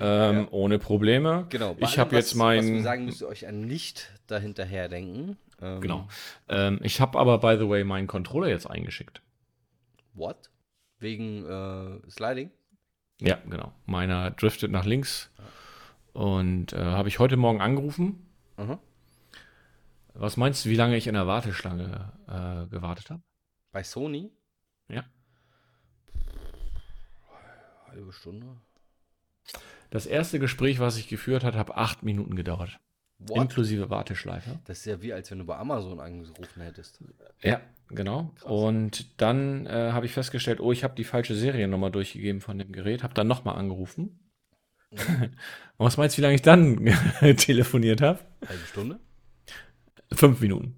Ähm, 0.01 0.37
Ja. 0.41 0.49
ohne 0.51 0.79
Probleme. 0.79 1.47
genau. 1.49 1.77
Ich 1.79 1.99
habe 1.99 2.15
jetzt 2.17 2.35
was, 2.39 2.41
Was 2.59 2.65
wir 2.67 2.73
mein. 2.75 2.83
sagen, 2.83 3.05
müsst 3.07 3.23
ihr 3.23 3.29
euch 3.29 3.47
an 3.47 3.61
nicht 3.63 4.11
dahinterher 4.27 4.89
denken. 4.89 5.39
Ähm, 5.63 5.81
Genau. 5.81 6.09
Ähm, 6.49 6.81
ich 6.83 7.01
habe 7.01 7.19
aber, 7.19 7.39
by 7.39 7.57
the 7.59 7.69
way, 7.69 7.83
meinen 7.85 8.07
Controller 8.09 8.49
jetzt 8.49 8.69
eingeschickt. 8.69 9.23
What? 10.13 10.51
Wegen 10.99 11.47
äh, 11.47 12.11
Sliding? 12.11 12.51
Ja, 13.21 13.39
genau. 13.49 13.73
Meiner 13.87 14.31
driftet 14.33 14.71
nach 14.71 14.85
links. 14.85 15.31
Und 16.13 16.73
äh, 16.73 16.79
habe 16.79 17.09
ich 17.09 17.19
heute 17.19 17.37
Morgen 17.37 17.61
angerufen. 17.61 18.27
Mhm. 18.59 18.79
Was 20.19 20.39
meinst 20.39 20.65
du, 20.65 20.71
wie 20.71 20.77
lange 20.77 20.97
ich 20.97 21.07
in 21.07 21.15
der 21.15 21.27
Warteschlange 21.27 22.13
äh, 22.27 22.71
gewartet 22.71 23.11
habe? 23.11 23.23
Bei 23.71 23.83
Sony? 23.83 24.33
Ja. 24.89 25.05
Halbe 27.89 28.13
Stunde. 28.13 28.47
Das 29.91 30.07
erste 30.07 30.39
Gespräch, 30.39 30.81
was 30.81 30.97
ich 30.97 31.09
geführt 31.09 31.45
habe, 31.45 31.59
hat 31.59 31.71
acht 31.71 32.03
Minuten 32.03 32.35
gedauert. 32.35 32.81
What? 33.19 33.43
Inklusive 33.43 33.91
Warteschleife. 33.91 34.59
Das 34.65 34.79
ist 34.79 34.85
ja 34.87 35.03
wie, 35.03 35.13
als 35.13 35.31
wenn 35.31 35.39
du 35.39 35.45
bei 35.45 35.57
Amazon 35.57 36.01
angerufen 36.01 36.63
hättest. 36.63 37.03
Ja, 37.43 37.61
genau. 37.89 38.35
Und 38.43 39.21
dann 39.21 39.67
äh, 39.67 39.93
habe 39.93 40.07
ich 40.07 40.13
festgestellt, 40.13 40.61
oh, 40.61 40.73
ich 40.73 40.83
habe 40.83 40.95
die 40.95 41.05
falsche 41.05 41.35
Seriennummer 41.35 41.91
durchgegeben 41.91 42.41
von 42.41 42.59
dem 42.59 42.73
Gerät, 42.73 43.03
habe 43.03 43.15
dann 43.15 43.27
nochmal 43.27 43.57
angerufen. 43.57 44.19
Und 44.91 44.99
was 45.79 45.97
meinst 45.99 46.17
du, 46.17 46.19
wie 46.19 46.25
lange 46.25 46.37
ich 46.37 46.43
dann 46.43 46.87
telefoniert 47.37 48.01
habe? 48.01 48.21
Halbe 48.47 48.67
Stunde? 48.67 49.01
Fünf 50.13 50.41
Minuten. 50.41 50.77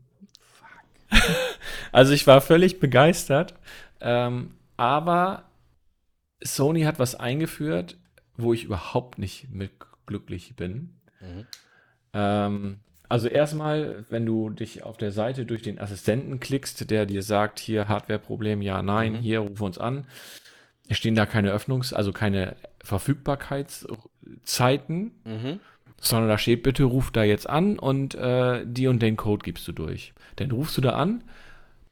Also 1.93 2.13
ich 2.13 2.27
war 2.27 2.41
völlig 2.41 2.81
begeistert. 2.81 3.55
Ähm, 4.01 4.55
aber 4.77 5.45
Sony 6.43 6.83
hat 6.83 6.99
was 6.99 7.15
eingeführt, 7.15 7.97
wo 8.37 8.53
ich 8.53 8.65
überhaupt 8.65 9.19
nicht 9.19 9.49
mit 9.51 9.71
glücklich 10.07 10.55
bin. 10.57 10.95
Mhm. 11.21 11.47
Ähm, 12.13 12.81
also 13.09 13.29
erstmal, 13.29 14.05
wenn 14.11 14.27
du 14.27 14.51
dich 14.51 14.83
auf 14.85 14.97
der 14.99 15.13
Seite 15.13 15.47
durch 15.47 15.63
den 15.63 15.79
Assistenten 15.81 16.41
klickst, 16.41 16.91
der 16.91 17.07
dir 17.07 17.23
sagt, 17.23 17.59
hier 17.59 17.89
Hardwareproblem, 17.89 18.61
ja, 18.63 18.83
nein, 18.83 19.15
Mhm. 19.15 19.19
hier 19.19 19.39
ruf 19.41 19.61
uns 19.63 19.79
an. 19.79 20.07
Es 20.89 20.99
stehen 20.99 21.15
da 21.15 21.25
keine 21.27 21.53
Öffnungs-, 21.53 21.95
also 21.95 22.13
keine 22.13 22.57
Verfügbarkeitszeiten, 22.85 25.13
Mhm. 25.25 25.61
Sondern 26.01 26.29
da 26.29 26.39
steht, 26.39 26.63
bitte 26.63 26.85
ruf 26.85 27.11
da 27.11 27.25
jetzt 27.25 27.49
an 27.49 27.79
und 27.79 28.15
äh, 28.15 28.65
die 28.67 28.87
und 28.87 29.01
den 29.01 29.17
Code 29.17 29.43
gibst 29.45 29.67
du 29.69 29.73
durch. 29.73 30.13
Dann 30.37 30.51
rufst 30.51 30.77
du 30.77 30.81
da 30.81 30.91
an, 30.91 31.25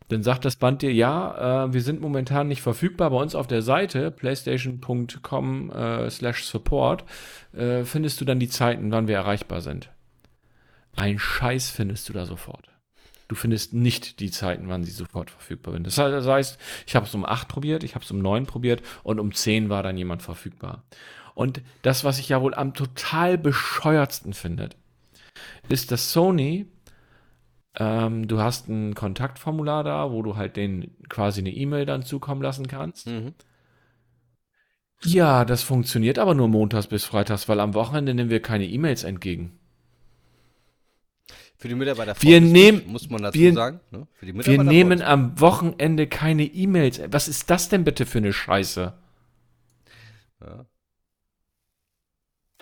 dann 0.09 0.23
sagt 0.23 0.45
das 0.45 0.57
Band 0.57 0.83
dir, 0.83 0.93
ja, 0.93 1.65
äh, 1.65 1.73
wir 1.73 1.83
sind 1.83 2.01
momentan 2.01 2.47
nicht 2.49 2.63
verfügbar. 2.63 3.11
Bei 3.11 3.17
uns 3.17 3.35
auf 3.35 3.49
der 3.49 3.63
Seite 3.63 4.11
playstation.com 4.11 5.71
äh, 5.71 6.11
slash 6.11 6.45
support 6.45 7.05
äh, 7.53 7.83
findest 7.83 8.21
du 8.21 8.25
dann 8.25 8.39
die 8.39 8.49
Zeiten, 8.49 8.93
wann 8.93 9.09
wir 9.09 9.17
erreichbar 9.17 9.61
sind. 9.61 9.91
Ein 10.95 11.19
Scheiß 11.19 11.71
findest 11.71 12.09
du 12.09 12.13
da 12.13 12.25
sofort. 12.25 12.71
Du 13.29 13.35
findest 13.35 13.75
nicht 13.75 14.21
die 14.21 14.31
Zeiten, 14.31 14.69
wann 14.69 14.85
sie 14.85 14.93
sofort 14.93 15.31
verfügbar 15.31 15.75
sind. 15.75 15.85
Das 15.85 15.99
heißt, 15.99 16.59
ich 16.87 16.95
habe 16.95 17.07
es 17.07 17.15
um 17.15 17.27
8 17.27 17.49
probiert, 17.49 17.83
ich 17.83 17.97
habe 17.97 18.05
es 18.05 18.11
um 18.13 18.21
9 18.21 18.47
probiert 18.47 18.83
und 19.03 19.19
um 19.19 19.33
10 19.33 19.69
war 19.69 19.83
dann 19.83 19.97
jemand 19.97 20.23
verfügbar. 20.23 20.85
Und 21.37 21.61
das, 21.83 22.03
was 22.03 22.19
ich 22.19 22.31
ja 22.31 22.41
wohl 22.41 22.55
am 22.55 22.73
total 22.75 23.37
bescheuertsten 23.37 24.33
finde, 24.33 24.71
ist, 25.69 25.93
dass 25.93 26.11
Sony, 26.13 26.67
ähm, 27.79 28.27
du 28.27 28.41
hast 28.41 28.69
ein 28.69 28.95
Kontaktformular 28.95 29.85
da, 29.85 30.11
wo 30.11 30.23
du 30.23 30.37
halt 30.37 30.57
den 30.57 30.97
quasi 31.11 31.41
eine 31.43 31.51
E-Mail 31.51 31.85
dann 31.85 32.03
zukommen 32.03 32.41
lassen 32.41 32.67
kannst. 32.69 33.07
Mhm. 33.07 33.35
Ja, 35.05 35.45
das 35.45 35.63
funktioniert 35.63 36.19
aber 36.19 36.35
nur 36.35 36.49
montags 36.49 36.87
bis 36.87 37.05
freitags, 37.05 37.51
weil 37.51 37.61
am 37.61 37.75
Wochenende 37.75 38.15
nehmen 38.15 38.31
wir 38.31 38.41
keine 38.41 38.65
E-Mails 38.67 39.05
entgegen. 39.05 39.59
Für 41.59 41.69
die 41.69 41.75
Mitarbeiter 41.75 42.15
Wir 42.21 42.41
nehmen- 42.41 42.83
muss 42.87 43.11
man 43.11 43.23
dazu 43.23 43.39
wir- 43.39 43.53
sagen. 43.53 43.81
Ne? 43.91 44.07
Wir 44.21 44.63
nehmen 44.65 45.03
am 45.03 45.39
Wochenende 45.39 46.07
keine 46.07 46.45
E-Mails. 46.45 46.99
Was 47.11 47.29
ist 47.29 47.51
das 47.51 47.69
denn 47.69 47.85
bitte 47.85 48.07
für 48.07 48.19
eine 48.19 48.33
Scheiße? 48.33 48.95
Ja. 50.41 50.65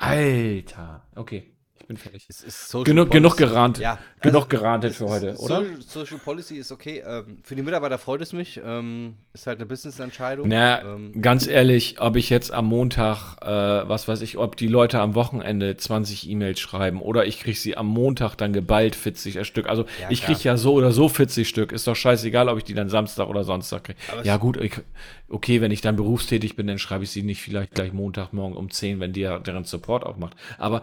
Alter. 0.05 1.01
Okay, 1.17 1.54
bin 1.87 1.97
fertig. 1.97 2.27
Es 2.29 2.43
ist 2.43 2.69
Social 2.69 2.85
Genug, 2.85 3.11
Policy. 3.11 3.23
genug 3.23 3.37
gerannt. 3.37 3.79
Ja, 3.79 3.99
Genug 4.21 4.45
also, 4.45 4.49
gerantet 4.49 4.95
für 4.95 5.09
heute, 5.09 5.37
oder? 5.37 5.37
Social, 5.37 5.81
Social 5.81 6.19
Policy 6.19 6.57
ist 6.57 6.73
okay. 6.73 7.03
Ähm, 7.07 7.39
für 7.43 7.55
die 7.55 7.63
Mitarbeiter 7.63 7.99
freut 7.99 8.21
es 8.21 8.33
mich. 8.33 8.61
Ähm, 8.65 9.15
ist 9.33 9.47
halt 9.47 9.59
eine 9.59 9.67
Business-Entscheidung. 9.67 10.49
Na, 10.49 10.83
ähm, 10.83 11.21
ganz 11.21 11.47
ehrlich, 11.47 12.01
ob 12.01 12.17
ich 12.17 12.31
jetzt 12.31 12.53
am 12.53 12.67
Montag, 12.67 13.37
äh, 13.43 13.89
was 13.89 14.09
weiß 14.09 14.23
ich, 14.23 14.39
ob 14.39 14.57
die 14.57 14.69
Leute 14.69 15.01
am 15.01 15.15
Wochenende 15.15 15.77
20 15.77 16.29
E-Mails 16.29 16.61
schreiben 16.61 17.01
oder 17.01 17.27
ich 17.27 17.41
kriege 17.41 17.59
sie 17.59 17.77
am 17.77 17.87
Montag 17.87 18.37
dann 18.37 18.53
geballt 18.53 18.97
40 18.97 19.47
Stück. 19.47 19.69
Also 19.69 19.85
Ja, 20.01 20.11
ich 20.11 20.23
kriege 20.23 20.41
ja 20.43 20.57
so 20.57 20.73
oder 20.75 20.93
so 20.93 21.09
40 21.09 21.49
Stück. 21.49 21.73
Ist 21.73 21.87
doch 21.87 21.97
scheißegal, 21.97 22.49
ob 22.49 22.59
ich 22.59 22.65
die 22.65 22.75
dann 22.75 22.89
Samstag 22.89 23.29
oder 23.29 23.45
Sonntag 23.45 23.85
kriege. 23.85 23.99
Ja 24.23 24.37
gut, 24.39 24.57
ich, 24.57 24.73
okay, 25.29 25.61
wenn 25.61 25.71
ich 25.71 25.81
dann 25.81 25.97
berufstätig 25.97 26.57
bin, 26.57 26.67
dann 26.67 26.79
schreibe 26.79 27.05
ich 27.05 27.11
sie 27.11 27.23
nicht 27.23 27.43
vielleicht 27.43 27.75
gleich 27.75 27.93
Montagmorgen 27.93 28.57
um 28.57 28.71
10, 28.71 29.01
wenn 29.01 29.13
die 29.13 29.23
deren 29.23 29.65
Support 29.65 30.05
aufmacht. 30.05 30.37
Aber 30.59 30.83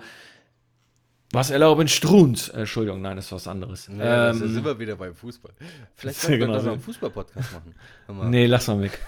was 1.34 1.50
erlauben 1.50 1.88
Struns? 1.88 2.50
Äh, 2.50 2.60
Entschuldigung, 2.62 3.02
nein, 3.02 3.16
das 3.16 3.26
ist 3.26 3.32
was 3.32 3.48
anderes. 3.48 3.88
ja, 3.88 4.30
ähm, 4.32 4.36
sind 4.38 4.66
wir 4.66 4.78
wieder 4.80 4.96
beim 4.96 5.16
Fußball. 5.16 5.52
Vielleicht 5.96 6.20
sollten 6.22 6.40
wir 6.40 6.48
Genau 6.48 6.60
so. 6.60 6.72
einen 6.72 6.82
Fußball-Podcast 6.82 7.54
machen. 7.54 7.76
Mal. 8.08 8.30
nee, 8.30 8.46
lass 8.46 8.68
mal 8.68 8.82
weg. 8.82 9.00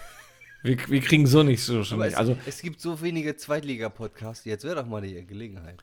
Wir, 0.64 0.78
wir 0.88 1.02
kriegen 1.02 1.28
so 1.28 1.44
nicht 1.44 1.62
so 1.62 1.84
schon 1.84 2.00
nicht. 2.00 2.14
es, 2.14 2.16
Also 2.16 2.38
es 2.46 2.62
gibt 2.62 2.80
so 2.80 3.02
wenige 3.02 3.36
Zweitliga-Podcasts. 3.36 4.46
Jetzt 4.46 4.64
wäre 4.64 4.76
doch 4.76 4.86
mal 4.86 5.02
die 5.02 5.26
Gelegenheit. 5.26 5.76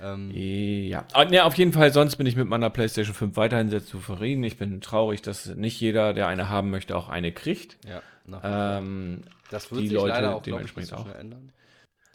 Ähm, 0.00 0.30
Ja, 0.34 1.04
ah, 1.12 1.26
ne, 1.26 1.44
auf 1.44 1.54
jeden 1.56 1.72
Fall, 1.72 1.92
sonst 1.92 2.16
bin 2.16 2.26
ich 2.26 2.34
mit 2.36 2.48
meiner 2.48 2.70
PlayStation 2.70 3.14
5 3.14 3.36
weiterhin 3.36 3.68
sehr 3.68 3.84
zufrieden. 3.84 4.42
Ich 4.44 4.56
bin 4.56 4.80
traurig, 4.80 5.20
dass 5.20 5.46
nicht 5.46 5.78
jeder, 5.80 6.14
der 6.14 6.26
eine 6.28 6.48
haben 6.48 6.70
möchte, 6.70 6.96
auch 6.96 7.08
eine 7.10 7.32
kriegt. 7.32 7.76
ja. 7.86 8.00
Ähm, 8.42 9.22
das 9.50 9.70
wird 9.70 9.82
die 9.82 9.88
sich 9.88 9.96
Leute 9.96 10.08
leider 10.08 10.34
auch, 10.36 10.38
ich, 10.38 10.44
dementsprechend 10.44 10.90
so 10.90 10.96
auch. 10.96 11.14
ändern. 11.14 11.52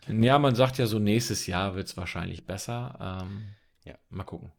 ja, 0.08 0.40
man 0.40 0.56
sagt 0.56 0.78
ja 0.80 0.88
so, 0.88 0.98
nächstes 0.99 1.45
Jahr 1.48 1.76
wird 1.76 1.88
es 1.88 1.98
wahrscheinlich 1.98 2.45
besser. 2.45 3.22
Ähm, 3.24 3.44
Ja. 3.88 3.96
Mal 4.10 4.24
gucken. 4.24 4.52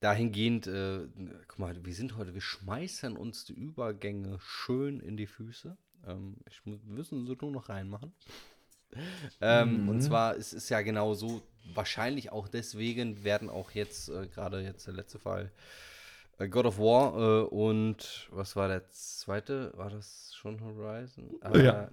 Dahingehend, 0.00 0.66
äh, 0.66 1.06
guck 1.48 1.58
mal, 1.58 1.84
wir 1.84 1.94
sind 1.94 2.16
heute, 2.16 2.34
wir 2.34 2.40
schmeißen 2.40 3.16
uns 3.16 3.44
die 3.44 3.52
Übergänge 3.54 4.38
schön 4.40 5.00
in 5.00 5.16
die 5.16 5.26
Füße. 5.26 5.76
Ähm, 6.06 6.36
ich, 6.48 6.64
mu- 6.64 6.78
wir 6.84 6.94
müssen 6.94 7.26
sie 7.26 7.36
nur 7.40 7.50
noch 7.50 7.68
reinmachen. 7.68 8.12
Ähm, 9.40 9.88
Und 9.88 9.96
Mhm. 9.98 10.00
zwar 10.00 10.34
ist 10.34 10.52
es 10.52 10.68
ja 10.68 10.80
genau 10.80 11.14
so, 11.14 11.42
wahrscheinlich 11.74 12.32
auch 12.32 12.48
deswegen 12.48 13.22
werden 13.22 13.48
auch 13.48 13.70
jetzt, 13.70 14.08
äh, 14.08 14.26
gerade 14.26 14.60
jetzt 14.62 14.84
der 14.88 14.94
letzte 14.94 15.20
Fall, 15.20 15.52
äh, 16.38 16.48
God 16.48 16.66
of 16.66 16.78
War 16.80 17.14
äh, 17.16 17.46
und 17.46 18.28
was 18.32 18.56
war 18.56 18.66
der 18.66 18.88
zweite? 18.90 19.70
War 19.76 19.90
das 19.90 20.34
schon 20.34 20.60
Horizon? 20.60 21.30
Ja. 21.54 21.88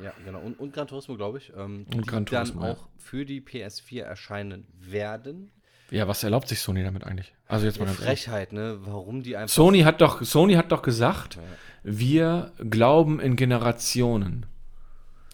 Ja, 0.00 0.12
genau. 0.24 0.40
Und, 0.40 0.58
und 0.58 0.72
Gran 0.72 0.88
Turismo, 0.88 1.14
glaube 1.16 1.38
ich. 1.38 1.50
Ähm, 1.50 1.86
Und 1.88 1.92
die 1.92 2.00
Gran 2.00 2.24
dann 2.24 2.46
Turismo, 2.46 2.64
ja. 2.64 2.72
auch 2.72 2.88
für 2.98 3.24
die 3.24 3.40
PS4 3.42 4.02
erscheinen 4.02 4.66
werden. 4.72 5.52
Ja, 5.90 6.06
was 6.06 6.22
erlaubt 6.22 6.48
sich 6.48 6.60
Sony 6.60 6.82
damit 6.84 7.04
eigentlich? 7.04 7.34
Also 7.46 7.66
jetzt 7.66 7.78
mal 7.78 7.86
Ja, 7.86 7.92
ganz 7.92 8.00
ehrlich. 8.06 8.22
Frechheit, 8.24 8.52
ne? 8.52 8.78
Warum 8.82 9.22
die 9.22 9.36
einfach. 9.36 9.52
Sony 9.54 9.80
hat 9.80 10.00
doch, 10.00 10.22
Sony 10.22 10.54
hat 10.54 10.70
doch 10.70 10.82
gesagt, 10.82 11.36
Ja. 11.36 11.42
wir 11.82 12.52
glauben 12.70 13.18
in 13.20 13.36
Generationen. 13.36 14.46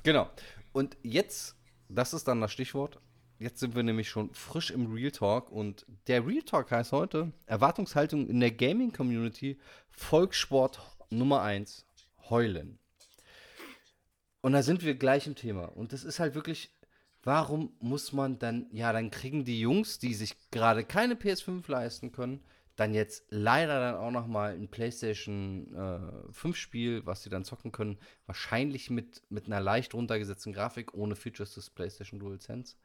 Genau. 0.03 0.31
Und 0.73 0.97
jetzt, 1.03 1.57
das 1.89 2.15
ist 2.15 2.27
dann 2.29 2.41
das 2.41 2.53
Stichwort. 2.53 3.01
Jetzt 3.39 3.61
sind 3.61 3.77
wir 3.77 3.83
nämlich 3.83 4.09
schon 4.09 4.33
frisch 4.33 4.71
im 4.71 4.91
Real 4.93 5.11
Talk 5.11 5.51
und 5.53 5.85
der 6.07 6.27
Real 6.27 6.43
Talk 6.43 6.71
heißt 6.71 6.93
heute 6.93 7.33
Erwartungshaltung 7.45 8.27
in 8.29 8.41
der 8.41 8.51
Gaming 8.51 8.93
Community 8.93 9.59
Volkssport 9.91 10.81
Nummer 11.11 11.43
1 11.43 11.85
heulen. 12.31 12.79
Und 14.41 14.53
da 14.53 14.63
sind 14.63 14.85
wir 14.85 14.95
gleich 14.95 15.27
im 15.27 15.35
Thema 15.35 15.65
und 15.65 15.93
das 15.93 16.03
ist 16.05 16.19
halt 16.19 16.35
wirklich 16.35 16.71
warum 17.27 17.73
muss 17.81 18.13
man 18.13 18.39
dann 18.39 18.67
ja, 18.71 18.93
dann 18.93 19.11
kriegen 19.11 19.45
die 19.45 19.61
Jungs, 19.61 19.99
die 19.99 20.15
sich 20.15 20.37
gerade 20.53 20.85
keine 20.85 21.15
PS5 21.15 21.69
leisten 21.69 22.13
können, 22.13 22.41
dann 22.77 22.95
jetzt 22.95 23.25
leider 23.31 23.81
dann 23.81 23.97
auch 23.97 24.13
noch 24.13 24.29
mal 24.29 24.53
ein 24.53 24.69
PlayStation 24.69 25.75
äh, 25.75 26.33
5 26.33 26.57
Spiel, 26.57 27.05
was 27.05 27.25
sie 27.25 27.31
dann 27.31 27.45
zocken 27.45 27.73
können, 27.73 27.99
wahrscheinlich 28.27 28.91
mit, 28.91 29.23
mit 29.29 29.47
einer 29.47 29.61
leicht 29.61 29.93
runtergesetzten 29.93 30.53
Grafik, 30.53 30.95
ohne 30.95 31.17
Features 31.17 31.55
des 31.55 31.69
PlayStation 31.69 32.21
DualSense. 32.21 32.77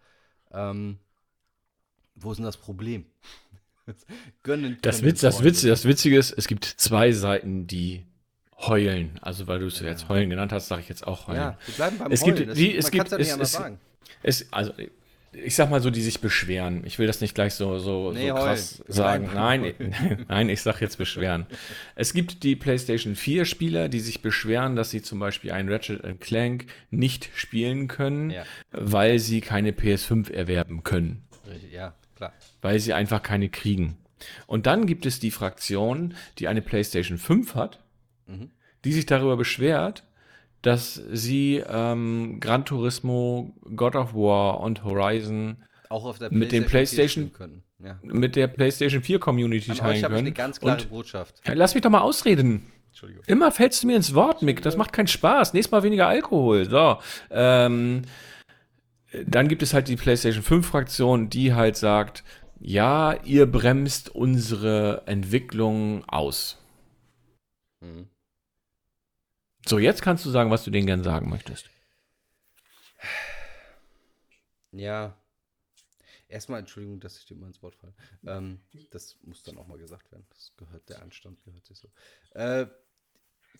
Ähm, 0.51 0.97
wo 2.15 2.31
ist 2.31 2.38
denn 2.38 2.45
das 2.45 2.57
Problem? 2.57 3.05
Gönnen 4.43 4.77
Das, 4.81 5.03
Witz, 5.03 5.22
das. 5.22 5.43
Witz, 5.43 5.61
das 5.61 5.85
Witzige 5.85 6.18
ist, 6.18 6.31
es 6.31 6.47
gibt 6.47 6.65
zwei 6.65 7.11
Seiten, 7.11 7.68
die 7.68 8.07
heulen. 8.57 9.19
Also 9.22 9.45
weil 9.45 9.59
du 9.59 9.68
es 9.68 9.80
jetzt 9.81 10.09
heulen 10.09 10.31
genannt 10.31 10.51
hast, 10.51 10.68
sage 10.68 10.81
ich 10.81 10.89
jetzt 10.89 11.05
auch 11.05 11.27
heulen. 11.27 11.41
Ja, 11.41 11.57
wir 11.65 11.76
bleiben 11.76 11.97
beim 11.99 12.11
es 12.11 12.23
Heulen. 12.23 12.35
Gibt, 12.35 12.49
das, 12.49 12.57
die, 12.57 12.76
es 12.76 12.89
gibt, 12.89 13.11
ja 13.11 13.18
es, 13.18 13.38
es, 13.38 13.61
es, 14.23 14.52
also 14.52 14.73
ich 15.34 15.56
sag 15.56 15.69
mal 15.69 15.82
so, 15.82 15.90
die 15.90 16.02
sich 16.02 16.19
beschweren. 16.19 16.84
Ich 16.86 16.99
will 16.99 17.07
das 17.07 17.22
nicht 17.22 17.36
gleich 17.36 17.53
so, 17.53 17.80
so, 17.80 18.11
nee, 18.11 18.28
so 18.28 18.36
krass 18.36 18.84
sagen. 18.88 19.30
Nein, 19.34 19.73
nein, 20.28 20.49
ich 20.49 20.61
sag 20.61 20.82
jetzt 20.82 20.98
beschweren. 20.98 21.45
Es 21.95 22.14
gibt 22.14 22.44
die 22.44 22.56
PlayStation 22.56 23.15
4 23.15 23.45
Spieler, 23.45 23.88
die 23.88 24.02
sich 24.02 24.22
beschweren, 24.22 24.76
dass 24.76 24.90
sie 24.90 25.02
zum 25.02 25.19
Beispiel 25.19 25.52
ein 25.52 25.69
Ratchet 25.69 26.19
Clank 26.19 26.65
nicht 26.90 27.30
spielen 27.34 27.88
können, 27.88 28.32
ja. 28.32 28.44
weil 28.72 29.19
sie 29.19 29.40
keine 29.41 29.72
PS5 29.72 30.32
erwerben 30.32 30.84
können. 30.84 31.23
Ja, 31.72 31.95
klar. 32.15 32.34
Weil 32.61 32.80
sie 32.80 32.94
einfach 32.94 33.23
keine 33.23 33.49
kriegen. 33.49 33.98
Und 34.48 34.65
dann 34.65 34.86
gibt 34.86 35.06
es 35.06 35.19
die 35.19 35.32
Fraktion, 35.32 36.14
die 36.40 36.48
eine 36.48 36.61
PlayStation 36.61 37.18
5 37.18 37.56
hat, 37.56 37.80
mhm. 38.28 38.52
die 38.84 38.94
sich 38.94 39.06
darüber 39.06 39.38
beschwert, 39.38 40.03
dass 40.61 40.95
sie 41.11 41.63
ähm, 41.67 42.39
Gran 42.39 42.65
Turismo, 42.65 43.55
God 43.75 43.95
of 43.95 44.13
War 44.13 44.59
und 44.59 44.83
Horizon 44.83 45.57
mit 46.29 46.49
PlayStation 46.49 46.49
dem 46.49 46.65
PlayStation 46.65 47.31
ja. 47.83 47.99
mit 48.03 48.35
der 48.35 48.47
PlayStation 48.47 49.01
4 49.01 49.19
Community 49.19 49.73
teilen 49.73 49.95
euch 49.95 50.01
können. 50.01 50.15
Ich 50.15 50.19
eine 50.19 50.31
ganz 50.31 50.59
klare 50.59 50.81
und, 50.81 50.89
Botschaft. 50.89 51.41
Lass 51.45 51.73
mich 51.73 51.81
doch 51.81 51.89
mal 51.89 52.01
ausreden. 52.01 52.65
Immer 53.25 53.51
fällst 53.51 53.83
du 53.83 53.88
mir 53.88 53.95
ins 53.95 54.13
Wort, 54.13 54.41
Mick. 54.41 54.61
Das 54.61 54.77
macht 54.77 54.93
keinen 54.93 55.07
Spaß. 55.07 55.53
Nächstes 55.53 55.71
Mal 55.71 55.83
weniger 55.83 56.07
Alkohol. 56.07 56.69
So. 56.69 56.97
Ähm, 57.29 58.03
dann 59.25 59.47
gibt 59.47 59.63
es 59.63 59.73
halt 59.73 59.88
die 59.88 59.95
PlayStation 59.95 60.43
5 60.43 60.65
Fraktion, 60.65 61.29
die 61.29 61.53
halt 61.53 61.77
sagt, 61.77 62.23
ja, 62.59 63.13
ihr 63.23 63.45
bremst 63.45 64.09
unsere 64.13 65.03
Entwicklung 65.05 66.03
aus. 66.07 66.59
Mhm. 67.81 68.07
So, 69.67 69.79
jetzt 69.79 70.01
kannst 70.01 70.25
du 70.25 70.29
sagen, 70.29 70.49
was 70.51 70.63
du 70.63 70.71
denen 70.71 70.88
gern 70.88 71.03
sagen 71.03 71.29
möchtest. 71.29 71.69
Ja. 74.71 75.17
Erstmal 76.27 76.59
Entschuldigung, 76.59 76.99
dass 76.99 77.17
ich 77.17 77.25
dir 77.25 77.35
mal 77.35 77.47
ins 77.47 77.61
Wort 77.61 77.75
falle. 77.75 77.93
Ähm, 78.25 78.61
das 78.89 79.17
muss 79.23 79.43
dann 79.43 79.57
auch 79.57 79.67
mal 79.67 79.77
gesagt 79.77 80.11
werden. 80.11 80.25
Das 80.29 80.53
gehört, 80.55 80.88
der 80.88 81.01
Anstand 81.01 81.43
gehört 81.43 81.65
sich 81.65 81.77
so. 81.77 81.89
Äh, 82.31 82.67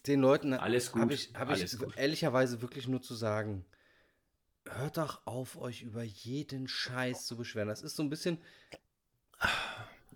den 0.08 0.22
Leuten 0.22 0.58
habe 0.60 0.76
ich, 0.76 1.34
hab 1.34 1.52
ich 1.52 1.78
ehrlicherweise 1.98 2.62
wirklich 2.62 2.88
nur 2.88 3.02
zu 3.02 3.14
sagen, 3.14 3.66
hört 4.66 4.98
doch 4.98 5.26
auf, 5.28 5.58
euch 5.58 5.82
über 5.82 6.04
jeden 6.04 6.68
Scheiß 6.68 7.26
zu 7.26 7.36
beschweren. 7.36 7.68
Das 7.68 7.82
ist 7.82 7.96
so 7.96 8.04
ein 8.04 8.10
bisschen, 8.10 8.40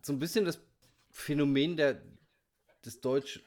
so 0.02 0.14
ein 0.14 0.20
bisschen 0.20 0.46
das 0.46 0.60
Phänomen 1.12 1.78
der, 1.78 2.02
des 2.86 3.02
deutschen, 3.02 3.42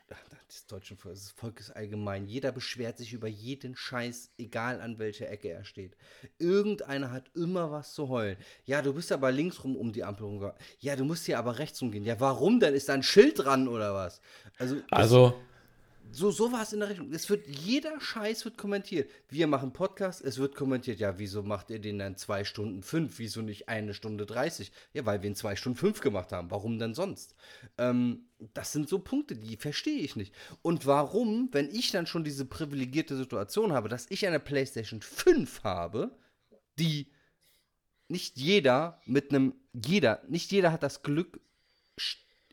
des 0.48 0.66
deutschen 0.66 0.97
Volkes, 0.97 1.70
allgemein. 1.70 2.27
Jeder 2.27 2.52
beschwert 2.52 2.98
sich 2.98 3.12
über 3.12 3.28
jeden 3.28 3.77
Scheiß, 3.77 4.31
egal 4.39 4.81
an 4.81 4.98
welcher 4.98 5.31
Ecke 5.31 5.48
er 5.48 5.65
steht. 5.65 5.97
Irgendeiner 6.39 7.12
hat 7.12 7.31
immer 7.35 7.70
was 7.70 7.94
zu 7.94 8.09
heulen. 8.09 8.36
Ja, 8.65 8.82
du 8.82 8.93
bist 8.93 9.12
aber 9.12 9.31
links 9.31 9.62
rum 9.62 9.77
um 9.77 9.93
die 9.93 10.05
Ampel 10.05 10.27
rum. 10.27 10.52
Ja, 10.81 10.97
du 10.97 11.05
musst 11.05 11.27
hier 11.27 11.39
aber 11.39 11.59
rechts 11.59 11.81
rumgehen. 11.81 12.05
Ja, 12.05 12.19
warum 12.19 12.60
denn? 12.60 12.74
Ist 12.74 12.89
da 12.89 12.94
ein 12.94 13.02
Schild 13.02 13.39
dran 13.39 13.69
oder 13.69 13.94
was? 13.94 14.20
Also, 14.59 14.77
also 14.90 15.40
so, 16.12 16.52
war 16.52 16.62
es 16.62 16.72
in 16.72 16.80
der 16.80 16.89
Rechnung. 16.89 17.12
Es 17.12 17.28
wird, 17.28 17.47
jeder 17.47 18.01
Scheiß 18.01 18.44
wird 18.44 18.56
kommentiert. 18.56 19.10
Wir 19.28 19.47
machen 19.47 19.72
Podcast, 19.72 20.22
es 20.22 20.39
wird 20.39 20.55
kommentiert, 20.55 20.98
ja, 21.01 21.18
wieso 21.18 21.43
macht 21.43 21.70
ihr 21.70 21.78
den 21.78 21.98
dann 21.98 22.16
zwei 22.16 22.44
Stunden 22.44 22.82
fünf? 22.82 23.18
Wieso 23.18 23.43
nicht 23.43 23.68
eine 23.68 23.94
Stunde 23.94 24.26
dreißig? 24.26 24.72
Ja, 24.93 25.06
weil 25.06 25.22
wir 25.22 25.30
ihn 25.30 25.36
zwei 25.36 25.56
Stunden 25.56 25.78
fünf 25.78 26.01
gemacht 26.01 26.32
haben. 26.32 26.51
Warum 26.51 26.78
denn 26.78 26.94
sonst? 26.94 27.35
Ähm, 27.76 28.26
das 28.55 28.72
sind 28.72 28.89
so 28.89 28.98
Punkte, 28.98 29.36
die 29.36 29.56
verstehe 29.56 30.01
ich 30.01 30.16
nicht. 30.16 30.35
Und 30.62 30.86
warum, 30.86 31.48
wenn 31.52 31.68
ich 31.68 31.90
dann 31.90 32.06
schon 32.06 32.24
diese 32.24 32.44
privilegierte 32.44 33.16
Situation 33.16 33.72
habe, 33.72 33.89
dass 33.89 34.10
ich 34.10 34.26
eine 34.26 34.40
PlayStation 34.40 35.02
5 35.02 35.64
habe, 35.64 36.16
die 36.78 37.10
nicht 38.09 38.36
jeder 38.39 39.01
mit 39.05 39.30
einem, 39.30 39.55
jeder, 39.72 40.22
nicht 40.28 40.51
jeder 40.51 40.72
hat 40.72 40.82
das 40.82 41.02
Glück, 41.02 41.40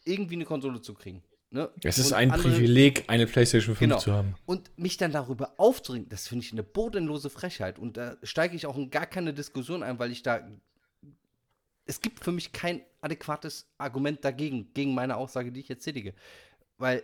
irgendwie 0.03 0.35
eine 0.35 0.45
Konsole 0.45 0.81
zu 0.81 0.93
kriegen. 0.93 1.23
Ne? 1.55 1.69
Es 1.83 1.97
ist 1.97 2.07
und 2.07 2.17
ein 2.17 2.31
andere, 2.31 2.49
Privileg, 2.49 3.05
eine 3.07 3.25
PlayStation 3.27 3.77
5 3.77 3.79
genau. 3.79 3.97
zu 3.97 4.11
haben. 4.11 4.35
Und 4.45 4.77
mich 4.77 4.97
dann 4.97 5.13
darüber 5.13 5.53
aufzudringen, 5.55 6.09
das 6.09 6.27
finde 6.27 6.43
ich 6.43 6.51
eine 6.51 6.63
bodenlose 6.63 7.29
Frechheit. 7.29 7.79
Und 7.79 7.95
da 7.95 8.17
steige 8.23 8.57
ich 8.57 8.65
auch 8.65 8.75
in 8.75 8.89
gar 8.89 9.05
keine 9.05 9.33
Diskussion 9.33 9.81
ein, 9.81 9.97
weil 9.97 10.11
ich 10.11 10.21
da. 10.21 10.45
Es 11.85 12.01
gibt 12.01 12.25
für 12.25 12.33
mich 12.33 12.51
kein 12.51 12.81
adäquates 12.99 13.69
Argument 13.77 14.25
dagegen, 14.25 14.73
gegen 14.73 14.93
meine 14.93 15.15
Aussage, 15.15 15.53
die 15.53 15.61
ich 15.61 15.69
jetzt 15.69 15.85
tätige. 15.85 16.13
Weil 16.77 17.03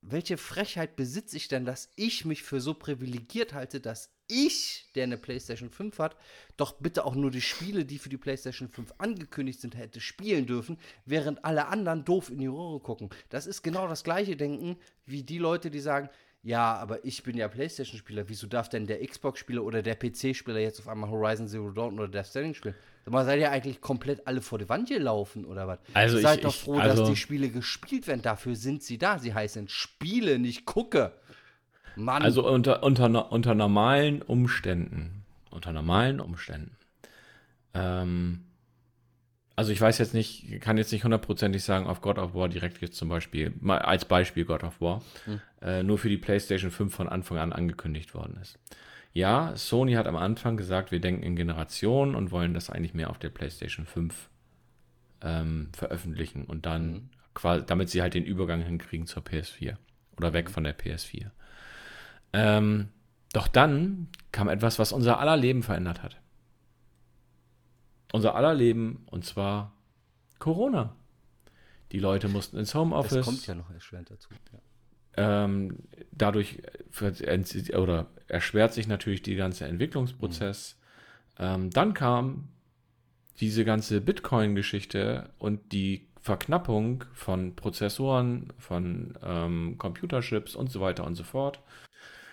welche 0.00 0.38
Frechheit 0.38 0.96
besitze 0.96 1.36
ich 1.36 1.48
denn, 1.48 1.66
dass 1.66 1.90
ich 1.94 2.24
mich 2.24 2.42
für 2.42 2.62
so 2.62 2.72
privilegiert 2.72 3.52
halte, 3.52 3.78
dass 3.78 4.10
ich, 4.32 4.86
der 4.94 5.04
eine 5.04 5.18
PlayStation 5.18 5.70
5 5.70 5.98
hat, 5.98 6.16
doch 6.56 6.72
bitte 6.72 7.04
auch 7.04 7.14
nur 7.14 7.30
die 7.30 7.40
Spiele, 7.40 7.84
die 7.84 7.98
für 7.98 8.08
die 8.08 8.16
PlayStation 8.16 8.68
5 8.68 8.94
angekündigt 8.98 9.60
sind, 9.60 9.76
hätte 9.76 10.00
spielen 10.00 10.46
dürfen, 10.46 10.78
während 11.04 11.44
alle 11.44 11.66
anderen 11.66 12.04
doof 12.04 12.30
in 12.30 12.38
die 12.38 12.46
Röhre 12.46 12.80
gucken. 12.80 13.10
Das 13.28 13.46
ist 13.46 13.62
genau 13.62 13.86
das 13.86 14.04
gleiche 14.04 14.36
Denken 14.36 14.76
wie 15.06 15.22
die 15.22 15.38
Leute, 15.38 15.70
die 15.70 15.80
sagen, 15.80 16.08
ja, 16.44 16.74
aber 16.74 17.04
ich 17.04 17.22
bin 17.22 17.36
ja 17.36 17.46
PlayStation-Spieler, 17.46 18.28
wieso 18.28 18.48
darf 18.48 18.68
denn 18.68 18.86
der 18.86 19.06
Xbox-Spieler 19.06 19.62
oder 19.62 19.80
der 19.80 19.94
PC-Spieler 19.94 20.58
jetzt 20.58 20.80
auf 20.80 20.88
einmal 20.88 21.08
Horizon 21.08 21.46
Zero 21.46 21.70
Dawn 21.70 22.00
oder 22.00 22.08
Death 22.08 22.26
Stranding 22.26 22.54
spielen? 22.54 22.74
Sag 23.04 23.12
mal, 23.12 23.24
seid 23.24 23.38
ihr 23.38 23.50
eigentlich 23.50 23.80
komplett 23.80 24.26
alle 24.26 24.40
vor 24.40 24.58
die 24.58 24.68
Wand 24.68 24.88
gelaufen 24.88 25.44
oder 25.44 25.68
was? 25.68 25.78
Also 25.94 26.18
seid 26.18 26.38
ich, 26.38 26.44
doch 26.44 26.54
froh, 26.54 26.74
ich, 26.76 26.82
also 26.82 27.02
dass 27.02 27.10
die 27.10 27.16
Spiele 27.16 27.48
gespielt 27.48 28.08
werden. 28.08 28.22
Dafür 28.22 28.56
sind 28.56 28.82
sie 28.82 28.98
da. 28.98 29.20
Sie 29.20 29.32
heißen 29.32 29.68
Spiele, 29.68 30.40
nicht 30.40 30.66
gucke. 30.66 31.12
Mann. 31.96 32.22
Also 32.22 32.48
unter, 32.48 32.82
unter, 32.82 33.32
unter 33.32 33.54
normalen 33.54 34.22
Umständen, 34.22 35.24
unter 35.50 35.72
normalen 35.72 36.20
Umständen, 36.20 36.76
ähm, 37.74 38.44
also 39.54 39.72
ich 39.72 39.80
weiß 39.80 39.98
jetzt 39.98 40.14
nicht, 40.14 40.60
kann 40.60 40.78
jetzt 40.78 40.92
nicht 40.92 41.04
hundertprozentig 41.04 41.62
sagen, 41.62 41.86
auf 41.86 42.00
God 42.00 42.18
of 42.18 42.34
War 42.34 42.48
direkt 42.48 42.80
jetzt 42.80 42.96
zum 42.96 43.08
Beispiel, 43.08 43.52
mal 43.60 43.78
als 43.78 44.04
Beispiel 44.04 44.44
God 44.44 44.64
of 44.64 44.80
War, 44.80 45.02
hm. 45.24 45.40
äh, 45.60 45.82
nur 45.82 45.98
für 45.98 46.08
die 46.08 46.16
PlayStation 46.16 46.70
5 46.70 46.94
von 46.94 47.08
Anfang 47.08 47.38
an 47.38 47.52
angekündigt 47.52 48.14
worden 48.14 48.38
ist. 48.40 48.58
Ja, 49.12 49.54
Sony 49.56 49.92
hat 49.92 50.06
am 50.06 50.16
Anfang 50.16 50.56
gesagt, 50.56 50.90
wir 50.90 51.00
denken 51.00 51.22
in 51.22 51.36
Generationen 51.36 52.14
und 52.14 52.30
wollen 52.30 52.54
das 52.54 52.70
eigentlich 52.70 52.94
mehr 52.94 53.10
auf 53.10 53.18
der 53.18 53.28
PlayStation 53.28 53.84
5 53.84 54.30
ähm, 55.20 55.68
veröffentlichen 55.76 56.44
und 56.44 56.64
dann 56.64 56.92
mhm. 56.92 57.10
quasi, 57.34 57.64
damit 57.66 57.90
sie 57.90 58.00
halt 58.00 58.14
den 58.14 58.24
Übergang 58.24 58.62
hinkriegen 58.62 59.06
zur 59.06 59.22
PS4 59.22 59.76
oder 60.16 60.32
weg 60.32 60.48
mhm. 60.48 60.52
von 60.52 60.64
der 60.64 60.78
PS4. 60.78 61.26
Ähm, 62.32 62.88
doch 63.32 63.48
dann 63.48 64.08
kam 64.30 64.48
etwas, 64.48 64.78
was 64.78 64.92
unser 64.92 65.18
aller 65.18 65.36
Leben 65.36 65.62
verändert 65.62 66.02
hat. 66.02 66.20
Unser 68.12 68.34
aller 68.34 68.54
Leben 68.54 69.06
und 69.10 69.24
zwar 69.24 69.72
Corona. 70.38 70.94
Die 71.92 71.98
Leute 71.98 72.28
mussten 72.28 72.56
ins 72.56 72.74
Homeoffice. 72.74 73.12
Das 73.12 73.24
kommt 73.24 73.46
ja 73.46 73.54
noch 73.54 73.70
erschwerend 73.70 74.10
dazu. 74.10 74.30
Ja. 74.52 75.44
Ähm, 75.44 75.78
dadurch 76.10 76.62
oder 77.74 78.06
erschwert 78.28 78.72
sich 78.72 78.86
natürlich 78.86 79.22
die 79.22 79.36
ganze 79.36 79.66
Entwicklungsprozess. 79.66 80.78
Mhm. 81.38 81.44
Ähm, 81.44 81.70
dann 81.70 81.94
kam 81.94 82.48
diese 83.40 83.64
ganze 83.64 84.00
Bitcoin-Geschichte 84.00 85.30
und 85.38 85.72
die 85.72 86.08
Verknappung 86.20 87.04
von 87.12 87.56
Prozessoren, 87.56 88.52
von 88.58 89.18
ähm, 89.22 89.76
Computerchips 89.78 90.54
und 90.54 90.70
so 90.70 90.80
weiter 90.80 91.04
und 91.04 91.16
so 91.16 91.24
fort. 91.24 91.60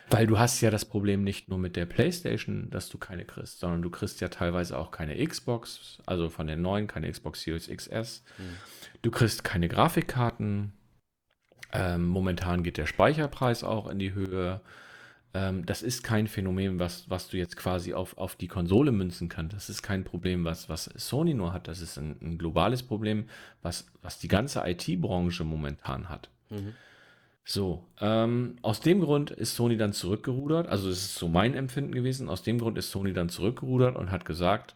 Weil 0.09 0.25
du 0.25 0.39
hast 0.39 0.61
ja 0.61 0.71
das 0.71 0.85
Problem 0.85 1.23
nicht 1.23 1.49
nur 1.49 1.59
mit 1.59 1.75
der 1.75 1.85
PlayStation, 1.85 2.69
dass 2.71 2.89
du 2.89 2.97
keine 2.97 3.25
kriegst, 3.25 3.59
sondern 3.59 3.81
du 3.81 3.89
kriegst 3.89 4.21
ja 4.21 4.29
teilweise 4.29 4.77
auch 4.77 4.91
keine 4.91 5.23
Xbox, 5.23 5.99
also 6.05 6.29
von 6.29 6.47
den 6.47 6.61
neuen 6.61 6.87
keine 6.87 7.11
Xbox 7.11 7.41
Series 7.41 7.67
XS. 7.67 8.23
Mhm. 8.37 8.43
Du 9.01 9.11
kriegst 9.11 9.43
keine 9.43 9.67
Grafikkarten. 9.67 10.73
Ähm, 11.71 12.07
momentan 12.07 12.63
geht 12.63 12.77
der 12.77 12.87
Speicherpreis 12.87 13.63
auch 13.63 13.87
in 13.87 13.99
die 13.99 14.13
Höhe. 14.13 14.61
Ähm, 15.35 15.65
das 15.65 15.83
ist 15.83 16.03
kein 16.03 16.27
Phänomen, 16.27 16.79
was, 16.79 17.07
was 17.09 17.27
du 17.29 17.37
jetzt 17.37 17.55
quasi 17.55 17.93
auf, 17.93 18.17
auf 18.17 18.35
die 18.35 18.47
Konsole 18.47 18.91
münzen 18.91 19.29
kannst. 19.29 19.55
Das 19.55 19.69
ist 19.69 19.83
kein 19.83 20.03
Problem, 20.03 20.43
was, 20.43 20.69
was 20.69 20.85
Sony 20.85 21.35
nur 21.35 21.53
hat. 21.53 21.67
Das 21.67 21.81
ist 21.81 21.97
ein, 21.97 22.17
ein 22.21 22.37
globales 22.39 22.81
Problem, 22.81 23.29
was, 23.61 23.85
was 24.01 24.17
die 24.17 24.27
ganze 24.27 24.63
IT-Branche 24.65 25.43
momentan 25.43 26.09
hat. 26.09 26.31
Mhm. 26.49 26.73
So, 27.45 27.83
ähm, 27.99 28.57
aus 28.61 28.79
dem 28.81 29.01
Grund 29.01 29.31
ist 29.31 29.55
Sony 29.55 29.75
dann 29.75 29.91
zurückgerudert, 29.91 30.67
also 30.67 30.89
es 30.89 30.99
ist 30.99 31.15
so 31.15 31.27
mein 31.27 31.55
Empfinden 31.55 31.93
gewesen, 31.93 32.29
aus 32.29 32.43
dem 32.43 32.59
Grund 32.59 32.77
ist 32.77 32.91
Sony 32.91 33.11
dann 33.11 33.29
zurückgerudert 33.29 33.95
und 33.95 34.11
hat 34.11 34.25
gesagt, 34.25 34.75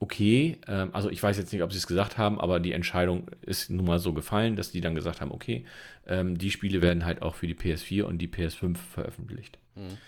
okay, 0.00 0.58
ähm, 0.66 0.90
also 0.92 1.10
ich 1.10 1.22
weiß 1.22 1.36
jetzt 1.38 1.52
nicht, 1.52 1.62
ob 1.62 1.72
sie 1.72 1.78
es 1.78 1.86
gesagt 1.86 2.18
haben, 2.18 2.40
aber 2.40 2.60
die 2.60 2.72
Entscheidung 2.72 3.30
ist 3.42 3.70
nun 3.70 3.86
mal 3.86 3.98
so 3.98 4.12
gefallen, 4.12 4.56
dass 4.56 4.70
die 4.70 4.80
dann 4.80 4.94
gesagt 4.94 5.20
haben, 5.20 5.32
okay, 5.32 5.64
ähm, 6.06 6.38
die 6.38 6.50
Spiele 6.50 6.82
werden 6.82 7.04
halt 7.04 7.22
auch 7.22 7.34
für 7.34 7.46
die 7.46 7.54
PS4 7.54 8.02
und 8.02 8.18
die 8.18 8.28
PS5 8.28 8.76
veröffentlicht. 8.76 9.58
Mhm. 9.74 9.98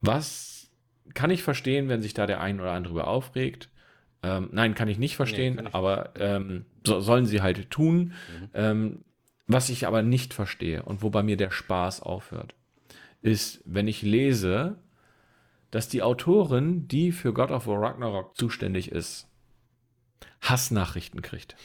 Was 0.00 0.70
kann 1.14 1.30
ich 1.30 1.42
verstehen, 1.42 1.88
wenn 1.88 2.02
sich 2.02 2.14
da 2.14 2.26
der 2.26 2.40
ein 2.40 2.60
oder 2.60 2.72
andere 2.72 2.92
über 2.92 3.08
aufregt? 3.08 3.68
Ähm, 4.22 4.48
nein, 4.52 4.74
kann 4.74 4.88
ich 4.88 4.98
nicht 4.98 5.16
verstehen, 5.16 5.56
nee, 5.56 5.68
ich 5.68 5.74
aber 5.74 6.10
ähm, 6.18 6.64
so, 6.86 7.00
sollen 7.00 7.26
sie 7.26 7.42
halt 7.42 7.70
tun. 7.70 7.98
Mhm. 8.40 8.48
Ähm, 8.54 9.04
Was 9.46 9.70
ich 9.70 9.86
aber 9.86 10.02
nicht 10.02 10.34
verstehe 10.34 10.82
und 10.82 11.02
wo 11.02 11.10
bei 11.10 11.22
mir 11.22 11.36
der 11.36 11.50
Spaß 11.50 12.02
aufhört, 12.02 12.54
ist, 13.22 13.62
wenn 13.64 13.88
ich 13.88 14.02
lese, 14.02 14.78
dass 15.70 15.88
die 15.88 16.02
Autorin, 16.02 16.88
die 16.88 17.12
für 17.12 17.32
God 17.32 17.50
of 17.50 17.66
War 17.66 17.80
Ragnarok 17.80 18.36
zuständig 18.36 18.90
ist, 18.90 19.28
Hassnachrichten 20.40 21.22
kriegt. 21.22 21.56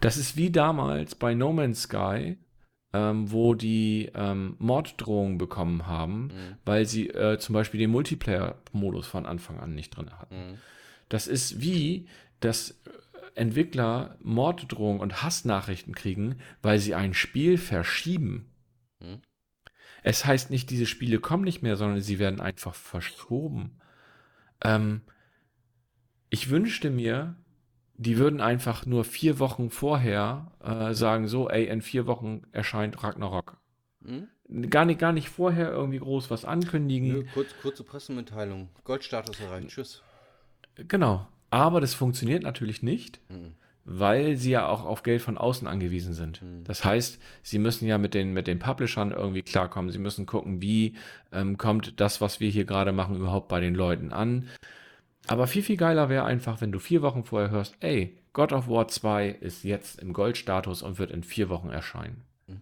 Das 0.00 0.16
ist 0.16 0.36
wie 0.36 0.50
damals 0.50 1.14
bei 1.14 1.34
No 1.34 1.52
Man's 1.52 1.82
Sky, 1.82 2.38
ähm, 2.92 3.30
wo 3.30 3.54
die 3.54 4.10
ähm, 4.14 4.56
Morddrohungen 4.58 5.38
bekommen 5.38 5.86
haben, 5.86 6.24
mhm. 6.24 6.56
weil 6.64 6.86
sie 6.86 7.08
äh, 7.08 7.38
zum 7.38 7.52
Beispiel 7.52 7.78
den 7.78 7.90
Multiplayer-Modus 7.90 9.06
von 9.06 9.26
Anfang 9.26 9.60
an 9.60 9.74
nicht 9.74 9.96
drin 9.96 10.10
hatten. 10.18 10.34
Mhm. 10.34 10.58
Das 11.08 11.26
ist 11.26 11.60
wie, 11.60 12.08
dass 12.40 12.80
Entwickler 13.34 14.16
Morddrohungen 14.22 15.00
und 15.00 15.22
Hassnachrichten 15.22 15.94
kriegen, 15.94 16.36
weil 16.62 16.78
sie 16.78 16.94
ein 16.94 17.14
Spiel 17.14 17.58
verschieben. 17.58 18.52
Mhm. 19.00 19.20
Es 20.02 20.24
heißt 20.24 20.50
nicht, 20.50 20.70
diese 20.70 20.86
Spiele 20.86 21.18
kommen 21.20 21.44
nicht 21.44 21.62
mehr, 21.62 21.76
sondern 21.76 22.00
sie 22.00 22.18
werden 22.18 22.40
einfach 22.40 22.74
verschoben. 22.74 23.78
Ähm, 24.62 25.02
ich 26.30 26.50
wünschte 26.50 26.90
mir, 26.90 27.36
die 27.94 28.16
würden 28.16 28.40
einfach 28.40 28.86
nur 28.86 29.04
vier 29.04 29.38
Wochen 29.38 29.68
vorher 29.68 30.52
äh, 30.62 30.94
sagen, 30.94 31.28
so, 31.28 31.50
ey, 31.50 31.66
in 31.66 31.82
vier 31.82 32.06
Wochen 32.06 32.44
erscheint 32.52 33.02
Ragnarok. 33.02 33.58
Hm? 34.02 34.28
Gar, 34.70 34.86
nicht, 34.86 34.98
gar 34.98 35.12
nicht 35.12 35.28
vorher 35.28 35.70
irgendwie 35.70 35.98
groß 35.98 36.30
was 36.30 36.44
ankündigen. 36.44 37.08
Nö, 37.08 37.24
kurz, 37.34 37.48
kurze 37.60 37.84
Pressemitteilung. 37.84 38.70
Goldstatus 38.84 39.38
erreicht. 39.40 39.68
Tschüss. 39.68 40.02
Genau. 40.76 41.28
Aber 41.50 41.80
das 41.80 41.94
funktioniert 41.94 42.42
natürlich 42.42 42.82
nicht, 42.82 43.20
hm. 43.28 43.54
weil 43.84 44.36
sie 44.36 44.52
ja 44.52 44.66
auch 44.68 44.84
auf 44.84 45.02
Geld 45.02 45.20
von 45.20 45.36
außen 45.36 45.66
angewiesen 45.66 46.14
sind. 46.14 46.40
Hm. 46.40 46.64
Das 46.64 46.84
heißt, 46.84 47.20
sie 47.42 47.58
müssen 47.58 47.86
ja 47.86 47.98
mit 47.98 48.14
den, 48.14 48.32
mit 48.32 48.46
den 48.46 48.58
Publishern 48.58 49.10
irgendwie 49.10 49.42
klarkommen. 49.42 49.90
Sie 49.90 49.98
müssen 49.98 50.26
gucken, 50.26 50.62
wie 50.62 50.94
ähm, 51.32 51.58
kommt 51.58 52.00
das, 52.00 52.20
was 52.20 52.40
wir 52.40 52.50
hier 52.50 52.64
gerade 52.64 52.92
machen, 52.92 53.16
überhaupt 53.16 53.48
bei 53.48 53.60
den 53.60 53.74
Leuten 53.74 54.12
an. 54.12 54.48
Aber 55.26 55.46
viel, 55.46 55.62
viel 55.62 55.76
geiler 55.76 56.08
wäre 56.08 56.24
einfach, 56.24 56.60
wenn 56.60 56.72
du 56.72 56.78
vier 56.78 57.02
Wochen 57.02 57.24
vorher 57.24 57.50
hörst, 57.50 57.76
ey, 57.80 58.16
God 58.32 58.52
of 58.52 58.68
War 58.68 58.88
2 58.88 59.28
ist 59.28 59.64
jetzt 59.64 60.00
im 60.00 60.12
Goldstatus 60.12 60.82
und 60.82 60.98
wird 60.98 61.10
in 61.10 61.24
vier 61.24 61.48
Wochen 61.48 61.70
erscheinen. 61.70 62.22
Mhm. 62.46 62.60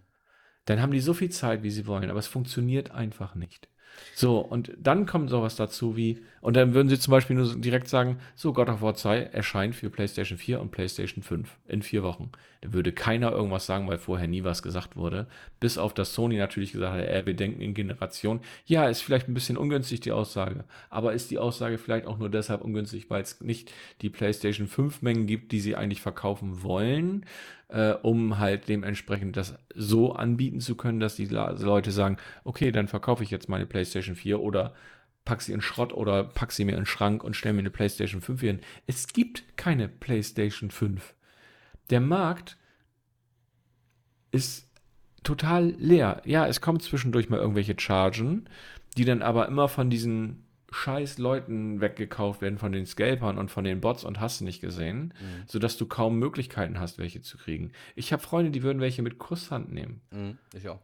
Dann 0.65 0.81
haben 0.81 0.93
die 0.93 1.01
so 1.01 1.15
viel 1.15 1.31
Zeit, 1.31 1.63
wie 1.63 1.71
sie 1.71 1.87
wollen, 1.87 2.11
aber 2.11 2.19
es 2.19 2.27
funktioniert 2.27 2.91
einfach 2.91 3.35
nicht. 3.35 3.69
So, 4.15 4.39
und 4.39 4.73
dann 4.81 5.07
kommt 5.07 5.31
sowas 5.31 5.57
dazu 5.57 5.97
wie, 5.97 6.19
und 6.41 6.57
dann 6.57 6.75
würden 6.75 6.89
sie 6.89 6.99
zum 6.99 7.13
Beispiel 7.13 7.37
nur 7.37 7.55
direkt 7.57 7.89
sagen, 7.89 8.19
so, 8.35 8.53
God 8.53 8.69
of 8.69 8.83
War 8.83 8.95
2 8.95 9.19
erscheint 9.19 9.75
für 9.75 9.91
PlayStation 9.91 10.39
4 10.39 10.61
und 10.61 10.71
PlayStation 10.71 11.23
5 11.23 11.49
in 11.69 11.83
vier 11.83 12.03
Wochen. 12.03 12.31
Da 12.61 12.73
würde 12.73 12.93
keiner 12.93 13.31
irgendwas 13.31 13.67
sagen, 13.67 13.89
weil 13.89 13.99
vorher 13.99 14.27
nie 14.27 14.45
was 14.45 14.63
gesagt 14.63 14.97
wurde. 14.97 15.27
Bis 15.61 15.79
auf 15.79 15.95
das 15.95 16.15
Sony 16.15 16.37
natürlich 16.37 16.73
gesagt 16.73 16.95
hat, 16.95 17.09
äh, 17.09 17.27
wir 17.27 17.35
denken 17.35 17.61
in 17.61 17.75
Generation. 17.75 18.41
Ja, 18.67 18.89
ist 18.89 19.03
vielleicht 19.03 19.29
ein 19.29 19.35
bisschen 19.35 19.57
ungünstig, 19.57 20.01
die 20.01 20.13
Aussage. 20.13 20.65
Aber 20.91 21.13
ist 21.13 21.31
die 21.31 21.39
Aussage 21.39 21.79
vielleicht 21.79 22.07
auch 22.07 22.19
nur 22.19 22.29
deshalb 22.29 22.63
ungünstig, 22.63 23.11
weil 23.11 23.23
es 23.23 23.41
nicht 23.41 23.73
die 24.03 24.11
PlayStation 24.11 24.67
5 24.67 25.03
Mengen 25.03 25.27
gibt, 25.27 25.53
die 25.53 25.61
sie 25.61 25.77
eigentlich 25.77 26.01
verkaufen 26.01 26.63
wollen, 26.63 27.25
äh, 27.69 27.93
um 27.93 28.39
halt 28.39 28.69
dementsprechend 28.69 29.37
das 29.37 29.55
so 29.75 30.13
anbieten 30.13 30.61
zu 30.61 30.75
können, 30.75 31.01
dass 31.01 31.17
die 31.17 31.27
Leute 31.27 31.91
sagen, 31.91 32.17
okay, 32.45 32.73
dann 32.73 32.89
verkaufe 32.89 33.23
ich 33.23 33.31
jetzt 33.31 33.49
meine 33.49 33.67
PlayStation 33.67 34.17
4 34.17 34.41
oder 34.41 34.75
pack 35.25 35.43
sie 35.43 35.53
in 35.53 35.61
Schrott 35.61 35.93
oder 35.93 36.25
pack 36.25 36.53
sie 36.53 36.65
mir 36.65 36.73
in 36.73 36.79
den 36.79 36.87
Schrank 36.87 37.23
und 37.23 37.37
stell 37.37 37.53
mir 37.53 37.61
eine 37.61 37.71
PlayStation 37.71 38.23
5 38.23 38.41
hin. 38.41 38.61
Es 38.87 39.09
gibt 39.09 39.57
keine 39.57 39.89
PlayStation 39.89 40.71
5. 40.71 41.15
Der 41.91 42.01
Markt 42.01 42.57
ist 44.31 44.69
total 45.23 45.75
leer. 45.79 46.23
Ja, 46.25 46.47
es 46.47 46.63
kommt 46.63 46.83
zwischendurch 46.83 47.29
mal 47.29 47.39
irgendwelche 47.41 47.79
Chargen, 47.79 48.49
die 48.97 49.05
dann 49.05 49.21
aber 49.21 49.47
immer 49.47 49.69
von 49.69 49.91
diesen 49.91 50.48
scheiß 50.71 51.19
Leuten 51.19 51.81
weggekauft 51.81 52.43
werden 52.43 52.59
von 52.59 52.73
den 52.73 52.87
Scalpern 52.87 53.39
und 53.39 53.51
von 53.51 53.65
den 53.65 53.81
Bots 53.81 54.05
und 54.05 54.21
hast 54.21 54.41
du 54.41 54.45
nicht 54.45 54.61
gesehen, 54.61 55.15
mhm. 55.21 55.45
sodass 55.47 55.77
du 55.77 55.87
kaum 55.87 56.19
Möglichkeiten 56.19 56.79
hast, 56.79 56.99
welche 56.99 57.23
zu 57.23 57.39
kriegen. 57.39 57.73
Ich 57.95 58.13
habe 58.13 58.23
Freunde, 58.23 58.51
die 58.51 58.63
würden 58.63 58.81
welche 58.81 59.03
mit 59.03 59.19
Kusshand 59.19 59.73
nehmen. 59.73 60.01
Mhm, 60.11 60.39
ich 60.55 60.69
auch. 60.69 60.81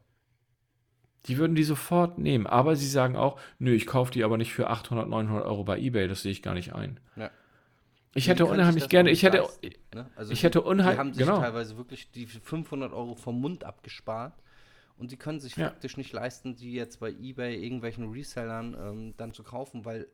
Die 1.26 1.38
würden 1.38 1.54
die 1.54 1.64
sofort 1.64 2.18
nehmen, 2.18 2.46
aber 2.46 2.76
sie 2.76 2.88
sagen 2.88 3.16
auch, 3.16 3.40
nö, 3.58 3.72
ich 3.72 3.86
kaufe 3.86 4.12
die 4.12 4.24
aber 4.24 4.36
nicht 4.36 4.52
für 4.52 4.68
800, 4.68 5.08
900 5.08 5.46
Euro 5.46 5.64
bei 5.64 5.78
Ebay, 5.78 6.06
das 6.06 6.22
sehe 6.22 6.32
ich 6.32 6.42
gar 6.42 6.54
nicht 6.54 6.74
ein. 6.74 7.00
Ja. 7.16 7.30
Ich 8.14 8.28
hätte 8.28 8.46
unheimlich 8.46 8.88
gerne, 8.88 9.10
ich 9.10 9.22
hätte, 9.22 9.38
leisten, 9.38 9.70
ne? 9.92 10.10
also 10.14 10.32
ich 10.32 10.42
hätte 10.44 10.60
unheimlich, 10.60 10.94
die 10.94 10.98
haben 10.98 11.12
sich 11.14 11.26
genau. 11.26 11.40
teilweise 11.40 11.76
wirklich 11.76 12.12
die 12.12 12.26
500 12.26 12.92
Euro 12.92 13.16
vom 13.16 13.40
Mund 13.40 13.64
abgespart 13.64 14.34
und 14.96 15.10
die 15.10 15.16
können 15.16 15.40
sich 15.40 15.56
ja. 15.56 15.68
faktisch 15.68 15.96
nicht 15.96 16.12
leisten, 16.12 16.54
die 16.54 16.72
jetzt 16.72 17.00
bei 17.00 17.10
eBay 17.10 17.62
irgendwelchen 17.62 18.10
Resellern 18.10 18.76
ähm, 18.78 19.14
dann 19.16 19.34
zu 19.34 19.42
kaufen, 19.42 19.84
weil 19.84 20.06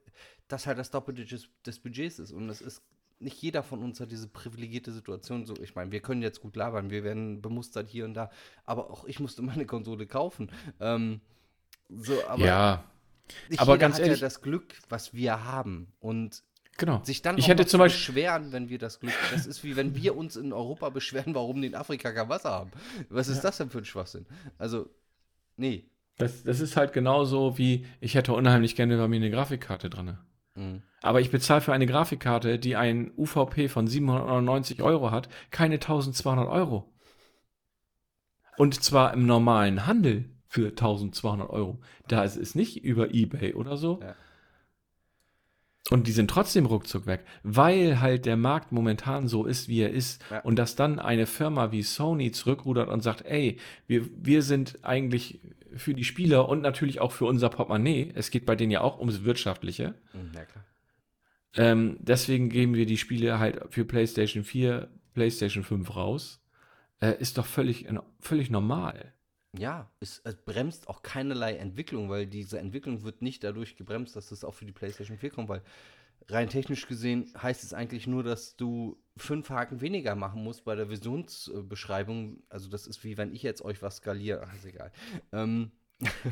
das 0.49 0.67
halt 0.67 0.79
das 0.79 0.91
Doppelte 0.91 1.25
des, 1.25 1.49
des 1.67 1.79
Budgets 1.79 2.19
ist. 2.19 2.33
Und 2.33 2.49
es 2.49 2.61
ist 2.61 2.83
nicht 3.19 3.41
jeder 3.43 3.63
von 3.63 3.83
uns 3.83 4.01
hat 4.01 4.11
diese 4.11 4.29
privilegierte 4.29 4.93
Situation. 4.93 5.45
So, 5.45 5.55
ich 5.63 5.75
meine, 5.75 5.93
wir 5.93 6.01
können 6.01 6.23
jetzt 6.23 6.41
gut 6.41 6.57
labern, 6.57 6.91
wir 6.91 7.05
werden 7.05 7.43
bemustert 7.43 7.89
hier 7.89 8.07
und 8.07 8.15
da, 8.15 8.31
aber 8.65 8.91
auch 8.91 9.05
ich 9.05 9.21
musste 9.21 9.43
meine 9.43 9.67
Konsole 9.67 10.07
kaufen. 10.07 10.51
Ähm, 10.81 11.21
so, 11.89 12.15
aber 12.27 12.45
ja, 12.45 12.85
aber 13.59 13.79
ganz 13.79 13.97
hat 13.97 14.03
ehrlich, 14.03 14.21
ja 14.21 14.27
das 14.27 14.43
Glück, 14.43 14.75
was 14.89 15.13
wir 15.13 15.45
haben. 15.45 15.93
Und 16.01 16.43
Genau. 16.81 17.05
Sich 17.05 17.21
dann 17.21 17.37
ich 17.37 17.47
hätte 17.47 17.67
zum 17.67 17.79
Beispiel 17.79 18.15
beschweren, 18.15 18.53
wenn 18.53 18.71
wir 18.71 18.79
das 18.79 19.01
Glück. 19.01 19.13
Das 19.33 19.47
ist 19.47 19.63
wie 19.63 19.77
wenn 19.77 19.95
wir 19.95 20.17
uns 20.17 20.37
in 20.37 20.51
Europa 20.51 20.89
beschweren, 20.89 21.35
warum 21.35 21.61
die 21.61 21.69
in 21.69 21.75
Afrika 21.75 22.11
kein 22.11 22.31
Wasser 22.31 22.53
haben. 22.53 22.71
Was 23.11 23.29
ist 23.29 23.37
ja. 23.37 23.43
das 23.43 23.59
denn 23.59 23.69
für 23.69 23.79
ein 23.79 23.85
Schwachsinn? 23.85 24.25
Also, 24.57 24.89
nee. 25.59 25.91
Das, 26.17 26.43
das 26.43 26.61
ist 26.61 26.79
halt 26.79 26.95
genauso 26.95 27.59
wie, 27.59 27.85
ich 28.01 28.15
hätte 28.15 28.33
unheimlich 28.33 28.77
gerne 28.77 28.97
bei 28.97 29.09
mir 29.09 29.17
eine 29.17 29.31
Grafikkarte 29.31 29.91
drin. 29.91 30.17
Mhm. 30.55 30.83
Aber 31.03 31.21
ich 31.21 31.31
bezahle 31.31 31.61
für 31.61 31.75
eine 31.75 31.85
Grafikkarte, 31.85 32.59
die 32.59 32.77
ein 32.77 33.13
UVP 33.15 33.69
von 33.69 33.87
790 33.87 34.83
Euro 34.83 35.11
hat, 35.11 35.29
keine 35.51 35.75
1200 35.75 36.49
Euro. 36.49 36.91
Und 38.57 38.83
zwar 38.83 39.13
im 39.13 39.27
normalen 39.27 39.87
Handel 39.87 40.31
für 40.47 40.69
1200 40.69 41.51
Euro. 41.51 41.79
Da 42.09 42.25
ist 42.25 42.39
es 42.39 42.55
nicht 42.55 42.83
über 42.83 43.13
Ebay 43.13 43.53
oder 43.53 43.77
so. 43.77 44.01
Ja 44.03 44.15
und 45.89 46.07
die 46.07 46.13
sind 46.13 46.31
trotzdem 46.31 46.67
ruckzuck 46.67 47.07
weg, 47.07 47.25
weil 47.43 48.01
halt 48.01 48.27
der 48.27 48.37
Markt 48.37 48.71
momentan 48.71 49.29
so 49.29 49.47
ist, 49.47 49.69
wie 49.69 49.81
er 49.81 49.91
ist. 49.91 50.23
Ja. 50.31 50.41
Und 50.41 50.57
dass 50.59 50.77
dann 50.77 50.99
eine 50.99 51.27
Firma 51.27 51.73
wie 51.73 51.83
Sony 51.83 52.31
zurückrudert 52.33 52.89
und 52.89 53.03
sagt, 53.03 53.25
ey, 53.25 53.59
wir, 53.87 54.09
wir 54.17 54.43
sind 54.43 54.79
eigentlich 54.83 55.41
für 55.75 55.95
die 55.95 56.05
Spieler 56.05 56.49
und 56.49 56.61
natürlich 56.61 57.01
auch 57.01 57.13
für 57.13 57.25
unser 57.25 57.49
Portemonnaie. 57.49 58.13
Es 58.15 58.31
geht 58.31 58.47
bei 58.47 58.57
denen 58.57 58.71
ja 58.71 58.83
auch 58.83 58.99
ums 58.99 59.25
Wirtschaftliche. 59.25 59.95
Mhm, 60.13 60.33
ja, 60.35 60.45
klar. 60.45 60.65
Ähm, 61.57 61.97
deswegen 62.01 62.51
geben 62.51 62.75
wir 62.75 62.87
die 62.87 62.99
Spiele 62.99 63.39
halt 63.39 63.61
für 63.71 63.85
PlayStation 63.85 64.45
4, 64.45 64.89
PlayStation 65.15 65.65
5 65.65 65.97
raus. 65.97 66.45
Äh, 67.01 67.15
ist 67.19 67.39
doch 67.39 67.47
völlig, 67.47 67.89
völlig 68.21 68.51
normal. 68.51 69.13
Ja, 69.59 69.91
es, 69.99 70.21
es, 70.25 70.37
bremst 70.37 70.89
auch 70.89 71.03
keinerlei 71.03 71.57
Entwicklung, 71.57 72.09
weil 72.09 72.27
diese 72.27 72.61
Entwicklung 72.61 73.03
wird 73.03 73.21
nicht 73.21 73.43
dadurch 73.43 73.77
gebremst, 73.77 74.15
dass 74.15 74.31
es 74.31 74.45
auch 74.45 74.55
für 74.55 74.65
die 74.65 74.73
PlayStation 74.73 75.19
4 75.19 75.31
kommt, 75.31 75.49
weil 75.49 75.63
rein 76.29 76.49
technisch 76.49 76.87
gesehen 76.87 77.33
heißt 77.37 77.65
es 77.65 77.75
eigentlich 77.75 78.07
nur, 78.07 78.23
dass 78.23 78.57
du 78.57 79.03
fünf 79.17 79.51
Haken 79.51 79.81
weniger 79.81 80.15
machen 80.15 80.45
musst 80.45 80.65
bei 80.65 80.77
der 80.77 80.89
Visionsbeschreibung. 80.89 82.43
Also 82.49 82.71
das 82.71 82.87
ist 82.87 83.03
wie 83.03 83.19
wenn 83.19 83.33
ich 83.35 83.43
jetzt 83.43 83.63
euch 83.63 83.83
was 83.83 83.97
skaliere. 83.97 84.49
Ist 84.57 84.67
egal. 84.67 84.93
Ähm, 85.33 85.73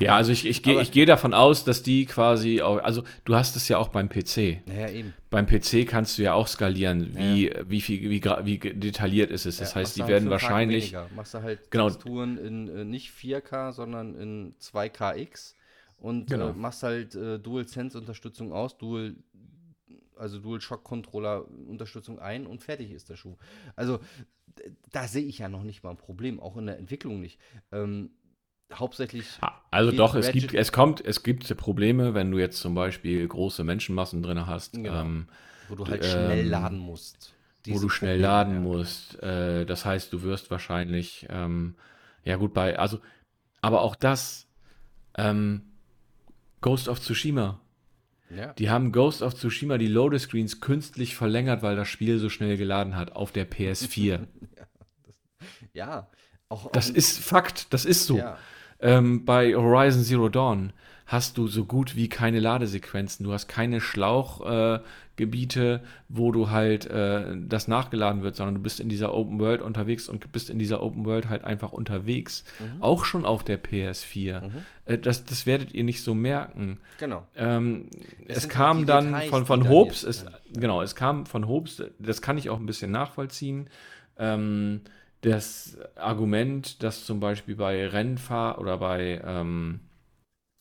ja, 0.01 0.16
also 0.16 0.32
ich, 0.32 0.47
ich 0.47 0.62
gehe 0.62 0.82
geh 0.85 1.05
davon 1.05 1.35
aus, 1.35 1.65
dass 1.65 1.82
die 1.82 2.07
quasi 2.07 2.62
auch, 2.62 2.82
also 2.82 3.03
du 3.24 3.35
hast 3.35 3.57
es 3.57 3.69
ja 3.69 3.78
auch 3.78 3.89
beim 3.89 4.09
PC. 4.09 4.66
Naja, 4.66 4.89
eben. 4.90 5.15
Beim 5.31 5.47
PC 5.47 5.86
kannst 5.86 6.16
du 6.16 6.23
ja 6.23 6.32
auch 6.32 6.49
skalieren, 6.49 7.15
wie, 7.15 7.49
ja. 7.49 7.69
wie, 7.69 7.81
viel, 7.81 8.09
wie, 8.11 8.23
wie 8.24 8.59
detailliert 8.59 9.31
ist 9.31 9.45
es. 9.45 9.59
Das 9.59 9.70
ja, 9.70 9.77
heißt, 9.77 9.97
die 9.97 10.03
halt 10.03 10.11
werden 10.11 10.31
wahrscheinlich. 10.31 10.95
Machst 11.15 11.35
du 11.35 11.43
halt 11.43 11.70
genau. 11.70 11.90
Texturen 11.90 12.39
in 12.39 12.69
äh, 12.69 12.85
nicht 12.85 13.12
4K, 13.12 13.73
sondern 13.73 14.15
in 14.15 14.55
2KX 14.61 15.55
und 15.99 16.31
genau. 16.31 16.51
äh, 16.51 16.53
machst 16.55 16.82
halt 16.82 17.15
äh, 17.15 17.39
Dual-Sense-Unterstützung 17.39 18.53
aus, 18.53 18.78
Dual, 18.78 19.16
also 20.16 20.39
Dual-Shock-Controller-Unterstützung 20.39 22.19
ein 22.19 22.47
und 22.47 22.62
fertig 22.62 22.90
ist 22.90 23.11
der 23.11 23.16
Schuh. 23.16 23.36
Also 23.77 24.01
da 24.90 25.07
sehe 25.07 25.24
ich 25.24 25.39
ja 25.39 25.49
noch 25.49 25.62
nicht 25.62 25.82
mal 25.82 25.90
ein 25.90 25.97
Problem, 25.97 26.40
auch 26.40 26.57
in 26.57 26.66
der 26.66 26.78
Entwicklung 26.78 27.20
nicht. 27.20 27.39
Ähm, 27.70 28.11
hauptsächlich. 28.74 29.27
Ah, 29.40 29.53
also 29.70 29.93
doch, 29.93 30.15
es 30.15 30.32
gibt, 30.32 30.55
es 30.55 30.73
kommt, 30.73 31.05
es 31.05 31.23
gibt 31.23 31.57
Probleme, 31.57 32.15
wenn 32.15 32.31
du 32.31 32.39
jetzt 32.39 32.61
zum 32.61 32.74
Beispiel 32.74 33.27
große 33.27 33.65
Menschenmassen 33.65 34.23
drin 34.23 34.47
hast. 34.47 34.74
Genau. 34.74 35.01
Ähm, 35.01 35.28
wo 35.69 35.74
du 35.74 35.86
halt 35.86 36.05
ähm, 36.05 36.11
schnell 36.11 36.47
laden 36.47 36.78
musst. 36.78 37.35
Wo 37.66 37.78
du 37.78 37.89
schnell 37.89 38.20
Probleme, 38.20 38.28
laden 38.28 38.55
ja. 38.55 38.61
musst. 38.61 39.23
Äh, 39.23 39.65
das 39.66 39.85
heißt, 39.85 40.12
du 40.12 40.23
wirst 40.23 40.51
wahrscheinlich, 40.51 41.27
ähm, 41.28 41.77
ja 42.24 42.36
gut, 42.36 42.55
bei, 42.55 42.78
also, 42.78 43.01
aber 43.61 43.82
auch 43.82 43.97
das, 43.97 44.47
ähm, 45.16 45.62
Ghost 46.61 46.89
of 46.89 47.01
Tsushima. 47.01 47.61
Ja. 48.31 48.53
Die 48.55 48.69
haben 48.69 48.93
Ghost 48.93 49.23
of 49.23 49.35
Tsushima 49.35 49.78
die 49.78 49.86
Loader 49.86 50.19
Screens 50.19 50.61
künstlich 50.61 51.16
verlängert, 51.16 51.62
weil 51.62 51.77
das 51.77 51.89
Spiel 51.89 52.19
so 52.19 52.28
schnell 52.28 52.57
geladen 52.57 52.97
hat 52.97 53.12
auf 53.12 53.32
der 53.32 53.49
PS4. 53.51 54.27
Ja, 55.73 56.09
auch, 56.49 56.73
Das 56.73 56.90
auch, 56.90 56.95
ist 56.95 57.20
Fakt, 57.20 57.73
das 57.73 57.85
ist 57.85 58.07
so. 58.07 58.19
Ja. 58.19 58.39
Ähm, 58.80 59.24
bei 59.24 59.55
Horizon 59.55 60.02
Zero 60.02 60.28
Dawn 60.28 60.72
hast 61.06 61.38
du 61.38 61.46
so 61.48 61.64
gut 61.64 61.96
wie 61.96 62.09
keine 62.09 62.38
Ladesequenzen. 62.38 63.24
Du 63.24 63.32
hast 63.32 63.48
keine 63.48 63.80
Schlauchgebiete, 63.80 65.80
äh, 65.82 65.86
wo 66.09 66.32
du 66.32 66.50
halt 66.50 66.86
äh, 66.86 67.34
das 67.46 67.66
nachgeladen 67.66 68.22
wird, 68.22 68.36
sondern 68.36 68.56
du 68.56 68.60
bist 68.60 68.78
in 68.78 68.88
dieser 68.88 69.14
Open 69.14 69.40
World 69.40 69.62
unterwegs 69.62 70.09
und 70.09 70.30
bist 70.32 70.50
in 70.50 70.59
dieser 70.59 70.82
Open 70.82 71.06
World 71.06 71.28
halt 71.28 71.44
einfach 71.44 71.72
unterwegs. 71.72 72.44
Auch 72.80 73.05
schon 73.05 73.24
auf 73.24 73.42
der 73.42 73.62
PS4. 73.62 74.42
Mhm. 74.42 74.50
Äh, 74.84 74.98
das, 74.98 75.24
das 75.24 75.46
werdet 75.46 75.72
ihr 75.72 75.84
nicht 75.84 76.02
so 76.02 76.14
merken. 76.14 76.78
Genau. 76.98 77.26
Ähm, 77.36 77.86
Es 78.26 78.48
kam 78.48 78.78
halt 78.78 78.82
die 78.82 78.86
dann 78.86 79.05
Details, 79.06 79.30
von, 79.30 79.46
von 79.46 79.72
jetzt- 79.72 80.05
es, 80.05 80.26
genau, 80.52 80.82
es 80.82 80.94
kam 80.94 81.26
von 81.26 81.48
Hobbes, 81.48 81.82
das 81.98 82.22
kann 82.22 82.38
ich 82.38 82.50
auch 82.50 82.59
ein 82.60 82.66
bisschen 82.66 82.90
nachvollziehen. 82.90 83.68
Ähm, 84.18 84.82
das 85.23 85.78
Argument, 85.97 86.82
dass 86.82 87.05
zum 87.05 87.20
Beispiel 87.20 87.57
bei 87.57 87.86
Rennfahr 87.89 88.59
oder 88.61 88.78
bei 88.78 89.20
ähm, 89.24 89.81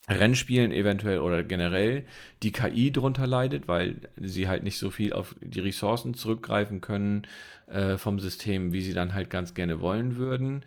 Rennspielen 0.10 0.72
eventuell 0.72 1.20
oder 1.20 1.44
generell 1.44 2.06
die 2.42 2.52
KI 2.54 2.92
drunter 2.92 3.28
leidet, 3.28 3.68
weil 3.68 3.98
sie 4.18 4.48
halt 4.48 4.64
nicht 4.64 4.78
so 4.78 4.90
viel 4.90 5.14
auf 5.14 5.36
die 5.42 5.60
Ressourcen 5.60 6.14
zurückgreifen 6.14 6.80
können 6.82 7.28
äh, 7.68 7.98
vom 7.98 8.20
System, 8.20 8.72
wie 8.72 8.82
sie 8.82 8.94
dann 8.94 9.14
halt 9.14 9.30
ganz 9.30 9.54
gerne 9.54 9.82
wollen 9.82 10.16
würden. 10.16 10.64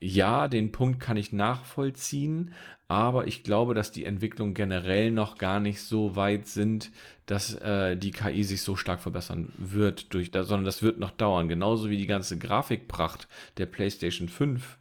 Ja, 0.00 0.48
den 0.48 0.72
Punkt 0.72 1.00
kann 1.00 1.16
ich 1.16 1.32
nachvollziehen, 1.32 2.52
aber 2.88 3.26
ich 3.26 3.42
glaube, 3.42 3.74
dass 3.74 3.90
die 3.90 4.04
Entwicklungen 4.04 4.54
generell 4.54 5.10
noch 5.10 5.38
gar 5.38 5.58
nicht 5.58 5.82
so 5.82 6.14
weit 6.14 6.46
sind, 6.46 6.92
dass 7.26 7.54
äh, 7.54 7.96
die 7.96 8.12
KI 8.12 8.44
sich 8.44 8.62
so 8.62 8.76
stark 8.76 9.00
verbessern 9.00 9.52
wird, 9.58 10.14
durch, 10.14 10.30
sondern 10.32 10.64
das 10.64 10.82
wird 10.82 10.98
noch 10.98 11.10
dauern. 11.10 11.48
Genauso 11.48 11.90
wie 11.90 11.96
die 11.96 12.06
ganze 12.06 12.38
Grafikpracht 12.38 13.26
der 13.56 13.66
PlayStation 13.66 14.28
5. 14.28 14.78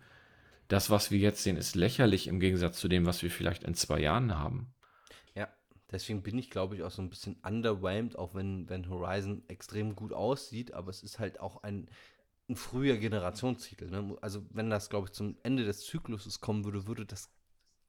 Das, 0.67 0.91
was 0.91 1.09
wir 1.09 1.17
jetzt 1.17 1.43
sehen, 1.43 1.57
ist 1.57 1.75
lächerlich 1.75 2.27
im 2.27 2.39
Gegensatz 2.39 2.79
zu 2.79 2.87
dem, 2.87 3.05
was 3.07 3.23
wir 3.23 3.31
vielleicht 3.31 3.63
in 3.63 3.73
zwei 3.73 3.99
Jahren 3.99 4.37
haben. 4.37 4.67
Ja, 5.33 5.47
deswegen 5.91 6.21
bin 6.21 6.37
ich, 6.37 6.51
glaube 6.51 6.75
ich, 6.75 6.83
auch 6.83 6.91
so 6.91 7.01
ein 7.01 7.09
bisschen 7.09 7.37
underwhelmed, 7.43 8.17
auch 8.17 8.35
wenn, 8.35 8.69
wenn 8.69 8.87
Horizon 8.87 9.43
extrem 9.47 9.95
gut 9.95 10.13
aussieht, 10.13 10.73
aber 10.73 10.91
es 10.91 11.01
ist 11.01 11.17
halt 11.17 11.39
auch 11.39 11.63
ein, 11.63 11.87
ein 12.49 12.55
früher 12.55 12.97
Generationstitel. 12.97 13.89
Ne? 13.89 14.15
Also 14.21 14.43
wenn 14.51 14.69
das, 14.69 14.89
glaube 14.89 15.07
ich, 15.07 15.13
zum 15.13 15.37
Ende 15.41 15.65
des 15.65 15.81
Zykluses 15.81 16.39
kommen 16.39 16.65
würde, 16.65 16.87
würde 16.87 17.05
das 17.05 17.31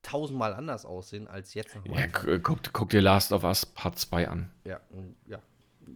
tausendmal 0.07 0.55
anders 0.55 0.85
aussehen 0.87 1.27
als 1.29 1.55
jetzt 1.55 1.77
Ja, 1.85 2.07
guck, 2.09 2.73
guck 2.73 2.91
dir 2.91 3.01
Last 3.03 3.33
of 3.33 3.43
Us 3.45 3.67
Part 3.67 3.99
2 3.99 4.29
an. 4.29 4.51
Ja, 4.65 4.81
ja, 5.27 5.41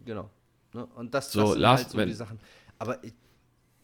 genau. 0.05 0.29
Ne? 0.73 0.85
Und 0.87 1.15
das, 1.15 1.31
So, 1.33 1.41
das 1.41 1.51
sind 1.53 1.61
last- 1.61 1.83
halt 1.85 1.91
so 1.93 1.99
wenn- 1.99 2.09
die 2.09 2.15
Sachen. 2.15 2.41
Aber 2.79 3.03
ich, 3.05 3.15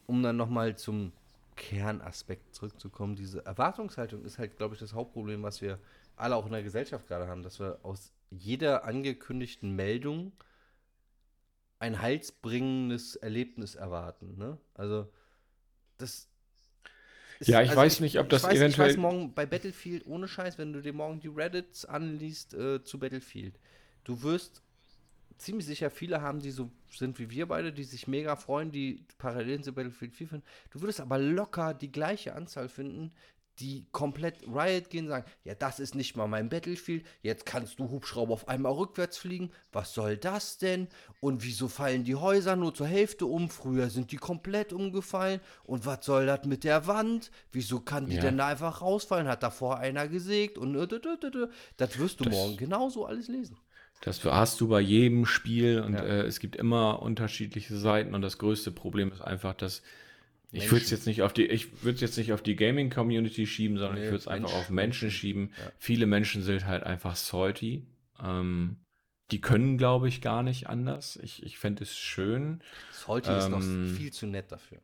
um 0.07 0.23
dann 0.23 0.37
nochmal 0.37 0.77
zum 0.77 1.13
Kernaspekt 1.55 2.55
zurückzukommen, 2.55 3.17
diese 3.17 3.45
Erwartungshaltung 3.47 4.25
ist 4.25 4.39
halt, 4.39 4.57
glaube 4.57 4.75
ich, 4.75 4.81
das 4.81 4.93
Hauptproblem, 4.95 5.43
was 5.43 5.61
wir 5.63 5.79
alle 6.17 6.35
auch 6.37 6.47
in 6.47 6.53
der 6.53 6.63
Gesellschaft 6.63 7.07
gerade 7.09 7.29
haben, 7.29 7.43
dass 7.43 7.59
wir 7.61 7.79
aus 7.83 8.13
jeder 8.31 8.85
angekündigten 8.85 9.75
Meldung 9.77 10.33
ein 11.79 12.01
heilsbringendes 12.01 13.17
Erlebnis 13.17 13.75
erwarten. 13.75 14.37
Ne? 14.39 14.59
Also, 14.75 15.11
das. 15.99 16.29
Ja, 17.41 17.63
ich 17.63 17.75
weiß 17.75 18.01
nicht, 18.01 18.19
ob 18.19 18.29
das 18.29 18.43
ich 18.43 18.49
weiß, 18.49 18.55
Ich 18.55 18.61
eventuell- 18.61 18.89
weiß 18.91 18.97
morgen 18.97 19.33
bei 19.35 19.47
Battlefield, 19.47 20.07
ohne 20.07 20.29
Scheiß, 20.29 20.59
wenn 20.59 20.73
du 20.73 20.81
dir 20.81 20.93
morgen 20.93 21.21
die 21.21 21.29
Reddits 21.29 21.85
anliest 21.85 22.55
äh, 22.55 22.83
zu 22.83 22.99
Battlefield, 22.99 23.59
du 24.05 24.23
wirst 24.23 24.63
ziemlich 25.39 25.67
sicher 25.67 25.91
viele 25.91 26.23
haben, 26.23 26.41
die 26.41 26.51
so 26.51 26.71
sind 26.91 27.19
wie 27.19 27.29
wir 27.31 27.47
beide, 27.47 27.73
die 27.73 27.85
sich 27.85 28.07
mega 28.09 28.37
freuen, 28.37 28.71
die 28.73 29.05
Parallelen 29.19 29.63
zu 29.63 29.73
Battlefield 29.75 30.15
4 30.15 30.29
finden. 30.29 30.47
Du 30.71 30.81
würdest 30.81 31.01
aber 31.01 31.19
locker 31.19 31.75
die 31.75 31.93
gleiche 31.93 32.35
Anzahl 32.35 32.69
finden, 32.71 33.13
die 33.59 33.87
komplett 33.93 34.37
Riot 34.47 34.91
gehen 34.91 35.09
sagen, 35.09 35.25
ja, 35.45 35.55
das 35.55 35.81
ist 35.81 35.95
nicht 35.95 36.17
mal 36.17 36.27
mein 36.27 36.49
Battlefield, 36.49 37.07
jetzt 37.23 37.47
kannst 37.47 37.79
du 37.79 37.89
Hubschrauber 37.91 38.35
auf 38.35 38.49
einmal 38.49 38.73
rückwärts 38.73 39.17
fliegen, 39.19 39.51
was 39.73 39.95
soll 39.95 40.17
das 40.17 40.59
denn? 40.59 40.89
Und 41.21 41.43
wieso 41.45 41.69
fallen 41.69 42.05
die 42.05 42.15
Häuser 42.17 42.55
nur 42.57 42.75
zur 42.75 42.87
Hälfte 42.87 43.27
um? 43.27 43.49
Früher 43.49 43.89
sind 43.91 44.13
die 44.13 44.17
komplett 44.17 44.73
umgefallen. 44.73 45.41
Und 45.65 45.87
was 45.87 46.05
soll 46.05 46.27
das 46.27 46.45
mit 46.45 46.65
der 46.65 46.87
Wand? 46.87 47.31
Wieso 47.53 47.81
kann 47.81 48.07
die 48.07 48.17
Ja. 48.17 48.23
denn 48.23 48.39
da 48.39 48.49
einfach 48.49 48.83
rausfallen? 48.83 49.27
Hat 49.29 49.43
da 49.43 49.51
vorher 49.51 49.83
einer 49.83 50.07
gesägt? 50.09 50.59
Und 50.59 50.77
äh, 50.77 50.87
das 51.77 51.99
wirst 51.99 52.21
du 52.21 52.25
Das- 52.25 52.35
morgen 52.35 52.57
genauso 52.57 53.07
alles 53.07 53.29
lesen. 53.29 53.57
Das 54.03 54.23
hast 54.25 54.61
du 54.61 54.69
bei 54.69 54.81
jedem 54.81 55.25
Spiel 55.25 55.81
und 55.81 55.95
Ja. 55.95 56.01
äh, 56.05 56.21
es 56.27 56.39
gibt 56.39 56.55
immer 56.57 57.01
unterschiedliche 57.01 57.77
Seiten 57.79 58.15
und 58.15 58.21
das 58.21 58.37
größte 58.37 58.71
Problem 58.71 59.11
ist 59.11 59.23
einfach, 59.23 59.55
dass 59.55 59.83
ich 60.57 60.71
würde 60.71 60.85
es 60.85 60.91
jetzt 60.91 61.07
nicht 61.07 61.23
auf 61.23 61.33
die, 61.33 61.47
ich 61.47 61.83
würde 61.85 62.01
jetzt 62.01 62.17
nicht 62.19 62.33
auf 62.33 62.43
die 62.43 62.57
Gaming 62.57 62.91
Community 62.91 63.47
schieben, 63.47 63.79
sondern 63.79 63.97
Nee, 63.97 64.05
ich 64.05 64.11
würde 64.11 64.19
es 64.19 64.29
einfach 64.29 64.53
auf 64.55 64.71
Menschen 64.71 65.11
schieben. 65.11 65.53
Ja. 65.59 65.73
Viele 65.79 66.07
Menschen 66.07 66.43
sind 66.43 66.67
halt 66.67 66.83
einfach 66.85 67.17
salty. 67.17 67.87
Ähm, 68.23 68.77
die 69.31 69.41
können, 69.41 69.77
glaube 69.77 70.09
ich, 70.09 70.21
gar 70.21 70.43
nicht 70.43 70.69
anders. 70.69 71.19
Ich, 71.23 71.43
ich 71.43 71.59
fände 71.59 71.83
es 71.83 71.97
schön. 71.97 72.63
Salty 72.93 73.31
ist 73.37 73.49
noch 73.49 73.61
Ähm, 73.61 73.95
viel 73.97 74.13
zu 74.13 74.27
nett 74.27 74.53
dafür. 74.53 74.79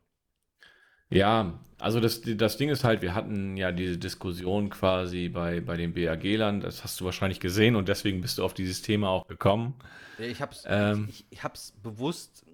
Ja, 1.09 1.59
also 1.79 1.99
das, 1.99 2.21
das 2.21 2.57
Ding 2.57 2.69
ist 2.69 2.83
halt, 2.83 3.01
wir 3.01 3.13
hatten 3.13 3.55
ja 3.55 3.71
diese 3.71 3.97
Diskussion 3.97 4.69
quasi 4.69 5.29
bei, 5.29 5.61
bei 5.61 5.77
den 5.77 5.93
BAG-Lern, 5.93 6.59
das 6.59 6.83
hast 6.83 6.99
du 6.99 7.05
wahrscheinlich 7.05 7.39
gesehen 7.39 7.75
und 7.75 7.87
deswegen 7.87 8.21
bist 8.21 8.37
du 8.39 8.43
auf 8.43 8.53
dieses 8.53 8.81
Thema 8.81 9.09
auch 9.09 9.27
gekommen. 9.27 9.75
Ich 10.17 10.41
hab's, 10.41 10.63
Ähm. 10.67 11.07
ich, 11.09 11.25
ich 11.29 11.43
hab's 11.43 11.73
bewusst, 11.83 12.45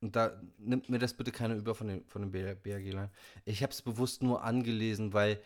und 0.00 0.16
da 0.16 0.40
nimmt 0.58 0.88
mir 0.88 0.98
das 0.98 1.14
bitte 1.14 1.32
keiner 1.32 1.56
über 1.56 1.74
von 1.74 1.88
den, 1.88 2.04
von 2.06 2.22
den 2.22 2.30
BRG-Lern, 2.30 3.10
ich 3.44 3.62
hab's 3.62 3.82
bewusst 3.82 4.22
nur 4.22 4.44
angelesen, 4.44 5.12
weil 5.12 5.40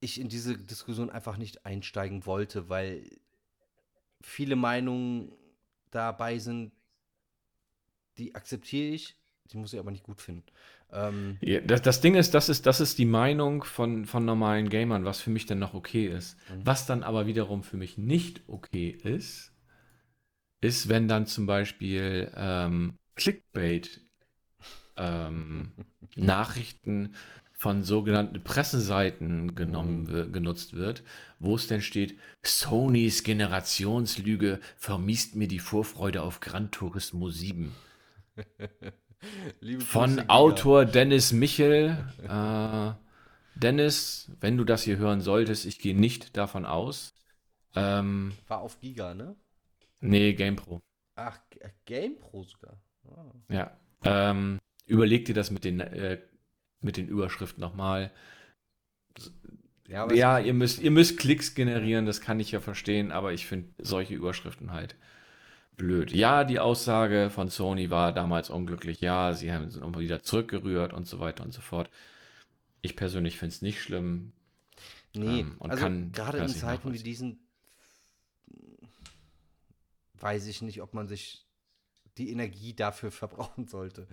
ich 0.00 0.20
in 0.20 0.28
diese 0.28 0.58
Diskussion 0.58 1.10
einfach 1.10 1.36
nicht 1.38 1.66
einsteigen 1.66 2.26
wollte, 2.26 2.68
weil 2.68 3.10
viele 4.22 4.56
Meinungen 4.56 5.32
dabei 5.90 6.38
sind, 6.38 6.72
die 8.18 8.34
akzeptiere 8.34 8.94
ich, 8.94 9.16
die 9.50 9.56
muss 9.56 9.72
ich 9.72 9.78
aber 9.78 9.90
nicht 9.90 10.04
gut 10.04 10.20
finden. 10.20 10.44
Ähm, 10.92 11.38
Ja, 11.40 11.60
das, 11.60 11.82
das 11.82 12.00
Ding 12.00 12.14
ist, 12.16 12.34
das 12.34 12.48
ist, 12.48 12.66
das 12.66 12.80
ist 12.80 12.98
die 12.98 13.04
Meinung 13.04 13.62
von, 13.64 14.06
von 14.06 14.24
normalen 14.24 14.68
Gamern, 14.68 15.04
was 15.04 15.20
für 15.20 15.30
mich 15.30 15.46
dann 15.46 15.58
noch 15.60 15.74
okay 15.74 16.06
ist. 16.08 16.36
Mhm. 16.48 16.62
Was 16.64 16.86
dann 16.86 17.02
aber 17.04 17.26
wiederum 17.26 17.62
für 17.62 17.76
mich 17.76 17.96
nicht 17.98 18.42
okay 18.48 18.90
ist, 18.90 19.52
ist, 20.60 20.88
wenn 20.88 21.08
dann 21.08 21.26
zum 21.26 21.46
Beispiel 21.46 22.30
ähm, 22.36 22.98
Clickbait 23.18 24.02
ähm, 24.96 25.72
Nachrichten 26.16 27.14
von 27.52 27.82
sogenannten 27.82 28.42
Presseseiten 28.44 29.54
genommen, 29.56 30.08
wir- 30.08 30.26
genutzt 30.28 30.74
wird, 30.74 31.02
wo 31.40 31.56
es 31.56 31.66
denn 31.66 31.82
steht, 31.82 32.18
Sonys 32.44 33.24
Generationslüge 33.24 34.60
vermiest 34.76 35.34
mir 35.36 35.48
die 35.48 35.58
Vorfreude 35.58 36.22
auf 36.22 36.40
Gran 36.40 36.70
Turismo 36.70 37.30
7. 37.30 37.74
liebe 39.60 39.86
Grüße, 39.86 40.16
Von 40.16 40.24
Giga. 40.24 40.68
Autor 40.68 40.84
Dennis 40.84 41.32
Michel. 41.32 41.96
Äh, 42.28 42.92
Dennis, 43.58 44.30
wenn 44.40 44.56
du 44.56 44.64
das 44.64 44.82
hier 44.84 44.98
hören 44.98 45.20
solltest, 45.20 45.66
ich 45.66 45.78
gehe 45.78 45.96
nicht 45.98 46.36
davon 46.36 46.64
aus. 46.66 47.14
Ähm, 47.74 48.34
War 48.48 48.62
auf 48.62 48.80
Giga, 48.80 49.14
ne? 49.14 49.36
nee, 50.00 50.34
GamePro. 50.34 50.80
Ach, 51.16 51.38
GamePro 51.84 52.44
sogar. 52.44 52.80
Ja. 53.48 53.76
Ähm, 54.04 54.58
überleg 54.86 55.24
dir 55.24 55.34
das 55.34 55.50
mit 55.50 55.64
den, 55.64 55.80
äh, 55.80 56.18
mit 56.80 56.96
den 56.96 57.08
Überschriften 57.08 57.60
nochmal. 57.60 58.10
Ja, 59.88 60.10
Ja, 60.12 60.38
ihr 60.38 60.52
müsst, 60.54 60.80
ihr 60.80 60.90
müsst 60.90 61.18
Klicks 61.18 61.54
generieren, 61.54 62.04
das 62.06 62.20
kann 62.20 62.38
ich 62.40 62.50
ja 62.52 62.60
verstehen, 62.60 63.10
aber 63.10 63.32
ich 63.32 63.46
finde 63.46 63.70
solche 63.78 64.14
Überschriften 64.14 64.70
halt 64.72 64.96
blöd. 65.76 66.12
Ja, 66.12 66.44
die 66.44 66.60
Aussage 66.60 67.30
von 67.30 67.48
Sony 67.48 67.88
war 67.90 68.12
damals 68.12 68.50
unglücklich. 68.50 69.00
Ja, 69.00 69.32
sie 69.32 69.52
haben 69.52 69.70
sind 69.70 69.82
immer 69.82 69.98
wieder 70.00 70.22
zurückgerührt 70.22 70.92
und 70.92 71.06
so 71.06 71.20
weiter 71.20 71.42
und 71.44 71.52
so 71.54 71.60
fort. 71.62 71.88
Ich 72.82 72.96
persönlich 72.96 73.38
finde 73.38 73.54
es 73.54 73.62
nicht 73.62 73.80
schlimm. 73.80 74.32
Nee, 75.14 75.40
Ähm, 75.40 75.56
und 75.58 75.70
also 75.70 75.82
kann- 75.82 76.12
gerade 76.12 76.38
kann 76.38 76.48
in 76.48 76.54
Zeiten 76.54 76.92
wie 76.92 76.98
diesen 77.02 77.38
weiß 80.20 80.46
ich 80.46 80.62
nicht, 80.62 80.82
ob 80.82 80.94
man 80.94 81.06
sich 81.08 81.46
die 82.18 82.30
Energie 82.30 82.74
dafür 82.74 83.10
verbrauchen 83.22 83.66
sollte. 83.68 84.06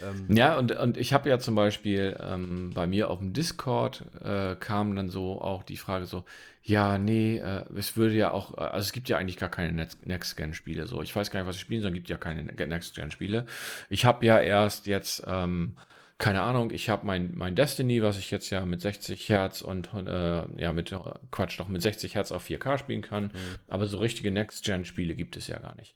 Ähm, 0.00 0.34
Ja, 0.34 0.56
und, 0.58 0.72
und 0.72 0.96
ich 0.96 1.12
habe 1.12 1.28
ja 1.28 1.38
zum 1.38 1.54
Beispiel 1.54 2.16
ähm, 2.20 2.70
bei 2.74 2.86
mir 2.86 3.10
auf 3.10 3.18
dem 3.18 3.32
Discord 3.32 4.04
äh, 4.24 4.54
kam 4.56 4.94
dann 4.96 5.10
so 5.10 5.40
auch 5.40 5.62
die 5.62 5.76
Frage 5.76 6.06
so, 6.06 6.24
ja, 6.62 6.96
nee, 6.96 7.38
äh, 7.38 7.64
es 7.76 7.96
würde 7.96 8.14
ja 8.14 8.30
auch, 8.30 8.56
äh, 8.56 8.60
also 8.60 8.84
es 8.86 8.92
gibt 8.92 9.08
ja 9.08 9.18
eigentlich 9.18 9.36
gar 9.36 9.50
keine 9.50 9.72
Next- 9.72 10.06
Next-Gen-Spiele 10.06 10.86
so. 10.86 11.02
Ich 11.02 11.14
weiß 11.14 11.30
gar 11.30 11.40
nicht, 11.40 11.48
was 11.48 11.56
ich 11.56 11.62
spielen 11.62 11.82
soll, 11.82 11.90
es 11.90 11.94
gibt 11.96 12.08
ja 12.08 12.16
keine 12.16 12.44
Ne- 12.44 12.66
Next-Gen-Spiele. 12.66 13.46
Ich 13.90 14.04
habe 14.04 14.24
ja 14.24 14.38
erst 14.40 14.86
jetzt, 14.86 15.24
ähm, 15.26 15.76
keine 16.18 16.42
Ahnung, 16.42 16.70
ich 16.70 16.88
habe 16.88 17.04
mein, 17.04 17.32
mein 17.34 17.56
Destiny, 17.56 18.00
was 18.02 18.16
ich 18.16 18.30
jetzt 18.30 18.50
ja 18.50 18.64
mit 18.64 18.80
60 18.80 19.28
Hertz 19.28 19.60
und 19.60 19.90
äh, 19.92 20.44
ja, 20.60 20.72
mit, 20.72 20.92
äh, 20.92 20.98
Quatsch, 21.32 21.58
doch 21.58 21.68
mit 21.68 21.82
60 21.82 22.14
Hertz 22.14 22.30
auf 22.30 22.44
4K 22.44 22.78
spielen 22.78 23.02
kann. 23.02 23.32
Aber 23.68 23.86
so 23.86 23.98
richtige 23.98 24.30
Next-Gen-Spiele 24.30 25.14
gibt 25.16 25.36
es 25.36 25.48
ja 25.48 25.58
gar 25.58 25.74
nicht. 25.74 25.94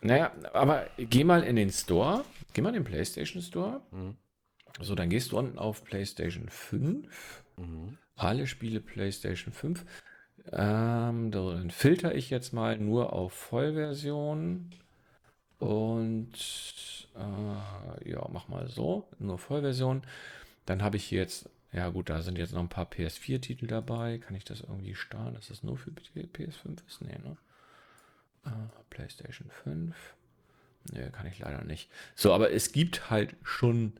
Naja, 0.00 0.32
aber 0.52 0.86
geh 0.96 1.24
mal 1.24 1.42
in 1.42 1.56
den 1.56 1.70
Store, 1.70 2.24
geh 2.52 2.60
mal 2.60 2.70
in 2.70 2.76
den 2.76 2.84
PlayStation 2.84 3.42
Store 3.42 3.82
Mhm. 3.90 4.16
So, 4.80 4.94
dann 4.94 5.10
gehst 5.10 5.32
du 5.32 5.38
unten 5.38 5.58
auf 5.58 5.84
PlayStation 5.84 6.48
5. 6.48 7.44
Mhm. 7.56 7.98
Alle 8.14 8.46
Spiele 8.46 8.80
PlayStation 8.80 9.52
5. 9.52 9.84
Ähm, 10.52 11.30
dann 11.30 11.70
filter 11.70 12.14
ich 12.14 12.30
jetzt 12.30 12.52
mal 12.52 12.78
nur 12.78 13.12
auf 13.12 13.32
Vollversion. 13.32 14.70
Und 15.58 17.08
äh, 17.16 18.10
ja, 18.10 18.26
mach 18.32 18.48
mal 18.48 18.68
so, 18.68 19.08
nur 19.18 19.38
Vollversion. 19.38 20.02
Dann 20.66 20.82
habe 20.82 20.96
ich 20.96 21.04
hier 21.04 21.20
jetzt, 21.20 21.48
ja 21.72 21.88
gut, 21.88 22.08
da 22.08 22.22
sind 22.22 22.38
jetzt 22.38 22.54
noch 22.54 22.60
ein 22.60 22.68
paar 22.68 22.88
PS4-Titel 22.88 23.66
dabei. 23.66 24.18
Kann 24.18 24.36
ich 24.36 24.44
das 24.44 24.60
irgendwie 24.60 24.94
starten, 24.94 25.34
dass 25.34 25.48
das 25.48 25.64
nur 25.64 25.76
für 25.76 25.90
PS5 25.90 26.86
ist? 26.86 27.02
Nee, 27.02 27.18
ne? 27.18 27.36
Äh, 28.44 28.50
PlayStation 28.90 29.50
5. 29.50 29.94
Nee, 30.92 31.10
kann 31.10 31.26
ich 31.26 31.38
leider 31.38 31.64
nicht. 31.64 31.90
So, 32.14 32.32
aber 32.32 32.52
es 32.52 32.72
gibt 32.72 33.10
halt 33.10 33.36
schon 33.42 33.94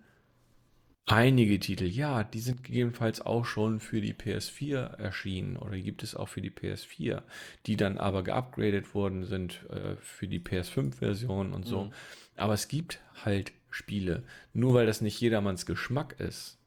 einige 1.06 1.58
Titel. 1.58 1.84
Ja, 1.84 2.24
die 2.24 2.40
sind 2.40 2.64
gegebenenfalls 2.64 3.20
auch 3.20 3.44
schon 3.44 3.80
für 3.80 4.00
die 4.00 4.14
PS4 4.14 4.96
erschienen 4.98 5.56
oder 5.56 5.72
die 5.72 5.82
gibt 5.82 6.02
es 6.02 6.14
auch 6.14 6.28
für 6.28 6.40
die 6.40 6.50
PS4, 6.50 7.22
die 7.66 7.76
dann 7.76 7.98
aber 7.98 8.22
geupgradet 8.22 8.94
worden 8.94 9.24
sind 9.24 9.66
äh, 9.70 9.96
für 9.96 10.28
die 10.28 10.40
PS5-Version 10.40 11.52
und 11.52 11.66
so. 11.66 11.84
Mhm. 11.84 11.92
Aber 12.36 12.54
es 12.54 12.68
gibt 12.68 13.00
halt 13.24 13.52
Spiele, 13.70 14.24
nur 14.52 14.74
weil 14.74 14.86
das 14.86 15.00
nicht 15.00 15.20
jedermanns 15.20 15.66
Geschmack 15.66 16.18
ist. 16.20 16.58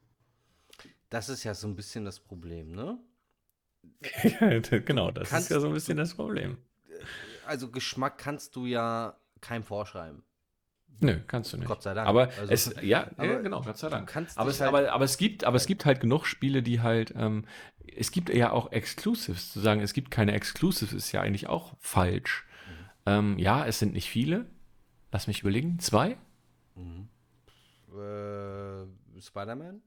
Das 1.10 1.28
ist 1.28 1.44
ja 1.44 1.54
so 1.54 1.66
ein 1.68 1.76
bisschen 1.76 2.04
das 2.04 2.20
Problem, 2.20 2.72
ne? 2.72 2.98
genau, 4.86 5.10
das 5.10 5.30
Kannst 5.30 5.50
ist 5.50 5.54
ja 5.54 5.60
so 5.60 5.68
ein 5.68 5.74
bisschen 5.74 5.96
das 5.96 6.14
Problem. 6.14 6.58
Also 7.46 7.70
Geschmack 7.70 8.18
kannst 8.18 8.56
du 8.56 8.66
ja 8.66 9.16
keinem 9.40 9.64
vorschreiben. 9.64 10.22
Nö, 11.00 11.18
kannst 11.26 11.52
du 11.52 11.56
nicht. 11.56 11.66
Gott 11.66 11.82
sei 11.82 11.94
Dank. 11.94 12.06
Aber 12.08 12.28
Also- 12.38 12.52
es, 12.52 12.74
ja, 12.82 13.08
aber 13.16 13.26
ja, 13.26 13.40
genau, 13.40 13.62
Gott 13.62 13.76
sei 13.78 13.88
Dank. 13.88 14.08
kannst 14.08 14.38
Aber 14.38 14.50
es, 14.50 14.60
halt- 14.60 14.68
aber, 14.68 14.92
aber 14.92 15.04
es 15.04 15.16
gibt, 15.16 15.42
aber 15.44 15.56
es 15.56 15.66
gibt 15.66 15.84
halt 15.84 16.00
genug 16.00 16.26
Spiele, 16.26 16.62
die 16.62 16.80
halt, 16.80 17.12
ähm, 17.16 17.44
es 17.96 18.12
gibt 18.12 18.28
ja 18.28 18.52
auch 18.52 18.70
Exclusives. 18.70 19.52
Zu 19.52 19.60
sagen, 19.60 19.80
es 19.80 19.94
gibt 19.94 20.10
keine 20.12 20.32
Exclusives, 20.32 20.92
ist 20.92 21.10
ja 21.12 21.20
eigentlich 21.20 21.48
auch 21.48 21.74
falsch. 21.80 22.46
Mhm. 22.68 22.86
Ähm, 23.06 23.38
ja, 23.38 23.66
es 23.66 23.78
sind 23.80 23.94
nicht 23.94 24.08
viele. 24.08 24.46
Lass 25.10 25.26
mich 25.26 25.40
überlegen. 25.40 25.78
Zwei? 25.80 26.16
Äh, 27.92 28.86
Spider-Man? 29.20 29.82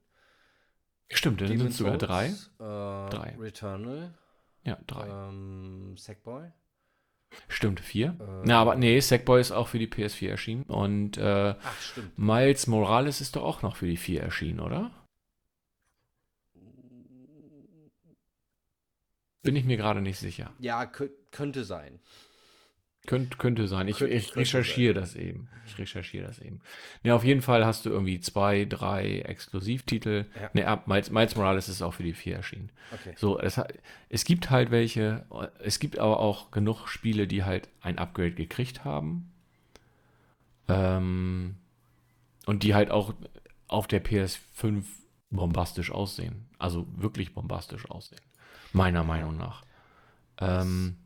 Stimmt, 1.11 1.39
dann 1.41 1.47
sind 1.57 1.67
es 1.69 1.77
sogar 1.77 1.97
drei. 1.97 2.27
Äh, 2.27 2.33
Drei. 2.59 3.35
Returnal. 3.39 4.13
Ja, 4.63 4.77
drei. 4.87 5.07
Ähm, 5.07 5.95
Sackboy. 5.97 6.51
Stimmt, 7.47 7.79
vier. 7.79 8.15
äh, 8.19 8.41
Na, 8.45 8.61
aber 8.61 8.75
nee, 8.75 8.99
Sackboy 8.99 9.39
ist 9.41 9.51
auch 9.51 9.67
für 9.67 9.79
die 9.79 9.87
PS4 9.87 10.29
erschienen. 10.29 10.63
Und 10.63 11.17
äh, 11.17 11.55
Ach, 11.61 11.81
stimmt. 11.81 12.17
Miles 12.17 12.67
Morales 12.67 13.21
ist 13.21 13.35
doch 13.35 13.43
auch 13.43 13.61
noch 13.61 13.75
für 13.75 13.87
die 13.87 13.97
4 13.97 14.21
erschienen, 14.21 14.59
oder? 14.59 14.91
Bin 19.43 19.55
ich 19.55 19.65
mir 19.65 19.77
gerade 19.77 20.01
nicht 20.01 20.17
sicher. 20.17 20.51
Ja, 20.59 20.85
kö 20.85 21.09
könnte 21.31 21.65
sein. 21.65 21.99
Könnt, 23.05 23.37
könnte 23.39 23.67
sein. 23.67 23.87
Ich, 23.87 23.97
Könnte- 23.99 24.13
ich 24.15 24.35
recherchiere 24.35 24.93
das 24.93 25.15
eben. 25.15 25.47
Ich 25.67 25.77
recherchiere 25.77 26.25
das 26.27 26.39
eben. 26.39 26.61
Ja, 27.03 27.15
auf 27.15 27.23
jeden 27.23 27.41
Fall 27.41 27.65
hast 27.65 27.85
du 27.85 27.89
irgendwie 27.89 28.19
zwei, 28.19 28.65
drei 28.65 29.19
Exklusivtitel. 29.21 30.25
Ja. 30.39 30.49
Ne, 30.53 30.67
ab 30.67 30.87
Miles, 30.87 31.09
Miles 31.11 31.35
Morales 31.35 31.69
ist 31.69 31.81
auch 31.81 31.93
für 31.93 32.03
die 32.03 32.13
4 32.13 32.35
erschienen. 32.37 32.69
Okay. 32.91 33.13
So, 33.17 33.39
es, 33.39 33.59
es 34.09 34.25
gibt 34.25 34.49
halt 34.49 34.71
welche, 34.71 35.25
es 35.59 35.79
gibt 35.79 35.97
aber 35.99 36.19
auch 36.19 36.51
genug 36.51 36.87
Spiele, 36.87 37.27
die 37.27 37.43
halt 37.43 37.67
ein 37.81 37.97
Upgrade 37.97 38.31
gekriegt 38.33 38.83
haben. 38.85 39.31
Ähm, 40.67 41.55
und 42.45 42.63
die 42.63 42.73
halt 42.75 42.91
auch 42.91 43.13
auf 43.67 43.87
der 43.87 44.03
PS5 44.03 44.83
bombastisch 45.31 45.91
aussehen. 45.91 46.45
Also 46.59 46.85
wirklich 46.95 47.33
bombastisch 47.33 47.89
aussehen. 47.89 48.21
Meiner 48.73 49.03
Meinung 49.03 49.37
nach. 49.37 49.63
Ähm, 50.39 50.97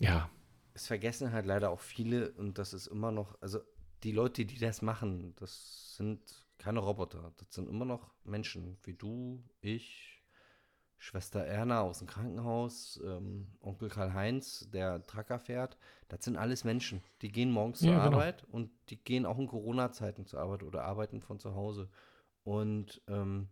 ja, 0.00 0.28
Es 0.74 0.86
vergessen 0.86 1.32
halt 1.32 1.46
leider 1.46 1.70
auch 1.70 1.80
viele 1.80 2.32
und 2.32 2.58
das 2.58 2.74
ist 2.74 2.88
immer 2.88 3.12
noch, 3.12 3.40
also 3.40 3.60
die 4.02 4.12
Leute, 4.12 4.44
die 4.44 4.58
das 4.58 4.82
machen, 4.82 5.34
das 5.36 5.96
sind 5.96 6.20
keine 6.58 6.80
Roboter. 6.80 7.32
Das 7.38 7.54
sind 7.54 7.68
immer 7.68 7.84
noch 7.84 8.12
Menschen 8.24 8.76
wie 8.82 8.94
du, 8.94 9.42
ich, 9.60 10.22
Schwester 10.98 11.44
Erna 11.44 11.82
aus 11.82 11.98
dem 11.98 12.08
Krankenhaus, 12.08 13.00
ähm, 13.04 13.48
Onkel 13.60 13.90
Karl-Heinz, 13.90 14.70
der 14.72 15.06
Tracker 15.06 15.38
fährt. 15.38 15.76
Das 16.08 16.24
sind 16.24 16.36
alles 16.36 16.64
Menschen. 16.64 17.02
Die 17.20 17.30
gehen 17.30 17.50
morgens 17.50 17.80
zur 17.80 17.90
Ja, 17.90 18.04
genau. 18.04 18.16
Arbeit 18.16 18.44
und 18.50 18.70
die 18.88 18.96
gehen 18.96 19.26
auch 19.26 19.38
in 19.38 19.46
Corona-Zeiten 19.46 20.24
zur 20.26 20.40
Arbeit 20.40 20.62
oder 20.62 20.84
arbeiten 20.84 21.20
von 21.20 21.38
zu 21.38 21.54
Hause. 21.54 21.90
Und 22.42 23.02
ähm, 23.06 23.48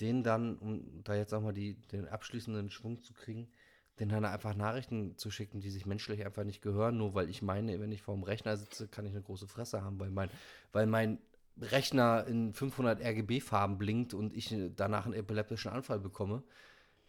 denen 0.00 0.22
dann, 0.22 0.58
um 0.58 1.02
da 1.04 1.14
jetzt 1.14 1.32
auch 1.32 1.40
mal 1.40 1.54
die, 1.54 1.80
den 1.92 2.06
abschließenden 2.08 2.70
Schwung 2.70 3.02
zu 3.02 3.14
kriegen, 3.14 3.50
denen 3.98 4.10
dann 4.10 4.24
einfach 4.24 4.54
Nachrichten 4.54 5.16
zu 5.18 5.30
schicken, 5.30 5.60
die 5.60 5.70
sich 5.70 5.86
menschlich 5.86 6.24
einfach 6.24 6.44
nicht 6.44 6.62
gehören, 6.62 6.96
nur 6.96 7.14
weil 7.14 7.28
ich 7.28 7.42
meine, 7.42 7.78
wenn 7.80 7.92
ich 7.92 8.02
vorm 8.02 8.22
Rechner 8.22 8.56
sitze, 8.56 8.88
kann 8.88 9.04
ich 9.04 9.12
eine 9.12 9.22
große 9.22 9.46
Fresse 9.46 9.82
haben, 9.82 10.00
weil 10.00 10.10
mein, 10.10 10.30
weil 10.72 10.86
mein 10.86 11.18
Rechner 11.60 12.26
in 12.26 12.54
500 12.54 13.00
RGB-Farben 13.00 13.78
blinkt 13.78 14.14
und 14.14 14.32
ich 14.32 14.54
danach 14.76 15.04
einen 15.04 15.14
epileptischen 15.14 15.70
Anfall 15.70 15.98
bekomme. 15.98 16.42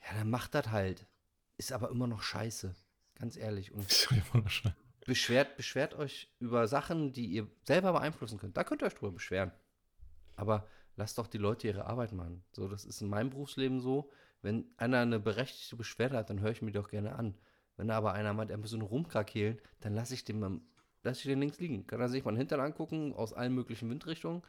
Ja, 0.02 0.18
dann 0.18 0.30
macht 0.30 0.54
das 0.54 0.70
halt. 0.70 1.08
Ist 1.58 1.72
aber 1.72 1.90
immer 1.90 2.08
noch 2.08 2.22
scheiße. 2.22 2.74
Ganz 3.16 3.38
ehrlich. 3.38 3.72
Und 3.72 3.88
beschwert, 5.06 5.56
beschwert 5.56 5.94
euch 5.94 6.30
über 6.40 6.68
Sachen, 6.68 7.14
die 7.14 7.28
ihr 7.28 7.48
selber 7.64 7.94
beeinflussen 7.94 8.38
könnt. 8.38 8.58
Da 8.58 8.64
könnt 8.64 8.82
ihr 8.82 8.88
euch 8.88 8.96
drüber 8.96 9.14
beschweren. 9.14 9.52
Aber 10.36 10.68
lasst 10.96 11.18
doch 11.18 11.28
die 11.28 11.38
Leute 11.38 11.68
ihre 11.68 11.86
Arbeit 11.86 12.12
machen. 12.12 12.44
So, 12.52 12.68
das 12.68 12.86
ist 12.86 13.02
in 13.02 13.10
meinem 13.10 13.30
Berufsleben 13.30 13.80
so. 13.80 14.12
Wenn 14.44 14.66
einer 14.78 15.00
eine 15.00 15.20
berechtigte 15.20 15.76
Beschwerde 15.76 16.18
hat, 16.18 16.30
dann 16.30 16.42
höre 16.42 16.52
ich 16.52 16.62
mir 16.62 16.72
die 16.72 16.78
doch 16.78 16.90
gerne 16.90 17.16
an. 17.16 17.34
Wenn 17.78 17.90
aber 17.90 18.14
einer 18.14 18.34
meint, 18.34 18.52
er 18.52 18.58
muss 18.58 18.70
so 18.70 18.78
rumkrakehlen, 18.78 19.60
dann 19.80 19.96
lasse 19.96 20.14
ich 20.14 20.26
den 20.26 20.62
ich 21.20 21.24
den 21.24 21.40
links 21.40 21.60
liegen. 21.60 21.88
Kann 21.88 22.00
er 22.00 22.10
sich 22.10 22.24
mal 22.24 22.32
den 22.32 22.38
Hintern 22.38 22.60
angucken, 22.60 23.14
aus 23.14 23.34
allen 23.34 23.56
möglichen 23.56 23.90
Windrichtungen, 23.90 24.44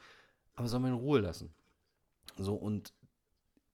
aber 0.57 0.69
soll 0.69 0.81
mir 0.81 0.89
in 0.89 0.95
Ruhe 0.95 1.21
lassen. 1.21 1.55
So, 2.37 2.55
und 2.55 2.93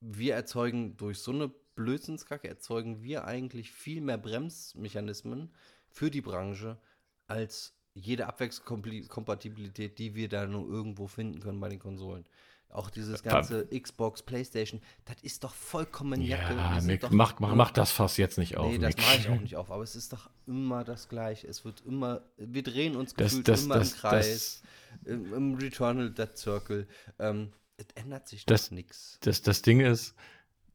wir 0.00 0.34
erzeugen 0.34 0.96
durch 0.96 1.18
so 1.18 1.32
eine 1.32 1.48
Blödsinnskacke, 1.74 2.48
erzeugen 2.48 3.02
wir 3.02 3.24
eigentlich 3.24 3.72
viel 3.72 4.00
mehr 4.00 4.18
Bremsmechanismen 4.18 5.50
für 5.88 6.10
die 6.10 6.20
Branche, 6.20 6.78
als 7.26 7.74
jede 7.94 8.26
Abwärtskompatibilität, 8.26 9.98
die 9.98 10.14
wir 10.14 10.28
da 10.28 10.46
nur 10.46 10.68
irgendwo 10.68 11.06
finden 11.06 11.40
können 11.40 11.60
bei 11.60 11.68
den 11.68 11.78
Konsolen. 11.78 12.24
Auch 12.72 12.88
dieses 12.90 13.22
Da- 13.22 13.32
ganze 13.32 13.66
Xbox, 13.66 14.22
Playstation, 14.22 14.80
das 15.04 15.16
ist 15.22 15.42
doch 15.42 15.54
vollkommen 15.54 16.20
Jacke. 16.22 16.54
Ja, 16.54 16.80
Mick, 16.82 17.00
doch 17.00 17.10
mach, 17.10 17.40
mach, 17.40 17.54
mach 17.56 17.70
das 17.72 17.90
Fass 17.90 18.16
jetzt 18.16 18.38
nicht 18.38 18.56
auf. 18.56 18.70
Nee, 18.70 18.78
das 18.78 18.96
mache 18.96 19.16
ich 19.18 19.28
auch 19.28 19.40
nicht 19.40 19.56
auf, 19.56 19.70
aber 19.72 19.82
es 19.82 19.96
ist 19.96 20.12
doch 20.12 20.30
immer 20.46 20.84
das 20.84 21.08
Gleiche. 21.08 21.48
Es 21.48 21.64
wird 21.64 21.82
immer, 21.84 22.22
wir 22.36 22.62
drehen 22.62 22.94
uns 22.94 23.14
gefühlt 23.14 23.48
das, 23.48 23.64
immer 23.64 23.74
das, 23.76 23.92
im 23.92 23.98
Kreis, 23.98 24.62
im, 25.04 25.34
im 25.34 25.54
Returnal 25.54 26.10
Dead 26.12 26.36
Circle. 26.38 26.86
Ähm, 27.18 27.52
es 27.76 27.86
ändert 27.96 28.28
sich 28.28 28.46
Das- 28.46 28.66
doch 28.68 28.76
nichts. 28.76 29.18
das, 29.22 29.42
das 29.42 29.62
Ding 29.62 29.80
ist, 29.80 30.14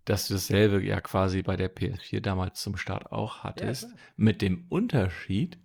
dass 0.04 0.28
du 0.28 0.34
dasselbe 0.34 0.84
ja 0.84 1.00
quasi 1.02 1.44
bei 1.44 1.56
der 1.56 1.74
PS4 1.74 2.20
damals 2.20 2.62
zum 2.62 2.76
Start 2.78 3.12
auch 3.12 3.44
hattest, 3.44 3.84
klar. 3.86 3.98
mit 4.18 4.42
dem 4.42 4.66
Unterschied, 4.70 5.58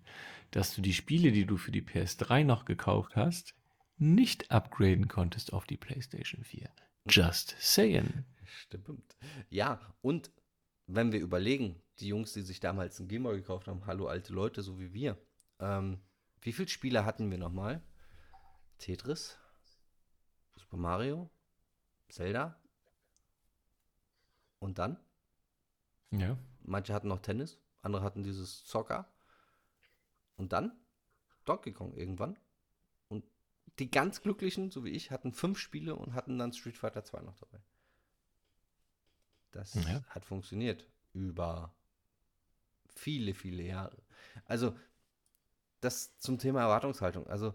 dass 0.52 0.74
du 0.74 0.80
die 0.80 0.94
Spiele, 0.94 1.32
die 1.32 1.44
du 1.44 1.56
für 1.56 1.72
die 1.72 1.82
PS3 1.82 2.44
noch 2.44 2.64
gekauft 2.64 3.16
hast, 3.16 3.54
nicht 4.00 4.50
upgraden 4.50 5.08
konntest 5.08 5.52
auf 5.52 5.66
die 5.66 5.76
PlayStation 5.76 6.42
4. 6.44 6.68
Just 7.08 7.54
saying. 7.58 8.24
Stimmt. 8.44 9.16
Ja, 9.48 9.80
und 10.00 10.30
wenn 10.86 11.12
wir 11.12 11.20
überlegen, 11.20 11.80
die 11.98 12.08
Jungs, 12.08 12.32
die 12.32 12.42
sich 12.42 12.60
damals 12.60 12.98
einen 12.98 13.08
Gameboy 13.08 13.36
gekauft 13.36 13.68
haben, 13.68 13.86
hallo 13.86 14.08
alte 14.08 14.32
Leute, 14.32 14.62
so 14.62 14.80
wie 14.80 14.92
wir, 14.92 15.18
ähm, 15.58 16.00
wie 16.40 16.52
viele 16.52 16.68
Spiele 16.68 17.04
hatten 17.04 17.30
wir 17.30 17.38
nochmal? 17.38 17.82
Tetris, 18.78 19.38
Super 20.56 20.78
Mario, 20.78 21.30
Zelda 22.08 22.58
und 24.58 24.78
dann? 24.78 24.98
Ja. 26.10 26.38
Manche 26.62 26.94
hatten 26.94 27.08
noch 27.08 27.20
Tennis, 27.20 27.58
andere 27.82 28.02
hatten 28.02 28.22
dieses 28.22 28.64
Soccer. 28.64 29.12
Und 30.36 30.52
dann 30.52 30.72
Donkey 31.44 31.72
Kong 31.72 31.94
irgendwann. 31.94 32.38
Die 33.80 33.90
ganz 33.90 34.20
Glücklichen, 34.22 34.70
so 34.70 34.84
wie 34.84 34.90
ich, 34.90 35.10
hatten 35.10 35.32
fünf 35.32 35.58
Spiele 35.58 35.96
und 35.96 36.14
hatten 36.14 36.38
dann 36.38 36.52
Street 36.52 36.76
Fighter 36.76 37.02
2 37.02 37.22
noch 37.22 37.36
dabei. 37.36 37.58
Das 39.50 39.74
Ja. 39.74 40.04
hat 40.10 40.24
funktioniert 40.24 40.86
über 41.12 41.74
viele, 42.94 43.34
viele 43.34 43.62
Jahre. 43.62 43.96
Also, 44.44 44.76
das 45.80 46.18
zum 46.18 46.38
Thema 46.38 46.60
Erwartungshaltung. 46.60 47.26
Also, 47.26 47.54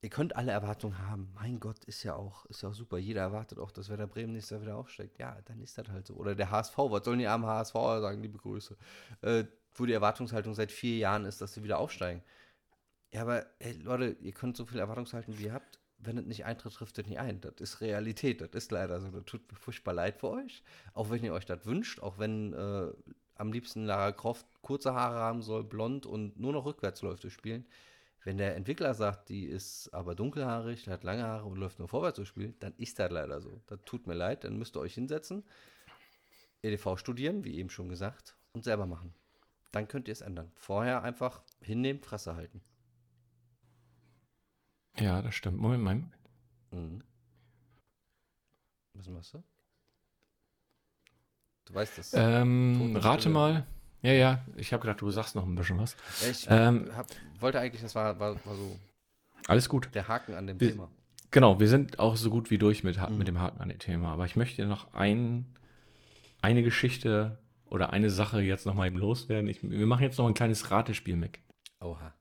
ihr 0.00 0.10
könnt 0.10 0.36
alle 0.36 0.52
Erwartungen 0.52 0.98
haben. 0.98 1.32
Mein 1.34 1.58
Gott, 1.58 1.84
ist 1.84 2.04
ja 2.04 2.14
auch, 2.14 2.46
ist 2.46 2.62
ja 2.62 2.68
auch 2.68 2.74
super. 2.74 2.98
Jeder 2.98 3.22
erwartet 3.22 3.58
auch, 3.58 3.72
dass 3.72 3.88
Werder 3.88 4.06
Bremen 4.06 4.32
nächstes 4.34 4.50
Jahr 4.52 4.62
wieder 4.62 4.76
aufsteigt. 4.76 5.18
Ja, 5.18 5.40
dann 5.46 5.60
ist 5.60 5.76
das 5.76 5.88
halt 5.88 6.06
so. 6.06 6.14
Oder 6.14 6.36
der 6.36 6.50
HSV, 6.52 6.76
was 6.78 7.04
sollen 7.04 7.18
die 7.18 7.26
armen 7.26 7.46
HSV 7.46 7.74
sagen, 7.74 8.22
liebe 8.22 8.38
Grüße? 8.38 8.76
Äh, 9.22 9.44
wo 9.74 9.86
die 9.86 9.92
Erwartungshaltung 9.92 10.54
seit 10.54 10.72
vier 10.72 10.98
Jahren 10.98 11.24
ist, 11.24 11.40
dass 11.40 11.54
sie 11.54 11.64
wieder 11.64 11.78
aufsteigen. 11.78 12.22
Ja, 13.12 13.22
aber 13.22 13.46
ey, 13.58 13.72
Leute, 13.82 14.16
ihr 14.20 14.32
könnt 14.32 14.56
so 14.56 14.66
viel 14.66 14.78
Erwartungshaltung, 14.80 15.38
wie 15.38 15.44
ihr 15.44 15.52
habt. 15.52 15.78
wenn 16.00 16.18
es 16.18 16.26
nicht 16.26 16.44
eintritt, 16.44 16.74
trifft 16.74 16.98
es 16.98 17.06
nicht 17.06 17.18
ein. 17.18 17.40
Das 17.40 17.54
ist 17.58 17.80
Realität, 17.80 18.40
das 18.40 18.50
ist 18.52 18.70
leider 18.70 19.00
so. 19.00 19.10
Das 19.10 19.24
tut 19.24 19.50
mir 19.50 19.58
furchtbar 19.58 19.94
leid 19.94 20.18
für 20.18 20.30
euch. 20.30 20.62
Auch 20.94 21.10
wenn 21.10 21.24
ihr 21.24 21.32
euch 21.32 21.46
das 21.46 21.66
wünscht, 21.66 22.00
auch 22.00 22.18
wenn 22.18 22.52
äh, 22.52 22.92
am 23.34 23.52
liebsten 23.52 23.84
Lara 23.84 24.12
Croft 24.12 24.46
kurze 24.62 24.94
Haare 24.94 25.18
haben 25.18 25.42
soll, 25.42 25.64
blond 25.64 26.06
und 26.06 26.38
nur 26.38 26.52
noch 26.52 26.66
rückwärts 26.66 27.02
läuft 27.02 27.24
durch 27.24 27.34
Spielen. 27.34 27.66
Wenn 28.24 28.36
der 28.36 28.56
Entwickler 28.56 28.94
sagt, 28.94 29.28
die 29.28 29.44
ist 29.46 29.88
aber 29.94 30.14
dunkelhaarig, 30.14 30.88
hat 30.88 31.04
lange 31.04 31.24
Haare 31.24 31.46
und 31.46 31.56
läuft 31.56 31.78
nur 31.78 31.88
vorwärts 31.88 32.16
durch 32.16 32.28
Spielen, 32.28 32.54
dann 32.60 32.74
ist 32.76 32.98
das 32.98 33.10
leider 33.10 33.40
so. 33.40 33.60
Das 33.66 33.78
tut 33.84 34.06
mir 34.06 34.14
leid, 34.14 34.44
dann 34.44 34.58
müsst 34.58 34.76
ihr 34.76 34.80
euch 34.80 34.94
hinsetzen, 34.94 35.44
EDV 36.62 36.96
studieren, 36.96 37.44
wie 37.44 37.58
eben 37.58 37.70
schon 37.70 37.88
gesagt, 37.88 38.36
und 38.52 38.64
selber 38.64 38.86
machen. 38.86 39.14
Dann 39.72 39.88
könnt 39.88 40.08
ihr 40.08 40.12
es 40.12 40.20
ändern. 40.20 40.50
Vorher 40.56 41.02
einfach 41.02 41.42
hinnehmen, 41.60 42.02
Fresse 42.02 42.34
halten. 42.36 42.60
Ja, 45.00 45.22
das 45.22 45.34
stimmt. 45.34 45.58
Moment, 45.58 45.82
Moment. 45.82 46.04
Mhm. 46.70 47.02
Was 48.94 49.08
machst 49.08 49.34
du? 49.34 49.42
Du 51.66 51.74
weißt 51.74 51.98
das. 51.98 52.12
Ähm, 52.14 52.96
rate 52.96 53.28
mal. 53.28 53.66
Ja, 54.02 54.12
ja, 54.12 54.44
ich 54.56 54.72
habe 54.72 54.80
gedacht, 54.82 55.00
du 55.00 55.10
sagst 55.10 55.34
noch 55.34 55.44
ein 55.44 55.54
bisschen 55.54 55.78
was. 55.78 55.96
Ich 56.30 56.46
ähm, 56.48 56.88
hab, 56.96 57.06
wollte 57.40 57.58
eigentlich, 57.60 57.82
das 57.82 57.94
war, 57.94 58.18
war, 58.20 58.34
war 58.46 58.54
so 58.54 58.78
Alles 59.48 59.68
gut. 59.68 59.88
der 59.94 60.06
Haken 60.08 60.34
an 60.34 60.46
dem 60.46 60.60
Wir- 60.60 60.70
Thema. 60.70 60.90
Genau, 61.30 61.60
wir 61.60 61.68
sind 61.68 61.98
auch 61.98 62.16
so 62.16 62.30
gut 62.30 62.50
wie 62.50 62.56
durch 62.58 62.84
mit, 62.84 62.96
Mhm. 62.96 63.18
mit 63.18 63.28
dem 63.28 63.38
Haken 63.38 63.60
an 63.60 63.68
dem 63.68 63.78
Thema. 63.78 64.12
Aber 64.12 64.24
ich 64.24 64.34
möchte 64.36 64.64
noch 64.66 64.94
ein, 64.94 65.44
eine 66.40 66.62
Geschichte 66.62 67.38
oder 67.66 67.92
eine 67.92 68.08
Sache 68.08 68.40
jetzt 68.40 68.64
noch 68.66 68.74
mal 68.74 68.86
eben 68.86 68.96
loswerden. 68.98 69.48
Ich, 69.50 69.62
wir 69.62 69.86
machen 69.86 70.02
jetzt 70.04 70.16
noch 70.16 70.26
ein 70.26 70.32
kleines 70.34 70.70
Ratespiel, 70.70 71.16
Mick. 71.16 71.42
Oha. 71.80 72.14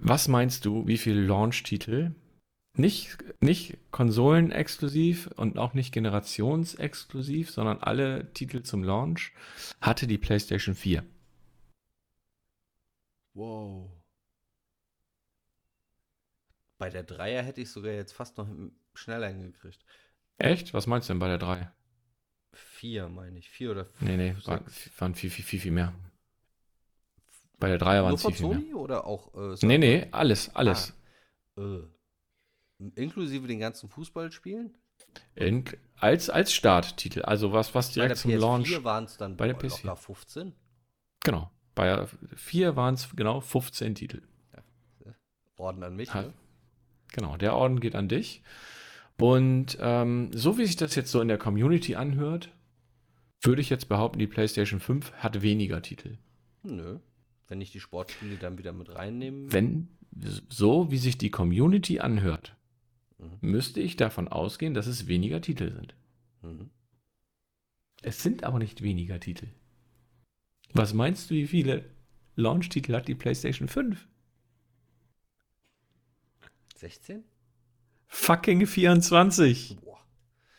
Was 0.00 0.28
meinst 0.28 0.64
du, 0.64 0.86
wie 0.86 0.98
viele 0.98 1.20
Launch-Titel, 1.22 2.14
nicht, 2.74 3.16
nicht 3.40 3.78
konsolenexklusiv 3.90 5.28
und 5.36 5.58
auch 5.58 5.74
nicht 5.74 5.92
generationsexklusiv, 5.92 7.50
sondern 7.50 7.78
alle 7.78 8.32
Titel 8.32 8.62
zum 8.62 8.84
Launch, 8.84 9.32
hatte 9.80 10.06
die 10.06 10.18
PlayStation 10.18 10.74
4? 10.74 11.04
Wow. 13.34 13.90
Bei 16.78 16.90
der 16.90 17.02
Dreier 17.02 17.42
hätte 17.42 17.62
ich 17.62 17.70
sogar 17.70 17.92
jetzt 17.92 18.12
fast 18.12 18.36
noch 18.36 18.48
schneller 18.94 19.28
hingekriegt. 19.28 19.84
Echt? 20.38 20.74
Was 20.74 20.86
meinst 20.86 21.08
du 21.08 21.14
denn 21.14 21.20
bei 21.20 21.28
der 21.28 21.38
3? 21.38 21.70
Vier, 22.52 23.08
meine 23.08 23.38
ich. 23.38 23.48
Vier 23.50 23.70
oder 23.70 23.84
fünf. 23.84 24.10
Nee, 24.10 24.16
nee, 24.16 24.32
sechs. 24.32 24.46
war, 24.46 24.60
waren 24.98 25.14
viel, 25.14 25.30
viel, 25.30 25.44
viel, 25.44 25.60
viel 25.60 25.72
mehr. 25.72 25.94
Bei 27.58 27.68
der 27.68 27.78
3 27.78 28.02
waren 28.02 28.08
Nur 28.08 28.16
es 28.16 28.22
von 28.22 28.34
viel, 28.34 28.46
mehr. 28.48 28.58
Sony 28.58 28.74
oder 28.74 29.06
auch 29.06 29.34
äh, 29.34 29.56
Nee, 29.66 29.78
nee, 29.78 30.06
alles, 30.10 30.54
alles. 30.54 30.94
Äh, 31.56 31.78
inklusive 32.94 33.46
den 33.46 33.60
ganzen 33.60 33.88
Fußballspielen? 33.88 34.76
In, 35.34 35.64
als, 35.96 36.28
als 36.28 36.52
Starttitel, 36.52 37.22
also 37.22 37.52
was, 37.52 37.74
was 37.74 37.88
Bei 37.88 37.94
der 37.94 38.02
direkt 38.08 38.20
zum 38.20 38.30
Launch. 38.32 38.68
PS4 38.68 38.84
waren 38.84 39.04
es 39.04 39.16
dann 39.16 39.36
bei 39.36 39.46
der 39.46 39.54
boah, 39.54 39.62
PS4. 39.62 39.86
locker 39.86 39.96
15. 39.96 40.52
Genau. 41.24 41.50
Bei 41.74 42.06
4 42.36 42.76
waren 42.76 42.94
es 42.94 43.08
genau 43.16 43.40
15 43.40 43.94
Titel. 43.94 44.22
Orden 45.58 45.82
an 45.82 45.96
mich, 45.96 46.12
ne? 46.12 46.34
Genau, 47.12 47.36
der 47.36 47.54
Orden 47.54 47.80
geht 47.80 47.94
an 47.94 48.08
dich. 48.08 48.42
Und 49.18 49.78
ähm, 49.80 50.30
so 50.34 50.58
wie 50.58 50.66
sich 50.66 50.76
das 50.76 50.94
jetzt 50.94 51.10
so 51.10 51.20
in 51.22 51.28
der 51.28 51.38
Community 51.38 51.94
anhört, 51.94 52.50
würde 53.40 53.62
ich 53.62 53.70
jetzt 53.70 53.88
behaupten, 53.88 54.18
die 54.18 54.26
PlayStation 54.26 54.80
5 54.80 55.12
hat 55.14 55.40
weniger 55.40 55.80
Titel. 55.80 56.18
Nö. 56.62 56.98
Wenn 57.48 57.60
ich 57.60 57.70
die 57.70 57.80
Sportspiele 57.80 58.36
dann 58.36 58.58
wieder 58.58 58.72
mit 58.72 58.94
reinnehme. 58.94 59.52
Wenn, 59.52 59.88
so 60.48 60.90
wie 60.90 60.98
sich 60.98 61.18
die 61.18 61.30
Community 61.30 62.00
anhört, 62.00 62.56
Mhm. 63.18 63.38
müsste 63.40 63.80
ich 63.80 63.96
davon 63.96 64.28
ausgehen, 64.28 64.74
dass 64.74 64.86
es 64.86 65.06
weniger 65.06 65.40
Titel 65.40 65.72
sind. 65.72 65.94
Mhm. 66.42 66.70
Es 68.02 68.22
sind 68.22 68.44
aber 68.44 68.58
nicht 68.58 68.82
weniger 68.82 69.18
Titel. 69.20 69.48
Was 70.74 70.92
meinst 70.92 71.30
du, 71.30 71.34
wie 71.34 71.46
viele 71.46 71.88
Launch-Titel 72.34 72.92
hat 72.94 73.08
die 73.08 73.14
PlayStation 73.14 73.68
5? 73.68 74.06
16? 76.76 77.24
Fucking 78.08 78.66
24. 78.66 79.78
Boah. 79.80 80.04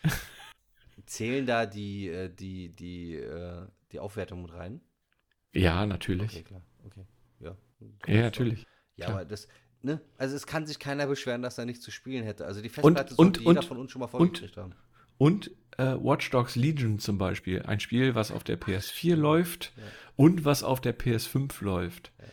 Zählen 1.05 1.45
da 1.45 1.65
die, 1.65 2.07
äh, 2.07 2.33
die, 2.33 2.69
die, 2.69 3.13
äh, 3.15 3.67
die 3.91 3.99
Aufwertung 3.99 4.41
mit 4.41 4.53
rein? 4.53 4.81
Ja, 5.53 5.85
natürlich. 5.85 6.31
Okay, 6.33 6.43
klar. 6.43 6.61
Okay. 6.87 7.05
Ja, 7.39 7.55
Ja, 8.07 8.21
natürlich. 8.23 8.65
Ja, 8.95 9.05
klar. 9.05 9.17
aber 9.19 9.25
das, 9.25 9.47
ne? 9.83 10.01
Also 10.17 10.35
es 10.35 10.47
kann 10.47 10.65
sich 10.65 10.79
keiner 10.79 11.05
beschweren, 11.07 11.41
dass 11.41 11.57
er 11.57 11.65
nicht 11.65 11.81
zu 11.83 11.91
spielen 11.91 12.23
hätte. 12.23 12.45
Also 12.45 12.61
die 12.61 12.69
Und- 12.69 12.73
Festplatte 12.73 13.15
und- 13.15 13.35
sollte 13.35 13.39
jeder 13.41 13.59
und- 13.61 13.65
von 13.65 13.77
uns 13.77 13.91
schon 13.91 13.99
mal 13.99 14.05
und- 14.05 14.11
vollgekriegt 14.11 14.57
haben. 14.57 14.73
Und 15.19 15.51
äh, 15.77 15.95
Watch 15.99 16.29
Dogs 16.31 16.55
Legion 16.55 16.99
zum 16.99 17.17
Beispiel, 17.17 17.61
ein 17.63 17.79
Spiel, 17.79 18.13
was 18.15 18.31
auf 18.31 18.43
der 18.43 18.57
PS4 18.59 19.15
läuft 19.15 19.73
Ja. 19.77 19.83
und 20.15 20.45
was 20.45 20.63
auf 20.63 20.79
der 20.81 20.93
PS5 20.97 21.61
läuft, 21.63 22.11
Ja. 22.19 22.25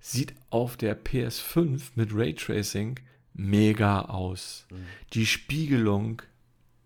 sieht 0.00 0.34
auf 0.50 0.76
der 0.76 0.94
PS5 0.96 1.92
mit 1.96 2.10
Raytracing 2.14 2.98
mega 3.34 4.02
aus. 4.02 4.66
Mhm. 4.70 4.84
Die 5.14 5.26
Spiegelung, 5.26 6.22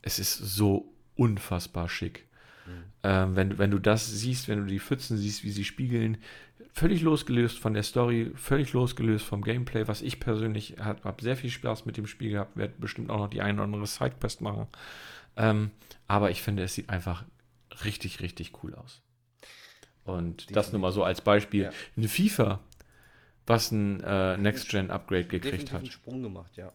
es 0.03 0.19
ist 0.19 0.37
so 0.37 0.93
unfassbar 1.17 1.89
schick. 1.89 2.27
Mhm. 2.67 2.71
Ähm, 3.03 3.37
wenn, 3.37 3.59
wenn 3.59 3.71
du 3.71 3.79
das 3.79 4.07
siehst, 4.11 4.49
wenn 4.49 4.59
du 4.61 4.67
die 4.67 4.81
Pfützen 4.81 5.17
siehst, 5.17 5.43
wie 5.45 5.51
sie 5.51 5.65
spiegeln, 5.65 6.19
völlig 6.77 7.01
losgelöst 7.01 7.59
von 7.59 7.73
der 7.73 7.83
Story, 7.83 8.33
völlig 8.35 8.75
losgelöst 8.75 9.25
vom 9.25 9.41
Gameplay, 9.43 9.89
was 9.89 10.03
ich 10.03 10.21
persönlich 10.21 10.75
habe 10.79 11.03
hab 11.05 11.23
sehr 11.23 11.35
viel 11.35 11.49
Spaß 11.49 11.87
mit 11.87 11.97
dem 11.97 12.07
Spiel 12.07 12.33
gehabt, 12.33 12.55
werde 12.55 12.75
bestimmt 12.79 13.09
auch 13.09 13.17
noch 13.17 13.31
die 13.31 13.41
eine 13.41 13.55
oder 13.55 13.65
andere 13.65 13.87
Sidequest 13.87 14.43
machen. 14.43 14.67
Ähm, 15.39 15.71
aber 16.07 16.31
ich 16.31 16.43
finde, 16.43 16.63
es 16.63 16.75
sieht 16.75 16.91
einfach 16.91 17.25
richtig, 17.83 18.21
richtig 18.21 18.63
cool 18.63 18.75
aus. 18.75 19.01
Und 20.05 20.55
das 20.55 20.71
nur 20.71 20.83
mal 20.83 20.93
so 20.93 21.03
als 21.03 21.23
Beispiel. 21.23 21.63
Ja. 21.65 21.71
Eine 21.97 22.09
FIFA, 22.09 22.61
was 23.47 23.71
ein 23.71 24.03
äh, 24.03 24.37
Next-Gen-Upgrade 24.37 25.25
gekriegt 25.25 25.45
Definitiv 25.45 25.73
hat. 25.73 25.81
einen 25.81 25.91
Sprung 25.91 26.23
gemacht, 26.23 26.57
ja. 26.59 26.73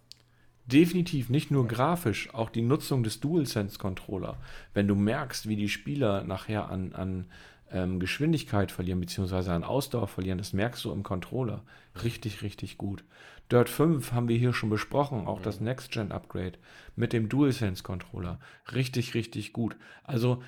Definitiv, 0.65 1.29
nicht 1.29 1.51
nur 1.51 1.67
grafisch, 1.67 2.33
auch 2.33 2.49
die 2.49 2.61
Nutzung 2.63 3.03
des 3.03 3.19
DualSense-Controller. 3.19 4.37
Wenn 4.73 4.87
du 4.87 4.95
merkst, 4.95 5.47
wie 5.47 5.55
die 5.55 5.69
Spieler 5.69 6.23
nachher 6.23 6.69
an, 6.69 6.93
an 6.93 7.25
ähm, 7.73 7.99
Geschwindigkeit 7.99 8.71
verlieren, 8.71 8.99
beziehungsweise 8.99 9.51
an 9.53 9.63
Ausdauer 9.63 10.07
verlieren, 10.07 10.37
das 10.37 10.53
merkst 10.53 10.83
du 10.85 10.91
im 10.91 11.03
Controller. 11.03 11.63
Richtig, 12.03 12.41
richtig 12.41 12.77
gut. 12.77 13.03
Dirt 13.51 13.69
5 13.69 14.11
haben 14.13 14.27
wir 14.29 14.37
hier 14.37 14.53
schon 14.53 14.69
besprochen, 14.69 15.27
auch 15.27 15.41
das 15.41 15.59
Next-Gen-Upgrade 15.59 16.53
mit 16.95 17.11
dem 17.13 17.27
DualSense-Controller. 17.29 18.39
Richtig, 18.73 19.13
richtig 19.13 19.51
gut. 19.53 19.75
Also, 20.03 20.41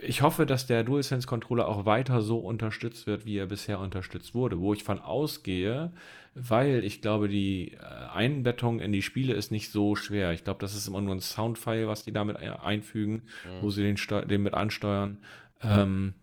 ich 0.00 0.22
hoffe, 0.22 0.44
dass 0.44 0.66
der 0.66 0.82
DualSense-Controller 0.82 1.68
auch 1.68 1.86
weiter 1.86 2.20
so 2.22 2.38
unterstützt 2.38 3.06
wird, 3.06 3.24
wie 3.26 3.36
er 3.38 3.46
bisher 3.46 3.78
unterstützt 3.78 4.34
wurde. 4.34 4.58
Wo 4.58 4.74
ich 4.74 4.82
von 4.82 4.98
ausgehe, 4.98 5.92
weil 6.34 6.82
ich 6.84 7.00
glaube, 7.00 7.28
die 7.28 7.74
äh, 7.74 7.78
Einbettung 8.12 8.80
in 8.80 8.90
die 8.90 9.02
Spiele 9.02 9.34
ist 9.34 9.52
nicht 9.52 9.70
so 9.70 9.94
schwer. 9.94 10.32
Ich 10.32 10.42
glaube, 10.42 10.58
das 10.60 10.74
ist 10.74 10.88
immer 10.88 11.00
nur 11.00 11.14
ein 11.14 11.20
Soundfile, 11.20 11.86
was 11.86 12.04
die 12.04 12.12
damit 12.12 12.36
ein- 12.36 12.50
einfügen, 12.50 13.22
wo 13.62 13.70
sie 13.70 13.82
den, 13.84 13.96
den 14.28 14.42
mit 14.42 14.54
ansteuern. 14.54 15.18
Ähm, 15.62 16.14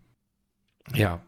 ja, 0.94 1.22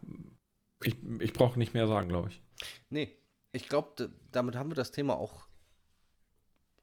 ich, 0.83 0.97
ich 1.21 1.33
brauche 1.33 1.59
nicht 1.59 1.75
mehr 1.75 1.87
sagen, 1.87 2.09
glaube 2.09 2.29
ich. 2.31 2.43
Nee, 2.91 3.17
ich 3.53 3.69
glaube, 3.69 4.11
damit 4.33 4.57
haben 4.57 4.71
wir 4.71 4.75
das 4.75 4.91
Thema 4.91 5.17
auch 5.17 5.47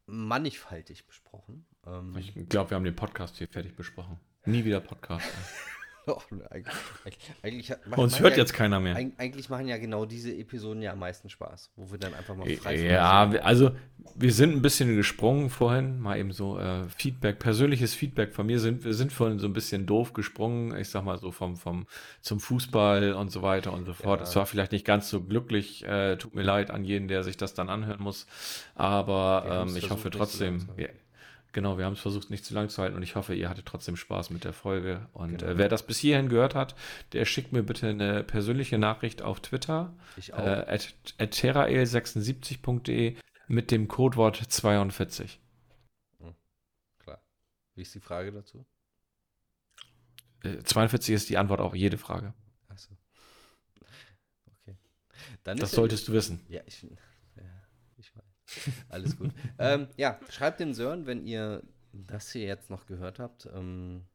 mannigfaltig 0.06 1.06
besprochen. 1.06 1.66
Ähm, 1.86 2.16
Ich 2.18 2.34
glaube, 2.50 2.72
wir 2.72 2.76
haben 2.76 2.84
den 2.84 2.96
Podcast 2.96 3.38
hier 3.38 3.48
fertig 3.48 3.76
besprochen. 3.76 4.20
Nie 4.46 4.66
wieder 4.66 4.80
Podcast. 4.82 5.26
doch, 6.08 6.26
eigentlich, 6.50 6.74
eigentlich, 7.06 7.32
eigentlich 7.44 7.72
hat- 7.72 7.80
Uns 7.98 8.14
machen 8.14 8.24
hört 8.24 8.34
ja, 8.34 8.40
jetzt 8.40 8.54
keiner 8.54 8.80
mehr. 8.80 8.96
eig- 8.98 9.12
Eigentlich 9.18 9.50
machen 9.50 9.68
ja 9.68 9.78
genau 9.78 10.06
diese 10.06 10.34
Episoden 10.36 10.82
ja 10.82 10.92
am 10.94 11.00
meisten 11.00 11.30
Spaß, 11.30 11.72
wo 11.76 11.92
wir 11.92 12.00
dann 12.00 12.14
einfach 12.14 12.36
mal 12.36 12.50
frei 12.50 12.78
von 12.78 12.86
Ja, 12.88 13.32
wir- 13.32 13.46
also 13.46 13.72
wir 14.16 14.34
sind 14.34 14.54
ein 14.56 14.62
bisschen 14.62 14.96
gesprungen 14.96 15.50
vorhin, 15.50 16.00
mal 16.00 16.18
eben 16.18 16.32
so 16.32 16.58
äh, 16.60 16.88
Feedback, 16.90 17.40
persönliches 17.40 17.94
Feedback 17.94 18.34
von 18.34 18.46
mir 18.48 18.60
sind, 18.60 18.84
wir 18.84 18.94
sind 18.94 19.14
vorhin 19.14 19.38
so 19.40 19.48
ein 19.48 19.54
bisschen 19.54 19.86
doof 19.86 20.14
gesprungen, 20.14 20.76
ich 20.76 20.90
sag 20.90 21.04
mal 21.06 21.18
so 21.18 21.32
vom, 21.32 21.56
vom 21.56 21.86
zum 22.22 22.40
Fußball 22.40 23.14
und 23.14 23.32
so 23.32 23.42
weiter 23.42 23.72
und 23.74 23.86
so 23.86 23.94
fort. 23.94 24.22
Ja. 24.22 24.24
Es 24.28 24.36
war 24.36 24.46
vielleicht 24.46 24.72
nicht 24.72 24.86
ganz 24.86 25.10
so 25.10 25.22
glücklich, 25.22 25.86
äh, 25.86 26.18
tut 26.18 26.34
mir 26.36 26.44
leid 26.44 26.72
an 26.72 26.84
jeden, 26.84 27.08
der 27.08 27.24
sich 27.24 27.38
das 27.38 27.54
dann 27.54 27.70
anhören 27.70 28.02
muss, 28.02 28.26
aber 28.76 29.66
ähm, 29.68 29.76
ich 29.78 29.90
hoffe 29.90 30.10
trotzdem, 30.10 30.68
genau, 31.52 31.78
wir 31.78 31.86
haben 31.86 31.94
es 31.94 32.00
versucht 32.00 32.30
nicht 32.30 32.46
zu 32.46 32.54
lang 32.54 32.70
zu 32.70 32.82
halten 32.82 32.96
und 32.96 33.04
ich 33.04 33.16
hoffe, 33.16 33.34
ihr 33.36 33.50
hattet 33.50 33.66
trotzdem 33.66 33.96
Spaß 33.98 34.30
mit 34.30 34.44
der 34.44 34.54
Folge 34.54 35.08
und 35.14 35.40
Genau. 35.40 35.52
äh, 35.52 35.58
wer 35.58 35.70
das 35.70 35.86
bis 35.86 35.98
hierhin 36.00 36.30
gehört 36.30 36.56
hat, 36.56 36.76
der 37.14 37.26
schickt 37.26 37.52
mir 37.54 37.64
bitte 37.64 37.88
eine 37.90 38.24
persönliche 38.24 38.78
Nachricht 38.78 39.22
auf 39.22 39.40
Twitter 39.42 39.94
Ich 40.18 40.34
auch. 40.34 40.40
äh, 40.40 40.66
at, 40.68 40.94
at 41.18 41.34
terrael76.de 41.34 43.16
mit 43.48 43.72
dem 43.72 43.88
Codewort 43.88 44.38
42. 44.38 45.40
Klar. 47.00 47.22
Wie 47.76 47.82
ist 47.82 47.94
die 47.96 48.00
Frage 48.00 48.32
dazu? 48.32 48.66
Äh, 50.44 50.60
42 50.64 51.14
ist 51.16 51.30
die 51.30 51.38
Antwort 51.38 51.60
auf 51.60 51.76
jede 51.76 51.98
Frage. 51.98 52.34
Achso. 52.70 52.92
Okay. 54.62 54.76
Dann 55.44 55.58
Das 55.58 55.72
ja- 55.72 55.76
solltest 55.76 56.08
du 56.08 56.14
wissen. 56.14 56.46
Ja, 56.50 56.62
ich. 56.66 56.86
Alles 58.90 59.18
gut. 59.18 59.32
ähm, 59.60 59.88
ja, 59.98 60.20
schreibt 60.30 60.60
dem 60.60 60.74
Sören, 60.74 61.06
wenn 61.06 61.26
ihr 61.26 61.64
das 61.94 62.32
hier 62.32 62.46
jetzt 62.46 62.70
noch 62.70 62.86
gehört 62.86 63.20
habt. 63.20 63.48
Ähm, 63.54 64.06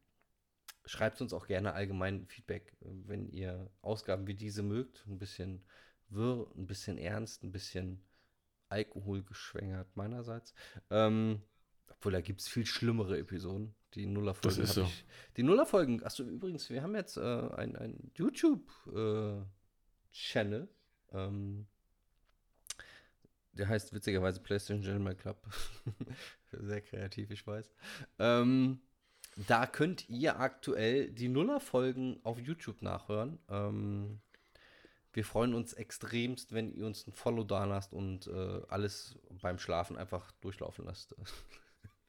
schreibt 0.85 1.21
uns 1.21 1.33
auch 1.33 1.47
gerne 1.47 1.73
allgemein 1.73 2.25
Feedback, 2.27 2.75
wenn 2.81 3.27
ihr 3.27 3.69
Ausgaben 3.81 4.27
wie 4.27 4.35
diese 4.35 4.63
mögt. 4.63 5.05
Ein 5.07 5.19
bisschen 5.19 5.63
wirr, 6.09 6.49
ein 6.55 6.65
bisschen 6.65 6.97
ernst, 6.97 7.43
ein 7.43 7.51
bisschen 7.51 8.03
alkoholgeschwängert 8.69 9.95
meinerseits. 9.95 10.53
Ähm, 10.89 11.41
obwohl, 11.89 12.11
da 12.11 12.21
gibt 12.21 12.41
es 12.41 12.47
viel 12.47 12.65
schlimmere 12.65 13.17
Episoden. 13.17 13.75
Die 13.93 14.05
Nullerfolgen. 14.05 14.59
Das 14.59 14.69
ist 14.69 14.75
so. 14.75 14.83
Ich, 14.83 15.05
die 15.37 15.43
Nullerfolgen, 15.43 16.03
achso, 16.03 16.23
übrigens, 16.23 16.69
wir 16.69 16.83
haben 16.83 16.95
jetzt 16.95 17.17
äh, 17.17 17.21
ein, 17.21 17.75
ein 17.75 18.11
YouTube-Channel. 18.15 20.69
Äh, 21.11 21.17
ähm, 21.17 21.67
der 23.57 23.67
heißt 23.67 23.93
witzigerweise 23.93 24.39
PlayStation 24.39 24.81
Gentleman 24.81 25.17
Club. 25.17 25.37
Sehr 26.51 26.81
kreativ, 26.81 27.31
ich 27.31 27.45
weiß. 27.45 27.71
Ähm, 28.19 28.79
da 29.47 29.67
könnt 29.67 30.09
ihr 30.09 30.39
aktuell 30.39 31.11
die 31.11 31.27
Nullerfolgen 31.27 32.19
auf 32.23 32.39
YouTube 32.39 32.81
nachhören. 32.81 33.39
Ähm, 33.49 34.19
wir 35.13 35.25
freuen 35.25 35.53
uns 35.53 35.73
extremst, 35.73 36.53
wenn 36.53 36.73
ihr 36.73 36.85
uns 36.85 37.07
ein 37.07 37.13
Follow 37.13 37.43
da 37.43 37.65
lasst 37.65 37.93
und 37.93 38.27
äh, 38.27 38.61
alles 38.69 39.17
beim 39.41 39.59
Schlafen 39.59 39.97
einfach 39.97 40.31
durchlaufen 40.41 40.85
lasst. 40.85 41.15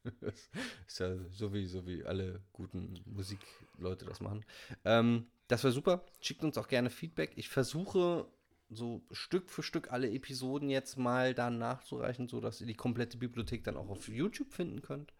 das 0.20 0.50
ist 0.86 1.00
ja 1.00 1.16
so 1.30 1.52
wie, 1.52 1.66
so 1.66 1.86
wie 1.86 2.04
alle 2.04 2.42
guten 2.52 3.00
Musikleute 3.06 4.04
das 4.04 4.20
machen. 4.20 4.44
Ähm, 4.84 5.26
das 5.48 5.64
wäre 5.64 5.72
super. 5.72 6.04
Schickt 6.20 6.44
uns 6.44 6.58
auch 6.58 6.68
gerne 6.68 6.90
Feedback. 6.90 7.32
Ich 7.36 7.48
versuche 7.48 8.26
so 8.70 9.02
Stück 9.12 9.50
für 9.50 9.62
Stück 9.62 9.92
alle 9.92 10.10
Episoden 10.10 10.68
jetzt 10.70 10.96
mal 10.96 11.34
dann 11.34 11.58
nachzureichen, 11.58 12.28
sodass 12.28 12.60
ihr 12.60 12.66
die 12.66 12.74
komplette 12.74 13.16
Bibliothek 13.16 13.64
dann 13.64 13.76
auch 13.76 13.88
auf 13.88 14.08
YouTube 14.08 14.52
finden 14.52 14.82
könnt. 14.82 15.12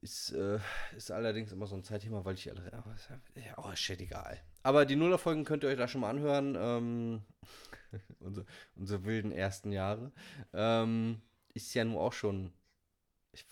Ist, 0.00 0.32
äh, 0.32 0.58
ist 0.96 1.12
allerdings 1.12 1.52
immer 1.52 1.66
so 1.66 1.76
ein 1.76 1.84
Zeitthema, 1.84 2.24
weil 2.24 2.34
ich 2.34 2.50
alle. 2.50 2.72
Aber, 2.72 2.96
ja, 3.36 3.54
oh, 3.56 3.74
shit, 3.76 4.00
egal. 4.00 4.40
Aber 4.64 4.84
die 4.84 4.96
Nullerfolgen 4.96 5.44
könnt 5.44 5.62
ihr 5.62 5.70
euch 5.70 5.78
da 5.78 5.86
schon 5.86 6.00
mal 6.00 6.10
anhören. 6.10 6.56
Ähm, 6.58 7.22
unsere, 8.18 8.46
unsere 8.74 9.04
wilden 9.04 9.30
ersten 9.30 9.70
Jahre. 9.70 10.10
Ähm, 10.52 11.22
ist 11.54 11.72
ja 11.74 11.84
nun 11.84 11.98
auch 11.98 12.12
schon. 12.12 12.52
Ich, 13.32 13.46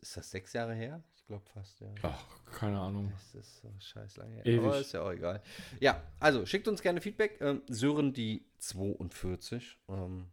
ist 0.00 0.16
das 0.16 0.30
sechs 0.30 0.52
Jahre 0.52 0.74
her? 0.74 1.02
Glaube 1.28 1.44
fast, 1.52 1.78
ja. 1.80 1.88
Ach, 2.02 2.24
keine 2.58 2.78
Ahnung. 2.80 3.12
Das 3.12 3.34
ist 3.44 3.60
so 3.60 3.70
scheiß 3.78 4.16
lange 4.16 4.36
her. 4.36 4.46
Ewig. 4.46 4.64
Aber 4.64 4.80
ist 4.80 4.92
ja 4.92 5.02
auch 5.02 5.12
egal. 5.12 5.42
Ja, 5.78 6.02
also 6.18 6.46
schickt 6.46 6.66
uns 6.68 6.80
gerne 6.80 7.02
Feedback. 7.02 7.38
Ähm, 7.42 7.60
Sören 7.68 8.14
die 8.14 8.46
42. 8.56 9.78
Ähm, 9.90 10.28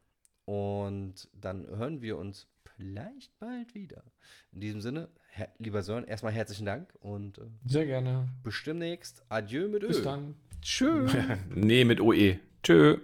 und 0.45 1.27
dann 1.33 1.67
hören 1.67 2.01
wir 2.01 2.17
uns 2.17 2.47
vielleicht 2.77 3.37
bald 3.39 3.75
wieder. 3.75 4.03
In 4.53 4.61
diesem 4.61 4.79
Sinne, 4.79 5.09
lieber 5.59 5.83
Sören, 5.83 6.05
erstmal 6.05 6.31
herzlichen 6.31 6.65
Dank 6.65 6.93
und 7.01 7.39
äh, 7.39 7.41
Sehr 7.65 7.85
gerne. 7.85 8.29
bis 8.41 8.63
demnächst. 8.63 9.21
Adieu 9.27 9.67
mit 9.67 9.83
Ö. 9.83 9.87
Bis 9.87 10.01
dann. 10.01 10.35
Tschüss. 10.61 11.11
nee, 11.49 11.83
mit 11.83 11.99
OE. 11.99 12.39
Tschö. 12.63 12.99